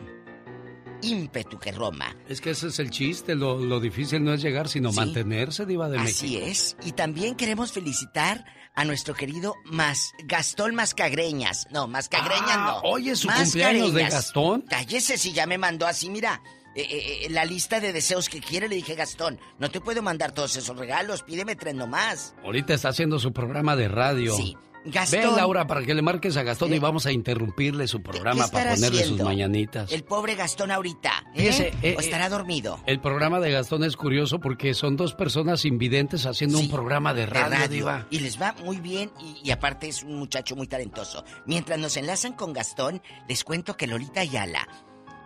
ímpetu 1.02 1.59
que 1.59 1.70
Roma. 1.70 2.16
Es 2.28 2.40
que 2.40 2.51
ese 2.51 2.68
es 2.68 2.78
el 2.78 2.90
chiste. 2.90 3.35
Lo, 3.35 3.59
lo 3.59 3.78
difícil 3.78 4.24
no 4.24 4.32
es 4.32 4.40
llegar, 4.43 4.68
sino 4.68 4.90
Sí. 4.90 4.97
mantenerse, 4.97 5.66
Diva 5.66 5.89
de 5.90 5.98
Así 5.98 6.24
México. 6.39 6.47
es. 6.47 6.76
Y 6.85 6.93
también 6.93 7.35
queremos 7.36 7.72
felicitar 7.72 8.44
a 8.74 8.84
nuestro 8.84 9.14
querido 9.14 9.55
Mas, 9.64 10.12
Gastón 10.24 10.74
Mascagreñas. 10.74 11.68
No, 11.70 11.86
Mascagreñas 11.86 12.44
Ah, 12.51 12.80
no. 12.82 12.90
oye, 12.90 13.14
¿su 13.16 13.28
cumpleaños 13.28 13.92
de. 13.94 14.02
Gastón? 14.05 14.62
Cállese 14.62 15.16
si 15.18 15.32
ya 15.32 15.46
me 15.46 15.59
mandó 15.59 15.86
así, 15.86 16.10
mira. 16.10 16.40
eh, 16.76 16.82
eh, 16.82 17.26
eh, 17.26 17.30
la 17.30 17.44
lista 17.44 17.78
de 17.78 17.92
deseos 17.92 18.28
que 18.28 18.40
quiere, 18.40 18.68
le 18.68 18.74
dije, 18.76 18.96
Gastón, 18.96 19.38
no 19.60 19.70
te 19.70 19.80
puedo 19.80 20.02
mandar 20.02 20.32
todos 20.32 20.56
esos 20.56 20.76
regalos, 20.76 21.22
pídeme 21.22 21.55
tres 21.55 21.74
nomás. 21.74 22.34
Ahorita 22.42 22.74
está 22.74 22.88
haciendo 22.88 23.20
su 23.20 23.32
programa 23.32 23.76
de 23.76 23.86
radio. 23.86 24.36
Sí. 24.36 24.56
Gastón. 24.85 25.20
Ve, 25.20 25.27
Laura, 25.36 25.66
para 25.66 25.82
que 25.82 25.94
le 25.94 26.02
marques 26.02 26.36
a 26.36 26.43
Gastón 26.43 26.73
y 26.74 26.78
vamos 26.78 27.06
a 27.06 27.12
interrumpirle 27.12 27.89
su 27.89 28.02
programa 28.02 28.48
para 28.48 28.74
ponerle 28.74 28.98
sus 28.98 29.01
haciendo 29.01 29.24
mañanitas. 29.24 29.90
El 29.93 30.05
pobre 30.05 30.35
Gastón 30.35 30.70
ahorita. 30.70 31.11
¿eh? 31.35 31.39
Fíjese, 31.39 31.74
eh, 31.82 31.94
¿O 31.97 32.01
estará 32.01 32.28
dormido? 32.28 32.78
El 32.86 33.01
programa 33.01 33.40
de 33.40 33.51
Gastón 33.51 33.82
es 33.85 33.97
curioso 33.97 34.40
porque 34.40 34.74
son 34.74 34.97
dos 34.97 35.15
personas 35.15 35.65
invidentes 35.65 36.27
haciendo 36.27 36.59
un 36.59 36.70
programa 36.70 37.12
de 37.12 37.24
de 37.24 37.27
radio, 37.27 37.56
radio. 37.56 37.69
Diva. 37.69 38.06
Y 38.11 38.20
les 38.20 38.40
va 38.40 38.55
muy 38.65 38.78
bien 38.78 39.11
y, 39.20 39.48
y 39.48 39.51
aparte 39.51 39.89
es 39.89 40.02
un 40.02 40.16
muchacho 40.16 40.56
muy 40.56 40.66
talentoso. 40.66 41.24
Mientras 41.47 41.78
nos 41.78 41.97
enlazan 41.97 42.35
con 42.35 42.52
Gastón, 42.52 43.02
les 43.28 43.44
cuento 43.44 43.77
que 43.77 43.86
Lolita 43.86 44.20
Ayala, 44.20 44.69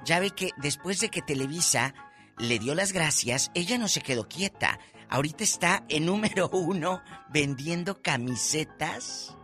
ya 0.04 0.20
ve 0.20 0.30
que 0.30 0.50
después 0.58 1.00
de 1.00 1.08
que 1.08 1.22
Televisa 1.22 1.94
le 2.38 2.58
dio 2.58 2.74
las 2.74 2.92
gracias, 2.92 3.50
ella 3.54 3.78
no 3.78 3.88
se 3.88 4.00
quedó 4.00 4.28
quieta. 4.28 4.78
Ahorita 5.08 5.42
está 5.42 5.84
en 5.88 6.06
número 6.06 6.48
uno 6.52 7.02
vendiendo 7.30 8.00
camisetas 8.02 9.37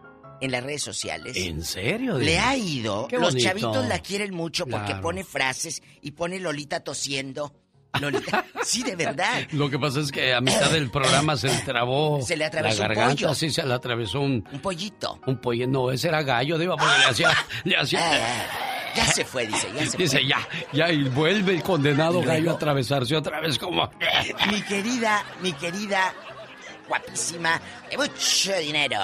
en 0.44 0.52
las 0.52 0.62
redes 0.62 0.82
sociales. 0.82 1.36
¿En 1.36 1.64
serio? 1.64 2.18
Le 2.18 2.32
Diva? 2.32 2.48
ha 2.50 2.56
ido. 2.56 3.08
Los 3.10 3.36
chavitos 3.36 3.86
la 3.86 3.98
quieren 4.00 4.34
mucho 4.34 4.66
porque 4.66 4.86
Claro. 4.86 5.02
pone 5.02 5.24
frases 5.24 5.82
y 6.02 6.12
pone 6.12 6.38
Lolita 6.38 6.80
tosiendo. 6.80 7.52
Lolita, 8.00 8.44
sí, 8.64 8.82
de 8.82 8.96
verdad. 8.96 9.46
Lo 9.52 9.70
que 9.70 9.78
pasa 9.78 10.00
es 10.00 10.10
que 10.10 10.34
a 10.34 10.40
mitad 10.40 10.68
del 10.70 10.90
programa 10.90 11.36
se 11.36 11.46
le 11.48 11.58
trabó 11.58 12.20
Se 12.26 12.36
le 12.36 12.44
atravesó 12.44 12.82
la 12.82 12.88
un 12.88 12.94
garganta, 12.94 13.14
pollo. 13.22 13.34
sí, 13.34 13.50
se 13.50 13.64
le 13.64 13.72
atravesó 13.72 14.20
un... 14.20 14.44
Un 14.52 14.58
pollito. 14.60 15.20
Un 15.26 15.40
pollo, 15.40 15.66
no, 15.68 15.90
ese 15.92 16.08
era 16.08 16.22
gallo, 16.22 16.58
Diva, 16.58 16.76
porque 16.76 16.98
le 16.98 17.04
hacía... 17.04 17.30
Le 17.64 17.76
hacía 17.76 18.00
Ah, 18.02 18.46
ya 18.96 19.06
se 19.06 19.24
fue, 19.24 19.46
dice, 19.46 19.68
ya 19.76 19.86
se 19.86 19.96
dice, 19.96 20.18
fue. 20.18 20.26
ya, 20.26 20.48
ya, 20.72 20.90
y 20.92 21.04
vuelve 21.04 21.52
el 21.54 21.62
condenado 21.62 22.20
gallo 22.22 22.50
a 22.50 22.54
atravesarse 22.54 23.14
otra 23.16 23.40
vez 23.40 23.58
como... 23.58 23.88
Mi 24.50 24.60
querida, 24.62 25.24
mi 25.40 25.52
querida, 25.52 26.12
guapísima, 26.88 27.60
de 27.90 27.96
mucho 27.96 28.56
dinero. 28.58 28.98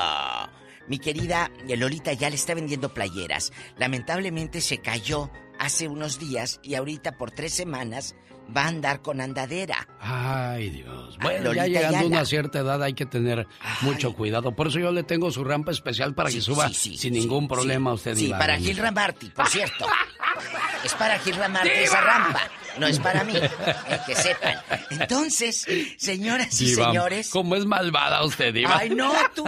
Mi 0.91 0.99
querida 0.99 1.53
Lolita 1.69 2.13
ya 2.15 2.29
le 2.29 2.35
está 2.35 2.53
vendiendo 2.53 2.93
playeras. 2.93 3.53
Lamentablemente 3.77 4.61
se 4.61 4.79
cayó 4.79 5.31
hace 5.57 5.87
unos 5.87 6.19
días 6.19 6.59
y 6.65 6.75
ahorita 6.75 7.17
por 7.17 7.31
tres 7.31 7.55
semanas 7.55 8.17
va 8.55 8.65
a 8.65 8.67
andar 8.67 9.01
con 9.01 9.21
andadera. 9.21 9.87
Ay, 10.01 10.71
Dios. 10.71 11.15
Ah, 11.21 11.23
Bueno, 11.23 11.45
Lolita 11.45 11.67
ya 11.69 11.79
llegando 11.91 11.99
a 11.99 12.07
una 12.07 12.25
cierta 12.25 12.59
edad 12.59 12.83
hay 12.83 12.95
que 12.95 13.07
tener 13.07 13.47
mucho 13.83 14.15
cuidado. 14.15 14.57
Por 14.57 14.67
eso 14.67 14.81
yo 14.81 14.91
le 14.91 15.05
tengo 15.05 15.31
su 15.31 15.45
rampa 15.45 15.71
especial 15.71 16.13
para 16.13 16.29
que 16.29 16.41
suba 16.41 16.67
sí, 16.71 16.75
sí, 16.75 16.99
sin 16.99 17.13
ningún 17.13 17.47
problema 17.47 17.93
usted. 17.93 18.17
Sí, 18.17 18.31
para 18.31 18.59
Gil 18.59 18.77
Ramarty, 18.77 19.31
por 19.31 19.47
cierto. 19.47 19.87
es 20.85 20.93
para 20.95 21.21
Gil 21.21 21.37
Ramarty 21.37 21.69
esa 21.69 22.01
rampa. 22.01 22.41
No 22.79 22.87
es 22.87 22.99
para 22.99 23.25
mí, 23.25 23.35
eh, 23.37 24.01
que 24.07 24.15
sepan. 24.15 24.59
Entonces, 24.91 25.67
señoras 25.97 26.61
y 26.61 26.75
señores. 26.75 27.31
¿Cómo 27.31 27.57
es 27.57 27.65
malvada 27.65 28.25
usted, 28.25 28.53
Diva? 28.55 28.77
Ay, 28.79 28.91
no, 28.91 29.13
tú. 29.35 29.45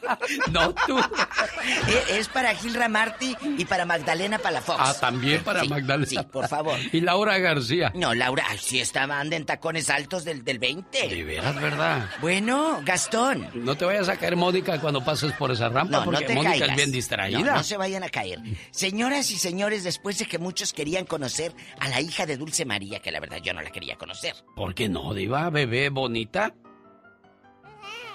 no, 0.52 0.74
tú. 0.86 0.98
Eh, 0.98 2.04
es 2.18 2.28
para 2.28 2.54
Gil 2.54 2.74
Ramarty 2.74 3.36
y 3.58 3.64
para 3.64 3.84
Magdalena 3.84 4.38
Palafox. 4.38 4.78
Ah, 4.80 4.94
también 5.00 5.42
para 5.42 5.64
Magdalena. 5.64 6.06
Sí, 6.06 6.18
por 6.30 6.48
favor. 6.48 6.78
Y 6.92 7.00
Laura 7.00 7.38
García. 7.38 7.92
No, 7.94 8.14
Laura, 8.14 8.44
sí 8.60 8.80
estaba 8.80 9.20
anda 9.20 9.36
en 9.36 9.44
tacones 9.46 9.90
altos 9.90 10.24
del, 10.24 10.44
del 10.44 10.58
20. 10.58 11.08
De 11.08 11.24
veras, 11.24 11.54
¿verdad? 11.60 12.08
Bueno, 12.20 12.80
Gastón. 12.84 13.48
No 13.54 13.76
te 13.76 13.84
vayas 13.84 14.08
a 14.08 14.16
caer, 14.16 14.36
Mónica, 14.36 14.80
cuando 14.80 15.04
pases 15.04 15.32
por 15.32 15.50
esa 15.50 15.68
rampa, 15.68 15.98
No, 15.98 16.04
no 16.04 16.04
porque 16.12 16.24
te 16.26 16.34
Mónica 16.34 16.50
caigas. 16.52 16.70
es 16.70 16.76
bien 16.76 16.92
distraída. 16.92 17.38
No, 17.40 17.54
no 17.54 17.62
se 17.62 17.76
vayan 17.76 18.02
a 18.04 18.08
caer. 18.08 18.40
Señoras 18.70 19.30
y 19.30 19.38
señores, 19.38 19.84
después 19.84 20.18
de 20.18 20.26
que 20.26 20.38
muchos 20.38 20.72
querían 20.72 21.04
conocer 21.04 21.54
a 21.78 21.88
la 21.88 22.00
hija 22.00 22.26
de 22.26 22.36
Dulce 22.36 22.64
María, 22.64 22.75
que 22.78 23.10
la 23.10 23.20
verdad 23.20 23.38
yo 23.38 23.52
no 23.54 23.62
la 23.62 23.70
quería 23.70 23.96
conocer. 23.96 24.34
¿Por 24.54 24.74
qué 24.74 24.88
no, 24.88 25.14
Diva? 25.14 25.48
Bebé 25.50 25.88
bonita. 25.90 26.54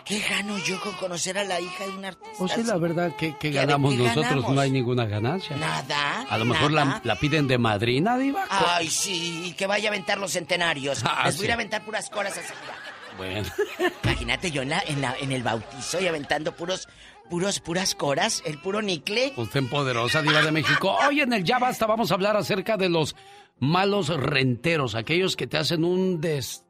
¿Qué 0.06 0.20
gano 0.20 0.58
yo 0.58 0.80
con 0.82 0.94
conocer 0.94 1.38
a 1.38 1.44
la 1.44 1.62
hija 1.62 1.84
de 1.86 1.92
un 1.92 2.04
artista? 2.06 2.36
Pues 2.40 2.52
sí, 2.54 2.64
la 2.64 2.78
verdad, 2.78 3.16
que, 3.16 3.34
que 3.34 3.38
¿Qué- 3.38 3.52
ganamos 3.52 3.94
nosotros? 3.96 4.26
ganamos? 4.26 4.52
No 4.56 4.62
hay 4.62 4.72
ninguna 4.72 5.06
ganancia. 5.06 5.56
Nada. 5.58 6.24
A 6.28 6.38
lo 6.40 6.46
mejor 6.46 6.72
la, 6.72 7.00
la 7.04 7.16
piden 7.18 7.48
de 7.48 7.58
madrina, 7.60 8.18
Diva. 8.18 8.46
Ay, 8.50 8.90
sí, 8.90 9.44
y 9.46 9.54
que 9.54 9.68
vaya 9.68 9.90
a 9.90 9.92
aventar 9.92 10.18
los 10.18 10.32
centenarios. 10.32 11.04
Ah, 11.06 11.24
Les 11.26 11.38
voy 11.38 11.44
a 11.44 11.46
ir 11.46 11.52
a 11.52 11.54
sí. 11.56 11.60
aventar 11.62 11.86
puras 11.86 12.10
coras 12.10 12.36
así. 12.38 12.54
Bueno. 13.18 13.48
Imagínate 14.04 14.50
yo 14.52 14.64
en, 14.64 14.70
la- 14.70 14.84
en, 14.88 15.02
la- 15.02 15.16
en 15.20 15.32
el 15.32 15.44
bautizo 15.44 16.02
y 16.02 16.08
aventando 16.08 16.56
puros, 16.56 16.88
puros, 17.30 17.60
puras 17.60 17.94
coras, 17.94 18.42
el 18.46 18.58
puro 18.58 18.82
nicle. 18.82 19.34
Usted 19.38 19.60
en 19.60 19.70
poderosa 19.70 20.22
Diva 20.24 20.42
de 20.42 20.52
México. 20.52 20.98
Hoy 21.08 21.22
en 21.22 21.32
el 21.32 21.44
Ya 21.44 21.60
Basta 21.60 21.86
vamos 21.86 22.10
a 22.12 22.16
hablar 22.16 22.36
acerca 22.36 22.76
de 22.76 22.90
los 22.90 23.16
malos 23.62 24.10
renteros, 24.10 24.96
aquellos 24.96 25.38
que 25.38 25.48
te 25.48 25.58
hacen 25.58 25.86
un 25.86 26.20
des... 26.20 26.66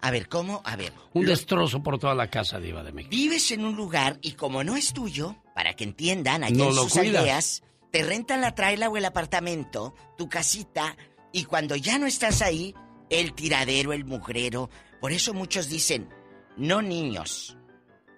A 0.00 0.10
ver, 0.10 0.28
¿cómo? 0.28 0.62
A 0.64 0.74
ver. 0.76 0.92
Un 1.12 1.24
Lo- 1.26 1.30
destrozo 1.30 1.82
por 1.82 1.98
toda 1.98 2.14
la 2.14 2.28
casa, 2.30 2.58
Diva 2.58 2.82
de 2.82 2.92
México. 2.92 3.10
Vives 3.14 3.50
en 3.52 3.64
un 3.64 3.76
lugar 3.76 4.18
y 4.22 4.32
como 4.32 4.64
no 4.64 4.76
es 4.76 4.92
tuyo, 4.94 5.36
para 5.54 5.74
que 5.74 5.84
entiendan, 5.84 6.42
allá 6.42 6.56
No 6.56 6.70
en 6.70 6.74
sus 6.74 6.96
aldeas, 6.96 7.62
te 7.92 8.02
rentan 8.02 8.40
la 8.40 8.54
traila 8.54 8.88
o 8.88 8.96
el 8.96 9.04
apartamento, 9.04 9.94
tu 10.16 10.28
casita, 10.28 10.96
y 11.32 11.44
cuando 11.44 11.76
ya 11.76 11.98
no 11.98 12.06
estás 12.06 12.40
ahí, 12.42 12.74
el 13.10 13.32
tiradero, 13.34 13.92
el 13.92 14.04
mugrero. 14.04 14.70
Por 15.00 15.12
eso 15.12 15.34
muchos 15.34 15.68
dicen, 15.68 16.08
no 16.56 16.82
niños. 16.82 17.56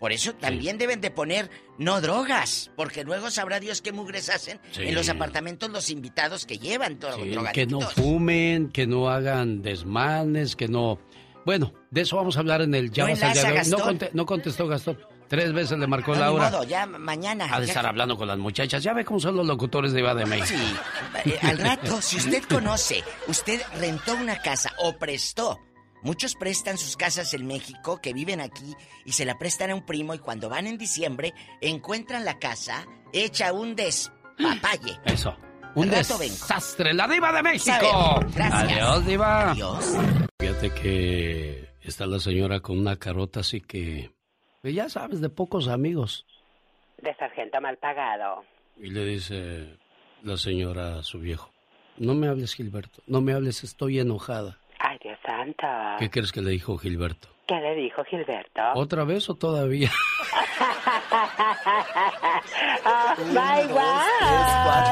Por 0.01 0.12
eso 0.12 0.35
también 0.35 0.77
deben 0.77 1.01
de 1.01 1.11
poner 1.11 1.51
no 1.79 2.01
drogas, 2.01 2.71
porque 2.77 3.05
luego 3.05 3.31
sabrá 3.31 3.59
Dios 3.61 3.81
qué 3.81 3.93
mugres 3.93 4.29
hacen 4.29 4.61
Sí. 4.73 4.83
en 4.83 4.95
los 4.95 5.09
apartamentos 5.09 5.71
los 5.71 5.89
invitados 5.91 6.45
que 6.47 6.59
llevan 6.59 6.99
todo 6.99 7.16
Sí, 7.16 7.35
que 7.55 7.66
no 7.66 7.81
fumen, 7.81 8.71
que 8.71 8.87
no 8.87 9.09
hagan 9.09 9.62
desmanes, 9.62 10.57
que 10.57 10.69
no... 10.69 10.99
Bueno, 11.47 11.73
de 11.91 12.01
eso 12.03 12.16
vamos 12.16 12.37
a 12.37 12.41
hablar 12.41 12.62
en 12.62 12.75
el 12.75 12.91
Ya 12.91 13.07
¿No 13.07 13.12
hoy. 13.12 13.19
No, 13.69 13.79
conte- 13.79 14.11
no 14.12 14.27
contestó 14.27 14.66
Gastón. 14.66 14.99
Tres 15.29 15.53
veces 15.55 15.79
le 15.79 15.87
marcó 15.87 16.12
No, 16.15 16.21
Laura. 16.21 16.51
modo, 16.51 16.65
ya 16.65 16.87
mañana. 16.87 17.49
Ha 17.51 17.59
de 17.61 17.66
estar 17.66 17.87
hablando 17.87 18.16
con 18.16 18.29
las 18.29 18.37
muchachas. 18.39 18.83
Ya 18.83 18.93
ve 18.93 19.05
cómo 19.07 19.19
son 19.21 19.37
los 19.37 19.47
locutores 19.47 19.93
de 19.93 20.01
Iba 20.01 20.15
de 20.15 20.27
México. 20.27 20.59
Sí, 21.25 21.31
eh, 21.31 21.39
al 21.43 21.59
rato, 21.59 22.01
si 22.03 22.16
usted 22.19 22.43
conoce, 22.45 23.03
usted 23.27 23.61
rentó 23.79 24.15
una 24.15 24.41
casa 24.43 24.73
o 24.79 24.97
prestó. 24.99 25.59
Muchos 26.05 26.35
prestan 26.35 26.76
sus 26.76 26.98
casas 26.98 27.32
en 27.32 27.47
México, 27.47 27.98
que 28.02 28.12
viven 28.12 28.43
aquí, 28.43 28.74
y 29.06 29.12
se 29.12 29.24
la 29.24 29.39
prestan 29.39 29.70
a 29.70 29.74
un 29.74 29.86
primo, 29.86 30.14
y 30.14 30.18
cuando 30.18 30.51
van 30.51 30.66
en 30.66 30.76
diciembre, 30.76 31.32
encuentran 31.62 32.26
la 32.26 32.39
casa 32.39 32.86
hecha 33.14 33.55
un 33.55 33.74
despapalle. 33.74 35.01
Eso. 35.06 35.35
Un 35.74 35.89
vengo. 35.90 36.18
desastre. 36.18 36.93
La 36.93 37.09
Diva 37.09 37.32
de 37.32 37.43
México. 37.43 38.20
Gracias. 38.35 38.52
Adiós, 38.52 39.06
Diva. 39.06 39.51
Adiós. 39.52 39.97
Fíjate 40.39 40.70
que 40.74 41.70
está 41.81 42.06
la 42.06 42.20
señora 42.20 42.60
con 42.60 42.78
una 42.78 42.97
carota 42.97 43.40
así 43.40 43.62
que... 43.62 44.10
que 44.62 44.72
Ya 44.74 44.90
sabes, 44.90 45.22
de 45.22 45.31
pocos 45.31 45.68
amigos. 45.68 46.26
De 47.02 47.14
sargento 47.16 47.60
mal 47.62 47.78
pagado. 47.78 48.44
Y 48.76 48.90
le 48.90 49.06
dice 49.06 49.78
la 50.22 50.36
señora 50.36 50.98
a 50.98 51.02
su 51.02 51.18
viejo. 51.18 51.51
No 51.97 52.14
me 52.14 52.28
hables, 52.28 52.55
Gilberto. 52.55 53.02
No 53.06 53.22
me 53.22 53.32
hables, 53.32 53.64
estoy 53.64 54.01
enojada. 54.01 54.59
Santo. 55.24 55.66
¿Qué 55.98 56.10
crees 56.10 56.32
que 56.32 56.40
le 56.40 56.51
dijo 56.51 56.76
Gilberto? 56.78 57.28
¿Qué 57.47 57.56
le 57.56 57.74
dijo 57.74 58.02
Gilberto? 58.05 58.62
¿Otra 58.74 59.05
vez 59.05 59.28
o 59.28 59.35
todavía? 59.35 59.90
Ah, 62.85 63.15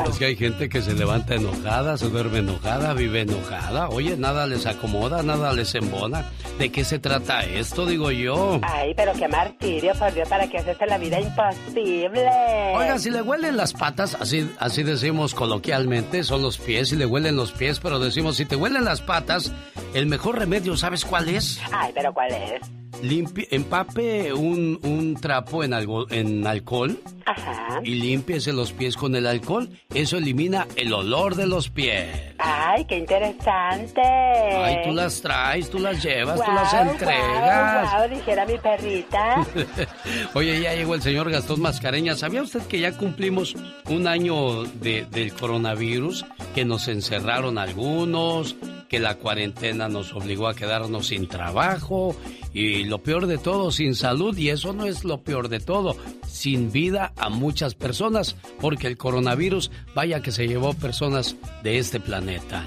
God. 0.02 0.10
Es 0.10 0.18
que 0.18 0.24
hay 0.26 0.36
gente 0.36 0.68
que 0.68 0.82
se 0.82 0.94
levanta 0.94 1.34
enojada, 1.34 1.96
se 1.96 2.08
duerme 2.08 2.38
enojada, 2.38 2.94
vive 2.94 3.22
enojada. 3.22 3.88
Oye, 3.88 4.16
nada 4.16 4.46
les 4.46 4.66
acomoda, 4.66 5.22
nada 5.22 5.52
les 5.52 5.74
embona. 5.74 6.30
¿De 6.58 6.70
qué 6.70 6.84
se 6.84 6.98
trata 6.98 7.44
esto, 7.44 7.86
digo 7.86 8.10
yo? 8.10 8.60
Ay, 8.62 8.94
pero 8.94 9.12
qué 9.14 9.28
martirio, 9.28 9.92
por 9.94 10.12
Dios, 10.12 10.28
para 10.28 10.46
que 10.48 10.58
haces 10.58 10.76
la 10.86 10.98
vida 10.98 11.20
imposible. 11.20 12.28
Oiga, 12.74 12.98
si 12.98 13.10
le 13.10 13.22
huelen 13.22 13.56
las 13.56 13.72
patas, 13.72 14.16
así, 14.20 14.50
así 14.58 14.82
decimos 14.82 15.34
coloquialmente, 15.34 16.24
son 16.24 16.42
los 16.42 16.58
pies, 16.58 16.90
si 16.90 16.96
le 16.96 17.06
huelen 17.06 17.36
los 17.36 17.52
pies, 17.52 17.80
pero 17.80 17.98
decimos, 17.98 18.36
si 18.36 18.44
te 18.44 18.56
huelen 18.56 18.84
las 18.84 19.00
patas, 19.00 19.52
el 19.94 20.06
mejor 20.06 20.38
remedio, 20.38 20.76
¿sabes 20.76 21.04
cuál 21.04 21.28
es? 21.28 21.60
Ay, 21.72 21.92
pero 21.94 22.12
¿cuál 22.12 22.32
es? 22.32 22.81
Limpie, 23.00 23.48
empape 23.50 24.32
un, 24.32 24.78
un 24.82 25.14
trapo 25.20 25.64
en, 25.64 25.72
algo, 25.72 26.10
en 26.10 26.46
alcohol 26.46 26.98
Ajá. 27.26 27.80
y 27.82 27.94
límpiese 27.94 28.52
los 28.52 28.72
pies 28.72 28.96
con 28.96 29.16
el 29.16 29.26
alcohol. 29.26 29.68
Eso 29.94 30.18
elimina 30.18 30.66
el 30.76 30.92
olor 30.92 31.34
de 31.34 31.46
los 31.46 31.70
pies. 31.70 32.08
Ay, 32.38 32.84
qué 32.84 32.98
interesante. 32.98 34.00
Ay, 34.02 34.76
tú 34.84 34.92
las 34.92 35.20
traes, 35.20 35.70
tú 35.70 35.78
las 35.78 36.02
llevas, 36.02 36.40
tú 36.44 36.52
las 36.52 36.74
entregas. 36.74 37.90
guau, 37.90 38.08
guau, 38.08 38.08
dijera 38.10 38.44
mi 38.46 38.58
perrita. 38.58 39.46
Oye, 40.34 40.60
ya 40.60 40.74
llegó 40.74 40.94
el 40.94 41.02
señor 41.02 41.30
Gastón 41.30 41.60
Mascareña. 41.60 42.14
¿Sabía 42.16 42.42
usted 42.42 42.60
que 42.66 42.78
ya 42.80 42.92
cumplimos 42.96 43.54
un 43.88 44.06
año 44.06 44.64
de- 44.64 45.06
del 45.10 45.32
coronavirus? 45.34 46.24
Que 46.54 46.64
nos 46.64 46.88
encerraron 46.88 47.58
algunos, 47.58 48.54
que 48.92 49.00
la 49.00 49.14
cuarentena 49.14 49.88
nos 49.88 50.12
obligó 50.12 50.48
a 50.48 50.54
quedarnos 50.54 51.06
sin 51.06 51.26
trabajo 51.26 52.14
y 52.52 52.84
lo 52.84 52.98
peor 52.98 53.26
de 53.26 53.38
todo, 53.38 53.70
sin 53.70 53.94
salud. 53.94 54.36
Y 54.36 54.50
eso 54.50 54.74
no 54.74 54.84
es 54.84 55.02
lo 55.02 55.22
peor 55.22 55.48
de 55.48 55.60
todo, 55.60 55.96
sin 56.28 56.70
vida 56.70 57.14
a 57.16 57.30
muchas 57.30 57.74
personas, 57.74 58.36
porque 58.60 58.88
el 58.88 58.98
coronavirus, 58.98 59.70
vaya 59.94 60.20
que 60.20 60.30
se 60.30 60.46
llevó 60.46 60.74
personas 60.74 61.36
de 61.62 61.78
este 61.78 62.00
planeta. 62.00 62.66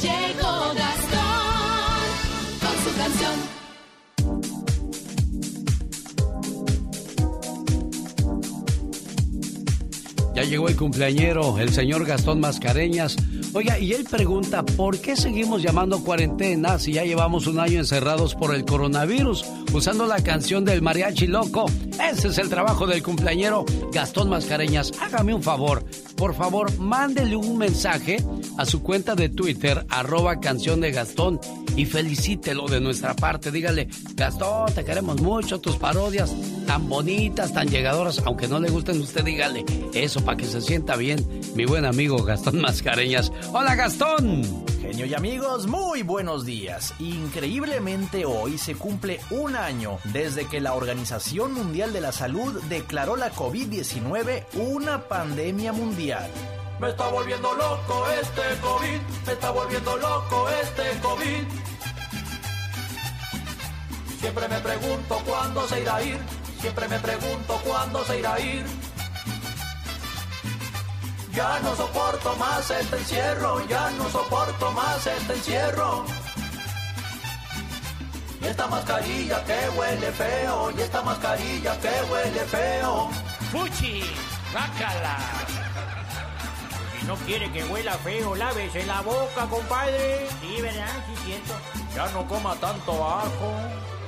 Llegó 0.00 0.72
Gastón 0.74 1.20
con 2.62 2.72
su 2.82 2.96
canción. 2.96 3.56
Ya 10.34 10.44
llegó 10.44 10.68
el 10.68 10.76
cumpleañero, 10.76 11.58
el 11.58 11.70
señor 11.70 12.06
Gastón 12.06 12.40
Mascareñas. 12.40 13.16
Oiga, 13.56 13.78
y 13.78 13.94
él 13.94 14.04
pregunta, 14.04 14.62
¿por 14.62 15.00
qué 15.00 15.16
seguimos 15.16 15.62
llamando 15.62 16.04
cuarentena 16.04 16.78
si 16.78 16.92
ya 16.92 17.04
llevamos 17.04 17.46
un 17.46 17.58
año 17.58 17.78
encerrados 17.78 18.34
por 18.34 18.54
el 18.54 18.66
coronavirus? 18.66 19.46
Usando 19.76 20.06
la 20.06 20.22
canción 20.22 20.64
del 20.64 20.80
mariachi 20.80 21.26
loco. 21.26 21.66
Ese 22.02 22.28
es 22.28 22.38
el 22.38 22.48
trabajo 22.48 22.86
del 22.86 23.02
cumpleañero 23.02 23.66
Gastón 23.92 24.30
Mascareñas. 24.30 24.90
Hágame 25.02 25.34
un 25.34 25.42
favor, 25.42 25.84
por 26.16 26.34
favor, 26.34 26.78
mándele 26.78 27.36
un 27.36 27.58
mensaje 27.58 28.24
a 28.56 28.64
su 28.64 28.82
cuenta 28.82 29.14
de 29.14 29.28
Twitter, 29.28 29.84
arroba 29.90 30.40
canción 30.40 30.80
de 30.80 30.92
Gastón, 30.92 31.38
y 31.76 31.84
felicítelo 31.84 32.68
de 32.68 32.80
nuestra 32.80 33.14
parte. 33.14 33.50
Dígale, 33.50 33.88
Gastón, 34.14 34.72
te 34.74 34.82
queremos 34.82 35.20
mucho, 35.20 35.60
tus 35.60 35.76
parodias 35.76 36.34
tan 36.66 36.88
bonitas, 36.88 37.52
tan 37.52 37.68
llegadoras, 37.68 38.22
aunque 38.24 38.48
no 38.48 38.58
le 38.58 38.70
gusten, 38.70 38.98
usted 39.00 39.24
dígale 39.24 39.62
eso 39.92 40.24
para 40.24 40.38
que 40.38 40.46
se 40.46 40.62
sienta 40.62 40.96
bien, 40.96 41.24
mi 41.54 41.66
buen 41.66 41.84
amigo 41.84 42.16
Gastón 42.24 42.62
Mascareñas. 42.62 43.30
Hola 43.52 43.74
Gastón. 43.74 44.42
Genio 44.80 45.06
y 45.06 45.14
amigos, 45.14 45.66
muy 45.66 46.02
buenos 46.02 46.44
días. 46.44 46.94
Increíblemente 46.98 48.24
hoy 48.24 48.56
se 48.56 48.74
cumple 48.74 49.20
un 49.30 49.56
desde 50.04 50.46
que 50.46 50.60
la 50.60 50.74
Organización 50.74 51.52
Mundial 51.52 51.92
de 51.92 52.00
la 52.00 52.12
Salud 52.12 52.62
declaró 52.68 53.16
la 53.16 53.32
COVID-19 53.32 54.44
una 54.54 55.08
pandemia 55.08 55.72
mundial. 55.72 56.30
Me 56.78 56.90
está 56.90 57.08
volviendo 57.08 57.52
loco 57.52 58.06
este 58.22 58.42
COVID, 58.60 59.00
me 59.26 59.32
está 59.32 59.50
volviendo 59.50 59.96
loco 59.96 60.48
este 60.62 61.00
COVID. 61.00 61.44
Siempre 64.20 64.48
me 64.48 64.60
pregunto 64.60 65.20
cuándo 65.26 65.66
se 65.66 65.80
irá 65.80 65.96
a 65.96 66.02
ir, 66.02 66.18
siempre 66.60 66.86
me 66.86 66.98
pregunto 67.00 67.60
cuándo 67.64 68.04
se 68.04 68.18
irá 68.20 68.34
a 68.34 68.40
ir. 68.40 68.64
Ya 71.34 71.58
no 71.58 71.74
soporto 71.74 72.36
más 72.36 72.70
este 72.70 72.98
encierro, 72.98 73.66
ya 73.66 73.90
no 73.90 74.08
soporto 74.10 74.70
más 74.70 75.04
este 75.08 75.32
encierro. 75.32 76.04
Y 78.46 78.48
esta 78.48 78.68
mascarilla 78.68 79.44
que 79.44 79.68
huele 79.76 80.12
feo, 80.12 80.70
y 80.70 80.80
esta 80.80 81.02
mascarilla 81.02 81.80
que 81.80 81.90
huele 82.08 82.40
feo. 82.44 83.10
¡Fuchi! 83.50 84.04
¡Bácala! 84.54 85.18
no 87.08 87.16
quiere 87.26 87.50
que 87.50 87.64
huela 87.64 87.94
feo, 87.98 88.36
lávese 88.36 88.86
la 88.86 89.00
boca, 89.00 89.46
compadre. 89.50 90.28
Sí, 90.40 90.62
¿verdad? 90.62 90.86
Sí, 91.06 91.22
siento. 91.24 91.54
Ya 91.92 92.06
no 92.12 92.24
coma 92.28 92.54
tanto 92.56 92.92
ajo. 92.92 93.52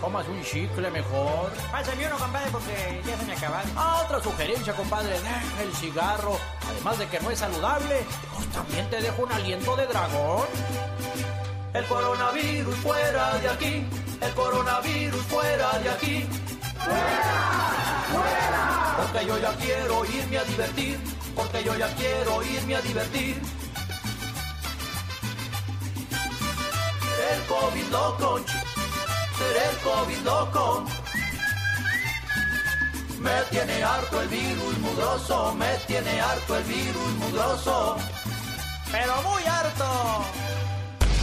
Comas 0.01 0.29
un 0.29 0.41
chicle 0.45 0.89
mejor. 0.89 1.51
Pásame 1.73 2.07
uno, 2.07 2.17
compadre, 2.19 2.51
porque 2.53 3.03
ya 3.05 3.17
se 3.17 3.25
me 3.25 3.33
acabaron. 3.33 3.73
Ah, 3.75 4.03
otra 4.05 4.23
sugerencia, 4.23 4.73
compadre. 4.73 5.19
Deja 5.19 5.63
el 5.63 5.73
cigarro. 5.75 6.39
Además 6.69 6.97
de 7.01 7.09
que 7.09 7.19
no 7.19 7.31
es 7.33 7.41
saludable, 7.41 8.05
pues 8.37 8.47
también 8.51 8.89
te 8.89 9.01
deja 9.01 9.21
un 9.21 9.33
aliento 9.33 9.75
de 9.75 9.87
dragón. 9.89 10.47
El 11.75 11.85
coronavirus 11.87 12.77
fuera 12.77 13.35
de 13.39 13.49
aquí. 13.49 13.87
El 14.21 14.35
coronavirus 14.35 15.23
fuera 15.27 15.79
de 15.79 15.91
aquí. 15.91 16.27
¡Fuera! 16.85 18.05
¡Fuera! 18.13 18.97
Porque 18.99 19.27
yo 19.27 19.39
ya 19.39 19.53
quiero 19.57 20.05
irme 20.05 20.39
a 20.39 20.45
divertir. 20.45 20.99
Porque 21.35 21.65
yo 21.65 21.75
ya 21.77 21.89
quiero 21.95 22.43
irme 22.43 22.77
a 22.77 22.81
divertir. 22.81 23.41
El 27.31 27.43
COVID 27.47 27.87
loco, 27.91 28.41
seré 29.39 29.71
el 29.71 29.77
COVID 29.79 30.19
loco. 30.25 30.85
Me 33.21 33.43
tiene 33.51 33.83
harto 33.83 34.21
el 34.23 34.29
virus 34.29 34.79
mugroso, 34.79 35.55
me 35.55 35.77
tiene 35.87 36.21
harto 36.21 36.57
el 36.57 36.65
virus 36.65 37.11
mugroso. 37.19 37.97
Pero 38.91 39.23
muy 39.23 39.43
harto. 39.45 40.48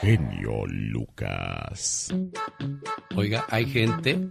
Genio 0.00 0.64
Lucas. 0.66 2.14
Oiga, 3.16 3.44
hay 3.48 3.66
gente 3.66 4.28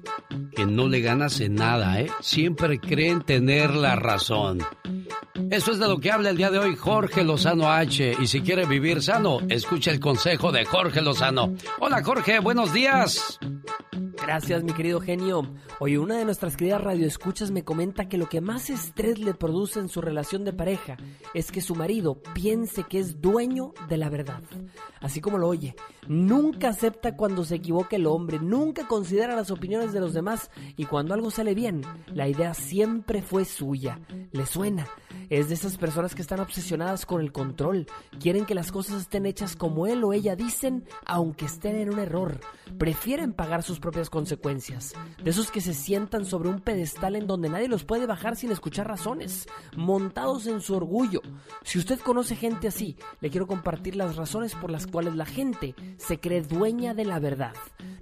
que 0.55 0.65
no 0.65 0.87
le 0.87 1.01
ganas 1.01 1.41
en 1.41 1.55
nada, 1.55 1.99
¿eh? 1.99 2.09
Siempre 2.21 2.79
creen 2.79 3.21
tener 3.21 3.71
la 3.73 3.97
razón. 3.97 4.59
Eso 5.51 5.71
es 5.71 5.79
de 5.79 5.87
lo 5.87 5.99
que 5.99 6.11
habla 6.11 6.29
el 6.29 6.37
día 6.37 6.51
de 6.51 6.59
hoy 6.59 6.75
Jorge 6.75 7.23
Lozano 7.23 7.69
H. 7.69 8.15
Y 8.19 8.27
si 8.27 8.41
quiere 8.41 8.65
vivir 8.65 9.01
sano, 9.01 9.39
escucha 9.49 9.91
el 9.91 9.99
consejo 9.99 10.51
de 10.51 10.65
Jorge 10.65 11.01
Lozano. 11.01 11.53
Hola 11.79 12.03
Jorge, 12.03 12.39
buenos 12.39 12.73
días. 12.73 13.39
Gracias, 14.21 14.63
mi 14.63 14.73
querido 14.73 14.99
genio. 14.99 15.53
Hoy 15.79 15.95
una 15.95 16.17
de 16.17 16.25
nuestras 16.25 16.57
queridas 16.57 16.81
radioescuchas 16.81 17.51
me 17.51 17.63
comenta 17.63 18.09
que 18.09 18.17
lo 18.17 18.27
que 18.27 18.41
más 18.41 18.69
estrés 18.69 19.19
le 19.19 19.33
produce 19.33 19.79
en 19.79 19.89
su 19.89 20.01
relación 20.01 20.43
de 20.43 20.51
pareja 20.51 20.97
es 21.33 21.51
que 21.51 21.61
su 21.61 21.75
marido 21.75 22.21
piense 22.33 22.83
que 22.83 22.99
es 22.99 23.21
dueño 23.21 23.73
de 23.87 23.97
la 23.97 24.09
verdad. 24.09 24.41
Así 24.99 25.21
como 25.21 25.37
lo 25.37 25.47
oye, 25.47 25.56
nunca 26.07 26.69
acepta 26.69 27.15
cuando 27.15 27.43
se 27.43 27.55
equivoca 27.55 27.95
el 27.95 28.07
hombre, 28.07 28.39
nunca 28.39 28.87
considera 28.87 29.35
las 29.35 29.51
opiniones 29.51 29.93
de 29.93 29.99
los 29.99 30.13
demás 30.13 30.49
y 30.75 30.85
cuando 30.85 31.13
algo 31.13 31.31
sale 31.31 31.53
bien, 31.53 31.81
la 32.07 32.27
idea 32.27 32.53
siempre 32.53 33.21
fue 33.21 33.45
suya. 33.45 33.99
¿Le 34.31 34.45
suena? 34.45 34.87
Es 35.29 35.49
de 35.49 35.55
esas 35.55 35.77
personas 35.77 36.15
que 36.15 36.21
están 36.21 36.39
obsesionadas 36.39 37.05
con 37.05 37.21
el 37.21 37.31
control, 37.31 37.87
quieren 38.19 38.45
que 38.45 38.55
las 38.55 38.71
cosas 38.71 39.01
estén 39.01 39.25
hechas 39.25 39.55
como 39.55 39.87
él 39.87 40.03
o 40.03 40.13
ella 40.13 40.35
dicen, 40.35 40.85
aunque 41.05 41.45
estén 41.45 41.75
en 41.75 41.91
un 41.91 41.99
error. 41.99 42.39
Prefieren 42.77 43.33
pagar 43.33 43.63
sus 43.63 43.79
propias 43.79 44.09
consecuencias. 44.09 44.93
De 45.21 45.29
esos 45.29 45.51
que 45.51 45.61
se 45.61 45.73
sientan 45.73 46.25
sobre 46.25 46.49
un 46.49 46.61
pedestal 46.61 47.15
en 47.15 47.27
donde 47.27 47.49
nadie 47.49 47.67
los 47.67 47.83
puede 47.83 48.05
bajar 48.05 48.35
sin 48.35 48.51
escuchar 48.51 48.87
razones, 48.87 49.47
montados 49.75 50.47
en 50.47 50.61
su 50.61 50.75
orgullo. 50.75 51.21
Si 51.63 51.77
usted 51.79 51.99
conoce 51.99 52.35
gente 52.35 52.67
así, 52.67 52.97
le 53.19 53.29
quiero 53.29 53.47
compartir 53.47 53.95
las 53.95 54.15
razones 54.15 54.55
por 54.55 54.71
las 54.71 54.87
cuales 54.87 55.15
la 55.15 55.25
gente 55.25 55.46
se 55.97 56.19
cree 56.19 56.41
dueña 56.41 56.93
de 56.93 57.05
la 57.05 57.19
verdad. 57.19 57.53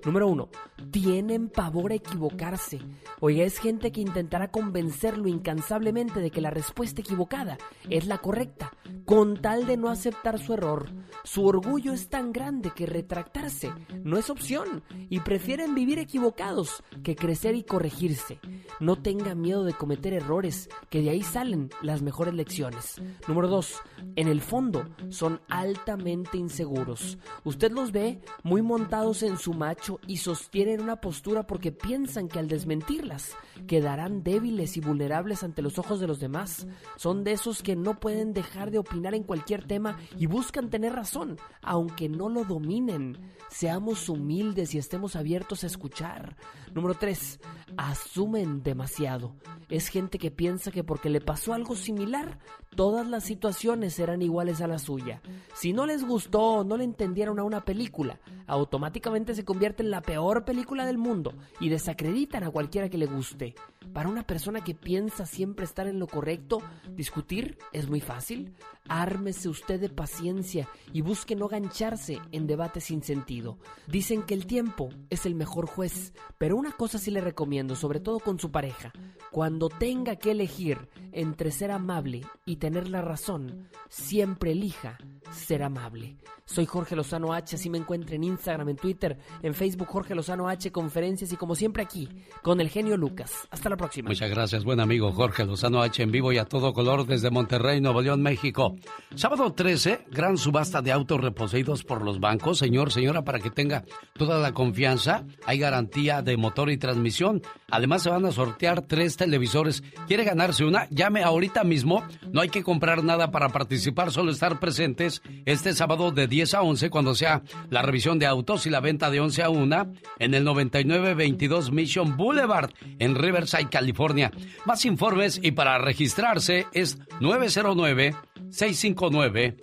Número 0.05 0.27
uno, 0.27 0.49
tienen 0.91 1.49
pavor 1.49 1.91
a 1.91 1.95
equivocarse. 1.95 2.79
Oiga, 3.19 3.43
es 3.43 3.59
gente 3.59 3.91
que 3.91 4.01
intentará 4.01 4.51
convencerlo 4.51 5.27
incansablemente 5.27 6.19
de 6.19 6.31
que 6.31 6.41
la 6.41 6.51
respuesta 6.51 7.01
equivocada 7.01 7.57
es 7.89 8.05
la 8.05 8.19
correcta, 8.19 8.71
con 9.05 9.41
tal 9.41 9.65
de 9.65 9.77
no 9.77 9.89
aceptar 9.89 10.39
su 10.39 10.53
error. 10.53 10.89
Su 11.23 11.45
orgullo 11.45 11.93
es 11.93 12.09
tan 12.09 12.31
grande 12.31 12.71
que 12.75 12.85
retractarse 12.85 13.71
no 14.03 14.17
es 14.17 14.29
opción 14.29 14.83
y 15.09 15.19
prefieren 15.21 15.73
vivir 15.75 15.99
equivocados 15.99 16.83
que 17.03 17.15
crecer 17.15 17.55
y 17.55 17.63
corregirse. 17.63 18.39
No 18.79 19.01
tenga 19.01 19.35
miedo 19.35 19.63
de 19.63 19.73
cometer 19.73 20.13
errores, 20.13 20.69
que 20.89 21.01
de 21.01 21.09
ahí 21.09 21.23
salen 21.23 21.69
las 21.81 22.01
mejores 22.01 22.33
lecciones. 22.33 23.01
Número 23.27 23.47
2. 23.47 23.81
En 24.15 24.27
el 24.27 24.41
fondo 24.41 24.85
son 25.09 25.41
altamente 25.49 26.37
inseguros. 26.37 27.17
Usted 27.43 27.71
los 27.71 27.91
ve 27.91 28.19
muy 28.43 28.61
montados 28.61 29.23
en 29.23 29.37
su 29.37 29.53
macho 29.53 29.99
y 30.07 30.17
sostienen 30.17 30.81
una 30.81 31.01
postura 31.01 31.45
porque 31.45 31.71
piensan 31.71 32.27
que 32.27 32.39
al 32.39 32.47
desmentirlas 32.47 33.31
quedarán 33.67 34.23
débiles 34.23 34.77
y 34.77 34.81
vulnerables 34.81 35.43
ante 35.43 35.61
los 35.61 35.77
ojos 35.77 35.99
de 35.99 36.07
los 36.07 36.19
demás. 36.19 36.67
Son 36.97 37.23
de 37.23 37.33
esos 37.33 37.61
que 37.61 37.75
no 37.75 37.99
pueden 37.99 38.33
dejar 38.33 38.71
de 38.71 38.79
opinar 38.79 39.13
en 39.15 39.23
cualquier 39.23 39.65
tema 39.65 39.97
y 40.17 40.25
buscan 40.25 40.69
tener 40.69 40.93
razón, 40.93 41.37
aunque 41.61 42.09
no 42.09 42.29
lo 42.29 42.43
dominen. 42.45 43.17
Seamos 43.49 44.09
humildes 44.09 44.73
y 44.73 44.77
estemos 44.77 45.15
abiertos 45.15 45.63
a 45.63 45.67
escuchar. 45.67 46.35
Número 46.75 46.93
3. 46.93 47.39
Asumen 47.77 48.61
demasiado. 48.61 49.33
Es 49.69 49.87
gente 49.87 50.19
que 50.19 50.29
piensa 50.29 50.71
que 50.71 50.83
porque 50.83 51.09
le 51.09 51.21
pasó 51.21 51.53
algo 51.53 51.73
similar, 51.73 52.37
todas 52.75 53.07
las 53.07 53.23
situaciones 53.23 53.93
serán 53.93 54.21
iguales 54.21 54.59
a 54.59 54.67
la 54.67 54.77
suya. 54.77 55.21
Si 55.53 55.71
no 55.71 55.85
les 55.85 56.05
gustó 56.05 56.41
o 56.41 56.63
no 56.65 56.75
le 56.75 56.83
entendieron 56.83 57.39
a 57.39 57.43
una 57.43 57.63
película, 57.63 58.19
automáticamente 58.45 59.33
se 59.35 59.45
convierte 59.45 59.83
en 59.83 59.89
la 59.89 60.01
peor 60.01 60.43
película 60.43 60.85
del 60.85 60.97
mundo 60.97 61.33
y 61.61 61.69
desacreditan 61.69 62.43
a 62.43 62.51
cualquiera 62.51 62.89
que 62.89 62.97
le 62.97 63.05
guste. 63.05 63.55
Para 63.93 64.09
una 64.09 64.27
persona 64.27 64.63
que 64.63 64.75
piensa 64.75 65.25
siempre 65.25 65.65
estar 65.65 65.87
en 65.87 65.99
lo 65.99 66.07
correcto, 66.07 66.61
discutir 66.89 67.57
es 67.71 67.87
muy 67.89 68.01
fácil. 68.01 68.53
Ármese 68.87 69.49
usted 69.49 69.79
de 69.79 69.89
paciencia 69.89 70.67
y 70.93 71.01
busque 71.01 71.35
no 71.35 71.47
gancharse 71.47 72.19
en 72.31 72.45
debates 72.45 72.85
sin 72.85 73.03
sentido. 73.03 73.57
Dicen 73.87 74.23
que 74.23 74.33
el 74.33 74.45
tiempo 74.45 74.89
es 75.09 75.25
el 75.25 75.35
mejor 75.35 75.65
juez, 75.67 76.13
pero 76.37 76.55
una 76.55 76.71
cosa 76.71 76.99
sí 76.99 77.09
le 77.11 77.21
recomiendo, 77.21 77.75
sobre 77.75 77.99
todo 77.99 78.19
con 78.19 78.39
su 78.39 78.51
pareja. 78.51 78.91
Cuando 79.31 79.69
tenga 79.69 80.17
que 80.17 80.31
elegir 80.31 80.89
entre 81.11 81.51
ser 81.51 81.71
amable 81.71 82.21
y 82.45 82.57
tener 82.57 82.89
la 82.89 83.01
razón, 83.01 83.69
siempre 83.89 84.51
elija 84.51 84.97
ser 85.31 85.63
amable. 85.63 86.17
Soy 86.45 86.67
Jorge 86.67 86.95
Lozano 86.95 87.33
H, 87.33 87.55
así 87.55 87.71
me 87.71 87.79
encuentra 87.79 88.15
en 88.15 88.23
Instagram, 88.23 88.69
en 88.69 88.75
Twitter, 88.75 89.17
en 89.41 89.55
Facebook 89.55 89.87
Jorge 89.87 90.13
Lozano 90.13 90.47
H, 90.47 90.71
conferencias 90.71 91.33
y 91.33 91.37
como 91.37 91.55
siempre 91.55 91.81
aquí, 91.81 92.07
con 92.43 92.61
el 92.61 92.69
genio 92.69 92.97
Lucas. 92.97 93.31
Hasta 93.49 93.69
la 93.69 93.74
próxima. 93.77 94.09
Muchas 94.09 94.29
gracias, 94.29 94.63
buen 94.63 94.79
amigo 94.79 95.11
Jorge 95.11 95.45
Lozano 95.45 95.81
H 95.81 96.03
en 96.03 96.11
vivo 96.11 96.31
y 96.31 96.37
a 96.37 96.45
todo 96.45 96.73
color 96.73 97.05
desde 97.05 97.29
Monterrey, 97.29 97.81
Nuevo 97.81 98.01
León, 98.01 98.21
México. 98.21 98.75
Sábado 99.15 99.53
13, 99.53 100.05
gran 100.11 100.37
subasta 100.37 100.81
de 100.81 100.91
autos 100.91 101.21
reposeídos 101.21 101.83
por 101.83 102.01
los 102.01 102.19
bancos. 102.19 102.57
Señor, 102.57 102.91
señora, 102.91 103.23
para 103.23 103.39
que 103.39 103.49
tenga 103.49 103.83
toda 104.13 104.39
la 104.39 104.53
confianza, 104.53 105.23
hay 105.45 105.59
garantía 105.59 106.21
de 106.21 106.37
motor 106.37 106.69
y 106.69 106.77
transmisión. 106.77 107.41
Además, 107.69 108.03
se 108.03 108.09
van 108.09 108.25
a 108.25 108.31
sortear 108.31 108.81
tres 108.81 109.17
televisores. 109.17 109.83
¿Quiere 110.07 110.23
ganarse 110.23 110.65
una? 110.65 110.87
Llame 110.89 111.23
ahorita 111.23 111.63
mismo. 111.63 112.03
No 112.31 112.41
hay 112.41 112.49
que 112.49 112.63
comprar 112.63 113.03
nada 113.03 113.31
para 113.31 113.49
participar, 113.49 114.11
solo 114.11 114.31
estar 114.31 114.59
presentes 114.59 115.21
este 115.45 115.73
sábado 115.73 116.11
de 116.11 116.27
10 116.27 116.53
a 116.53 116.61
11 116.61 116.89
cuando 116.89 117.15
sea 117.15 117.41
la 117.69 117.81
revisión 117.81 118.19
de 118.19 118.25
autos 118.25 118.65
y 118.65 118.69
la 118.69 118.79
venta 118.79 119.09
de 119.09 119.19
11 119.19 119.43
a 119.43 119.49
1 119.49 119.93
en 120.19 120.33
el 120.33 120.43
9922 120.43 121.71
Mission 121.71 122.17
Boulevard 122.17 122.71
en 122.99 123.15
Riverside, 123.15 123.64
California. 123.67 124.31
Más 124.65 124.85
informes 124.85 125.39
y 125.41 125.51
para 125.51 125.77
registrarse 125.77 126.67
es 126.73 126.97
909 127.19 128.15
659 128.49 129.57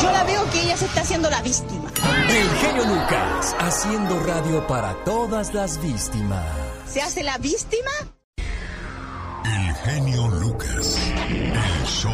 Yo 0.00 0.12
la 0.12 0.24
veo 0.24 0.44
que 0.50 0.62
ella 0.62 0.76
se 0.76 0.84
está 0.86 1.02
haciendo 1.02 1.30
la 1.30 1.40
víctima. 1.42 1.84
El 2.28 2.48
genio 2.58 2.84
Lucas, 2.86 3.54
haciendo 3.58 4.18
radio 4.20 4.66
para 4.66 4.94
todas 5.04 5.54
las 5.54 5.80
víctimas. 5.82 6.83
¿Se 6.86 7.00
hace 7.00 7.24
la 7.24 7.38
víctima? 7.38 7.90
El 8.36 9.74
genio 9.74 10.28
Lucas. 10.28 11.12
El 11.28 11.86
show. 11.86 12.12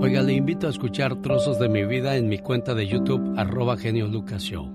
Oiga, 0.00 0.22
le 0.22 0.32
invito 0.32 0.66
a 0.66 0.70
escuchar 0.70 1.20
trozos 1.22 1.58
de 1.58 1.68
mi 1.68 1.84
vida 1.84 2.16
en 2.16 2.28
mi 2.28 2.38
cuenta 2.38 2.74
de 2.74 2.88
YouTube, 2.88 3.34
arroba 3.36 3.76
genio 3.76 4.08
Lucas 4.08 4.42
Show. 4.42 4.68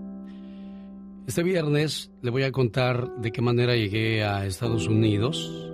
Este 1.27 1.43
viernes 1.43 2.11
le 2.21 2.31
voy 2.31 2.43
a 2.43 2.51
contar 2.51 3.17
de 3.17 3.31
qué 3.31 3.41
manera 3.41 3.75
llegué 3.75 4.23
a 4.23 4.45
Estados 4.45 4.87
Unidos, 4.87 5.69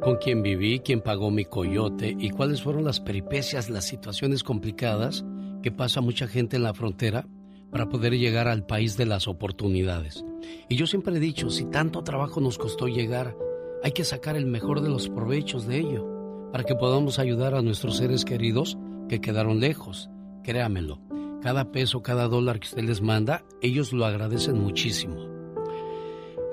con 0.00 0.16
quién 0.16 0.42
viví, 0.42 0.80
quién 0.80 1.00
pagó 1.00 1.30
mi 1.32 1.44
coyote 1.44 2.14
y 2.16 2.30
cuáles 2.30 2.62
fueron 2.62 2.84
las 2.84 3.00
peripecias, 3.00 3.70
las 3.70 3.86
situaciones 3.86 4.44
complicadas 4.44 5.24
que 5.62 5.72
pasa 5.72 6.00
mucha 6.00 6.28
gente 6.28 6.56
en 6.56 6.62
la 6.62 6.74
frontera 6.74 7.26
para 7.72 7.88
poder 7.88 8.16
llegar 8.18 8.48
al 8.48 8.66
país 8.66 8.98
de 8.98 9.06
las 9.06 9.26
oportunidades. 9.26 10.24
Y 10.68 10.76
yo 10.76 10.86
siempre 10.86 11.16
he 11.16 11.20
dicho, 11.20 11.48
si 11.48 11.64
tanto 11.64 12.04
trabajo 12.04 12.38
nos 12.38 12.58
costó 12.58 12.86
llegar, 12.86 13.34
hay 13.82 13.92
que 13.92 14.04
sacar 14.04 14.36
el 14.36 14.44
mejor 14.44 14.82
de 14.82 14.90
los 14.90 15.08
provechos 15.08 15.66
de 15.66 15.78
ello, 15.78 16.06
para 16.52 16.64
que 16.64 16.74
podamos 16.74 17.18
ayudar 17.18 17.54
a 17.54 17.62
nuestros 17.62 17.96
seres 17.96 18.26
queridos 18.26 18.76
que 19.08 19.22
quedaron 19.22 19.58
lejos. 19.58 20.10
Créamelo, 20.44 21.00
cada 21.40 21.72
peso, 21.72 22.02
cada 22.02 22.28
dólar 22.28 22.60
que 22.60 22.68
usted 22.68 22.84
les 22.84 23.00
manda, 23.00 23.42
ellos 23.62 23.94
lo 23.94 24.04
agradecen 24.04 24.60
muchísimo. 24.60 25.32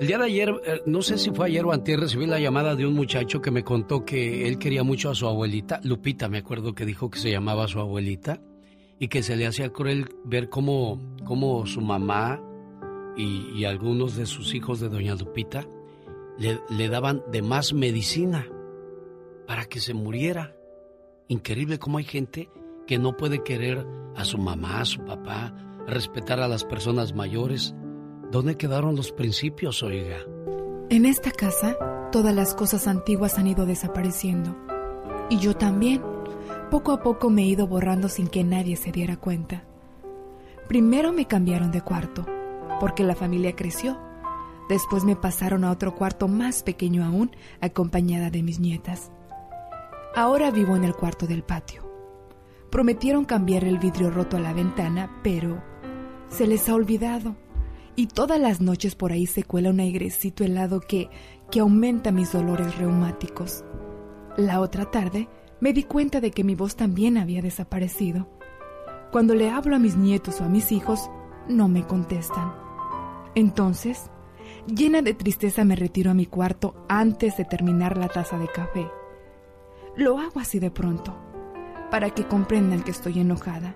El 0.00 0.06
día 0.06 0.16
de 0.16 0.24
ayer, 0.24 0.48
eh, 0.64 0.80
no 0.86 1.02
sé 1.02 1.18
si 1.18 1.30
fue 1.30 1.48
ayer 1.48 1.66
o 1.66 1.72
antes, 1.72 2.00
recibí 2.00 2.24
la 2.24 2.40
llamada 2.40 2.74
de 2.74 2.86
un 2.86 2.94
muchacho 2.94 3.42
que 3.42 3.50
me 3.50 3.62
contó 3.62 4.06
que 4.06 4.48
él 4.48 4.56
quería 4.56 4.82
mucho 4.82 5.10
a 5.10 5.14
su 5.14 5.26
abuelita. 5.26 5.80
Lupita, 5.84 6.30
me 6.30 6.38
acuerdo 6.38 6.74
que 6.74 6.86
dijo 6.86 7.10
que 7.10 7.18
se 7.18 7.30
llamaba 7.30 7.68
su 7.68 7.78
abuelita 7.78 8.40
y 9.00 9.08
que 9.08 9.24
se 9.24 9.34
le 9.34 9.46
hacía 9.46 9.72
cruel 9.72 10.14
ver 10.24 10.50
cómo, 10.50 11.00
cómo 11.24 11.66
su 11.66 11.80
mamá 11.80 12.40
y, 13.16 13.64
algunos 13.64 14.14
de 14.14 14.26
sus 14.26 14.54
hijos 14.54 14.78
de 14.78 14.88
doña 14.88 15.14
Lupita 15.14 15.66
le, 16.38 16.60
le 16.68 16.88
daban 16.88 17.22
de 17.32 17.42
más 17.42 17.72
medicina 17.72 18.46
para 19.46 19.64
que 19.64 19.80
se 19.80 19.94
muriera. 19.94 20.54
Increíble 21.28 21.78
cómo 21.78 21.98
hay 21.98 22.04
gente 22.04 22.50
que 22.86 22.98
no 22.98 23.16
puede 23.16 23.42
querer 23.42 23.86
a 24.16 24.24
su 24.24 24.38
mamá, 24.38 24.80
a 24.80 24.84
su 24.84 25.04
papá, 25.04 25.54
respetar 25.86 26.40
a 26.40 26.48
las 26.48 26.64
personas 26.64 27.14
mayores. 27.14 27.74
¿Dónde 28.30 28.56
quedaron 28.56 28.96
los 28.96 29.12
principios, 29.12 29.82
oiga? 29.82 30.18
En 30.90 31.06
esta 31.06 31.30
casa, 31.30 31.76
todas 32.12 32.34
las 32.34 32.54
cosas 32.54 32.86
antiguas 32.86 33.38
han 33.38 33.46
ido 33.46 33.64
desapareciendo. 33.66 34.56
Y 35.30 35.38
yo 35.38 35.54
también. 35.54 36.02
Poco 36.70 36.92
a 36.92 37.02
poco 37.02 37.30
me 37.30 37.42
he 37.42 37.46
ido 37.46 37.66
borrando 37.66 38.08
sin 38.08 38.28
que 38.28 38.44
nadie 38.44 38.76
se 38.76 38.92
diera 38.92 39.16
cuenta. 39.16 39.64
Primero 40.68 41.12
me 41.12 41.26
cambiaron 41.26 41.72
de 41.72 41.82
cuarto, 41.82 42.24
porque 42.78 43.02
la 43.02 43.16
familia 43.16 43.56
creció. 43.56 43.98
Después 44.68 45.02
me 45.02 45.16
pasaron 45.16 45.64
a 45.64 45.72
otro 45.72 45.96
cuarto 45.96 46.28
más 46.28 46.62
pequeño 46.62 47.04
aún, 47.04 47.32
acompañada 47.60 48.30
de 48.30 48.44
mis 48.44 48.60
nietas. 48.60 49.10
Ahora 50.14 50.52
vivo 50.52 50.76
en 50.76 50.84
el 50.84 50.94
cuarto 50.94 51.26
del 51.26 51.42
patio. 51.42 51.90
Prometieron 52.70 53.24
cambiar 53.24 53.64
el 53.64 53.78
vidrio 53.78 54.10
roto 54.10 54.36
a 54.36 54.40
la 54.40 54.52
ventana, 54.52 55.10
pero 55.24 55.60
se 56.28 56.46
les 56.46 56.68
ha 56.68 56.74
olvidado 56.74 57.34
y 57.96 58.06
todas 58.06 58.38
las 58.38 58.60
noches 58.60 58.94
por 58.94 59.10
ahí 59.10 59.26
se 59.26 59.42
cuela 59.42 59.70
un 59.70 59.80
airecito 59.80 60.44
helado 60.44 60.80
que, 60.80 61.10
que 61.50 61.58
aumenta 61.58 62.12
mis 62.12 62.32
dolores 62.32 62.78
reumáticos. 62.78 63.64
La 64.36 64.60
otra 64.60 64.88
tarde 64.90 65.28
me 65.60 65.72
di 65.72 65.84
cuenta 65.84 66.20
de 66.20 66.30
que 66.30 66.44
mi 66.44 66.54
voz 66.54 66.76
también 66.76 67.18
había 67.18 67.42
desaparecido. 67.42 68.28
Cuando 69.12 69.34
le 69.34 69.50
hablo 69.50 69.76
a 69.76 69.78
mis 69.78 69.96
nietos 69.96 70.40
o 70.40 70.44
a 70.44 70.48
mis 70.48 70.72
hijos, 70.72 71.10
no 71.48 71.68
me 71.68 71.86
contestan. 71.86 72.52
Entonces, 73.34 74.10
llena 74.66 75.02
de 75.02 75.14
tristeza 75.14 75.64
me 75.64 75.76
retiro 75.76 76.10
a 76.10 76.14
mi 76.14 76.26
cuarto 76.26 76.74
antes 76.88 77.36
de 77.36 77.44
terminar 77.44 77.96
la 77.96 78.08
taza 78.08 78.38
de 78.38 78.48
café. 78.48 78.88
Lo 79.96 80.18
hago 80.18 80.40
así 80.40 80.58
de 80.58 80.70
pronto, 80.70 81.16
para 81.90 82.10
que 82.10 82.24
comprendan 82.24 82.82
que 82.82 82.92
estoy 82.92 83.20
enojada, 83.20 83.74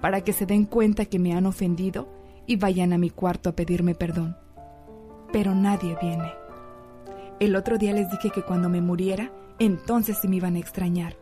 para 0.00 0.22
que 0.22 0.32
se 0.32 0.46
den 0.46 0.64
cuenta 0.64 1.06
que 1.06 1.18
me 1.18 1.34
han 1.34 1.46
ofendido 1.46 2.08
y 2.46 2.56
vayan 2.56 2.92
a 2.92 2.98
mi 2.98 3.10
cuarto 3.10 3.50
a 3.50 3.56
pedirme 3.56 3.94
perdón. 3.94 4.36
Pero 5.32 5.54
nadie 5.54 5.96
viene. 6.00 6.32
El 7.40 7.54
otro 7.54 7.76
día 7.76 7.92
les 7.92 8.10
dije 8.10 8.30
que 8.30 8.42
cuando 8.42 8.68
me 8.68 8.80
muriera, 8.80 9.30
entonces 9.58 10.18
sí 10.20 10.28
me 10.28 10.36
iban 10.36 10.56
a 10.56 10.58
extrañar. 10.58 11.16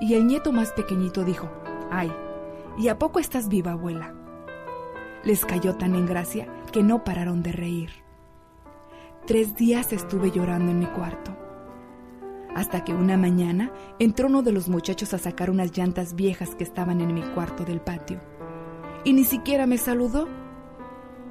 Y 0.00 0.14
el 0.14 0.26
nieto 0.26 0.52
más 0.52 0.72
pequeñito 0.72 1.24
dijo, 1.24 1.50
ay, 1.90 2.12
¿y 2.78 2.88
a 2.88 2.98
poco 2.98 3.18
estás 3.18 3.48
viva, 3.48 3.72
abuela? 3.72 4.14
Les 5.24 5.44
cayó 5.44 5.74
tan 5.76 5.94
en 5.94 6.06
gracia 6.06 6.46
que 6.72 6.82
no 6.82 7.04
pararon 7.04 7.42
de 7.42 7.52
reír. 7.52 7.90
Tres 9.26 9.56
días 9.56 9.92
estuve 9.92 10.30
llorando 10.30 10.70
en 10.70 10.78
mi 10.78 10.86
cuarto. 10.86 11.36
Hasta 12.54 12.84
que 12.84 12.94
una 12.94 13.16
mañana 13.16 13.72
entró 13.98 14.28
uno 14.28 14.42
de 14.42 14.52
los 14.52 14.68
muchachos 14.68 15.12
a 15.14 15.18
sacar 15.18 15.50
unas 15.50 15.76
llantas 15.76 16.14
viejas 16.14 16.54
que 16.54 16.64
estaban 16.64 17.00
en 17.00 17.12
mi 17.12 17.22
cuarto 17.22 17.64
del 17.64 17.80
patio 17.80 18.20
y 19.06 19.12
ni 19.12 19.24
siquiera 19.24 19.66
me 19.66 19.78
saludó. 19.78 20.26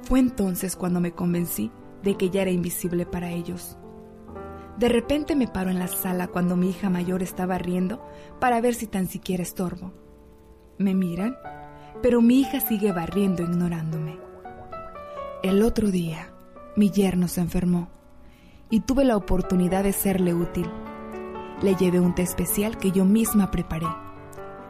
Fue 0.02 0.18
entonces 0.18 0.76
cuando 0.76 0.98
me 0.98 1.12
convencí 1.12 1.70
de 2.02 2.16
que 2.16 2.30
ya 2.30 2.42
era 2.42 2.50
invisible 2.50 3.04
para 3.04 3.30
ellos. 3.30 3.76
De 4.78 4.88
repente 4.90 5.34
me 5.36 5.48
paro 5.48 5.70
en 5.70 5.78
la 5.78 5.88
sala 5.88 6.28
cuando 6.28 6.54
mi 6.56 6.70
hija 6.70 6.90
mayor 6.90 7.22
estaba 7.22 7.56
riendo 7.56 8.04
para 8.38 8.60
ver 8.60 8.74
si 8.74 8.86
tan 8.86 9.08
siquiera 9.08 9.42
estorbo. 9.42 9.92
Me 10.76 10.94
miran, 10.94 11.36
pero 12.02 12.20
mi 12.20 12.40
hija 12.40 12.60
sigue 12.60 12.92
barriendo 12.92 13.42
ignorándome. 13.42 14.18
El 15.42 15.62
otro 15.62 15.90
día, 15.90 16.30
mi 16.76 16.90
yerno 16.90 17.26
se 17.26 17.40
enfermó 17.40 17.88
y 18.68 18.80
tuve 18.80 19.04
la 19.04 19.16
oportunidad 19.16 19.84
de 19.84 19.92
serle 19.92 20.34
útil. 20.34 20.70
Le 21.62 21.74
llevé 21.74 22.00
un 22.00 22.14
té 22.14 22.22
especial 22.22 22.76
que 22.76 22.90
yo 22.90 23.06
misma 23.06 23.50
preparé. 23.50 23.86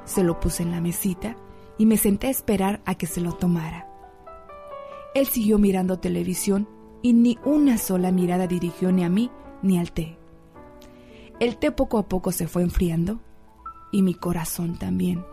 Se 0.05 0.23
lo 0.23 0.39
puse 0.39 0.63
en 0.63 0.71
la 0.71 0.81
mesita 0.81 1.37
y 1.79 1.87
me 1.87 1.97
senté 1.97 2.29
a 2.29 2.31
esperar 2.31 2.81
a 2.85 2.95
que 2.95 3.07
se 3.07 3.21
lo 3.21 3.33
tomara. 3.33 3.89
Él 5.15 5.27
siguió 5.27 5.59
mirando 5.59 5.99
televisión 5.99 6.69
y 7.03 7.13
ni 7.13 7.39
una 7.45 7.77
sola 7.77 8.13
mirada 8.13 8.47
dirigió 8.47 8.93
ni 8.93 9.03
a 9.03 9.09
mí 9.09 9.33
ni 9.67 9.79
al 9.79 9.93
té. 9.93 10.17
El 11.39 11.59
té 11.59 11.71
poco 11.71 11.99
a 11.99 12.09
poco 12.09 12.33
se 12.33 12.49
fue 12.49 12.63
enfriando 12.63 13.21
y 13.93 14.03
mi 14.03 14.15
corazón 14.15 14.79
también. 14.79 15.25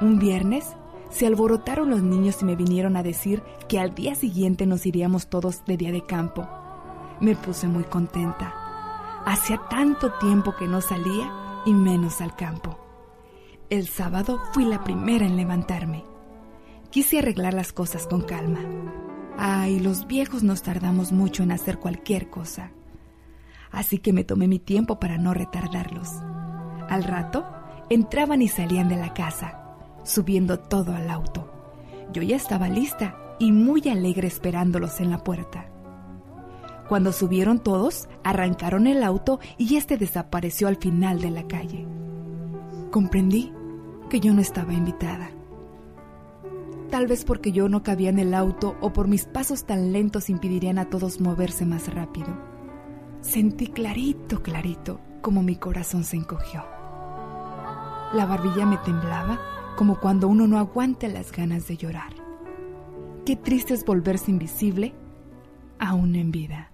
Un 0.00 0.18
viernes 0.18 0.76
se 1.10 1.26
alborotaron 1.26 1.90
los 1.90 2.02
niños 2.02 2.42
y 2.42 2.44
me 2.44 2.56
vinieron 2.56 2.96
a 2.96 3.02
decir 3.02 3.42
que 3.68 3.78
al 3.78 3.94
día 3.94 4.14
siguiente 4.14 4.66
nos 4.66 4.84
iríamos 4.86 5.28
todos 5.28 5.64
de 5.64 5.76
día 5.76 5.92
de 5.92 6.04
campo. 6.04 6.48
Me 7.20 7.36
puse 7.36 7.68
muy 7.68 7.84
contenta. 7.84 9.22
Hacía 9.24 9.60
tanto 9.70 10.12
tiempo 10.14 10.56
que 10.56 10.66
no 10.66 10.80
salía 10.80 11.32
y 11.64 11.72
menos 11.72 12.20
al 12.20 12.34
campo. 12.34 12.78
El 13.70 13.86
sábado 13.86 14.40
fui 14.52 14.64
la 14.64 14.82
primera 14.82 15.24
en 15.24 15.36
levantarme. 15.36 16.04
Quise 16.90 17.18
arreglar 17.18 17.54
las 17.54 17.72
cosas 17.72 18.06
con 18.06 18.22
calma. 18.22 18.60
Ay, 19.38 19.80
los 19.80 20.06
viejos 20.06 20.42
nos 20.42 20.62
tardamos 20.62 21.12
mucho 21.12 21.42
en 21.42 21.52
hacer 21.52 21.78
cualquier 21.78 22.30
cosa. 22.30 22.70
Así 23.70 23.98
que 23.98 24.12
me 24.12 24.24
tomé 24.24 24.46
mi 24.46 24.58
tiempo 24.58 25.00
para 25.00 25.18
no 25.18 25.34
retardarlos. 25.34 26.08
Al 26.88 27.04
rato, 27.04 27.44
entraban 27.90 28.42
y 28.42 28.48
salían 28.48 28.88
de 28.88 28.96
la 28.96 29.14
casa, 29.14 29.76
subiendo 30.04 30.58
todo 30.58 30.94
al 30.94 31.10
auto. 31.10 31.50
Yo 32.12 32.22
ya 32.22 32.36
estaba 32.36 32.68
lista 32.68 33.16
y 33.38 33.50
muy 33.50 33.88
alegre 33.88 34.28
esperándolos 34.28 35.00
en 35.00 35.10
la 35.10 35.24
puerta. 35.24 35.66
Cuando 36.88 37.12
subieron 37.12 37.58
todos, 37.58 38.08
arrancaron 38.22 38.86
el 38.86 39.02
auto 39.02 39.40
y 39.58 39.76
este 39.76 39.96
desapareció 39.96 40.68
al 40.68 40.76
final 40.76 41.20
de 41.20 41.30
la 41.30 41.48
calle 41.48 41.86
comprendí 42.94 43.52
que 44.08 44.20
yo 44.20 44.32
no 44.32 44.40
estaba 44.40 44.72
invitada. 44.72 45.28
Tal 46.94 47.08
vez 47.08 47.24
porque 47.24 47.50
yo 47.50 47.68
no 47.68 47.82
cabía 47.82 48.08
en 48.08 48.20
el 48.20 48.32
auto 48.34 48.76
o 48.80 48.92
por 48.92 49.08
mis 49.08 49.24
pasos 49.24 49.64
tan 49.64 49.92
lentos 49.92 50.30
impedirían 50.30 50.78
a 50.78 50.90
todos 50.90 51.20
moverse 51.20 51.66
más 51.66 51.92
rápido. 51.92 52.28
Sentí 53.20 53.66
clarito, 53.66 54.44
clarito, 54.44 55.00
como 55.20 55.42
mi 55.42 55.56
corazón 55.56 56.04
se 56.04 56.14
encogió. 56.14 56.64
La 58.12 58.26
barbilla 58.28 58.64
me 58.64 58.76
temblaba 58.76 59.40
como 59.76 59.98
cuando 59.98 60.28
uno 60.28 60.46
no 60.46 60.56
aguanta 60.56 61.08
las 61.08 61.32
ganas 61.32 61.66
de 61.66 61.76
llorar. 61.76 62.14
Qué 63.26 63.34
triste 63.34 63.74
es 63.74 63.84
volverse 63.84 64.30
invisible 64.30 64.94
aún 65.80 66.14
en 66.14 66.30
vida. 66.30 66.70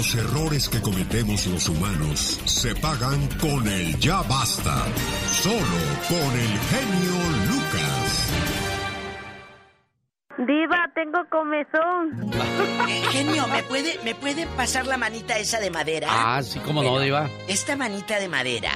Los 0.00 0.14
errores 0.14 0.66
que 0.70 0.80
cometemos 0.80 1.46
los 1.46 1.68
humanos 1.68 2.40
se 2.46 2.74
pagan 2.74 3.28
con 3.38 3.68
el 3.68 3.98
ya 3.98 4.22
basta. 4.22 4.86
Solo 5.30 5.60
con 6.08 6.40
el 6.40 6.58
genio 6.70 7.18
Lucas. 7.50 8.32
Diva, 10.38 10.90
tengo 10.94 11.18
comezón. 11.28 12.32
Eh, 12.88 13.02
genio, 13.10 13.46
¿me 13.48 13.62
puede, 13.64 13.98
¿me 14.02 14.14
puede 14.14 14.46
pasar 14.46 14.86
la 14.86 14.96
manita 14.96 15.38
esa 15.38 15.60
de 15.60 15.70
madera? 15.70 16.08
Ah, 16.10 16.42
sí, 16.42 16.60
cómo 16.60 16.82
no, 16.82 16.98
Diva. 16.98 17.28
Esta 17.46 17.76
manita 17.76 18.18
de 18.18 18.30
madera 18.30 18.72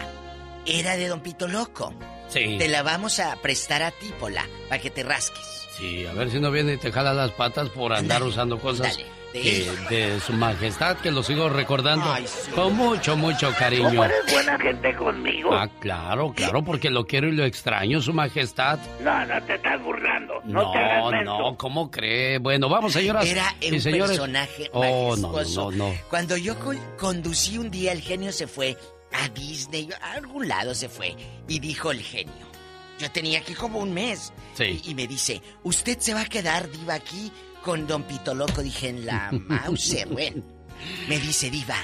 era 0.66 0.94
de 0.98 1.08
Don 1.08 1.20
Pito 1.20 1.48
Loco. 1.48 1.94
Sí. 2.28 2.58
Te 2.58 2.68
la 2.68 2.82
vamos 2.82 3.18
a 3.18 3.34
prestar 3.36 3.82
a 3.82 3.92
ti, 3.92 4.12
Pola, 4.20 4.44
para 4.68 4.78
que 4.78 4.90
te 4.90 5.02
rasques. 5.02 5.68
Sí, 5.78 6.04
a 6.04 6.12
ver 6.12 6.30
si 6.30 6.38
no 6.38 6.50
viene 6.50 6.74
y 6.74 6.76
te 6.76 6.92
jala 6.92 7.14
las 7.14 7.30
patas 7.30 7.70
por 7.70 7.94
andar 7.94 8.22
usando 8.22 8.60
cosas 8.60 8.98
que- 9.42 9.70
de 9.90 10.20
su 10.20 10.32
majestad, 10.32 10.96
que 10.98 11.10
lo 11.10 11.22
sigo 11.22 11.48
recordando 11.48 12.06
con 12.54 12.74
mucho, 12.76 13.16
mucho 13.16 13.52
cariño. 13.58 13.88
¿Cómo 13.90 14.04
eres 14.04 14.32
buena 14.32 14.58
gente 14.58 14.94
conmigo? 14.96 15.52
Ah, 15.54 15.68
claro, 15.80 16.32
claro, 16.34 16.62
porque 16.64 16.90
lo 16.90 17.06
quiero 17.06 17.28
y 17.28 17.32
lo 17.32 17.44
extraño, 17.44 18.00
su 18.00 18.12
majestad. 18.12 18.78
No, 19.00 19.26
no 19.26 19.42
te 19.42 19.54
estás 19.56 19.82
burlando. 19.82 20.34
No, 20.44 20.62
No, 20.62 20.70
te 20.72 20.78
hagas 20.78 21.24
no, 21.24 21.56
¿cómo 21.56 21.90
cree? 21.90 22.38
Bueno, 22.38 22.68
vamos, 22.68 22.92
señoras 22.92 23.26
Era 23.26 23.54
un 23.72 23.80
señores. 23.80 24.10
personaje 24.16 24.70
Oh, 24.72 24.82
no, 25.16 25.16
no, 25.16 25.28
majestuoso. 25.32 25.70
no, 25.72 25.88
no. 25.90 25.94
Cuando 26.08 26.36
yo 26.36 26.58
co- 26.58 26.74
conducí 26.98 27.58
un 27.58 27.70
día, 27.70 27.92
el 27.92 28.00
genio 28.00 28.32
se 28.32 28.46
fue 28.46 28.76
a 29.12 29.28
Disney, 29.28 29.88
a 30.00 30.12
algún 30.12 30.48
lado 30.48 30.74
se 30.74 30.88
fue, 30.88 31.14
y 31.48 31.58
dijo 31.60 31.90
el 31.90 32.00
genio. 32.00 32.32
Yo 32.98 33.10
tenía 33.10 33.40
aquí 33.40 33.54
como 33.54 33.80
un 33.80 33.92
mes. 33.92 34.32
Sí. 34.54 34.80
Y, 34.84 34.90
y 34.90 34.94
me 34.94 35.06
dice, 35.06 35.42
¿usted 35.64 35.98
se 35.98 36.14
va 36.14 36.22
a 36.22 36.26
quedar, 36.26 36.70
Diva, 36.70 36.94
aquí 36.94 37.32
con 37.64 37.86
Don 37.86 38.02
Pito 38.04 38.34
Loco? 38.34 38.62
Dije, 38.62 38.90
en 38.90 39.06
la 39.06 39.30
Mauser, 39.48 40.06
bueno. 40.08 40.42
Me 41.08 41.18
dice, 41.18 41.50
Diva, 41.50 41.76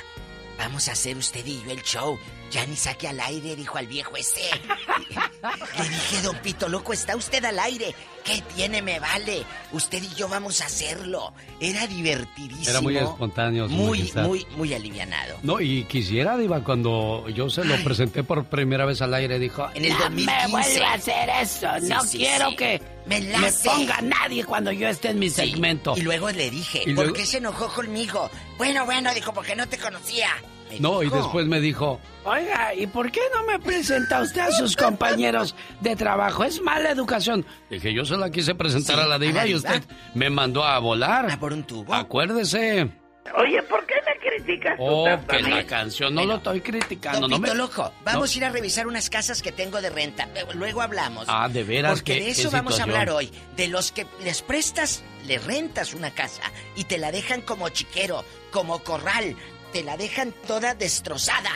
vamos 0.60 0.88
a 0.88 0.92
hacer 0.92 1.16
usted 1.16 1.44
y 1.46 1.62
yo 1.64 1.70
el 1.72 1.82
show. 1.82 2.18
Ya 2.50 2.66
ni 2.66 2.74
saque 2.76 3.06
al 3.06 3.20
aire, 3.20 3.54
dijo 3.54 3.78
al 3.78 3.86
viejo 3.86 4.16
ese. 4.16 4.40
Le 5.78 5.88
dije, 5.88 6.22
Don 6.22 6.36
Pito 6.38 6.68
Loco, 6.68 6.92
está 6.92 7.14
usted 7.16 7.44
al 7.44 7.58
aire. 7.60 7.94
¿Qué 8.24 8.42
tiene? 8.54 8.82
Me 8.82 8.98
vale. 8.98 9.44
Usted 9.72 10.02
y 10.02 10.08
yo 10.16 10.28
vamos 10.28 10.60
a 10.60 10.66
hacerlo. 10.66 11.32
Era 11.60 11.86
divertidísimo. 11.86 12.68
Era 12.70 12.80
muy 12.80 12.96
espontáneo, 12.96 13.68
su 13.68 13.74
Muy, 13.74 13.98
majestad. 14.00 14.24
muy, 14.26 14.46
muy 14.56 14.74
alivianado. 14.74 15.38
No, 15.44 15.60
y 15.60 15.84
quisiera, 15.84 16.36
Diva, 16.36 16.62
cuando 16.64 17.28
yo 17.28 17.48
se 17.48 17.64
lo 17.64 17.76
presenté 17.84 18.24
por 18.24 18.44
primera 18.46 18.84
vez 18.84 19.00
al 19.00 19.14
aire, 19.14 19.38
dijo... 19.38 19.68
En 19.74 19.84
el 19.84 19.92
No 19.92 19.98
2015. 20.00 20.32
me 20.42 20.50
vuelva 20.50 20.90
a 20.90 20.94
hacer 20.94 21.28
eso. 21.40 21.68
Sí, 21.80 21.86
no 21.88 22.02
sí, 22.04 22.18
quiero 22.18 22.50
sí. 22.50 22.56
que 22.56 22.82
Me 23.06 23.20
me, 23.20 23.52
ponga 23.64 24.00
nadie 24.02 24.44
cuando 24.44 24.72
yo 24.72 24.88
esté 24.88 25.10
en 25.10 25.18
mi 25.20 25.30
Sí. 25.30 25.36
segmento. 25.36 25.94
Y 25.96 26.00
luego 26.02 26.30
le 26.30 26.50
dije, 26.50 26.80
Y 26.82 26.94
¿por 26.94 27.04
luego- 27.04 27.12
qué 27.14 27.24
se 27.26 27.38
enojó 27.38 27.68
conmigo? 27.68 28.28
Bueno, 28.60 28.84
bueno, 28.84 29.14
dijo, 29.14 29.32
porque 29.32 29.56
no 29.56 29.66
te 29.66 29.78
conocía. 29.78 30.28
Me 30.70 30.80
No, 30.80 31.02
y 31.02 31.08
después 31.08 31.46
me 31.46 31.60
dijo, 31.60 31.98
Oiga, 32.24 32.74
¿y 32.74 32.86
por 32.86 33.10
qué 33.10 33.22
no 33.34 33.42
me 33.44 33.58
presenta 33.58 34.20
usted 34.20 34.42
a 34.42 34.50
sus 34.52 34.76
compañeros 34.76 35.54
de 35.80 35.96
trabajo? 35.96 36.44
Es 36.44 36.60
mala 36.60 36.90
educación. 36.90 37.46
dije, 37.70 37.94
yo 37.94 38.04
se 38.04 38.18
la 38.18 38.30
quise 38.30 38.54
presentar 38.54 38.96
Sí, 38.96 39.02
a 39.02 39.06
la 39.06 39.18
Diva 39.18 39.46
y 39.46 39.54
usted 39.54 39.82
me 40.12 40.28
mandó 40.28 40.62
a 40.62 40.78
volar. 40.78 41.30
¿A 41.30 41.40
por 41.40 41.54
un 41.54 41.62
tubo? 41.64 41.94
Acuérdese. 41.94 42.90
Oye, 43.36 43.62
¿por 43.64 43.86
qué 43.86 43.94
me 44.06 44.18
criticas 44.18 44.76
tú 44.76 44.82
Oh, 44.84 45.04
tanto 45.04 45.32
a 45.32 45.36
que 45.36 45.42
mí? 45.44 45.50
la 45.50 45.64
canción 45.66 46.14
no 46.14 46.24
lo 46.24 46.36
estoy 46.36 46.60
criticando. 46.62 47.20
Don 47.20 47.30
no 47.30 47.38
me... 47.38 47.54
Loco, 47.54 47.92
vamos 48.02 48.30
No. 48.30 48.34
a 48.34 48.36
ir 48.38 48.44
a 48.44 48.50
revisar 48.50 48.86
unas 48.86 49.08
casas 49.10 49.40
que 49.42 49.52
tengo 49.52 49.80
de 49.80 49.90
renta. 49.90 50.28
Luego 50.54 50.80
hablamos. 50.82 51.26
Ah, 51.28 51.48
de 51.48 51.62
veras, 51.62 51.92
Porque 51.92 52.14
qué- 52.14 52.18
de 52.20 52.24
qué 52.26 52.30
eso 52.32 52.50
vamos 52.50 52.80
a 52.80 52.84
hablar 52.84 53.10
hoy. 53.10 53.30
De 53.56 53.68
los 53.68 53.92
que 53.92 54.06
les 54.24 54.42
prestas, 54.42 55.02
les 55.26 55.44
rentas 55.44 55.94
una 55.94 56.10
casa 56.12 56.42
y 56.76 56.84
te 56.84 56.98
la 56.98 57.12
dejan 57.12 57.42
como 57.42 57.68
chiquero, 57.68 58.24
como 58.50 58.80
corral. 58.82 59.36
Te 59.72 59.84
la 59.84 59.96
dejan 59.96 60.32
toda 60.48 60.74
destrozada. 60.74 61.50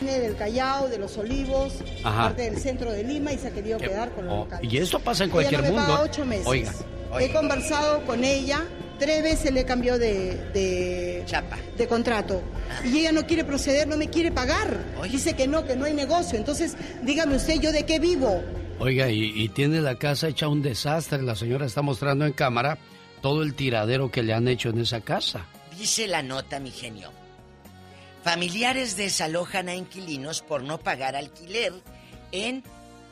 Viene 0.00 0.18
del 0.20 0.36
Callao, 0.36 0.88
de 0.88 0.98
los 0.98 1.16
Olivos, 1.18 1.74
Ajá. 2.02 2.22
parte 2.28 2.42
del 2.50 2.58
centro 2.58 2.90
de 2.90 3.04
Lima 3.04 3.32
y 3.32 3.38
se 3.38 3.48
ha 3.48 3.50
querido 3.52 3.78
quedar 3.78 4.10
con 4.12 4.24
los 4.24 4.34
Oh, 4.34 4.44
locales. 4.44 4.72
y 4.72 4.78
esto 4.78 4.98
pasa 4.98 5.24
en 5.24 5.28
Ella 5.30 5.32
cualquier 5.34 5.60
no 5.60 5.66
me 5.68 5.72
mundo. 5.74 5.86
paga 5.92 6.02
ocho 6.04 6.24
meses. 6.24 6.46
Oiga, 6.46 6.72
He 7.20 7.32
conversado 7.32 8.04
con 8.06 8.24
ella, 8.24 8.64
tres 9.00 9.22
veces 9.22 9.52
le 9.52 9.64
cambió 9.64 9.98
de, 9.98 10.36
de, 10.52 11.24
de 11.76 11.88
contrato. 11.88 12.42
Y 12.84 13.00
ella 13.00 13.10
no 13.10 13.26
quiere 13.26 13.44
proceder, 13.44 13.88
no 13.88 13.96
me 13.96 14.08
quiere 14.08 14.30
pagar. 14.30 14.78
Dice 15.10 15.34
que 15.34 15.48
no, 15.48 15.64
que 15.66 15.74
no 15.74 15.86
hay 15.86 15.94
negocio. 15.94 16.38
Entonces, 16.38 16.76
dígame 17.02 17.34
usted, 17.34 17.60
¿yo 17.60 17.72
de 17.72 17.84
qué 17.84 17.98
vivo? 17.98 18.44
oiga, 18.78 19.10
y, 19.10 19.32
y 19.34 19.48
tiene 19.50 19.80
la 19.80 19.96
casa 19.96 20.28
hecha 20.28 20.48
un 20.48 20.62
desastre. 20.62 21.22
La 21.22 21.34
señora 21.34 21.66
está 21.66 21.82
mostrando 21.82 22.24
en 22.24 22.32
cámara 22.32 22.78
todo 23.20 23.42
el 23.42 23.54
tiradero 23.54 24.10
que 24.10 24.22
le 24.22 24.32
han 24.32 24.46
hecho 24.46 24.68
en 24.68 24.80
esa 24.80 25.00
casa. 25.00 25.46
Dice 25.76 26.06
la 26.06 26.22
nota, 26.22 26.60
mi 26.60 26.70
genio. 26.70 27.10
Familiares 28.22 28.96
desalojan 28.96 29.68
a 29.68 29.74
inquilinos 29.74 30.42
por 30.42 30.62
no 30.62 30.78
pagar 30.78 31.16
alquiler 31.16 31.72
en 32.32 32.62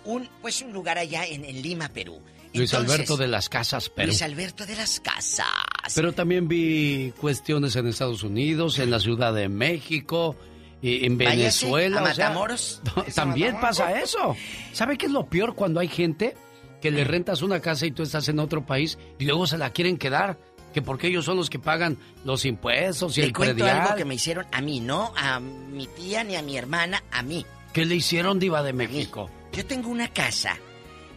un, 0.05 0.29
pues 0.43 0.63
un 0.63 0.73
lugar 0.73 0.99
allá 0.99 1.27
en, 1.27 1.45
en 1.45 1.63
Lima, 1.63 1.89
Perú. 1.89 2.21
Luis 2.55 2.73
Alberto 2.73 3.17
de 3.17 3.29
las 3.29 3.49
Casas, 3.49 3.91
Perú. 3.91 4.09
Luis 4.09 4.23
Alberto 4.23 4.65
de 4.65 4.75
las 4.75 5.01
Casas. 5.01 5.47
Pero 5.95 6.13
también 6.13 6.49
vi 6.49 7.13
cuestiones 7.21 7.77
en 7.77 7.87
Estados 7.87 8.23
Unidos, 8.23 8.79
en 8.79 8.91
la 8.91 9.01
Ciudad 9.01 9.33
de 9.35 9.49
México, 9.49 10.37
y 10.81 11.05
en 11.07 11.19
Váyase 11.19 11.67
Venezuela. 11.67 12.01
a 12.01 12.03
o 12.03 12.15
sea, 12.15 12.29
Matamoros. 12.29 12.83
también 13.15 13.59
pasa 13.61 14.01
eso. 14.01 14.37
¿Sabe 14.73 14.97
qué 14.97 15.07
es 15.07 15.13
lo 15.13 15.27
peor 15.27 15.55
cuando 15.55 15.81
hay 15.81 15.89
gente 15.89 16.35
que 16.81 16.91
le 16.91 17.03
rentas 17.05 17.43
una 17.43 17.61
casa 17.61 17.87
y 17.87 17.91
tú 17.91 18.03
estás 18.05 18.29
en 18.29 18.39
otro 18.39 18.65
país 18.65 18.99
y 19.19 19.25
luego 19.25 19.47
se 19.47 19.59
la 19.59 19.71
quieren 19.71 19.97
quedar? 19.99 20.39
Que 20.73 20.83
porque 20.83 21.09
ellos 21.09 21.25
son 21.25 21.37
los 21.39 21.49
que 21.51 21.59
pagan 21.59 21.97
los 22.25 22.45
impuestos 22.45 23.17
y 23.17 23.23
Le 23.23 23.29
el 23.29 23.33
cuento 23.33 23.57
predial. 23.57 23.81
algo 23.81 23.97
que 23.97 24.05
me 24.05 24.15
hicieron 24.15 24.47
a 24.53 24.61
mí, 24.61 24.81
no 24.81 25.13
a 25.17 25.41
mi 25.41 25.87
tía 25.87 26.23
ni 26.25 26.37
a 26.37 26.43
mi 26.43 26.57
hermana, 26.57 27.03
a 27.11 27.23
mí. 27.23 27.45
¿Qué 27.73 27.85
le 27.85 27.97
hicieron, 27.97 28.39
Diva 28.39 28.63
de 28.63 28.73
México? 28.73 29.31
Yo 29.53 29.65
tengo 29.65 29.89
una 29.89 30.09
casa 30.09 30.57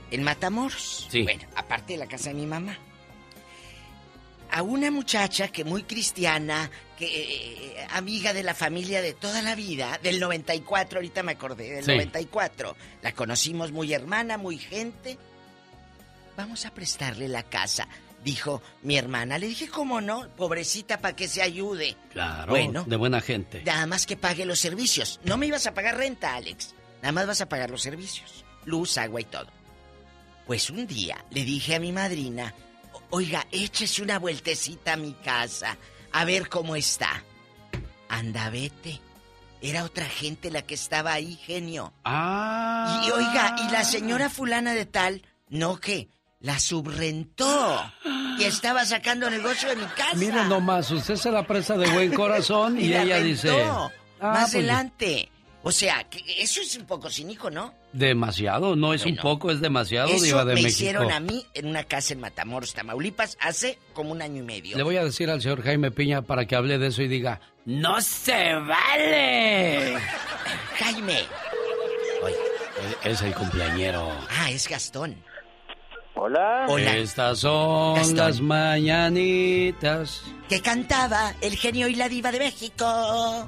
en 0.10 0.24
Matamoros. 0.24 1.08
Sí. 1.12 1.24
Bueno, 1.24 1.44
aparte 1.56 1.94
de 1.94 2.00
la 2.00 2.08
casa 2.08 2.30
de 2.30 2.36
mi 2.36 2.46
mamá. 2.48 2.78
A 4.52 4.62
una 4.64 4.92
muchacha 4.92 5.48
que 5.48 5.64
muy 5.64 5.84
cristiana, 5.84 6.70
que 6.98 7.06
eh, 7.78 7.88
amiga 7.92 8.34
de 8.34 8.44
la 8.44 8.54
familia 8.54 9.02
de 9.02 9.14
toda 9.14 9.42
la 9.42 9.56
vida, 9.56 9.98
del 10.04 10.20
94, 10.20 11.00
ahorita 11.00 11.24
me 11.24 11.32
acordé, 11.34 11.72
del 11.76 11.86
Sí. 11.86 11.92
94. 11.92 12.76
La 13.02 13.14
conocimos 13.14 13.72
muy 13.72 13.94
hermana, 13.94 14.38
muy 14.38 14.58
gente. 14.58 15.18
Vamos 16.36 16.66
a 16.66 16.74
prestarle 16.74 17.28
la 17.28 17.44
casa, 17.44 17.88
dijo 18.24 18.62
mi 18.84 18.98
hermana. 18.98 19.38
Le 19.38 19.48
dije, 19.48 19.68
¿cómo 19.70 20.02
no? 20.02 20.28
Pobrecita, 20.36 21.00
para 21.00 21.16
que 21.16 21.28
se 21.28 21.42
ayude. 21.42 21.96
Claro, 22.12 22.52
Bueno. 22.52 22.84
de 22.86 22.96
buena 22.96 23.22
gente. 23.22 23.62
Nada 23.64 23.86
más 23.86 24.06
que 24.06 24.18
pague 24.18 24.46
los 24.46 24.60
servicios. 24.60 25.20
No 25.24 25.38
me 25.38 25.48
ibas 25.48 25.68
a 25.68 25.74
pagar 25.74 25.98
renta, 25.98 26.36
Alex. 26.36 26.74
Nada 27.02 27.12
más 27.14 27.28
vas 27.28 27.42
a 27.42 27.50
pagar 27.50 27.70
los 27.70 27.82
servicios. 27.82 28.44
Luz, 28.66 28.98
agua 28.98 29.22
y 29.22 29.26
todo. 29.26 29.48
Pues 30.46 30.70
un 30.70 30.88
día 30.88 31.24
le 31.32 31.44
dije 31.46 31.76
a 31.76 31.80
mi 31.80 31.92
madrina, 31.92 32.54
"O- 32.58 32.71
oiga, 33.12 33.46
échese 33.52 34.02
una 34.02 34.20
vueltecita 34.20 34.94
a 34.94 34.98
mi 34.98 35.14
casa, 35.14 35.78
a 36.12 36.26
ver 36.26 36.50
cómo 36.50 36.76
está. 36.76 37.24
Anda, 38.10 38.50
vete. 38.50 39.00
Era 39.62 39.84
otra 39.84 40.06
gente 40.06 40.50
la 40.50 40.64
que 40.64 40.74
estaba 40.74 41.14
ahí, 41.14 41.36
genio. 41.36 41.94
Ah. 42.04 43.04
Y 43.06 43.12
oiga, 43.12 43.56
y 43.68 43.72
la 43.72 43.84
señora 43.84 44.30
fulana 44.30 44.74
de 44.74 44.86
tal, 44.88 45.22
no 45.50 45.78
que, 45.80 46.10
la 46.40 46.60
subrentó. 46.60 47.80
Y 48.40 48.44
estaba 48.44 48.86
sacando 48.86 49.30
negocio 49.30 49.70
de 49.70 49.76
mi 49.76 49.86
casa. 49.86 50.16
Mire 50.16 50.44
nomás, 50.46 50.90
usted 50.90 51.16
se 51.16 51.32
la 51.32 51.46
presta 51.46 51.78
de 51.78 51.88
buen 51.92 52.12
corazón 52.14 52.80
y, 52.80 52.88
la 52.90 53.04
ella 53.04 53.16
rentó. 53.20 53.28
dice... 53.30 53.64
"Ah, 53.64 53.90
Más 54.20 54.40
pues, 54.52 54.56
adelante. 54.56 55.30
O 55.64 55.72
sea, 55.72 56.04
que 56.10 56.24
eso 56.42 56.60
es 56.62 56.76
un 56.76 56.86
poco 56.86 57.10
cínico, 57.10 57.52
¿no? 57.52 57.74
Demasiado, 57.94 58.76
no 58.76 58.94
es 58.96 59.06
un 59.06 59.16
poco, 59.16 59.52
es 59.52 59.62
demasiado, 59.62 60.10
Eso 60.10 60.24
Diva 60.26 60.40
de 60.44 60.56
me 60.56 60.62
México. 60.64 60.70
hicieron 60.70 61.12
a 61.12 61.20
mí 61.20 61.46
en 61.54 61.68
una 61.68 61.84
casa 61.84 62.14
en 62.14 62.20
Matamoros, 62.20 62.74
Tamaulipas, 62.74 63.38
hace 63.40 63.78
como 63.94 64.12
un 64.12 64.22
año 64.24 64.42
y 64.42 64.46
medio. 64.46 64.76
Le 64.78 64.82
voy 64.84 64.98
a 64.98 65.04
decir 65.04 65.30
al 65.30 65.40
señor 65.42 65.62
Jaime 65.62 65.92
Piña 65.92 66.24
para 66.24 66.46
que 66.48 66.56
hable 66.56 66.80
de 66.80 66.88
eso 66.88 67.04
y 67.04 67.08
diga, 67.08 67.40
¡No 67.66 68.02
se 68.02 68.56
vale! 68.56 69.98
Jaime. 70.80 71.20
Es 73.04 73.22
el 73.22 73.34
cumpleañero. 73.36 74.10
Ah, 74.30 74.50
es 74.50 74.68
Gastón. 74.68 75.16
Hola. 76.16 76.66
Hola. 76.68 76.98
Estas 76.98 77.40
son 77.40 77.96
Gastón. 77.98 78.18
las 78.18 78.42
mañanitas. 78.42 80.24
Que 80.50 80.62
cantaba 80.62 81.34
el 81.42 81.56
genio 81.56 81.88
y 81.88 81.96
la 81.96 82.10
diva 82.10 82.32
de 82.32 82.40
México. 82.40 83.48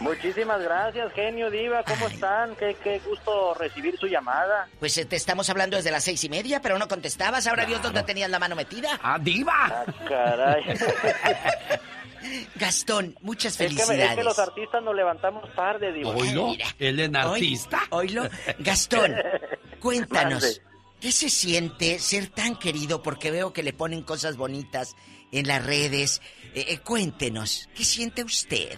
Muchísimas 0.00 0.60
gracias, 0.62 1.12
genio 1.12 1.50
Diva. 1.50 1.82
¿Cómo 1.84 2.06
están? 2.08 2.54
Qué, 2.56 2.76
qué 2.82 3.00
gusto 3.00 3.54
recibir 3.54 3.96
su 3.98 4.06
llamada. 4.06 4.68
Pues 4.78 4.94
te 5.08 5.16
estamos 5.16 5.50
hablando 5.50 5.76
desde 5.76 5.90
las 5.90 6.04
seis 6.04 6.22
y 6.24 6.28
media, 6.28 6.60
pero 6.62 6.78
no 6.78 6.86
contestabas. 6.88 7.46
Ahora 7.46 7.66
Dios 7.66 7.82
dónde 7.82 8.02
tenías 8.04 8.30
la 8.30 8.38
mano 8.38 8.54
metida. 8.56 8.98
¡Ah, 9.02 9.18
diva! 9.20 9.52
Ah, 9.64 9.84
caray. 10.08 10.62
Gastón, 12.56 13.16
muchas 13.22 13.52
Es 13.52 13.58
que, 13.58 13.74
me- 13.74 13.80
felicidades. 13.84 14.10
es 14.10 14.16
que 14.16 14.24
los 14.24 14.38
artistas 14.38 14.82
nos 14.82 14.94
levantamos 14.94 15.52
tarde, 15.54 15.92
Diva. 15.92 16.10
¿Oílo? 16.10 16.52
¿Él 16.78 17.00
en 17.00 17.16
Hoy- 17.16 17.22
artista? 17.34 17.80
Oílo. 17.90 18.28
Gastón, 18.58 19.14
cuéntanos. 19.80 20.42
Mande. 20.42 20.62
¿Qué 21.00 21.12
se 21.12 21.30
siente 21.30 22.00
ser 22.00 22.26
tan 22.26 22.56
querido? 22.56 23.02
Porque 23.04 23.30
veo 23.30 23.52
que 23.52 23.62
le 23.62 23.72
ponen 23.72 24.02
cosas 24.02 24.36
bonitas 24.36 24.96
en 25.30 25.46
las 25.46 25.64
redes. 25.64 26.20
Eh, 26.54 26.66
eh, 26.70 26.78
cuéntenos, 26.80 27.68
¿qué 27.76 27.84
siente 27.84 28.24
usted? 28.24 28.76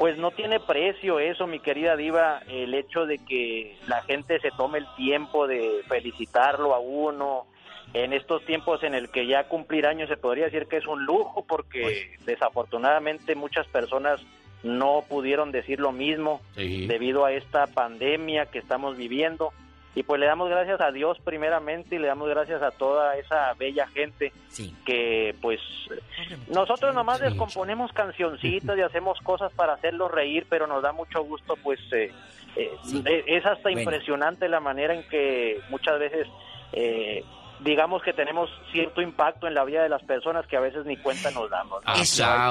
Pues 0.00 0.16
no 0.16 0.30
tiene 0.30 0.60
precio 0.60 1.20
eso, 1.20 1.46
mi 1.46 1.60
querida 1.60 1.94
Diva, 1.94 2.40
el 2.48 2.72
hecho 2.72 3.04
de 3.04 3.18
que 3.18 3.76
la 3.86 4.00
gente 4.04 4.40
se 4.40 4.50
tome 4.50 4.78
el 4.78 4.86
tiempo 4.96 5.46
de 5.46 5.82
felicitarlo 5.88 6.74
a 6.74 6.78
uno. 6.78 7.44
En 7.92 8.14
estos 8.14 8.42
tiempos 8.46 8.82
en 8.82 8.94
el 8.94 9.10
que 9.10 9.26
ya 9.26 9.44
cumplir 9.44 9.86
años 9.86 10.08
se 10.08 10.16
podría 10.16 10.46
decir 10.46 10.68
que 10.68 10.78
es 10.78 10.86
un 10.86 11.04
lujo 11.04 11.44
porque 11.46 12.16
desafortunadamente 12.24 13.34
muchas 13.34 13.66
personas 13.66 14.22
no 14.62 15.04
pudieron 15.06 15.52
decir 15.52 15.80
lo 15.80 15.92
mismo 15.92 16.40
Sí. 16.56 16.86
debido 16.86 17.26
a 17.26 17.32
esta 17.32 17.66
pandemia 17.66 18.46
que 18.46 18.58
estamos 18.58 18.96
viviendo. 18.96 19.52
Y 19.94 20.04
pues 20.04 20.20
le 20.20 20.26
damos 20.26 20.48
gracias 20.48 20.80
a 20.80 20.92
Dios 20.92 21.18
primeramente 21.24 21.96
y 21.96 21.98
le 21.98 22.06
damos 22.06 22.28
gracias 22.28 22.62
a 22.62 22.70
toda 22.70 23.16
esa 23.16 23.52
bella 23.54 23.88
gente 23.88 24.32
que 24.86 25.34
pues 25.40 25.60
nosotros 26.48 26.94
nomás 26.94 27.20
descomponemos 27.20 27.92
cancioncitas 27.92 28.76
y 28.78 28.82
hacemos 28.82 29.18
cosas 29.20 29.52
para 29.52 29.72
hacerlos 29.72 30.10
reír, 30.10 30.46
pero 30.48 30.68
nos 30.68 30.82
da 30.82 30.92
mucho 30.92 31.24
gusto 31.24 31.56
pues 31.56 31.80
eh, 31.92 32.12
eh, 32.56 32.70
eh, 33.04 33.24
es 33.26 33.46
hasta 33.46 33.70
impresionante 33.70 34.48
la 34.48 34.60
manera 34.60 34.94
en 34.94 35.02
que 35.08 35.60
muchas 35.70 35.98
veces 35.98 36.26
eh, 36.72 37.24
digamos 37.64 38.02
que 38.02 38.12
tenemos 38.12 38.48
cierto 38.72 39.02
impacto 39.02 39.46
en 39.46 39.54
la 39.54 39.64
vida 39.64 39.82
de 39.82 39.88
las 39.88 40.02
personas 40.02 40.46
que 40.46 40.56
a 40.56 40.60
veces 40.60 40.84
ni 40.86 40.96
cuenta 40.96 41.30
nos 41.30 41.50
damos. 41.50 41.84
¿no? 41.84 41.92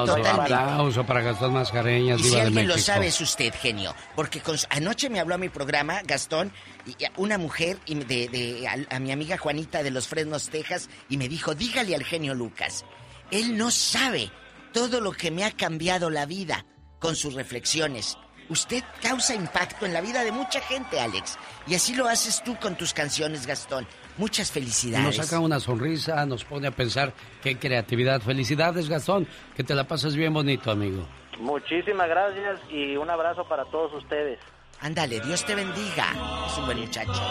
Aplauso, 0.06 0.14
aplauso 0.44 1.06
para 1.06 1.22
Gastón 1.22 1.54
Mascareñas, 1.54 2.20
Y 2.20 2.24
si 2.24 2.40
alguien 2.40 2.68
lo 2.68 2.78
sabe 2.78 3.08
es 3.08 3.22
usted, 3.22 3.54
genio. 3.54 3.96
Porque 4.16 4.40
con 4.42 4.58
su- 4.58 4.68
anoche 4.70 5.10
me 5.10 5.20
habló 5.20 5.36
a 5.36 5.38
mi 5.40 5.50
programa, 5.50 6.02
Gastón, 6.04 6.52
y 6.86 6.96
una 7.18 7.38
mujer 7.38 7.78
y 7.86 7.96
de, 7.96 8.28
de- 8.28 8.68
a, 8.68 8.96
a 8.96 9.00
mi 9.00 9.12
amiga 9.12 9.38
Juanita 9.38 9.82
de 9.84 9.92
los 9.92 10.08
Fresnos, 10.08 10.50
Texas, 10.50 10.90
y 11.10 11.18
me 11.18 11.28
dijo, 11.28 11.56
dígale 11.56 11.96
al 11.96 12.04
genio 12.04 12.34
Lucas, 12.36 12.86
él 13.32 13.58
no 13.58 13.72
sabe 13.72 14.30
todo 14.74 15.02
lo 15.02 15.12
que 15.12 15.32
me 15.32 15.44
ha 15.44 15.52
cambiado 15.52 16.10
la 16.10 16.26
vida 16.28 16.66
con 17.00 17.16
sus 17.16 17.34
reflexiones. 17.34 18.18
Usted 18.50 18.84
causa 19.02 19.36
impacto 19.36 19.86
en 19.86 19.94
la 19.94 20.02
vida 20.02 20.24
de 20.24 20.32
mucha 20.32 20.60
gente, 20.62 21.00
Alex. 21.00 21.38
Y 21.68 21.76
así 21.76 21.94
lo 21.94 22.08
haces 22.08 22.42
tú 22.44 22.56
con 22.60 22.76
tus 22.76 22.94
canciones, 22.96 23.46
Gastón. 23.46 23.88
Muchas 24.20 24.52
felicidades. 24.52 25.06
Nos 25.06 25.16
saca 25.16 25.40
una 25.40 25.62
sonrisa, 25.62 26.26
nos 26.26 26.44
pone 26.44 26.68
a 26.68 26.72
pensar 26.72 27.14
qué 27.42 27.58
creatividad. 27.58 28.22
Felicidades, 28.22 28.90
Gastón, 28.90 29.26
que 29.56 29.64
te 29.64 29.74
la 29.74 29.86
pasas 29.86 30.14
bien 30.14 30.34
bonito, 30.34 30.70
amigo. 30.70 31.08
Muchísimas 31.40 32.10
gracias 32.10 32.60
y 32.70 32.98
un 32.98 33.10
abrazo 33.10 33.48
para 33.48 33.64
todos 33.66 33.94
ustedes. 33.94 34.38
Ándale, 34.82 35.22
Dios 35.22 35.46
te 35.46 35.56
bendiga. 35.56 36.08
Es 36.46 36.58
un 36.58 36.66
buen 36.66 36.80
muchacho. 36.80 37.24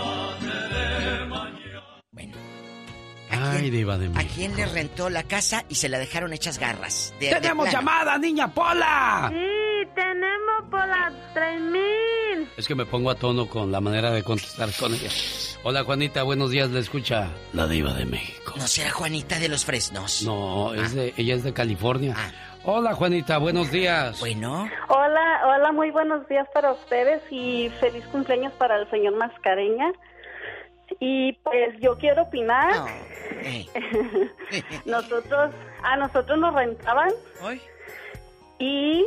Ay, 3.31 3.71
Diva 3.71 3.99
de 3.99 4.07
¿A 4.07 4.11
México. 4.11 4.33
quién 4.35 4.57
le 4.57 4.67
rentó 4.67 5.11
la 5.11 5.23
casa 5.23 5.65
y 5.69 5.75
se 5.77 5.89
la 5.89 5.99
dejaron 5.99 6.33
hechas 6.33 6.59
garras? 6.59 7.15
De- 7.21 7.29
¡Tenemos 7.31 7.71
llamada, 7.71 8.17
niña 8.19 8.53
Pola! 8.53 9.31
Sí, 9.33 9.89
tenemos 9.95 10.65
por 10.71 10.87
las 10.87 11.13
3000. 11.35 12.49
Es 12.57 12.67
que 12.67 12.75
me 12.75 12.87
pongo 12.87 13.11
a 13.11 13.15
tono 13.15 13.47
con 13.47 13.71
la 13.71 13.81
manera 13.81 14.11
de 14.11 14.23
contestar 14.23 14.69
con 14.79 14.93
ella. 14.95 15.11
Hola, 15.63 15.85
Juanita, 15.85 16.23
buenos 16.23 16.51
días, 16.51 16.71
le 16.71 16.81
escucha 16.81 17.29
la 17.53 17.67
Diva 17.67 17.93
de 17.95 18.05
México. 18.05 18.55
¿No 18.57 18.67
será 18.67 18.91
Juanita 18.91 19.39
de 19.39 19.49
los 19.49 19.65
Fresnos? 19.65 20.23
No, 20.23 20.75
es 20.75 20.95
de, 20.95 21.13
ella 21.17 21.35
es 21.35 21.45
de 21.45 21.53
California. 21.53 22.15
Hola, 22.65 22.95
Juanita, 22.95 23.39
buenos 23.39 23.71
días. 23.71 24.19
Bueno. 24.21 24.69
Hola, 24.89 25.41
hola, 25.47 25.73
muy 25.73 25.91
buenos 25.91 26.27
días 26.29 26.47
para 26.53 26.73
ustedes 26.73 27.23
y 27.31 27.71
feliz 27.81 28.05
cumpleaños 28.13 28.53
para 28.55 28.77
el 28.81 28.91
señor 28.91 29.17
Mascareña. 29.17 29.93
Y 31.01 31.33
pues 31.45 31.79
yo 31.81 31.97
quiero 31.99 32.23
opinar. 32.23 32.87
nosotros, 34.85 35.55
a 35.83 35.97
nosotros 35.97 36.39
nos 36.39 36.55
rentaban. 36.55 37.11
Y 38.59 39.07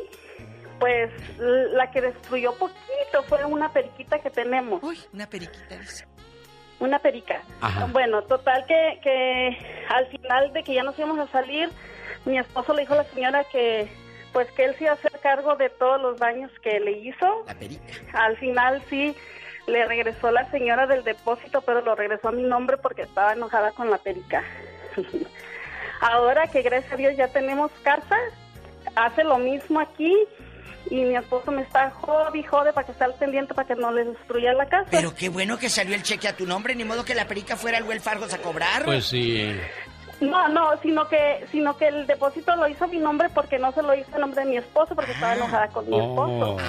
pues 0.79 1.11
la 1.37 1.91
que 1.91 2.01
destruyó 2.01 2.53
poquito 2.55 3.23
fue 3.27 3.45
una 3.45 3.71
periquita 3.71 4.19
que 4.19 4.29
tenemos. 4.29 4.81
una 5.13 5.27
periquita, 5.27 5.77
dice. 5.77 6.07
Una 6.79 6.97
perica. 6.97 7.43
Ajá. 7.61 7.85
Bueno, 7.91 8.23
total 8.23 8.65
que, 8.65 8.99
que 9.03 9.57
al 9.89 10.07
final 10.07 10.51
de 10.51 10.63
que 10.63 10.73
ya 10.73 10.81
nos 10.81 10.97
íbamos 10.97 11.19
a 11.19 11.31
salir, 11.31 11.69
mi 12.25 12.39
esposo 12.39 12.73
le 12.73 12.81
dijo 12.81 12.93
a 12.93 12.97
la 12.97 13.03
señora 13.03 13.43
que 13.51 13.87
pues 14.33 14.49
que 14.53 14.63
él 14.63 14.75
se 14.75 14.85
iba 14.85 14.93
a 14.93 14.95
hacer 14.95 15.11
cargo 15.21 15.55
de 15.55 15.69
todos 15.69 16.01
los 16.01 16.17
daños 16.17 16.51
que 16.63 16.79
le 16.79 16.91
hizo. 16.91 17.43
La 17.45 17.53
perica. 17.53 17.93
Al 18.13 18.37
final 18.37 18.81
sí 18.89 19.15
le 19.67 19.85
regresó 19.85 20.31
la 20.31 20.49
señora 20.51 20.87
del 20.87 21.03
depósito, 21.03 21.61
pero 21.61 21.81
lo 21.81 21.95
regresó 21.95 22.29
a 22.29 22.31
mi 22.31 22.43
nombre 22.43 22.77
porque 22.77 23.03
estaba 23.03 23.33
enojada 23.33 23.71
con 23.71 23.89
la 23.89 23.97
perica. 23.97 24.43
Ahora 26.01 26.47
que 26.47 26.61
gracias 26.61 26.93
a 26.93 26.97
Dios 26.97 27.15
ya 27.15 27.27
tenemos 27.27 27.71
casa, 27.83 28.17
hace 28.95 29.23
lo 29.23 29.37
mismo 29.37 29.79
aquí 29.79 30.15
y 30.89 31.03
mi 31.03 31.15
esposo 31.15 31.51
me 31.51 31.61
está 31.61 31.91
jode 31.91 32.39
y 32.39 32.43
jode 32.43 32.73
para 32.73 32.85
que 32.85 32.91
esté 32.91 33.03
al 33.03 33.13
pendiente 33.13 33.53
para 33.53 33.67
que 33.67 33.75
no 33.75 33.91
le 33.91 34.05
destruya 34.05 34.53
la 34.53 34.65
casa. 34.67 34.87
Pero 34.89 35.13
qué 35.13 35.29
bueno 35.29 35.59
que 35.59 35.69
salió 35.69 35.95
el 35.95 36.03
cheque 36.03 36.27
a 36.27 36.35
tu 36.35 36.45
nombre, 36.45 36.75
ni 36.75 36.83
modo 36.83 37.05
que 37.05 37.13
la 37.13 37.27
perica 37.27 37.55
fuera 37.55 37.77
al 37.77 37.83
Wells 37.83 38.03
Fargo 38.03 38.25
a 38.25 38.37
cobrar. 38.39 38.83
Pues 38.83 39.05
sí. 39.05 39.55
No, 40.21 40.47
no, 40.49 40.77
sino 40.81 41.07
que 41.09 41.45
sino 41.51 41.75
que 41.77 41.87
el 41.87 42.05
depósito 42.07 42.55
lo 42.55 42.67
hizo 42.67 42.87
mi 42.87 42.99
nombre 42.99 43.29
porque 43.33 43.57
no 43.59 43.71
se 43.71 43.81
lo 43.81 43.95
hizo 43.95 44.15
a 44.15 44.19
nombre 44.19 44.43
de 44.43 44.49
mi 44.51 44.57
esposo 44.57 44.93
porque 44.95 45.11
estaba 45.11 45.35
enojada 45.35 45.67
con 45.69 45.89
mi 45.89 45.99
esposo. 45.99 46.51
Oh, 46.51 46.53
ok, 46.53 46.61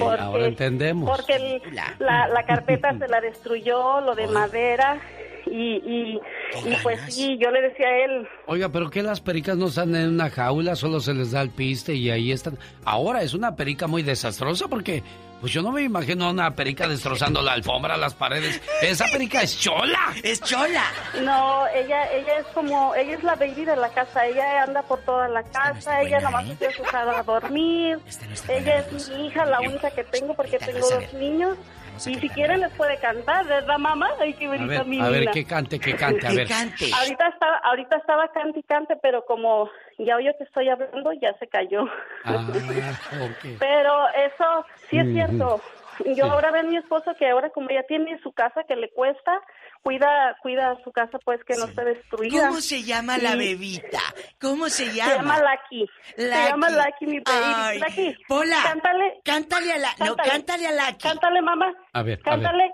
Porque- 0.00 0.22
ahora 0.22 0.46
entendemos. 0.46 1.08
Porque 1.16 1.36
el- 1.36 1.62
la, 2.00 2.26
la 2.28 2.42
carpeta 2.44 2.92
se 2.98 3.06
la 3.08 3.20
destruyó, 3.20 4.00
lo 4.00 4.14
de 4.16 4.26
madera 4.26 4.98
y, 5.46 5.76
y, 5.76 6.20
y 6.64 6.76
pues 6.82 7.00
sí, 7.08 7.38
yo 7.40 7.50
le 7.50 7.60
decía 7.62 7.86
a 7.86 8.04
él, 8.04 8.28
Oiga, 8.46 8.68
pero 8.68 8.90
que 8.90 9.02
las 9.02 9.20
pericas 9.20 9.56
no 9.56 9.66
están 9.66 9.94
en 9.94 10.08
una 10.10 10.30
jaula, 10.30 10.76
solo 10.76 11.00
se 11.00 11.14
les 11.14 11.32
da 11.32 11.40
el 11.42 11.50
piste 11.50 11.94
y 11.94 12.10
ahí 12.10 12.32
están. 12.32 12.58
Ahora 12.84 13.22
es 13.22 13.34
una 13.34 13.54
perica 13.56 13.86
muy 13.86 14.02
desastrosa 14.02 14.68
porque, 14.68 15.02
pues 15.40 15.52
yo 15.52 15.62
no 15.62 15.72
me 15.72 15.82
imagino 15.82 16.26
a 16.26 16.30
una 16.30 16.54
perica 16.54 16.86
destrozando 16.88 17.40
la 17.42 17.52
alfombra, 17.52 17.96
las 17.96 18.14
paredes. 18.14 18.60
Esa 18.82 19.06
perica 19.12 19.42
es 19.42 19.58
chola. 19.58 20.14
Es 20.22 20.40
chola. 20.42 20.84
no, 21.22 21.66
ella 21.68 22.12
ella 22.12 22.38
es 22.38 22.46
como, 22.48 22.94
ella 22.94 23.14
es 23.14 23.22
la 23.22 23.34
baby 23.36 23.64
de 23.64 23.76
la 23.76 23.88
casa, 23.90 24.26
ella 24.26 24.64
anda 24.64 24.82
por 24.82 25.00
toda 25.00 25.28
la 25.28 25.42
casa, 25.44 26.02
ella 26.02 26.20
nomás 26.20 26.46
se 26.48 26.56
quiere 26.56 26.74
sujar 26.74 27.08
a 27.08 27.22
dormir, 27.22 27.98
ella 28.48 28.78
es 28.78 29.08
mi 29.10 29.26
hija, 29.26 29.44
la 29.46 29.60
única 29.60 29.90
que 29.90 30.04
tengo 30.04 30.34
porque 30.34 30.58
tengo 30.58 30.80
dos 30.80 31.12
niños. 31.14 31.56
Y 32.06 32.14
si 32.14 32.28
quieren 32.30 32.60
les 32.60 32.72
puede 32.72 32.98
cantar, 32.98 33.46
¿verdad, 33.46 33.78
mamá? 33.78 34.08
Ay, 34.20 34.32
qué 34.34 34.46
A 34.46 34.64
ver, 34.64 34.86
mi 34.86 35.00
a 35.00 35.08
ver, 35.10 35.30
que 35.30 35.44
cante, 35.44 35.78
que 35.78 35.94
cante, 35.94 36.26
a 36.26 36.32
ver. 36.32 36.48
Ahorita 36.50 37.28
estaba, 37.28 37.58
ahorita 37.58 37.96
estaba 37.96 38.28
cante 38.32 38.60
y 38.60 38.62
cante, 38.62 38.96
pero 39.02 39.24
como 39.26 39.68
ya 39.98 40.16
oye 40.16 40.34
que 40.38 40.44
estoy 40.44 40.68
hablando, 40.68 41.12
ya 41.12 41.36
se 41.38 41.46
cayó. 41.46 41.84
Ah, 42.24 42.46
ok. 43.20 43.56
Pero 43.58 44.08
eso 44.08 44.66
sí 44.88 44.98
es 44.98 45.08
cierto. 45.12 45.60
Yo 46.06 46.14
Sí. 46.14 46.20
ahora 46.22 46.50
veo 46.50 46.62
a 46.62 46.64
mi 46.64 46.76
esposo 46.76 47.12
que 47.18 47.28
ahora 47.28 47.50
como 47.50 47.68
ya 47.70 47.82
tiene 47.84 48.18
su 48.22 48.32
casa 48.32 48.62
que 48.66 48.76
le 48.76 48.90
cuesta, 48.90 49.40
cuida 49.82 50.36
cuida 50.42 50.76
su 50.84 50.92
casa 50.92 51.18
pues 51.24 51.40
que 51.44 51.54
no 51.56 51.66
esté 51.66 51.84
destruida. 51.84 52.48
¿Cómo 52.48 52.60
se 52.60 52.82
llama 52.82 53.18
la 53.18 53.36
bebita? 53.36 54.00
¿Cómo 54.40 54.68
se 54.68 54.86
llama? 54.92 55.10
Se 55.10 55.16
llama 55.16 55.38
Lucky. 55.40 55.86
Se 56.16 56.28
llama 56.28 56.70
Lucky, 56.70 57.06
mi 57.06 57.20
baby. 57.20 57.54
Ay, 57.54 57.78
Lucky, 57.80 58.16
Pola, 58.28 58.56
cántale. 58.64 59.20
cántale 59.24 59.72
a 59.72 59.78
la... 59.78 59.88
No, 60.06 60.16
cántale 60.16 60.66
a 60.68 60.72
Lucky. 60.72 61.08
Cántale, 61.08 61.42
mamá. 61.42 61.66
A 61.92 62.02
ver, 62.02 62.20
a 62.24 62.30
ver. 62.36 62.42
Cántale. 62.42 62.72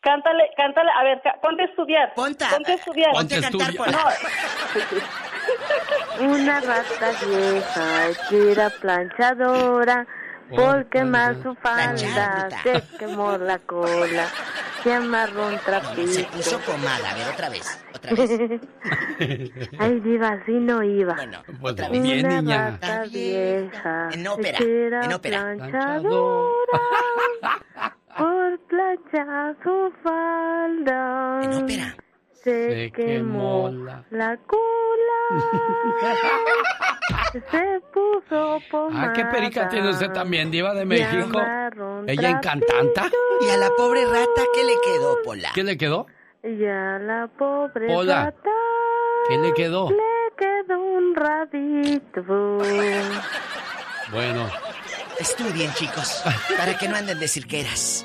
Cántale, 0.00 0.50
cántale. 0.56 0.90
A 0.94 1.02
ver, 1.04 1.22
ponte 1.42 1.62
a 1.62 1.64
estudiar. 1.64 2.12
Ponte, 2.14 2.44
ponte 2.50 2.72
a 2.72 2.74
estudiar. 2.74 3.10
Ponte 3.12 3.36
a 3.36 3.40
cantar, 3.40 3.70
estudia. 3.70 3.84
Pola. 3.84 4.14
Una 6.20 6.60
rata 6.60 7.10
vieja 7.26 8.28
que 8.28 8.52
era 8.52 8.70
planchadora 8.70 10.06
por 10.50 10.86
quemar 10.86 11.42
su 11.42 11.54
falda 11.56 12.48
se 12.62 12.82
quemó 12.98 13.36
la 13.38 13.58
cola 13.60 14.26
se 14.82 14.92
amarró 14.92 15.46
un 15.48 15.58
trapito. 15.64 16.06
Se 16.12 16.24
puso 16.24 16.58
pomada. 16.60 17.10
A 17.10 17.14
ver, 17.14 17.28
otra 17.32 17.48
vez. 17.48 17.80
Otra 17.94 18.12
vez. 18.12 18.30
Ay, 19.78 20.00
diva, 20.00 20.28
así 20.28 20.52
no 20.52 20.82
iba. 20.82 21.16
Pues 21.58 21.72
Otra 21.72 21.88
vez. 21.88 22.02
bien, 22.02 22.26
Una 22.26 22.42
niña. 22.42 22.70
rata 22.72 23.04
vieja 23.04 24.08
En 24.12 24.28
ópera, 24.28 24.58
en 25.04 25.12
ópera. 25.14 25.40
planchadora 25.56 26.80
por 28.18 28.58
planchar 28.68 29.56
su 29.62 29.92
falda. 30.02 31.40
En 31.44 31.52
ópera. 31.64 31.96
Se, 32.44 32.70
Se 32.70 32.92
quemó 32.92 33.70
quemó 33.70 33.84
la- 33.84 34.04
la 34.10 34.36
cola. 34.46 34.60
se 37.50 37.80
puso 37.92 38.60
pomada. 38.70 39.10
Ah, 39.10 39.12
qué 39.14 39.24
perica 39.24 39.68
tiene 39.68 39.90
usted 39.90 40.10
también, 40.12 40.50
Diva 40.50 40.74
de 40.74 40.84
México. 40.84 41.40
Ella 42.06 42.30
encantanta. 42.30 43.08
¿Y 43.40 43.50
a 43.50 43.56
la 43.56 43.70
pobre 43.76 44.04
rata 44.04 44.42
qué 44.54 44.64
le 44.64 44.74
quedó, 44.84 45.22
Pola? 45.24 45.50
¿Qué 45.54 45.64
le 45.64 45.76
quedó? 45.76 46.06
Y 46.42 46.64
a 46.66 46.98
la 46.98 47.28
pobre 47.38 47.88
rata 48.04 48.50
¿Qué 49.28 49.38
le 49.38 49.52
quedó? 49.54 49.88
le 49.90 49.96
quedó 50.36 50.78
un 50.80 51.14
rabito. 51.14 52.22
Bueno, 54.12 54.50
Estudien, 55.18 55.72
chicos, 55.72 56.22
para 56.58 56.76
que 56.76 56.88
no 56.88 56.96
anden 56.96 57.18
de 57.18 57.26
cirqueras. 57.28 58.04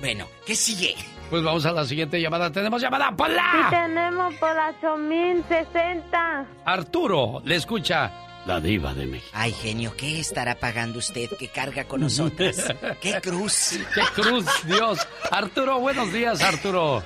Bueno, 0.00 0.26
¿qué 0.46 0.54
sigue? 0.54 0.94
Pues 1.30 1.42
vamos 1.42 1.64
a 1.66 1.72
la 1.72 1.84
siguiente 1.84 2.20
llamada. 2.20 2.50
Tenemos 2.50 2.80
llamada, 2.80 3.08
Y 3.12 3.14
Pola. 3.14 3.68
tenemos 3.70 4.34
por 4.36 4.54
las 4.54 4.74
8060. 4.82 6.46
Arturo, 6.64 7.42
le 7.44 7.56
escucha 7.56 8.10
la 8.46 8.60
Diva 8.60 8.94
de 8.94 9.06
México. 9.06 9.30
Ay, 9.34 9.52
genio, 9.52 9.92
¿qué 9.96 10.20
estará 10.20 10.54
pagando 10.54 10.98
usted 10.98 11.28
que 11.38 11.48
carga 11.48 11.84
con 11.84 12.00
nosotras? 12.00 12.72
¡Qué 13.00 13.20
cruz! 13.20 13.78
¡Qué 13.94 14.22
cruz, 14.22 14.46
Dios! 14.64 15.06
Arturo, 15.30 15.80
buenos 15.80 16.12
días, 16.12 16.42
Arturo. 16.42 17.02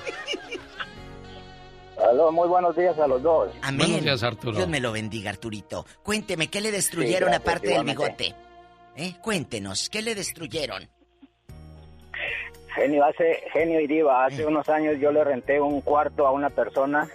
Aló, 2.09 2.31
muy 2.31 2.47
buenos 2.47 2.75
días 2.75 2.97
a 2.99 3.07
los 3.07 3.21
dos. 3.21 3.49
Amén. 3.61 3.79
Buenos 3.87 4.01
días, 4.03 4.23
Arturo. 4.23 4.57
Dios 4.57 4.67
me 4.67 4.79
lo 4.79 4.91
bendiga, 4.91 5.29
Arturito. 5.29 5.85
Cuénteme, 6.01 6.47
¿qué 6.49 6.59
le 6.59 6.71
destruyeron 6.71 7.29
Sí, 7.29 7.35
gracias, 7.35 7.41
aparte 7.41 7.67
del 7.69 7.83
bigote? 7.83 8.35
¿Eh? 8.95 9.15
Cuéntenos, 9.21 9.89
¿qué 9.89 10.01
le 10.01 10.13
destruyeron? 10.15 10.89
Genio, 12.75 13.05
hace, 13.05 13.43
genio 13.51 13.79
y 13.79 13.87
diva, 13.87 14.25
hace 14.25 14.45
unos 14.45 14.67
años 14.69 14.99
yo 14.99 15.11
le 15.11 15.23
renté 15.23 15.61
un 15.61 15.81
cuarto 15.81 16.25
a 16.25 16.31
una 16.31 16.49
persona. 16.49 17.07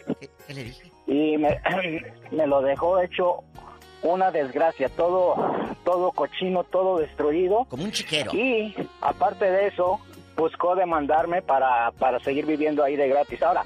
¿Qué, 0.47 0.55
le 0.55 0.65
dije? 0.65 0.93
Y 1.07 1.37
me, 1.39 1.61
me 2.31 2.47
lo 2.47 2.63
dejó 2.63 3.01
hecho 3.01 3.43
una 4.03 4.31
desgracia, 4.31 4.89
todo, 4.89 5.35
todo 5.85 6.13
cochino, 6.13 6.65
todo 6.65 6.99
destruido. 6.99 7.65
Como 7.69 7.85
un 7.85 7.93
chiquero. 7.93 8.33
Y 8.33 8.75
aparte 9.01 9.51
de 9.51 9.69
eso, 9.69 10.01
buscó 10.37 10.77
demandarme 10.77 11.43
para, 11.43 11.91
para 11.93 12.21
seguir 12.21 12.47
viviendo 12.47 12.85
ahí 12.85 12.97
de 12.97 13.09
gratis. 13.09 13.43
Ahora, 13.43 13.65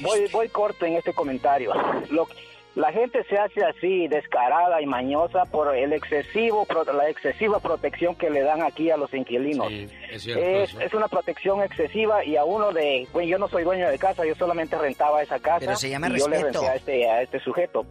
voy, 0.00 0.26
voy 0.32 0.48
corto 0.48 0.86
en 0.86 0.94
este 0.94 1.12
comentario. 1.12 1.72
Lo, 2.10 2.28
la 2.74 2.90
gente 2.90 3.22
se 3.24 3.36
hace 3.36 3.62
así, 3.64 4.08
descarada 4.08 4.80
y 4.80 4.86
mañosa 4.86 5.44
por 5.44 5.76
el 5.76 5.92
excesivo, 5.92 6.66
la 6.94 7.08
excesiva 7.10 7.60
protección 7.60 8.14
que 8.14 8.30
le 8.30 8.42
dan 8.42 8.62
aquí 8.62 8.90
a 8.90 8.96
los 8.96 9.12
inquilinos. 9.12 9.70
es, 9.70 10.26
es, 10.26 10.94
una 10.94 11.08
protección 11.08 11.62
excesiva 11.62 12.24
y 12.24 12.36
a 12.36 12.44
uno 12.44 12.72
de, 12.72 13.06
bueno, 13.12 13.28
yo 13.28 13.38
no 13.38 13.48
soy 13.48 13.64
dueño 13.64 13.88
de 13.88 13.98
casa, 13.98 14.24
yo 14.24 14.34
solamente 14.36 14.78
rentaba 14.78 15.22
esa 15.22 15.38
casa. 15.38 15.60
Pero 15.60 15.76
se 15.76 15.90
llama 15.90 16.08
y 16.08 16.18
yo 16.18 16.28
le 16.28 16.42
renté 16.42 16.66
a 16.66 16.74
este, 16.74 17.10
a 17.10 17.22
este 17.22 17.40
sujeto. 17.40 17.84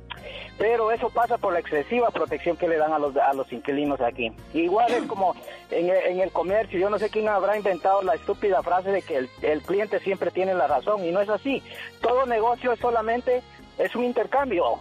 Pero 0.58 0.92
eso 0.92 1.10
pasa 1.10 1.38
por 1.38 1.54
la 1.54 1.60
excesiva 1.60 2.10
protección 2.10 2.58
que 2.58 2.68
le 2.68 2.78
dan 2.78 2.92
a 2.92 2.98
los, 2.98 3.16
a 3.18 3.34
los 3.34 3.52
inquilinos 3.54 4.02
aquí. 4.02 4.32
Igual 4.54 4.92
es 4.94 5.04
como 5.04 5.36
en 5.70 5.90
el, 5.90 5.98
en 6.08 6.20
el 6.22 6.32
comercio, 6.32 6.80
yo 6.80 6.90
no 6.90 6.98
sé 6.98 7.10
quién 7.10 7.28
habrá 7.28 7.56
inventado 7.56 8.02
la 8.02 8.16
estúpida 8.16 8.64
frase 8.64 8.92
de 8.92 9.04
que 9.04 9.18
el, 9.18 9.30
el 9.44 9.62
cliente 9.62 10.00
siempre 10.00 10.32
tiene 10.32 10.56
la 10.56 10.66
razón 10.66 11.06
y 11.06 11.12
no 11.12 11.22
es 11.22 11.30
así. 11.30 11.62
Todo 12.02 12.26
negocio 12.26 12.72
es 12.72 12.80
solamente 12.80 13.44
es 13.84 13.96
un 13.96 14.04
intercambio, 14.04 14.80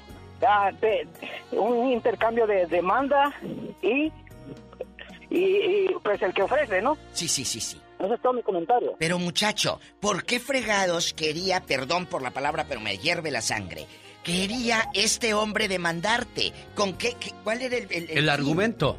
de, 0.81 1.07
un 1.53 1.89
intercambio 1.89 2.47
de 2.47 2.67
demanda 2.67 3.33
y, 3.83 4.13
y, 5.31 5.39
y, 5.39 5.97
pues 6.03 6.21
el 6.23 6.33
que 6.35 6.43
ofrece, 6.43 6.83
¿no? 6.83 6.97
Sí, 7.13 7.29
sí, 7.29 7.45
sí, 7.45 7.61
sí. 7.61 7.81
Ese 7.99 8.15
es 8.15 8.23
todo 8.23 8.33
mi 8.33 8.43
comentario. 8.43 8.97
Pero 8.99 9.19
muchacho, 9.19 9.79
¿por 10.01 10.25
qué 10.25 10.41
fregados 10.41 11.13
quería, 11.13 11.61
perdón 11.61 12.07
por 12.07 12.23
la 12.23 12.31
palabra, 12.31 12.65
pero 12.69 12.81
me 12.81 12.97
hierve 12.97 13.31
la 13.31 13.43
sangre? 13.43 13.87
Quería 14.25 14.89
este 14.95 15.35
hombre 15.35 15.69
demandarte. 15.69 16.53
¿Con 16.75 16.95
qué? 16.95 17.15
qué 17.21 17.33
¿Cuál 17.45 17.63
era 17.63 17.77
el, 17.77 17.85
el, 17.91 18.11
el, 18.11 18.19
el 18.19 18.29
argumento? 18.29 18.97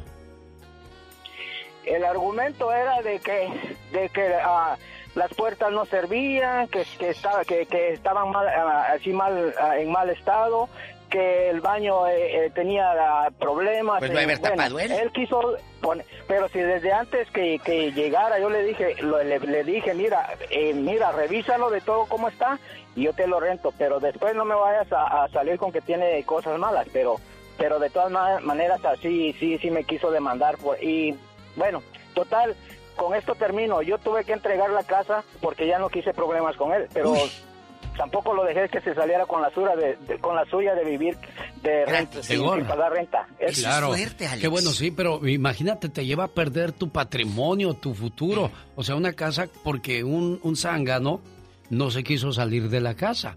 El 1.84 2.04
argumento 2.04 2.72
era 2.72 3.02
de 3.02 3.18
que, 3.18 3.48
de 3.92 4.08
que 4.08 4.22
uh, 4.22 4.76
las 5.14 5.32
puertas 5.34 5.70
no 5.72 5.84
servían, 5.86 6.68
que, 6.68 6.84
que, 6.98 7.10
estaba, 7.10 7.44
que, 7.44 7.66
que 7.66 7.92
estaban 7.92 8.30
mal, 8.30 8.46
uh, 8.46 8.94
así 8.94 9.12
mal, 9.12 9.54
uh, 9.58 9.72
en 9.72 9.90
mal 9.90 10.08
estado, 10.10 10.68
que 11.12 11.50
el 11.50 11.60
baño 11.60 12.06
eh, 12.08 12.46
eh, 12.46 12.50
tenía 12.54 13.28
problemas. 13.38 13.98
Pues 13.98 14.10
no 14.10 14.18
haber 14.18 14.38
bueno, 14.38 14.56
tapado 14.56 14.78
él. 14.78 14.90
Él 14.90 15.12
quiso 15.12 15.56
poner, 15.82 16.06
pero 16.26 16.48
si 16.48 16.58
desde 16.58 16.90
antes 16.90 17.30
que, 17.30 17.58
que 17.58 17.92
llegara 17.92 18.38
yo 18.40 18.48
le 18.48 18.64
dije, 18.64 18.96
lo, 19.02 19.22
le, 19.22 19.38
le, 19.38 19.62
dije, 19.62 19.92
mira, 19.92 20.30
eh, 20.48 20.72
mira, 20.72 21.12
revísalo 21.12 21.70
de 21.70 21.82
todo 21.82 22.06
cómo 22.06 22.28
está 22.28 22.58
y 22.96 23.02
yo 23.02 23.12
te 23.12 23.26
lo 23.26 23.40
rento, 23.40 23.74
pero 23.76 24.00
después 24.00 24.34
no 24.34 24.46
me 24.46 24.54
vayas 24.54 24.90
a, 24.90 25.24
a 25.24 25.28
salir 25.28 25.58
con 25.58 25.70
que 25.70 25.82
tiene 25.82 26.24
cosas 26.24 26.58
malas, 26.58 26.88
pero 26.92 27.16
pero 27.58 27.78
de 27.78 27.90
todas 27.90 28.10
maneras 28.42 28.82
así 28.82 29.34
sí 29.38 29.58
sí 29.58 29.70
me 29.70 29.84
quiso 29.84 30.10
demandar 30.10 30.56
por, 30.56 30.82
y 30.82 31.14
bueno, 31.56 31.82
total, 32.14 32.56
con 32.96 33.14
esto 33.14 33.34
termino. 33.34 33.82
Yo 33.82 33.98
tuve 33.98 34.24
que 34.24 34.32
entregar 34.32 34.70
la 34.70 34.82
casa 34.82 35.24
porque 35.40 35.66
ya 35.66 35.78
no 35.78 35.88
quise 35.88 36.12
problemas 36.12 36.56
con 36.56 36.72
él, 36.72 36.88
pero 36.92 37.12
Uy. 37.12 37.30
tampoco 37.96 38.34
lo 38.34 38.44
dejé 38.44 38.68
que 38.68 38.80
se 38.80 38.94
saliera 38.94 39.26
con 39.26 39.42
la 39.42 39.50
suya 39.50 39.76
de, 39.76 39.96
de 40.06 40.18
con 40.18 40.36
la 40.36 40.44
suya 40.46 40.74
de 40.74 40.84
vivir 40.84 41.16
de 41.62 41.84
renta, 41.86 42.22
sin, 42.22 42.38
sin, 42.38 42.66
pagar 42.66 42.92
renta. 42.92 43.26
Es 43.38 43.60
claro. 43.60 43.88
Fuerte, 43.88 44.28
Qué 44.40 44.48
bueno, 44.48 44.70
sí, 44.70 44.90
pero 44.90 45.26
imagínate, 45.26 45.88
te 45.88 46.04
lleva 46.04 46.24
a 46.24 46.28
perder 46.28 46.72
tu 46.72 46.90
patrimonio, 46.90 47.74
tu 47.74 47.94
futuro. 47.94 48.50
O 48.76 48.82
sea, 48.82 48.96
una 48.96 49.12
casa 49.12 49.48
porque 49.62 50.04
un, 50.04 50.40
un 50.42 50.56
zángano 50.56 51.20
no 51.70 51.90
se 51.90 52.04
quiso 52.04 52.32
salir 52.32 52.68
de 52.68 52.80
la 52.80 52.94
casa. 52.94 53.36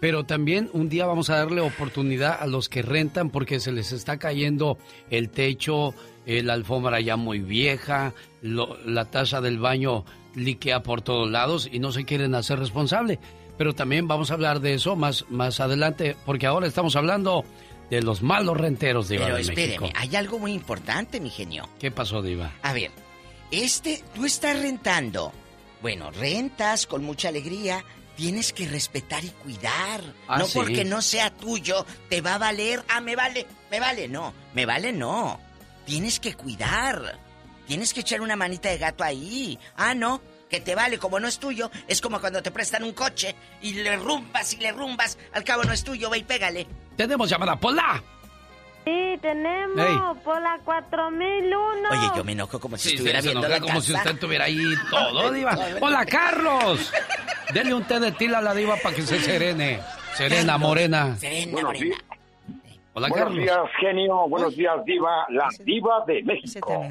Pero 0.00 0.24
también 0.24 0.70
un 0.72 0.88
día 0.88 1.06
vamos 1.06 1.28
a 1.30 1.38
darle 1.38 1.60
oportunidad 1.60 2.36
a 2.40 2.46
los 2.46 2.68
que 2.68 2.82
rentan 2.82 3.30
porque 3.30 3.58
se 3.60 3.72
les 3.72 3.90
está 3.92 4.16
cayendo 4.18 4.78
el 5.10 5.28
techo, 5.28 5.92
eh, 6.24 6.42
la 6.42 6.52
alfombra 6.54 7.00
ya 7.00 7.16
muy 7.16 7.40
vieja, 7.40 8.14
lo, 8.40 8.76
la 8.84 9.06
taza 9.06 9.40
del 9.40 9.58
baño 9.58 10.04
liquea 10.34 10.82
por 10.82 11.02
todos 11.02 11.28
lados 11.30 11.68
y 11.70 11.80
no 11.80 11.90
se 11.90 12.04
quieren 12.04 12.34
hacer 12.36 12.58
responsable. 12.60 13.18
Pero 13.56 13.74
también 13.74 14.06
vamos 14.06 14.30
a 14.30 14.34
hablar 14.34 14.60
de 14.60 14.74
eso 14.74 14.94
más, 14.94 15.24
más 15.30 15.58
adelante 15.58 16.14
porque 16.24 16.46
ahora 16.46 16.68
estamos 16.68 16.94
hablando 16.94 17.44
de 17.90 18.02
los 18.02 18.22
malos 18.22 18.56
renteros, 18.56 19.08
Diva 19.08 19.24
Pero 19.24 19.36
de 19.36 19.42
espéreme, 19.42 19.78
México. 19.80 19.98
hay 19.98 20.14
algo 20.14 20.38
muy 20.38 20.52
importante, 20.52 21.18
mi 21.18 21.30
genio. 21.30 21.68
¿Qué 21.80 21.90
pasó, 21.90 22.22
Diva? 22.22 22.52
A 22.62 22.72
ver, 22.72 22.92
este, 23.50 24.04
tú 24.14 24.26
estás 24.26 24.60
rentando. 24.60 25.32
Bueno, 25.82 26.10
rentas 26.10 26.86
con 26.86 27.02
mucha 27.04 27.28
alegría, 27.28 27.84
tienes 28.18 28.52
que 28.52 28.66
respetar 28.66 29.24
y 29.24 29.28
cuidar. 29.28 30.02
Ah, 30.26 30.38
no 30.38 30.46
sí. 30.46 30.58
porque 30.58 30.84
no 30.84 31.00
sea 31.02 31.30
tuyo, 31.30 31.86
te 32.08 32.20
va 32.20 32.34
a 32.34 32.38
valer. 32.38 32.82
Ah, 32.88 33.00
me 33.00 33.14
vale, 33.14 33.46
me 33.70 33.78
vale. 33.78 34.08
No, 34.08 34.34
me 34.54 34.66
vale 34.66 34.92
no. 34.92 35.38
Tienes 35.86 36.18
que 36.18 36.34
cuidar. 36.34 37.16
Tienes 37.68 37.94
que 37.94 38.00
echar 38.00 38.20
una 38.20 38.34
manita 38.34 38.70
de 38.70 38.78
gato 38.78 39.04
ahí. 39.04 39.56
Ah, 39.76 39.94
no, 39.94 40.20
que 40.50 40.58
te 40.58 40.74
vale. 40.74 40.98
Como 40.98 41.20
no 41.20 41.28
es 41.28 41.38
tuyo, 41.38 41.70
es 41.86 42.00
como 42.00 42.20
cuando 42.20 42.42
te 42.42 42.50
prestan 42.50 42.82
un 42.82 42.92
coche 42.92 43.36
y 43.62 43.74
le 43.74 43.94
rumbas 43.94 44.52
y 44.52 44.56
le 44.56 44.72
rumbas. 44.72 45.16
Al 45.32 45.44
cabo 45.44 45.62
no 45.62 45.72
es 45.72 45.84
tuyo, 45.84 46.10
ve 46.10 46.18
y 46.18 46.24
pégale. 46.24 46.66
Tenemos 46.96 47.30
llamada, 47.30 47.54
Pola. 47.54 48.02
Sí, 48.84 49.18
tenemos 49.20 49.78
Ey. 49.78 50.22
por 50.24 50.40
la 50.40 50.58
4001. 50.64 51.88
Oye, 51.90 52.10
yo 52.16 52.24
me 52.24 52.32
enojo 52.32 52.58
como 52.58 52.76
si 52.78 52.88
Sí, 52.90 52.94
estuviera 52.94 53.20
se 53.20 53.28
viendo 53.28 53.46
enoja 53.46 53.60
la 53.60 53.60
como 53.60 53.74
casa. 53.80 53.86
si 53.86 53.94
usted 53.94 54.10
estuviera 54.12 54.44
ahí 54.46 54.58
todo, 54.90 55.30
Diva. 55.32 55.58
Hola, 55.80 56.06
Carlos. 56.06 56.92
Dele 57.52 57.74
un 57.74 57.84
té 57.84 58.00
de 58.00 58.12
tila 58.12 58.38
a 58.38 58.42
la 58.42 58.54
Diva 58.54 58.76
para 58.82 58.94
que 58.94 59.02
se 59.02 59.18
serene. 59.20 59.80
Serena, 60.14 60.56
morena. 60.58 61.16
Serena, 61.16 61.52
Buenos 61.52 61.72
morena. 61.74 61.96
Hola, 62.94 63.08
Buenos 63.10 63.28
Carlos. 63.28 63.44
días, 63.44 63.58
genio. 63.78 64.28
Buenos 64.28 64.56
días, 64.56 64.84
diva. 64.84 65.26
La 65.28 65.48
diva 65.60 66.04
de 66.06 66.22
México. 66.24 66.84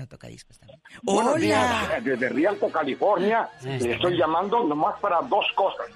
Buenos 1.04 1.34
Hola. 1.34 1.38
días. 1.42 2.04
Desde 2.04 2.30
Rialto, 2.30 2.70
California. 2.70 3.50
Le 3.64 3.94
estoy 3.94 4.18
llamando 4.18 4.64
nomás 4.64 5.00
para 5.02 5.20
dos 5.22 5.46
cosas. 5.56 5.88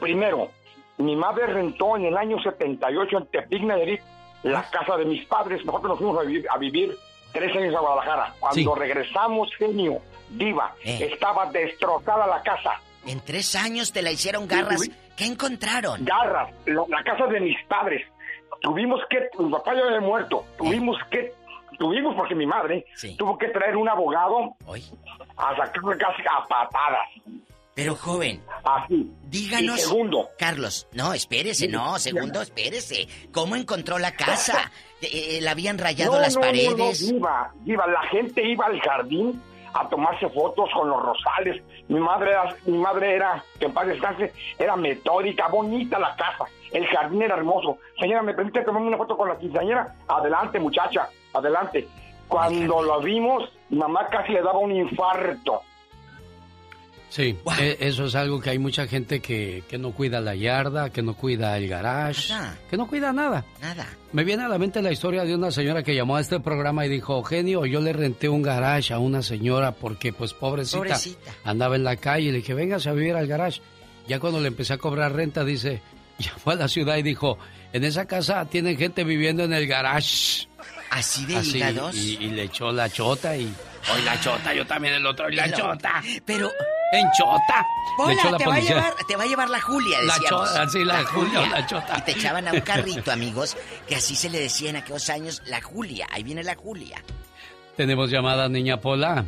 Primero, 0.00 0.50
mi 0.96 1.14
madre 1.14 1.46
rentó 1.46 1.96
en 1.96 2.06
el 2.06 2.16
año 2.16 2.42
78 2.42 3.18
en 3.18 3.26
Tepic, 3.26 3.62
Nayarit, 3.62 4.00
la 4.42 4.62
casa 4.70 4.96
de 4.96 5.04
mis 5.04 5.24
padres. 5.26 5.64
Nosotros 5.64 5.90
nos 5.90 5.98
fuimos 5.98 6.18
a 6.18 6.22
vivir, 6.26 6.46
a 6.50 6.58
vivir 6.58 6.98
tres 7.32 7.54
años 7.56 7.74
a 7.74 7.80
Guadalajara. 7.80 8.34
Cuando 8.40 8.74
regresamos, 8.74 9.54
genio, 9.56 9.98
diva, 10.30 10.74
Eh. 10.84 11.08
estaba 11.12 11.46
destrozada 11.50 12.26
la 12.26 12.42
casa. 12.42 12.80
En 13.06 13.20
tres 13.20 13.54
años 13.56 13.92
te 13.92 14.02
la 14.02 14.10
hicieron 14.10 14.46
garras. 14.46 14.82
¿Qué 15.16 15.24
encontraron? 15.26 16.04
Garras, 16.04 16.50
la 16.66 17.02
casa 17.04 17.26
de 17.26 17.40
mis 17.40 17.56
padres. 17.66 18.06
Tuvimos 18.60 19.00
que, 19.08 19.28
mi 19.38 19.50
papá 19.50 19.74
ya 19.74 19.82
había 19.84 20.00
muerto, 20.00 20.44
tuvimos 20.56 20.96
que, 21.10 21.32
tuvimos 21.78 22.14
porque 22.16 22.34
mi 22.34 22.46
madre 22.46 22.84
tuvo 23.16 23.38
que 23.38 23.48
traer 23.48 23.76
un 23.76 23.88
abogado 23.88 24.54
a 25.36 25.56
sacarla 25.56 25.96
casi 25.96 26.22
a 26.22 26.44
patadas. 26.48 27.08
Pero 27.78 27.94
joven, 27.94 28.42
Así. 28.64 29.08
díganos. 29.28 29.78
Y 29.78 29.82
segundo. 29.82 30.30
Carlos, 30.36 30.88
no, 30.94 31.14
espérese, 31.14 31.68
no, 31.68 31.96
segundo, 32.00 32.42
espérese. 32.42 33.06
¿Cómo 33.30 33.54
encontró 33.54 33.98
la 33.98 34.12
casa? 34.12 34.72
Eh, 35.00 35.36
eh, 35.36 35.40
¿La 35.40 35.52
habían 35.52 35.78
rayado 35.78 36.14
No, 36.14 36.18
las 36.20 36.34
no, 36.34 36.40
paredes? 36.40 36.76
No, 36.76 37.12
diva, 37.12 37.52
diva, 37.60 37.86
la 37.86 38.02
gente 38.08 38.44
iba 38.44 38.66
al 38.66 38.80
jardín 38.80 39.40
a 39.72 39.88
tomarse 39.88 40.28
fotos 40.28 40.68
con 40.74 40.88
los 40.88 41.00
rosales. 41.00 41.62
Mi 41.86 42.00
madre 42.00 42.30
era, 42.32 42.56
mi 42.66 42.78
madre 42.78 43.14
era, 43.14 43.44
que 43.60 43.66
en 43.66 43.72
paz 43.72 43.86
descanse, 43.86 44.32
era 44.58 44.74
metódica, 44.74 45.46
bonita 45.46 46.00
la 46.00 46.16
casa. 46.16 46.46
El 46.72 46.84
jardín 46.88 47.22
era 47.22 47.36
hermoso. 47.36 47.78
Señora, 48.00 48.22
¿me 48.22 48.34
permite 48.34 48.62
tomarme 48.62 48.88
una 48.88 48.96
foto 48.96 49.16
con 49.16 49.28
la 49.28 49.38
quinceañera? 49.38 49.94
Adelante, 50.08 50.58
muchacha, 50.58 51.08
adelante. 51.32 51.86
Cuando 52.26 52.82
lo 52.82 53.00
vimos, 53.00 53.48
mamá 53.70 54.08
casi 54.08 54.32
le 54.32 54.42
daba 54.42 54.58
un 54.58 54.72
infarto. 54.72 55.62
Sí, 57.10 57.34
e- 57.58 57.76
eso 57.80 58.04
es 58.04 58.14
algo 58.14 58.38
que 58.38 58.50
hay 58.50 58.58
mucha 58.58 58.86
gente 58.86 59.20
que, 59.20 59.62
que 59.66 59.78
no 59.78 59.92
cuida 59.92 60.20
la 60.20 60.34
yarda, 60.34 60.90
que 60.90 61.00
no 61.02 61.14
cuida 61.14 61.56
el 61.56 61.66
garage, 61.66 62.34
que 62.68 62.76
no 62.76 62.86
cuida 62.86 63.12
nada. 63.14 63.46
Nada. 63.62 63.86
Me 64.12 64.24
viene 64.24 64.42
a 64.44 64.48
la 64.48 64.58
mente 64.58 64.82
la 64.82 64.92
historia 64.92 65.24
de 65.24 65.34
una 65.34 65.50
señora 65.50 65.82
que 65.82 65.94
llamó 65.94 66.16
a 66.16 66.20
este 66.20 66.38
programa 66.40 66.84
y 66.84 66.90
dijo, 66.90 67.22
genio, 67.22 67.64
yo 67.64 67.80
le 67.80 67.94
renté 67.94 68.28
un 68.28 68.42
garage 68.42 68.92
a 68.92 68.98
una 68.98 69.22
señora 69.22 69.72
porque 69.72 70.12
pues 70.12 70.34
pobrecita, 70.34 70.78
Pobrecita. 70.78 71.32
andaba 71.44 71.76
en 71.76 71.84
la 71.84 71.96
calle 71.96 72.28
y 72.28 72.30
le 72.32 72.38
dije, 72.38 72.52
véngase 72.52 72.90
a 72.90 72.92
vivir 72.92 73.14
al 73.14 73.26
garage. 73.26 73.62
Ya 74.06 74.20
cuando 74.20 74.40
le 74.40 74.48
empecé 74.48 74.74
a 74.74 74.78
cobrar 74.78 75.14
renta, 75.14 75.44
dice, 75.44 75.80
ya 76.18 76.32
fue 76.36 76.52
a 76.54 76.56
la 76.56 76.68
ciudad 76.68 76.96
y 76.98 77.02
dijo, 77.02 77.38
en 77.72 77.84
esa 77.84 78.06
casa 78.06 78.44
tienen 78.50 78.76
gente 78.76 79.02
viviendo 79.04 79.44
en 79.44 79.54
el 79.54 79.66
garage. 79.66 80.46
¿Así 80.90 81.24
de 81.26 81.42
ligados? 81.42 81.94
Y, 81.96 82.16
y 82.16 82.30
le 82.30 82.44
echó 82.44 82.70
la 82.72 82.88
chota 82.90 83.34
y, 83.36 83.44
hoy 83.44 84.02
la 84.04 84.18
chota, 84.20 84.52
yo 84.54 84.66
también 84.66 84.92
el 84.94 85.06
otro, 85.06 85.30
y 85.30 85.36
la 85.36 85.44
Pero- 85.44 85.56
chota. 85.56 86.02
Pero... 86.26 86.50
En 86.90 87.06
chota. 87.16 87.66
Hola, 87.98 88.30
la 88.30 88.38
te 88.38 88.46
va, 88.46 88.54
a 88.54 88.60
llevar, 88.60 88.94
te 89.06 89.16
va 89.16 89.24
a 89.24 89.26
llevar 89.26 89.50
la 89.50 89.60
Julia, 89.60 89.98
La 90.02 90.14
decíamos. 90.14 90.48
chota, 90.48 90.68
sí, 90.70 90.84
la 90.84 91.04
Julia, 91.04 91.46
la 91.50 91.66
chota. 91.66 91.98
Y 91.98 92.02
te 92.02 92.10
echaban 92.12 92.48
a 92.48 92.52
un 92.52 92.60
carrito, 92.62 93.12
amigos, 93.12 93.56
que 93.86 93.96
así 93.96 94.14
se 94.16 94.30
le 94.30 94.40
decía 94.40 94.70
en 94.70 94.76
aquellos 94.76 95.10
años, 95.10 95.42
la 95.46 95.60
Julia. 95.60 96.06
Ahí 96.10 96.22
viene 96.22 96.42
la 96.42 96.54
Julia. 96.54 97.02
Tenemos 97.76 98.10
llamada, 98.10 98.48
niña 98.48 98.80
Pola. 98.80 99.24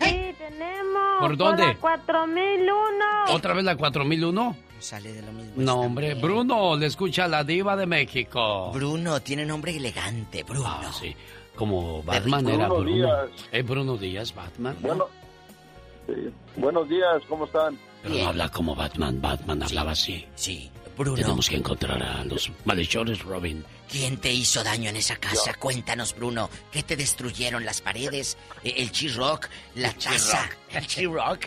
Sí, 0.00 0.34
tenemos 0.38 1.20
¿Por 1.20 1.36
dónde? 1.36 1.66
la 1.66 1.74
4001. 1.76 3.04
¿Otra 3.30 3.54
vez 3.54 3.64
la 3.64 3.76
4001? 3.76 4.56
Sale 4.80 5.12
de 5.12 5.22
lo 5.22 5.32
mismo. 5.32 5.52
No, 5.56 5.80
hombre, 5.82 6.14
Bruno, 6.14 6.76
le 6.76 6.86
escucha 6.86 7.24
a 7.24 7.28
la 7.28 7.44
diva 7.44 7.76
de 7.76 7.86
México. 7.86 8.70
Bruno, 8.72 9.20
tiene 9.20 9.44
nombre 9.46 9.76
elegante, 9.76 10.42
Bruno. 10.42 10.66
Ah, 10.68 10.90
sí. 10.92 11.14
Como 11.56 12.02
Batman 12.04 12.44
Bruno 12.44 12.54
era 12.58 12.68
Bruno. 12.68 12.90
Díaz. 12.90 13.48
¿Es 13.50 13.66
Bruno 13.66 13.96
Díaz, 13.96 14.34
Batman? 14.34 14.76
Bueno, 14.80 15.08
sí. 16.08 16.32
buenos 16.56 16.88
días, 16.88 17.22
¿cómo 17.28 17.44
están? 17.44 17.78
Pero 18.02 18.14
no 18.14 18.28
habla 18.28 18.48
como 18.48 18.74
Batman. 18.74 19.20
Batman 19.20 19.62
hablaba 19.62 19.92
así. 19.92 20.26
Sí, 20.34 20.70
Bruno. 20.96 21.16
Tenemos 21.16 21.48
que 21.48 21.56
encontrar 21.56 22.02
a 22.02 22.24
los 22.24 22.50
malhechores, 22.64 23.22
Robin. 23.22 23.64
¿Quién 23.90 24.18
te 24.18 24.32
hizo 24.32 24.62
daño 24.62 24.90
en 24.90 24.96
esa 24.96 25.16
casa? 25.16 25.54
Cuéntanos, 25.54 26.14
Bruno. 26.14 26.50
¿Qué 26.70 26.82
te 26.82 26.96
destruyeron? 26.96 27.64
¿Las 27.64 27.80
paredes? 27.80 28.36
Eh, 28.62 28.74
¿El 28.78 28.92
G-Rock? 28.92 29.48
¿La 29.76 29.92
taza? 29.92 30.48
¿El 30.70 30.86
G-Rock? 30.86 31.46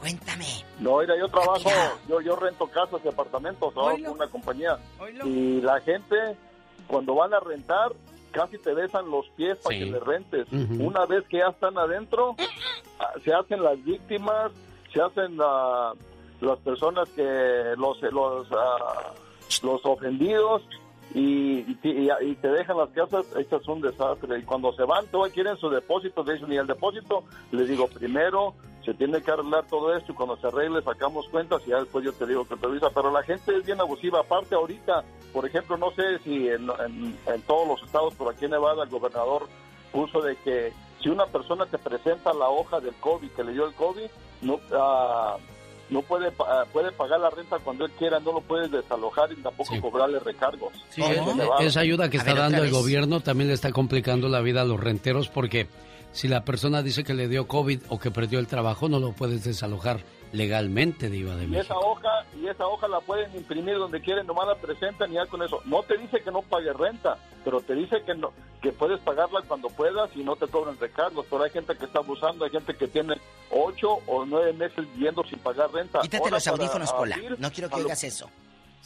Cuéntame. 0.00 0.46
No, 0.78 0.98
mira, 0.98 1.14
yo 1.18 1.28
trabajo, 1.28 1.70
yo, 2.08 2.20
yo 2.20 2.36
rento 2.36 2.66
casas 2.68 3.00
y 3.04 3.08
apartamentos, 3.08 3.72
trabajo 3.72 3.96
con 3.96 4.12
una 4.12 4.28
compañía. 4.28 4.78
Y 5.24 5.60
la 5.60 5.80
gente, 5.80 6.16
cuando 6.86 7.14
van 7.14 7.34
a 7.34 7.40
rentar, 7.40 7.92
casi 8.36 8.58
te 8.58 8.74
besan 8.74 9.10
los 9.10 9.26
pies 9.30 9.56
para 9.62 9.76
Sí. 9.76 9.84
que 9.84 9.90
le 9.90 10.00
rentes. 10.00 10.46
Una 10.78 11.06
vez 11.06 11.24
que 11.28 11.38
ya 11.38 11.48
están 11.48 11.76
adentro, 11.78 12.36
ah, 13.00 13.12
se 13.24 13.32
hacen 13.32 13.62
las 13.62 13.82
víctimas, 13.84 14.52
se 14.92 15.00
hacen 15.00 15.36
las 15.36 16.58
personas 16.64 17.08
que, 17.10 17.74
los, 17.76 18.00
los, 18.02 18.46
ah, 18.52 19.12
los 19.62 19.80
ofendidos. 19.84 20.62
Y, 21.14 21.60
y, 21.70 21.74
te- 21.76 21.88
y- 21.88 22.10
y 22.30 22.34
te 22.34 22.48
dejan 22.48 22.76
las 22.76 22.90
casas 22.90 23.24
hechas 23.38 23.66
un 23.68 23.80
desastre. 23.80 24.38
Y 24.40 24.42
cuando 24.42 24.72
se 24.74 24.82
van, 24.82 25.06
todos 25.06 25.30
quieren 25.30 25.56
su 25.56 25.70
depósito. 25.70 26.22
De 26.24 26.34
hecho, 26.36 26.46
ni 26.46 26.56
el 26.56 26.66
depósito, 26.66 27.22
les 27.52 27.68
digo, 27.68 27.86
primero 27.88 28.54
se 28.86 28.94
tiene 28.94 29.20
que 29.20 29.30
arreglar 29.30 29.66
todo 29.66 29.94
esto 29.94 30.12
y 30.12 30.14
cuando 30.14 30.36
se 30.38 30.46
arregle 30.46 30.80
sacamos 30.82 31.28
cuentas 31.28 31.60
y 31.66 31.70
ya 31.70 31.80
después 31.80 32.04
yo 32.04 32.12
te 32.14 32.26
digo 32.26 32.46
que 32.46 32.56
te 32.56 32.66
avisa. 32.66 32.88
Pero 32.94 33.10
la 33.10 33.22
gente 33.22 33.54
es 33.54 33.66
bien 33.66 33.80
abusiva. 33.80 34.20
Aparte, 34.20 34.54
ahorita, 34.54 35.04
por 35.34 35.44
ejemplo, 35.44 35.76
no 35.76 35.90
sé 35.90 36.18
si 36.24 36.48
en, 36.48 36.70
en- 36.86 37.18
en 37.26 37.42
todos 37.42 37.68
los 37.68 37.82
estados, 37.82 38.14
por 38.14 38.32
aquí 38.32 38.46
en 38.46 38.52
Nevada, 38.52 38.84
el 38.84 38.88
gobernador 38.88 39.46
puso 39.92 40.22
de 40.22 40.36
que 40.36 40.72
si 41.02 41.10
una 41.10 41.26
persona 41.26 41.66
te 41.66 41.76
presenta 41.78 42.32
la 42.32 42.48
hoja 42.48 42.80
del 42.80 42.94
COVID, 42.94 43.28
que 43.32 43.44
le 43.44 43.52
dio 43.52 43.66
el 43.66 43.74
COVID, 43.74 44.08
no, 44.42 44.58
ah, 44.72 45.36
no 45.90 46.02
puede, 46.02 46.30
pa- 46.32 46.62
ah, 46.62 46.64
puede 46.72 46.90
pagar 46.92 47.20
la 47.20 47.30
renta 47.30 47.58
cuando 47.60 47.84
él 47.84 47.92
quiera, 47.98 48.18
no 48.20 48.32
lo 48.32 48.40
puedes 48.40 48.70
desalojar 48.70 49.30
y 49.32 49.36
tampoco 49.36 49.80
cobrarle 49.80 50.18
recargos. 50.20 50.72
Sí, 50.88 51.02
eh, 51.02 51.20
esa 51.60 51.80
ayuda 51.80 52.08
que 52.10 52.16
A 52.16 52.20
está 52.20 52.32
ver, 52.32 52.42
dando 52.42 52.58
el 52.58 52.70
vez. 52.70 52.72
gobierno 52.72 53.20
también 53.20 53.48
le 53.48 53.54
está 53.54 53.70
complicando 53.72 54.28
la 54.28 54.40
vida 54.40 54.62
a 54.62 54.64
los 54.64 54.80
renteros 54.80 55.28
porque 55.28 55.66
si 56.16 56.28
la 56.28 56.44
persona 56.44 56.82
dice 56.82 57.04
que 57.04 57.14
le 57.14 57.28
dio 57.28 57.46
COVID 57.46 57.82
o 57.90 57.98
que 57.98 58.10
perdió 58.10 58.38
el 58.38 58.46
trabajo, 58.46 58.88
no 58.88 58.98
lo 58.98 59.12
puedes 59.12 59.44
desalojar 59.44 60.00
legalmente, 60.32 61.08
Diva 61.10 61.34
de 61.36 61.44
Y 61.46 61.56
esa 61.56 61.76
hoja, 61.76 62.08
y 62.40 62.46
esa 62.48 62.66
hoja 62.66 62.88
la 62.88 63.00
pueden 63.00 63.34
imprimir 63.36 63.76
donde 63.78 64.00
quieren, 64.00 64.26
nomás 64.26 64.46
la 64.48 64.54
presentan 64.56 65.10
y 65.10 65.14
ya 65.14 65.26
con 65.26 65.42
eso. 65.42 65.60
No 65.64 65.82
te 65.82 65.96
dice 65.96 66.20
que 66.22 66.30
no 66.30 66.42
pagues 66.42 66.74
renta, 66.76 67.16
pero 67.44 67.60
te 67.60 67.74
dice 67.74 68.02
que 68.04 68.14
no, 68.14 68.32
que 68.60 68.72
puedes 68.72 68.98
pagarla 69.00 69.42
cuando 69.46 69.68
puedas 69.68 70.10
y 70.16 70.22
no 70.24 70.36
te 70.36 70.46
cobran 70.48 70.78
recargos. 70.78 71.26
Pero 71.30 71.44
hay 71.44 71.50
gente 71.50 71.76
que 71.76 71.84
está 71.84 72.00
abusando, 72.00 72.44
hay 72.44 72.50
gente 72.50 72.74
que 72.74 72.88
tiene 72.88 73.14
ocho 73.50 73.98
o 74.06 74.24
nueve 74.26 74.52
meses 74.52 74.84
viviendo 74.94 75.22
sin 75.24 75.38
pagar 75.38 75.70
renta. 75.72 76.00
Quítate 76.00 76.18
Ahora 76.24 76.36
los 76.36 76.46
audífonos, 76.48 76.92
Pola. 76.92 77.16
No 77.38 77.50
quiero 77.52 77.68
que 77.68 77.76
lo- 77.76 77.82
oigas 77.82 78.02
eso. 78.04 78.28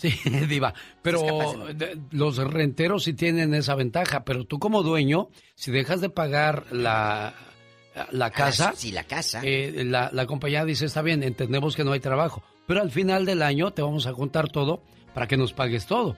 Sí, 0.00 0.14
Diva, 0.48 0.72
pero 1.02 1.66
los 2.10 2.36
renteros 2.38 3.04
sí 3.04 3.12
tienen 3.12 3.52
esa 3.54 3.74
ventaja, 3.74 4.24
pero 4.24 4.44
tú 4.44 4.58
como 4.58 4.82
dueño, 4.82 5.28
si 5.54 5.70
dejas 5.70 6.00
de 6.00 6.08
pagar 6.08 6.64
la, 6.72 7.34
la 8.10 8.30
casa, 8.30 8.72
sí, 8.74 8.92
la 8.92 9.04
casa. 9.04 9.42
eh, 9.44 9.84
la, 9.84 10.08
la 10.12 10.24
compañía 10.26 10.64
dice, 10.64 10.86
está 10.86 11.02
bien, 11.02 11.22
entendemos 11.22 11.76
que 11.76 11.84
no 11.84 11.92
hay 11.92 12.00
trabajo, 12.00 12.42
pero 12.66 12.80
al 12.80 12.90
final 12.90 13.26
del 13.26 13.42
año 13.42 13.72
te 13.72 13.82
vamos 13.82 14.06
a 14.06 14.14
juntar 14.14 14.48
todo 14.50 14.82
para 15.12 15.26
que 15.28 15.36
nos 15.36 15.52
pagues 15.52 15.84
todo. 15.86 16.16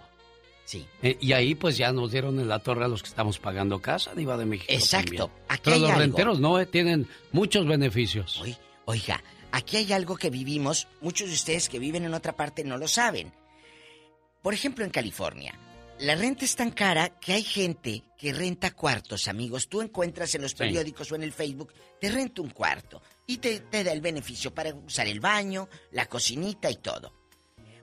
Sí. 0.65 0.87
Eh, 1.03 1.19
y 1.21 1.33
ahí 1.33 1.57
pues 1.57 1.77
ya 1.77 1.91
nos 1.93 2.13
dieron 2.13 2.39
en 2.39 2.47
la 2.49 2.61
torre 2.61 2.85
a 2.85 2.89
los 2.89 3.03
que 3.03 3.09
estamos 3.09 3.41
pagando 3.41 3.81
casa, 3.81 4.15
Diva 4.15 4.37
de 4.37 4.45
México. 4.47 4.73
Exacto. 4.73 5.29
Aquí 5.49 5.63
Pero 5.65 5.79
los 5.79 5.91
algo. 5.91 6.01
renteros 6.03 6.39
no, 6.41 6.61
eh, 6.61 6.67
tienen 6.67 7.09
muchos 7.33 7.67
beneficios. 7.67 8.41
Oiga, 8.85 9.21
aquí 9.51 9.79
hay 9.79 9.93
algo 9.93 10.17
que 10.17 10.31
vivimos, 10.31 10.87
muchos 11.01 11.29
de 11.29 11.35
ustedes 11.35 11.69
que 11.69 11.81
viven 11.81 12.05
en 12.05 12.15
otra 12.15 12.37
parte 12.37 12.63
no 12.63 12.79
lo 12.79 12.87
saben. 12.87 13.33
Por 14.43 14.55
ejemplo, 14.55 14.85
en 14.85 14.91
California, 14.91 15.59
la 16.01 16.17
renta 16.17 16.45
es 16.45 16.57
tan 16.57 16.73
cara 16.73 17.11
que 17.21 17.33
hay 17.33 17.45
gente 17.45 18.03
que 18.19 18.33
renta 18.33 18.73
cuartos, 18.73 19.29
amigos. 19.29 19.69
Tú 19.69 19.81
encuentras 19.83 20.35
en 20.35 20.43
los 20.43 20.55
periódicos 20.55 21.13
o 21.13 21.15
en 21.15 21.23
el 21.23 21.33
Facebook, 21.33 21.73
te 22.01 22.11
renta 22.11 22.43
un 22.43 22.51
cuarto 22.51 23.01
y 23.25 23.37
te, 23.37 23.61
te 23.61 23.85
da 23.85 23.93
el 23.93 24.01
beneficio 24.01 24.53
para 24.53 24.75
usar 24.75 25.07
el 25.07 25.21
baño, 25.21 25.69
la 25.93 26.07
cocinita 26.07 26.69
y 26.71 26.77
todo. 26.77 27.13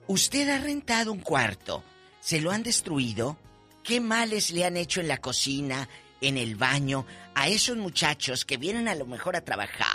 Usted 0.06 0.50
ha 0.50 0.58
rentado 0.58 1.12
un 1.12 1.20
cuarto, 1.20 1.82
se 2.20 2.42
lo 2.42 2.50
han 2.50 2.62
destruido. 2.62 3.38
¿Qué 3.82 4.00
males 4.00 4.50
le 4.50 4.66
han 4.66 4.76
hecho 4.76 5.00
en 5.00 5.08
la 5.08 5.16
cocina, 5.16 5.88
en 6.20 6.36
el 6.36 6.56
baño, 6.56 7.06
a 7.34 7.48
esos 7.48 7.78
muchachos 7.78 8.44
que 8.44 8.58
vienen 8.58 8.88
a 8.88 8.94
lo 8.94 9.06
mejor 9.06 9.34
a 9.34 9.44
trabajar 9.44 9.88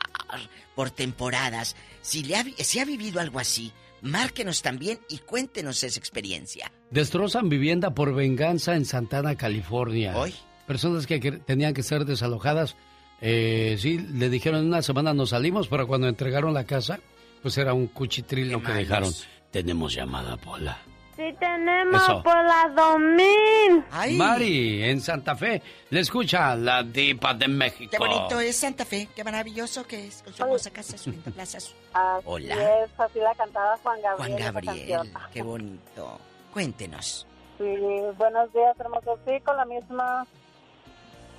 por 0.73 0.89
temporadas? 0.89 1.75
Si, 2.01 2.23
le 2.23 2.37
ha, 2.37 2.45
si 2.57 2.79
ha 2.79 2.85
vivido 2.85 3.19
algo 3.19 3.37
así, 3.37 3.71
márquenos 4.01 4.61
también 4.61 4.99
y 5.09 5.19
cuéntenos 5.19 5.83
esa 5.83 5.99
experiencia. 5.99 6.71
Destrozan 6.91 7.49
vivienda 7.49 7.93
por 7.93 8.13
venganza 8.13 8.75
en 8.75 8.85
Santana, 8.85 9.35
California. 9.35 10.13
Personas 10.67 11.05
que, 11.05 11.19
tenían 11.19 11.73
que 11.73 11.83
ser 11.83 12.05
desalojadas, 12.05 12.75
eh, 13.21 13.77
sí, 13.79 13.99
le 13.99 14.29
dijeron 14.29 14.61
en 14.61 14.67
una 14.67 14.81
semana 14.81 15.13
nos 15.13 15.29
salimos, 15.29 15.67
pero 15.67 15.87
cuando 15.87 16.07
entregaron 16.07 16.53
la 16.53 16.65
casa, 16.65 16.99
pues 17.41 17.57
era 17.57 17.73
un 17.73 17.87
cuchitril 17.87 18.51
lo 18.51 18.63
que 18.63 18.71
dejaron. 18.71 19.13
Tenemos 19.51 19.93
llamada, 19.93 20.37
Pola. 20.37 20.79
Sí 21.15 21.33
tenemos 21.39 22.01
Eso. 22.03 22.21
por 22.23 22.35
la 22.43 22.69
2000. 22.75 24.17
Mari, 24.17 24.83
en 24.83 24.99
Santa 24.99 25.33
Fe, 25.35 25.61
le 25.89 25.99
escucha 26.01 26.55
la 26.55 26.83
diva 26.83 27.33
de 27.33 27.47
México. 27.47 27.89
Qué 27.91 27.97
bonito 27.97 28.39
es 28.41 28.57
Santa 28.57 28.83
Fe, 28.83 29.07
qué 29.15 29.23
maravilloso 29.23 29.85
que 29.87 30.07
es, 30.07 30.21
con 30.23 30.33
su 30.33 30.43
hermosa 30.43 30.71
casa, 30.71 30.97
su 30.97 31.11
linda 31.11 31.31
plaza. 31.31 31.59
su- 31.61 31.73
Así 31.93 32.23
Hola. 32.25 32.83
es, 32.83 32.99
así 32.99 33.19
la 33.19 33.33
cantaba 33.35 33.77
Juan 33.81 34.01
Gabriel. 34.01 34.37
Juan 34.37 34.53
Gabriel, 34.53 35.13
qué 35.31 35.41
bonito. 35.41 36.19
Cuéntenos. 36.51 37.25
Sí, 37.57 37.63
buenos 38.17 38.51
días, 38.51 38.77
hermoso. 38.77 39.17
Sí, 39.25 39.39
con 39.45 39.55
la 39.55 39.63
misma 39.65 40.27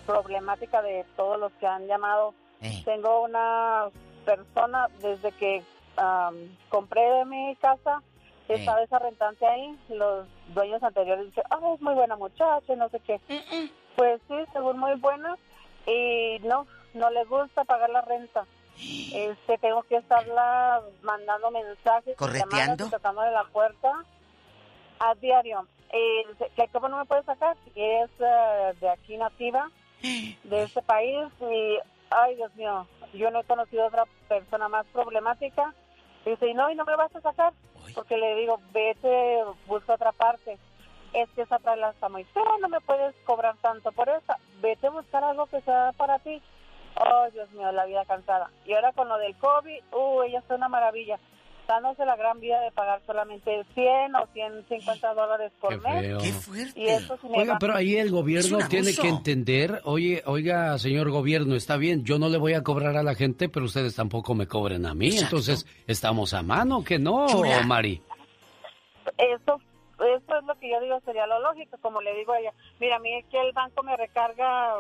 problemática 0.07 0.81
de 0.82 1.05
todos 1.16 1.39
los 1.39 1.53
que 1.61 1.66
han 1.66 1.86
llamado. 1.86 2.32
Eh. 2.62 2.82
Tengo 2.85 3.24
una 3.24 3.89
persona 4.24 4.89
desde 5.03 5.32
que 5.32 5.62
am, 5.97 6.35
compré 6.70 7.24
mi 7.27 7.55
casa, 7.57 8.01
estaba 8.55 8.82
esa 8.82 8.98
rentante 8.98 9.47
ahí, 9.47 9.77
los 9.89 10.27
dueños 10.55 10.82
anteriores 10.82 11.27
dicen, 11.27 11.44
ah, 11.51 11.59
es 11.74 11.81
muy 11.81 11.94
buena 11.94 12.16
muchacha, 12.16 12.73
y 12.73 12.77
no 12.77 12.89
sé 12.89 13.01
qué. 13.01 13.20
Pues 13.97 14.20
sí, 14.28 14.35
según 14.52 14.78
muy 14.78 14.94
buena, 14.94 15.36
y 15.86 16.39
no, 16.40 16.66
no 16.94 17.10
le 17.10 17.24
gusta 17.24 17.64
pagar 17.64 17.90
la 17.90 18.02
renta. 18.02 18.44
Este, 19.14 19.56
tengo 19.59 19.82
que 19.85 19.97
estarla 19.97 20.82
mandando 21.02 21.51
mensajes, 21.51 22.14
¿Correteando? 22.16 22.86
y 22.86 22.90
tocándole 22.90 23.31
la 23.31 23.44
puerta 23.44 23.90
a 24.98 25.14
diario. 25.14 25.66
Eh, 25.90 26.24
que 26.55 26.68
cómo 26.68 26.89
no 26.89 26.98
me 26.98 27.06
puede 27.06 27.23
sacar, 27.23 27.56
es 27.74 28.10
eh, 28.18 28.74
de 28.81 28.89
aquí 28.90 29.16
nativa, 29.16 29.70
de 30.02 30.62
este 30.62 30.82
país, 30.82 31.27
y, 31.40 31.78
ay 32.10 32.36
Dios 32.36 32.55
mío, 32.56 32.86
yo 33.14 33.31
no 33.31 33.40
he 33.40 33.44
conocido 33.44 33.86
otra 33.86 34.05
persona 34.28 34.68
más 34.68 34.86
problemática. 34.93 35.73
Dice, 36.24 36.48
y 36.48 36.55
no, 36.55 36.68
y 36.70 36.74
no 36.74 36.85
me 36.85 36.97
vas 36.97 37.14
a 37.14 37.20
sacar, 37.20 37.52
porque 37.95 38.17
le 38.17 38.37
digo, 38.37 38.61
vete, 38.73 39.45
busca 39.67 39.95
otra 39.95 40.13
parte. 40.13 40.59
Es 41.13 41.29
que 41.31 41.43
esa 41.43 41.59
traila 41.59 41.91
está 41.91 42.09
muy 42.09 42.25
fea, 42.25 42.43
no 42.61 42.69
me 42.69 42.81
puedes 42.81 43.15
cobrar 43.25 43.57
tanto 43.63 43.93
por 43.93 44.09
esa. 44.09 44.39
Vete 44.61 44.89
a 44.89 44.91
buscar 44.91 45.25
algo 45.25 45.47
que 45.47 45.61
sea 45.63 45.93
para 45.97 46.19
ti. 46.19 46.43
Oh, 46.99 47.31
Dios 47.33 47.51
mío, 47.53 47.71
la 47.73 47.87
vida 47.87 48.05
cansada. 48.05 48.51
Y 48.65 48.73
ahora 48.75 48.93
con 48.93 49.09
lo 49.09 49.19
del 49.19 49.37
COVID, 49.37 49.81
uh, 49.93 50.23
ella 50.23 50.39
es 50.39 50.51
una 50.51 50.69
maravilla. 50.69 51.19
Dándose 51.66 52.05
la 52.06 52.14
gran 52.14 52.38
vida 52.38 52.60
de 52.60 52.70
pagar 52.70 53.02
solamente 53.06 53.64
100 53.74 54.14
o 54.14 54.26
150 54.32 55.14
dólares 55.14 55.52
por 55.60 55.70
Qué 55.70 55.76
mes. 55.88 56.01
feo. 56.01 56.18
Qué 56.18 56.32
fuerte. 56.32 56.80
Y 56.80 56.86
eso 56.86 57.18
sí 57.20 57.28
me 57.28 57.38
Oiga, 57.38 57.56
pero 57.59 57.74
ahí 57.74 57.97
el 57.97 58.10
gobierno 58.10 58.59
tiene 58.68 58.94
que 58.94 59.09
entender, 59.09 59.80
oye, 59.84 60.22
oiga, 60.26 60.78
señor 60.78 61.10
gobierno, 61.10 61.56
está 61.56 61.76
bien, 61.76 62.05
yo 62.05 62.18
no 62.20 62.28
le 62.28 62.38
voy 62.38 62.52
a 62.55 62.62
cobrar 62.62 62.97
a 62.97 63.02
la 63.02 63.14
gente, 63.16 63.48
pero 63.48 63.66
ustedes 63.66 63.97
tampoco 63.97 64.34
me 64.34 64.47
cobren 64.47 64.86
a 64.86 64.94
mí, 64.94 65.09
Exacto. 65.09 65.24
entonces 65.36 65.66
estamos 65.88 66.34
a 66.34 66.43
mano, 66.43 66.84
que 66.84 67.01
no, 67.01 67.26
Chula. 67.26 67.62
Mari. 67.64 68.01
Eso, 69.18 69.60
eso 69.98 70.38
es 70.38 70.44
lo 70.47 70.55
que 70.60 70.70
yo 70.70 70.80
digo 70.80 71.01
sería 71.05 71.26
lo 71.26 71.40
lógico, 71.40 71.78
como 71.80 72.01
le 72.01 72.14
digo 72.14 72.32
a 72.32 72.38
ella. 72.38 72.52
Mira, 72.78 72.97
a 72.97 72.98
mí 73.01 73.12
es 73.14 73.24
que 73.26 73.40
el 73.40 73.52
banco 73.52 73.82
me 73.82 73.97
recarga 73.97 74.74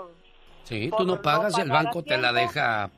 Sí, 0.64 0.90
tú 0.90 1.04
no 1.04 1.16
no 1.16 1.22
pagas 1.22 1.56
y 1.58 1.60
el 1.60 1.70
banco 1.70 2.02
te 2.02 2.16
la 2.18 2.32
deja 2.32 2.90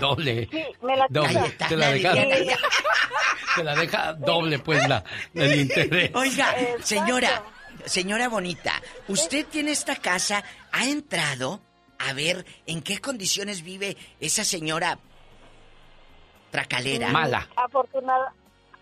doble. 0.00 0.48
Sí, 0.50 0.64
me 0.82 0.96
la 0.96 1.06
doble. 1.08 1.56
Te 1.68 1.76
la 1.76 1.90
deja, 1.90 2.12
te 3.56 3.64
la 3.64 3.74
deja 3.74 4.12
doble, 4.14 4.58
pues, 4.58 4.88
la, 4.88 5.04
el 5.34 5.60
interés. 5.60 6.10
Oiga, 6.14 6.54
señora, 6.82 7.42
señora 7.84 8.28
bonita, 8.28 8.80
usted 9.08 9.46
tiene 9.46 9.72
esta 9.72 9.96
casa, 9.96 10.42
ha 10.72 10.84
entrado 10.84 11.60
a 11.98 12.12
ver 12.12 12.44
en 12.66 12.82
qué 12.82 12.98
condiciones 12.98 13.62
vive 13.62 13.96
esa 14.20 14.44
señora 14.44 14.98
Tracalera. 16.50 17.08
Mala. 17.10 17.46
Afortunada, 17.56 18.32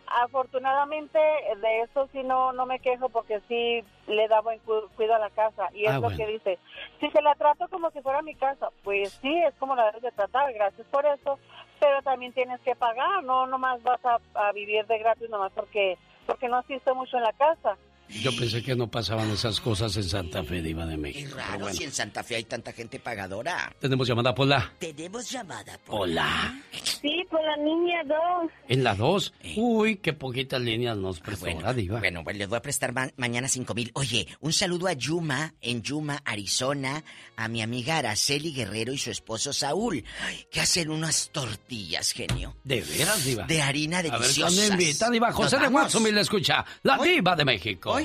afortunadamente 0.09 1.19
de 1.19 1.81
eso 1.83 2.09
sí 2.13 2.23
no 2.23 2.53
no 2.53 2.67
me 2.67 2.79
quejo 2.81 3.09
porque 3.09 3.41
sí 3.49 3.85
le 4.07 4.29
da 4.29 4.41
buen 4.41 4.59
cu- 4.61 4.89
cuidado 4.97 5.17
a 5.23 5.29
la 5.29 5.31
casa 5.31 5.69
y 5.75 5.85
es 5.87 5.91
Ah, 5.93 5.95
lo 5.95 6.01
bueno. 6.03 6.17
que 6.17 6.27
dice 6.27 6.59
si 7.01 7.11
se 7.11 7.23
la 7.23 7.35
trato 7.35 7.69
como 7.69 7.91
si 7.91 8.01
fuera 8.03 8.23
mi 8.23 8.35
casa 8.35 8.69
pues 8.85 9.13
sí 9.23 9.35
es 9.43 9.55
como 9.57 9.75
la 9.75 9.87
debes 9.87 10.03
de 10.03 10.13
tratar 10.13 10.53
gracias 10.53 10.87
por 10.89 11.05
eso 11.07 11.39
pero 11.81 12.03
también 12.03 12.33
tienes 12.33 12.61
que 12.61 12.75
pagar 12.77 13.23
no 13.25 13.47
nomás 13.47 13.83
vas 13.83 14.01
a, 14.05 14.19
a 14.35 14.53
vivir 14.53 14.87
de 14.87 14.99
gratis 14.99 15.29
nomás 15.31 15.53
porque 15.53 15.97
porque 16.27 16.49
no 16.49 16.57
asiste 16.59 16.93
mucho 16.93 17.17
en 17.17 17.23
la 17.25 17.33
casa 17.33 17.77
Yo 18.09 18.35
pensé 18.37 18.63
que 18.63 18.75
no 18.77 18.91
pasaban 18.91 19.31
esas 19.31 19.61
cosas 19.61 19.97
en 19.97 20.05
Santa 20.05 20.43
Fe, 20.45 20.63
Diva 20.63 20.87
de 20.87 20.97
México. 20.97 21.33
Claro, 21.35 21.59
bueno. 21.61 21.77
si 21.77 21.85
en 21.85 21.93
Santa 21.93 22.23
Fe 22.23 22.37
hay 22.37 22.45
tanta 22.45 22.73
gente 22.73 22.99
pagadora. 22.99 23.75
Tenemos 23.81 24.07
llamada 24.09 24.35
Pola. 24.35 24.73
Tenemos 24.79 25.31
llamada. 25.31 25.79
Hola. 25.89 26.61
Sí, 26.83 27.23
por 27.31 27.43
la 27.45 27.57
niña 27.57 28.03
2. 28.05 28.51
En 28.69 28.85
la 28.85 28.95
2. 28.95 29.33
Uy, 29.57 29.97
qué 29.97 30.13
poquitas 30.13 30.61
líneas 30.61 30.97
nos 30.97 31.21
prestó 31.21 31.51
ahora, 31.51 31.73
Diva. 31.75 31.95
Eh. 31.95 31.99
Ah, 31.99 32.01
Bueno, 32.01 32.25
pues 32.25 32.37
les 32.37 32.49
voy 32.49 32.59
a 32.59 32.63
prestar 32.63 32.93
ma- 32.93 33.11
mañana 33.17 33.49
cinco 33.49 33.75
mil. 33.75 33.91
Oye, 33.95 34.27
un 34.41 34.53
saludo 34.53 34.87
a 34.87 34.93
Yuma, 34.93 35.55
en 35.61 35.83
Yuma, 35.83 36.21
Arizona, 36.25 37.03
a 37.37 37.49
mi 37.49 37.63
amiga 37.63 37.99
Araceli 37.99 38.53
Guerrero 38.53 38.93
y 38.93 38.99
su 38.99 39.11
esposo 39.11 39.53
Saúl, 39.53 40.05
que 40.51 40.61
hacen 40.61 40.91
unas 40.91 41.31
tortillas, 41.31 42.13
genio. 42.13 42.57
¿De 42.65 42.81
veras, 42.83 43.25
Diva? 43.25 43.45
De 43.47 43.61
harina 43.63 43.99
A 43.99 44.03
ver. 44.03 44.31
¿cuándo 44.39 44.65
invita, 44.67 45.11
Diva? 45.11 45.33
José 45.33 45.57
de 45.57 45.63
vamos. 45.65 45.83
Watsonville 45.83 46.15
le 46.15 46.21
escucha. 46.23 46.65
La 46.83 46.99
Diva 46.99 47.35
de 47.37 47.45
México. 47.45 47.96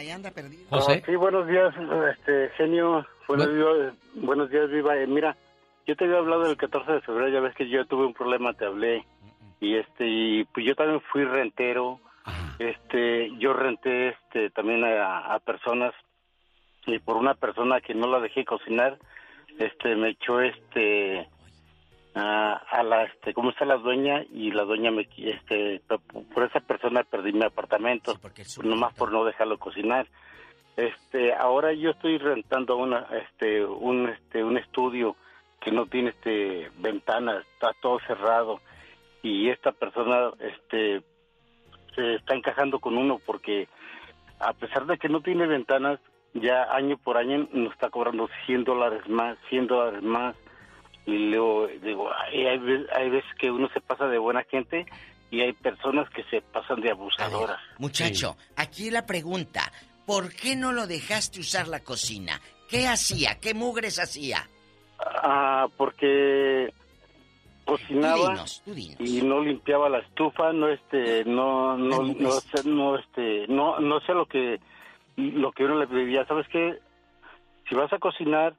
Ahí 0.00 0.10
anda 0.10 0.30
perdido. 0.30 0.64
José. 0.70 1.02
Sí, 1.04 1.14
buenos 1.14 1.46
días, 1.46 1.74
este, 2.10 2.48
genio. 2.56 3.06
Buenos, 3.28 3.54
días, 3.54 3.94
buenos 4.14 4.48
días, 4.48 4.70
Viva. 4.70 4.96
Eh, 4.96 5.06
mira, 5.06 5.36
yo 5.86 5.94
te 5.94 6.06
había 6.06 6.16
hablado 6.16 6.46
el 6.46 6.56
14 6.56 6.90
de 6.90 7.00
febrero, 7.02 7.28
ya 7.28 7.40
ves 7.40 7.54
que 7.54 7.68
yo 7.68 7.84
tuve 7.84 8.06
un 8.06 8.14
problema, 8.14 8.54
te 8.54 8.64
hablé. 8.64 9.04
Y 9.60 9.76
este, 9.76 10.06
y 10.08 10.44
pues 10.44 10.64
yo 10.64 10.74
también 10.74 11.02
fui 11.12 11.24
rentero. 11.24 12.00
Este, 12.58 13.30
yo 13.38 13.52
renté 13.52 14.08
este 14.08 14.48
también 14.48 14.84
a, 14.84 15.34
a 15.34 15.38
personas 15.38 15.92
y 16.86 16.98
por 16.98 17.18
una 17.18 17.34
persona 17.34 17.82
que 17.82 17.94
no 17.94 18.06
la 18.06 18.20
dejé 18.20 18.46
cocinar, 18.46 18.96
este 19.58 19.96
me 19.96 20.10
echó 20.10 20.40
este 20.40 21.28
a, 22.14 22.54
a 22.54 22.82
la 22.82 23.04
este 23.04 23.32
cómo 23.32 23.50
está 23.50 23.64
la 23.64 23.76
dueña 23.76 24.24
y 24.32 24.50
la 24.50 24.64
dueña 24.64 24.90
me 24.90 25.08
este 25.16 25.80
por 26.34 26.44
esa 26.44 26.60
persona 26.60 27.04
perdí 27.04 27.32
mi 27.32 27.44
apartamento 27.44 28.14
nomás 28.62 28.94
por 28.94 29.12
no 29.12 29.24
dejarlo 29.24 29.58
cocinar. 29.58 30.06
Este 30.76 31.34
ahora 31.34 31.72
yo 31.72 31.90
estoy 31.90 32.18
rentando 32.18 32.76
una 32.76 33.06
este 33.28 33.64
un 33.64 34.08
este 34.08 34.42
un 34.42 34.56
estudio 34.56 35.16
que 35.60 35.70
no 35.70 35.86
tiene 35.86 36.10
este 36.10 36.70
ventanas 36.78 37.44
está 37.54 37.72
todo 37.80 37.98
cerrado 38.06 38.60
y 39.22 39.50
esta 39.50 39.72
persona 39.72 40.30
este 40.40 41.02
se 41.94 42.14
está 42.14 42.34
encajando 42.34 42.78
con 42.78 42.96
uno 42.96 43.20
porque 43.24 43.68
a 44.38 44.52
pesar 44.54 44.86
de 44.86 44.96
que 44.98 45.08
no 45.08 45.20
tiene 45.20 45.46
ventanas 45.46 46.00
ya 46.34 46.74
año 46.74 46.96
por 46.96 47.18
año 47.18 47.48
nos 47.52 47.72
está 47.72 47.90
cobrando 47.90 48.28
100 48.46 48.64
dólares 48.64 49.08
más 49.08 49.36
100 49.48 49.66
dólares 49.66 50.02
más 50.02 50.34
y 51.12 51.30
luego 51.30 51.66
digo 51.82 52.10
ay, 52.12 52.46
hay, 52.46 52.86
hay 52.94 53.10
veces 53.10 53.30
que 53.38 53.50
uno 53.50 53.68
se 53.72 53.80
pasa 53.80 54.06
de 54.06 54.18
buena 54.18 54.42
gente 54.44 54.86
y 55.30 55.40
hay 55.40 55.52
personas 55.52 56.08
que 56.10 56.24
se 56.24 56.40
pasan 56.42 56.80
de 56.80 56.90
abusadoras 56.90 57.58
Muchacho, 57.78 58.36
aquí 58.56 58.90
la 58.90 59.06
pregunta, 59.06 59.72
¿por 60.06 60.34
qué 60.34 60.56
no 60.56 60.72
lo 60.72 60.86
dejaste 60.86 61.40
usar 61.40 61.68
la 61.68 61.80
cocina? 61.80 62.40
¿Qué 62.68 62.86
hacía? 62.86 63.38
¿Qué 63.40 63.52
mugres 63.52 63.98
hacía? 63.98 64.48
Ah, 64.98 65.66
porque 65.76 66.72
cocinaba 67.64 68.16
Tú 68.16 68.30
dinos, 68.30 68.62
tú 68.64 68.74
dinos. 68.74 69.00
y 69.00 69.22
no 69.22 69.40
limpiaba 69.42 69.88
la 69.88 69.98
estufa, 69.98 70.52
no 70.52 70.68
este, 70.68 71.24
no, 71.24 71.76
no, 71.76 72.02
no, 72.02 72.30
sé, 72.32 72.68
no, 72.68 72.98
este, 72.98 73.46
no, 73.48 73.78
no 73.80 74.00
sé 74.00 74.12
lo 74.12 74.26
que, 74.26 74.60
lo 75.16 75.52
que 75.52 75.64
uno 75.64 75.78
le 75.78 75.86
pedía. 75.86 76.26
¿Sabes 76.26 76.46
qué? 76.48 76.78
Si 77.68 77.74
vas 77.74 77.92
a 77.92 77.98
cocinar, 77.98 78.54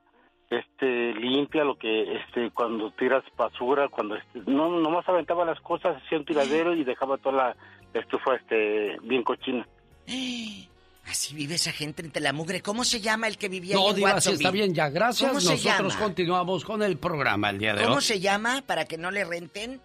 este, 0.51 1.13
limpia 1.15 1.63
lo 1.63 1.75
que, 1.77 2.17
este, 2.17 2.51
cuando 2.51 2.91
tiras 2.91 3.23
basura, 3.37 3.87
cuando, 3.87 4.15
este, 4.15 4.41
no, 4.45 4.69
nomás 4.69 5.07
aventaba 5.09 5.45
las 5.45 5.59
cosas, 5.61 5.97
hacía 6.03 6.17
un 6.19 6.25
tiradero 6.25 6.75
y 6.75 6.83
dejaba 6.83 7.17
toda 7.17 7.55
la 7.93 7.99
estufa, 7.99 8.35
este, 8.35 8.97
bien 9.01 9.23
cochina. 9.23 9.65
Así 11.07 11.33
vive 11.35 11.55
esa 11.55 11.71
gente 11.71 12.03
entre 12.03 12.21
la 12.21 12.31
mugre. 12.31 12.61
¿Cómo 12.61 12.83
se 12.83 13.01
llama 13.01 13.27
el 13.27 13.37
que 13.37 13.49
vivía 13.49 13.75
No, 13.75 13.89
en 13.89 13.95
Diva, 13.95 14.21
sí 14.21 14.33
está 14.33 14.51
bien 14.51 14.73
ya. 14.73 14.89
Gracias. 14.89 15.27
¿Cómo 15.29 15.41
se 15.41 15.53
Nosotros 15.53 15.93
llama? 15.93 16.05
continuamos 16.05 16.63
con 16.63 16.83
el 16.83 16.97
programa 16.97 17.49
el 17.49 17.57
día 17.57 17.73
de 17.73 17.83
¿Cómo 17.83 17.95
hoy. 17.95 18.01
se 18.01 18.19
llama 18.19 18.61
para 18.65 18.85
que 18.85 18.97
no 18.97 19.09
le 19.09 19.25
renten? 19.25 19.81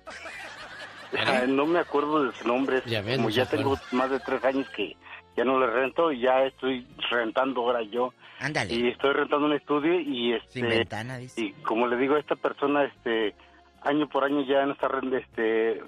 No 1.49 1.65
me 1.67 1.79
acuerdo 1.79 2.25
de 2.25 2.37
su 2.37 2.47
nombre. 2.47 2.83
ven, 2.87 3.17
Como 3.17 3.31
ya 3.31 3.47
tengo 3.47 3.79
más 3.93 4.11
de 4.11 4.21
tres 4.21 4.45
años 4.45 4.69
que 4.77 4.95
ya 5.37 5.45
no 5.45 5.59
le 5.61 5.67
rento 5.67 6.11
y 6.13 6.21
ya 6.21 6.43
estoy 6.45 6.87
rentando 7.11 7.63
ahora 7.63 7.83
yo. 7.83 8.13
Ándale. 8.41 8.75
Y 8.75 8.89
estoy 8.89 9.13
rentando 9.13 9.47
un 9.47 9.53
estudio 9.55 9.99
y 10.01 10.33
este 10.33 10.53
Sin 10.53 10.69
ventana, 10.69 11.17
dice. 11.19 11.41
y 11.41 11.53
como 11.63 11.87
le 11.87 11.97
digo 11.97 12.15
a 12.17 12.21
esta 12.21 12.37
persona 12.37 12.85
este 12.85 13.35
año 13.83 14.09
por 14.09 14.25
año 14.25 14.43
ya 14.43 14.65
no 14.67 14.73
está 14.73 14.89
este 15.19 15.83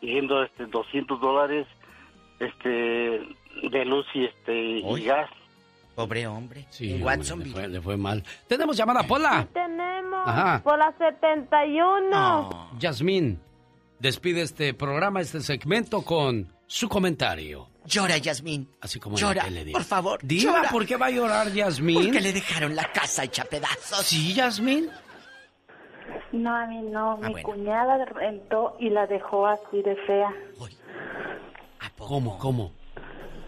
yendo 0.00 0.42
este 0.42 0.66
200 0.66 1.20
dólares 1.20 1.66
este 2.38 2.58
de 3.70 3.84
luz 3.84 4.06
y 4.14 4.24
este 4.24 4.54
y 4.54 5.04
gas. 5.04 5.30
Pobre 5.94 6.26
hombre. 6.26 6.66
Sí, 6.68 6.94
en 6.94 7.02
Watsonville. 7.02 7.48
le, 7.52 7.60
fue, 7.60 7.68
le 7.68 7.80
fue 7.80 7.96
mal. 7.96 8.22
Tenemos 8.46 8.76
llamada, 8.76 9.02
Pola. 9.04 9.48
Tenemos 9.52 10.28
Ajá. 10.28 10.60
por 10.62 10.78
la 10.78 10.92
71. 10.98 12.70
Yasmín, 12.78 13.40
despide 13.98 14.42
este 14.42 14.74
programa, 14.74 15.22
este 15.22 15.40
segmento 15.40 16.02
con 16.02 16.52
su 16.66 16.88
comentario. 16.88 17.68
Llora, 17.86 18.18
Yasmín. 18.18 18.68
Así 18.80 18.98
como 19.00 19.16
Llora, 19.16 19.42
la 19.42 19.44
que 19.44 19.50
le 19.50 19.64
dio. 19.64 19.72
por 19.74 19.84
favor. 19.84 20.18
Diva, 20.22 20.52
llora. 20.56 20.68
¿por 20.70 20.86
qué 20.86 20.96
va 20.96 21.06
a 21.06 21.10
llorar 21.10 21.52
Yasmín? 21.52 22.04
Porque 22.04 22.20
le 22.20 22.32
dejaron 22.32 22.74
la 22.76 22.90
casa 22.92 23.24
hecha 23.24 23.44
pedazos. 23.44 24.04
Sí, 24.06 24.34
Yasmín. 24.34 24.90
No, 26.32 26.54
a 26.54 26.66
mí 26.66 26.82
no. 26.82 27.16
Mi 27.18 27.30
bueno. 27.30 27.48
cuñada 27.48 28.04
rentó 28.04 28.76
y 28.78 28.90
la 28.90 29.06
dejó 29.06 29.46
así 29.46 29.82
de 29.82 29.96
fea. 30.06 30.32
¿Cómo, 31.98 32.38
cómo? 32.38 32.72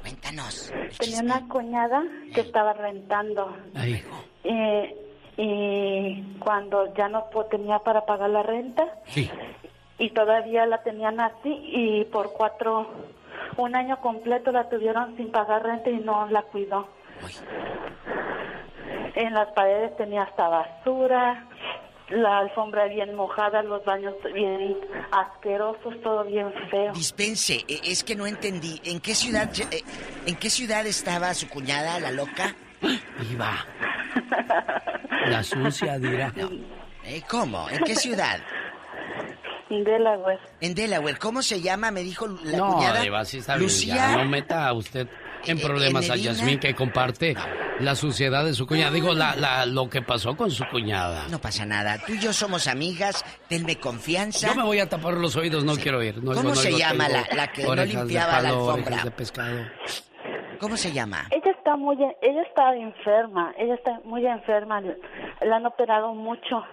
Cuéntanos. 0.02 0.73
Tenía 0.99 1.20
una 1.20 1.47
cuñada 1.49 2.02
que 2.34 2.41
estaba 2.41 2.73
rentando. 2.73 3.57
Ay, 3.75 4.02
Eh, 4.44 4.97
y 5.36 6.23
cuando 6.41 6.92
ya 6.94 7.08
no 7.08 7.26
tenía 7.50 7.78
para 7.81 8.05
pagar 8.07 8.31
la 8.31 8.42
renta 8.42 8.84
sí. 9.07 9.31
y 9.99 10.10
todavía 10.10 10.67
la 10.67 10.83
tenían 10.83 11.20
así 11.20 11.50
y 11.73 12.05
por 12.07 12.33
cuatro 12.33 12.89
un 13.57 13.75
año 13.75 14.01
completo 14.01 14.52
la 14.52 14.68
tuvieron 14.68 15.17
sin 15.17 15.31
pagar 15.31 15.62
renta 15.62 15.91
y 15.91 15.99
no 15.99 16.28
la 16.28 16.43
cuidó 16.43 16.89
en 19.15 19.35
las 19.35 19.49
paredes 19.52 19.97
tenía 19.97 20.23
hasta 20.23 20.49
basura 20.49 21.44
la 22.10 22.39
alfombra 22.39 22.86
bien 22.86 23.15
mojada 23.15 23.62
los 23.62 23.85
baños 23.85 24.15
bien 24.33 24.77
asquerosos 25.10 26.01
todo 26.02 26.25
bien 26.25 26.52
feo 26.70 26.93
Dispense, 26.93 27.65
eh, 27.68 27.81
es 27.85 28.02
que 28.02 28.17
no 28.17 28.27
entendí. 28.27 28.81
¿En 28.85 29.01
qué 29.01 29.15
ciudad, 29.15 29.51
eh, 29.70 29.83
en 30.25 30.36
qué 30.36 30.49
ciudad 30.49 30.86
estaba 30.86 31.35
su 31.35 31.49
cuñada, 31.49 32.01
la 32.01 32.10
loca? 32.10 32.55
Diva. 32.81 33.67
La 35.27 35.43
sucia, 35.43 35.99
dirá. 35.99 36.33
Eh, 37.05 37.23
¿Cómo? 37.28 37.68
¿En 37.68 37.85
qué 37.85 37.94
ciudad? 37.94 38.41
Delaware. 39.71 40.39
En 40.61 40.75
Delaware. 40.75 41.19
¿Cómo 41.19 41.43
se 41.43 41.61
llama? 41.61 41.91
Me 41.91 42.03
dijo 42.03 42.27
la 42.45 42.57
no, 42.59 42.75
cuñada. 42.75 43.01
Diva, 43.03 43.25
sí 43.25 43.39
está 43.39 43.55
bien. 43.55 43.65
Lucía. 43.65 43.95
ya, 43.97 44.17
no 44.17 44.25
meta 44.25 44.67
a 44.67 44.73
usted 44.73 45.07
en 45.47 45.59
Eh, 45.59 45.61
problemas 45.63 46.07
¿en 46.07 46.13
a? 46.13 46.17
Yasmín 46.17 46.59
que 46.59 46.75
comparte 46.75 47.37
la 47.81 47.95
suciedad 47.95 48.45
de 48.45 48.55
su 48.55 48.67
cuñada. 48.67 48.91
Digo, 48.91 49.13
la, 49.15 49.37
la, 49.37 49.67
lo 49.67 49.89
que 49.89 50.03
pasó 50.03 50.37
con 50.37 50.51
su 50.51 50.65
cuñada. 50.71 51.27
No 51.31 51.39
pasa 51.39 51.65
nada. 51.65 51.99
Tú 52.07 52.15
y 52.15 52.19
yo 52.19 52.33
somos 52.33 52.67
amigas. 52.67 53.25
Tenme 53.49 53.77
confianza. 53.79 54.49
Yo 54.49 54.55
me 54.55 54.65
voy 54.65 54.81
a 54.81 54.89
tapar 54.89 55.15
los 55.15 55.37
oídos, 55.37 55.65
no 55.65 55.75
quiero 55.77 55.99
oír. 55.99 56.23
No, 56.23 56.33
¿Cómo 56.33 56.51
no, 56.51 56.55
se 56.57 56.71
no 56.71 56.79
llama 56.79 57.09
la- 57.09 57.27
la 57.35 57.53
que 57.53 57.63
no 57.65 57.75
limpiaba 57.77 58.41
la 58.41 58.49
palo, 58.51 58.55
alfombra? 58.71 58.87
orejas 58.87 59.05
de 59.05 59.11
pescado. 59.13 59.67
¿Cómo 60.59 60.77
se 60.77 60.91
llama? 60.93 61.29
Ella 61.31 61.53
está 61.57 61.77
muy, 61.77 61.97
ella 62.21 62.43
está 62.43 62.75
enferma, 62.75 63.55
ella 63.59 63.75
está 63.75 64.01
muy 64.03 64.27
enferma, 64.27 64.81
la 64.81 65.57
han 65.57 65.67
operado 65.67 66.15
mucho 66.15 66.65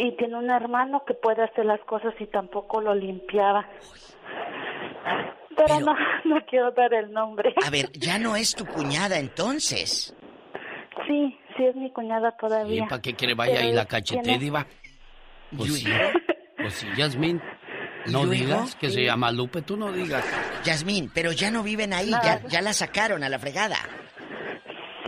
y 0.00 0.16
tiene 0.16 0.36
un 0.36 0.48
hermano 0.48 1.04
que 1.06 1.12
puede 1.12 1.42
hacer 1.42 1.66
las 1.66 1.80
cosas 1.80 2.14
y 2.18 2.26
tampoco 2.26 2.80
lo 2.80 2.94
limpiaba. 2.94 3.68
Pero, 5.54 5.80
no, 5.80 5.94
no 6.24 6.46
quiero 6.46 6.70
dar 6.72 6.94
el 6.94 7.12
nombre. 7.12 7.52
A 7.66 7.68
ver, 7.68 7.92
ya 7.92 8.18
no 8.18 8.34
es 8.34 8.54
tu 8.54 8.64
cuñada 8.64 9.18
entonces. 9.18 10.16
Sí, 11.06 11.38
sí 11.54 11.64
es 11.66 11.76
mi 11.76 11.90
cuñada 11.92 12.30
¿Y 12.34 12.40
todavía. 12.40 12.86
para 12.88 13.02
qué 13.02 13.14
quiere 13.14 13.34
vaya 13.34 13.60
y 13.62 13.72
la 13.74 13.84
cachete, 13.84 14.38
Diva? 14.38 14.66
Pues 15.54 15.74
sí, 15.74 15.88
pues 16.56 16.74
sí, 16.74 16.86
Yasmín. 16.96 17.42
¿Y 18.06 18.10
No 18.12 18.24
digas 18.26 18.76
que 18.76 18.88
se 18.88 19.04
llama 19.04 19.30
Lupe, 19.30 19.60
tú 19.60 19.76
no 19.76 19.92
digas. 19.92 20.24
Yasmín, 20.64 21.10
pero 21.14 21.32
ya 21.32 21.50
no 21.50 21.62
viven 21.62 21.92
ahí, 21.92 22.10
Nada. 22.10 22.40
ya, 22.40 22.48
ya 22.48 22.62
la 22.62 22.72
sacaron 22.72 23.22
a 23.22 23.28
la 23.28 23.38
fregada. 23.38 23.76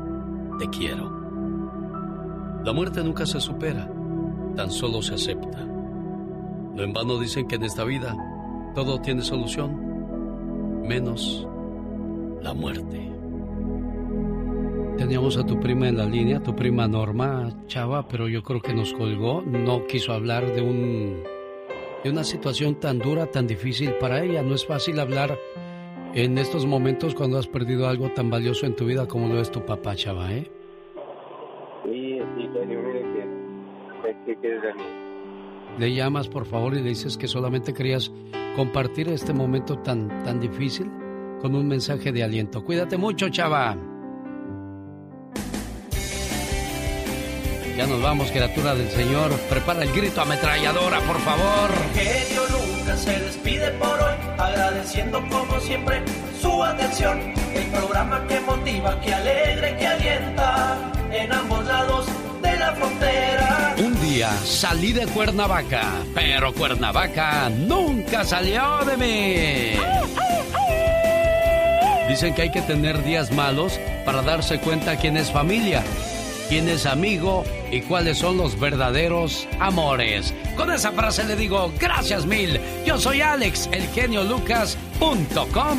te 0.59 0.67
quiero. 0.69 1.11
La 2.63 2.73
muerte 2.73 3.03
nunca 3.03 3.25
se 3.25 3.39
supera, 3.39 3.91
tan 4.55 4.69
solo 4.71 5.01
se 5.01 5.15
acepta. 5.15 5.65
No 5.65 6.83
en 6.83 6.93
vano 6.93 7.19
dicen 7.19 7.47
que 7.47 7.55
en 7.55 7.63
esta 7.63 7.83
vida 7.83 8.15
todo 8.75 9.01
tiene 9.01 9.21
solución, 9.21 10.81
menos 10.87 11.47
la 12.41 12.53
muerte. 12.53 13.11
Teníamos 14.97 15.37
a 15.37 15.45
tu 15.45 15.59
prima 15.59 15.87
en 15.87 15.97
la 15.97 16.05
línea, 16.05 16.43
tu 16.43 16.55
prima 16.55 16.87
Norma 16.87 17.49
Chava, 17.67 18.07
pero 18.07 18.27
yo 18.27 18.43
creo 18.43 18.61
que 18.61 18.73
nos 18.73 18.93
colgó, 18.93 19.41
no 19.41 19.87
quiso 19.87 20.13
hablar 20.13 20.53
de 20.53 20.61
un 20.61 21.23
de 22.03 22.09
una 22.09 22.23
situación 22.23 22.75
tan 22.75 22.99
dura, 22.99 23.27
tan 23.27 23.47
difícil 23.47 23.93
para 23.99 24.23
ella. 24.23 24.41
No 24.41 24.55
es 24.55 24.65
fácil 24.65 24.99
hablar 24.99 25.37
en 26.13 26.37
estos 26.37 26.65
momentos 26.65 27.15
cuando 27.15 27.37
has 27.37 27.47
perdido 27.47 27.87
algo 27.87 28.09
tan 28.11 28.29
valioso 28.29 28.65
en 28.65 28.75
tu 28.75 28.85
vida 28.85 29.07
como 29.07 29.27
lo 29.27 29.39
es 29.39 29.51
tu 29.51 29.65
papá, 29.65 29.95
chava, 29.95 30.31
¿eh? 30.33 30.51
Sí, 31.83 32.19
sí, 32.37 32.49
genio, 32.53 32.81
mire 32.81 33.01
que, 34.25 34.35
que, 34.35 34.47
de 34.47 34.73
mí. 34.73 34.83
Le 35.79 35.93
llamas, 35.93 36.27
por 36.27 36.45
favor, 36.45 36.73
y 36.73 36.81
le 36.81 36.89
dices 36.89 37.17
que 37.17 37.27
solamente 37.27 37.73
querías 37.73 38.11
compartir 38.55 39.07
este 39.09 39.33
momento 39.33 39.79
tan, 39.79 40.23
tan 40.23 40.39
difícil 40.39 40.91
con 41.41 41.55
un 41.55 41.67
mensaje 41.67 42.11
de 42.11 42.23
aliento. 42.23 42.63
Cuídate 42.63 42.97
mucho, 42.97 43.29
chava. 43.29 43.77
Ya 47.77 47.87
nos 47.87 48.01
vamos, 48.01 48.29
criatura 48.31 48.75
del 48.75 48.89
Señor. 48.89 49.31
Prepara 49.49 49.83
el 49.83 49.91
grito 49.91 50.21
ametralladora, 50.21 50.99
por 50.99 51.17
favor. 51.19 51.71
Genio 51.95 52.41
Lucas 52.51 52.99
se 52.99 53.19
despide 53.19 53.71
por 53.71 53.99
hoy, 53.99 54.15
agradeciendo 54.41 55.21
como 55.29 55.59
siempre 55.59 56.01
su 56.39 56.63
atención. 56.63 57.19
El 57.53 57.65
programa 57.67 58.25
que 58.27 58.39
motiva, 58.41 58.99
que 59.01 59.13
alegre, 59.13 59.77
que 59.77 59.87
alienta 59.87 60.77
en 61.11 61.31
ambos 61.31 61.65
lados 61.65 62.05
de 62.41 62.57
la 62.57 62.71
frontera. 62.73 63.75
Un 63.77 64.01
día 64.01 64.29
salí 64.43 64.93
de 64.93 65.05
Cuernavaca, 65.07 65.83
pero 66.13 66.53
Cuernavaca 66.53 67.49
nunca 67.49 68.23
salió 68.23 68.79
de 68.85 68.97
mí. 68.97 69.79
Dicen 72.09 72.33
que 72.33 72.43
hay 72.43 72.51
que 72.51 72.61
tener 72.61 73.03
días 73.03 73.31
malos 73.31 73.79
para 74.05 74.21
darse 74.21 74.59
cuenta 74.59 74.97
quién 74.97 75.17
es 75.17 75.31
familia 75.31 75.83
quién 76.51 76.67
es 76.67 76.85
amigo 76.85 77.45
y 77.71 77.79
cuáles 77.79 78.17
son 78.17 78.35
los 78.35 78.59
verdaderos 78.59 79.47
amores. 79.61 80.33
Con 80.57 80.69
esa 80.69 80.91
frase 80.91 81.23
le 81.23 81.37
digo 81.37 81.71
gracias 81.79 82.25
mil. 82.25 82.59
Yo 82.85 82.97
soy 82.97 83.21
Alex, 83.21 83.69
el 83.71 83.83
genio 83.83 84.25
Lucas.com. 84.25 85.77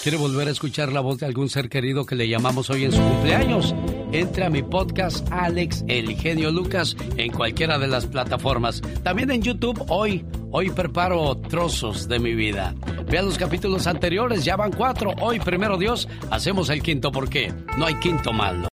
¿Quiere 0.00 0.16
volver 0.16 0.46
a 0.46 0.52
escuchar 0.52 0.92
la 0.92 1.00
voz 1.00 1.18
de 1.18 1.26
algún 1.26 1.48
ser 1.48 1.68
querido 1.68 2.06
que 2.06 2.14
le 2.14 2.28
llamamos 2.28 2.70
hoy 2.70 2.84
en 2.84 2.92
su 2.92 3.02
cumpleaños? 3.02 3.74
Entre 4.12 4.44
a 4.44 4.50
mi 4.50 4.62
podcast 4.62 5.26
Alex 5.32 5.84
El 5.88 6.14
Genio 6.14 6.52
Lucas 6.52 6.96
en 7.16 7.32
cualquiera 7.32 7.80
de 7.80 7.88
las 7.88 8.06
plataformas. 8.06 8.80
También 9.02 9.32
en 9.32 9.42
YouTube 9.42 9.84
hoy. 9.88 10.24
Hoy 10.58 10.70
preparo 10.70 11.36
trozos 11.36 12.08
de 12.08 12.18
mi 12.18 12.34
vida. 12.34 12.74
Vean 13.10 13.26
los 13.26 13.36
capítulos 13.36 13.86
anteriores, 13.86 14.42
ya 14.42 14.56
van 14.56 14.72
cuatro. 14.72 15.12
Hoy, 15.20 15.38
primero 15.38 15.76
Dios, 15.76 16.08
hacemos 16.30 16.70
el 16.70 16.82
quinto 16.82 17.12
porque 17.12 17.52
no 17.76 17.84
hay 17.84 17.94
quinto 17.96 18.32
malo. 18.32 18.64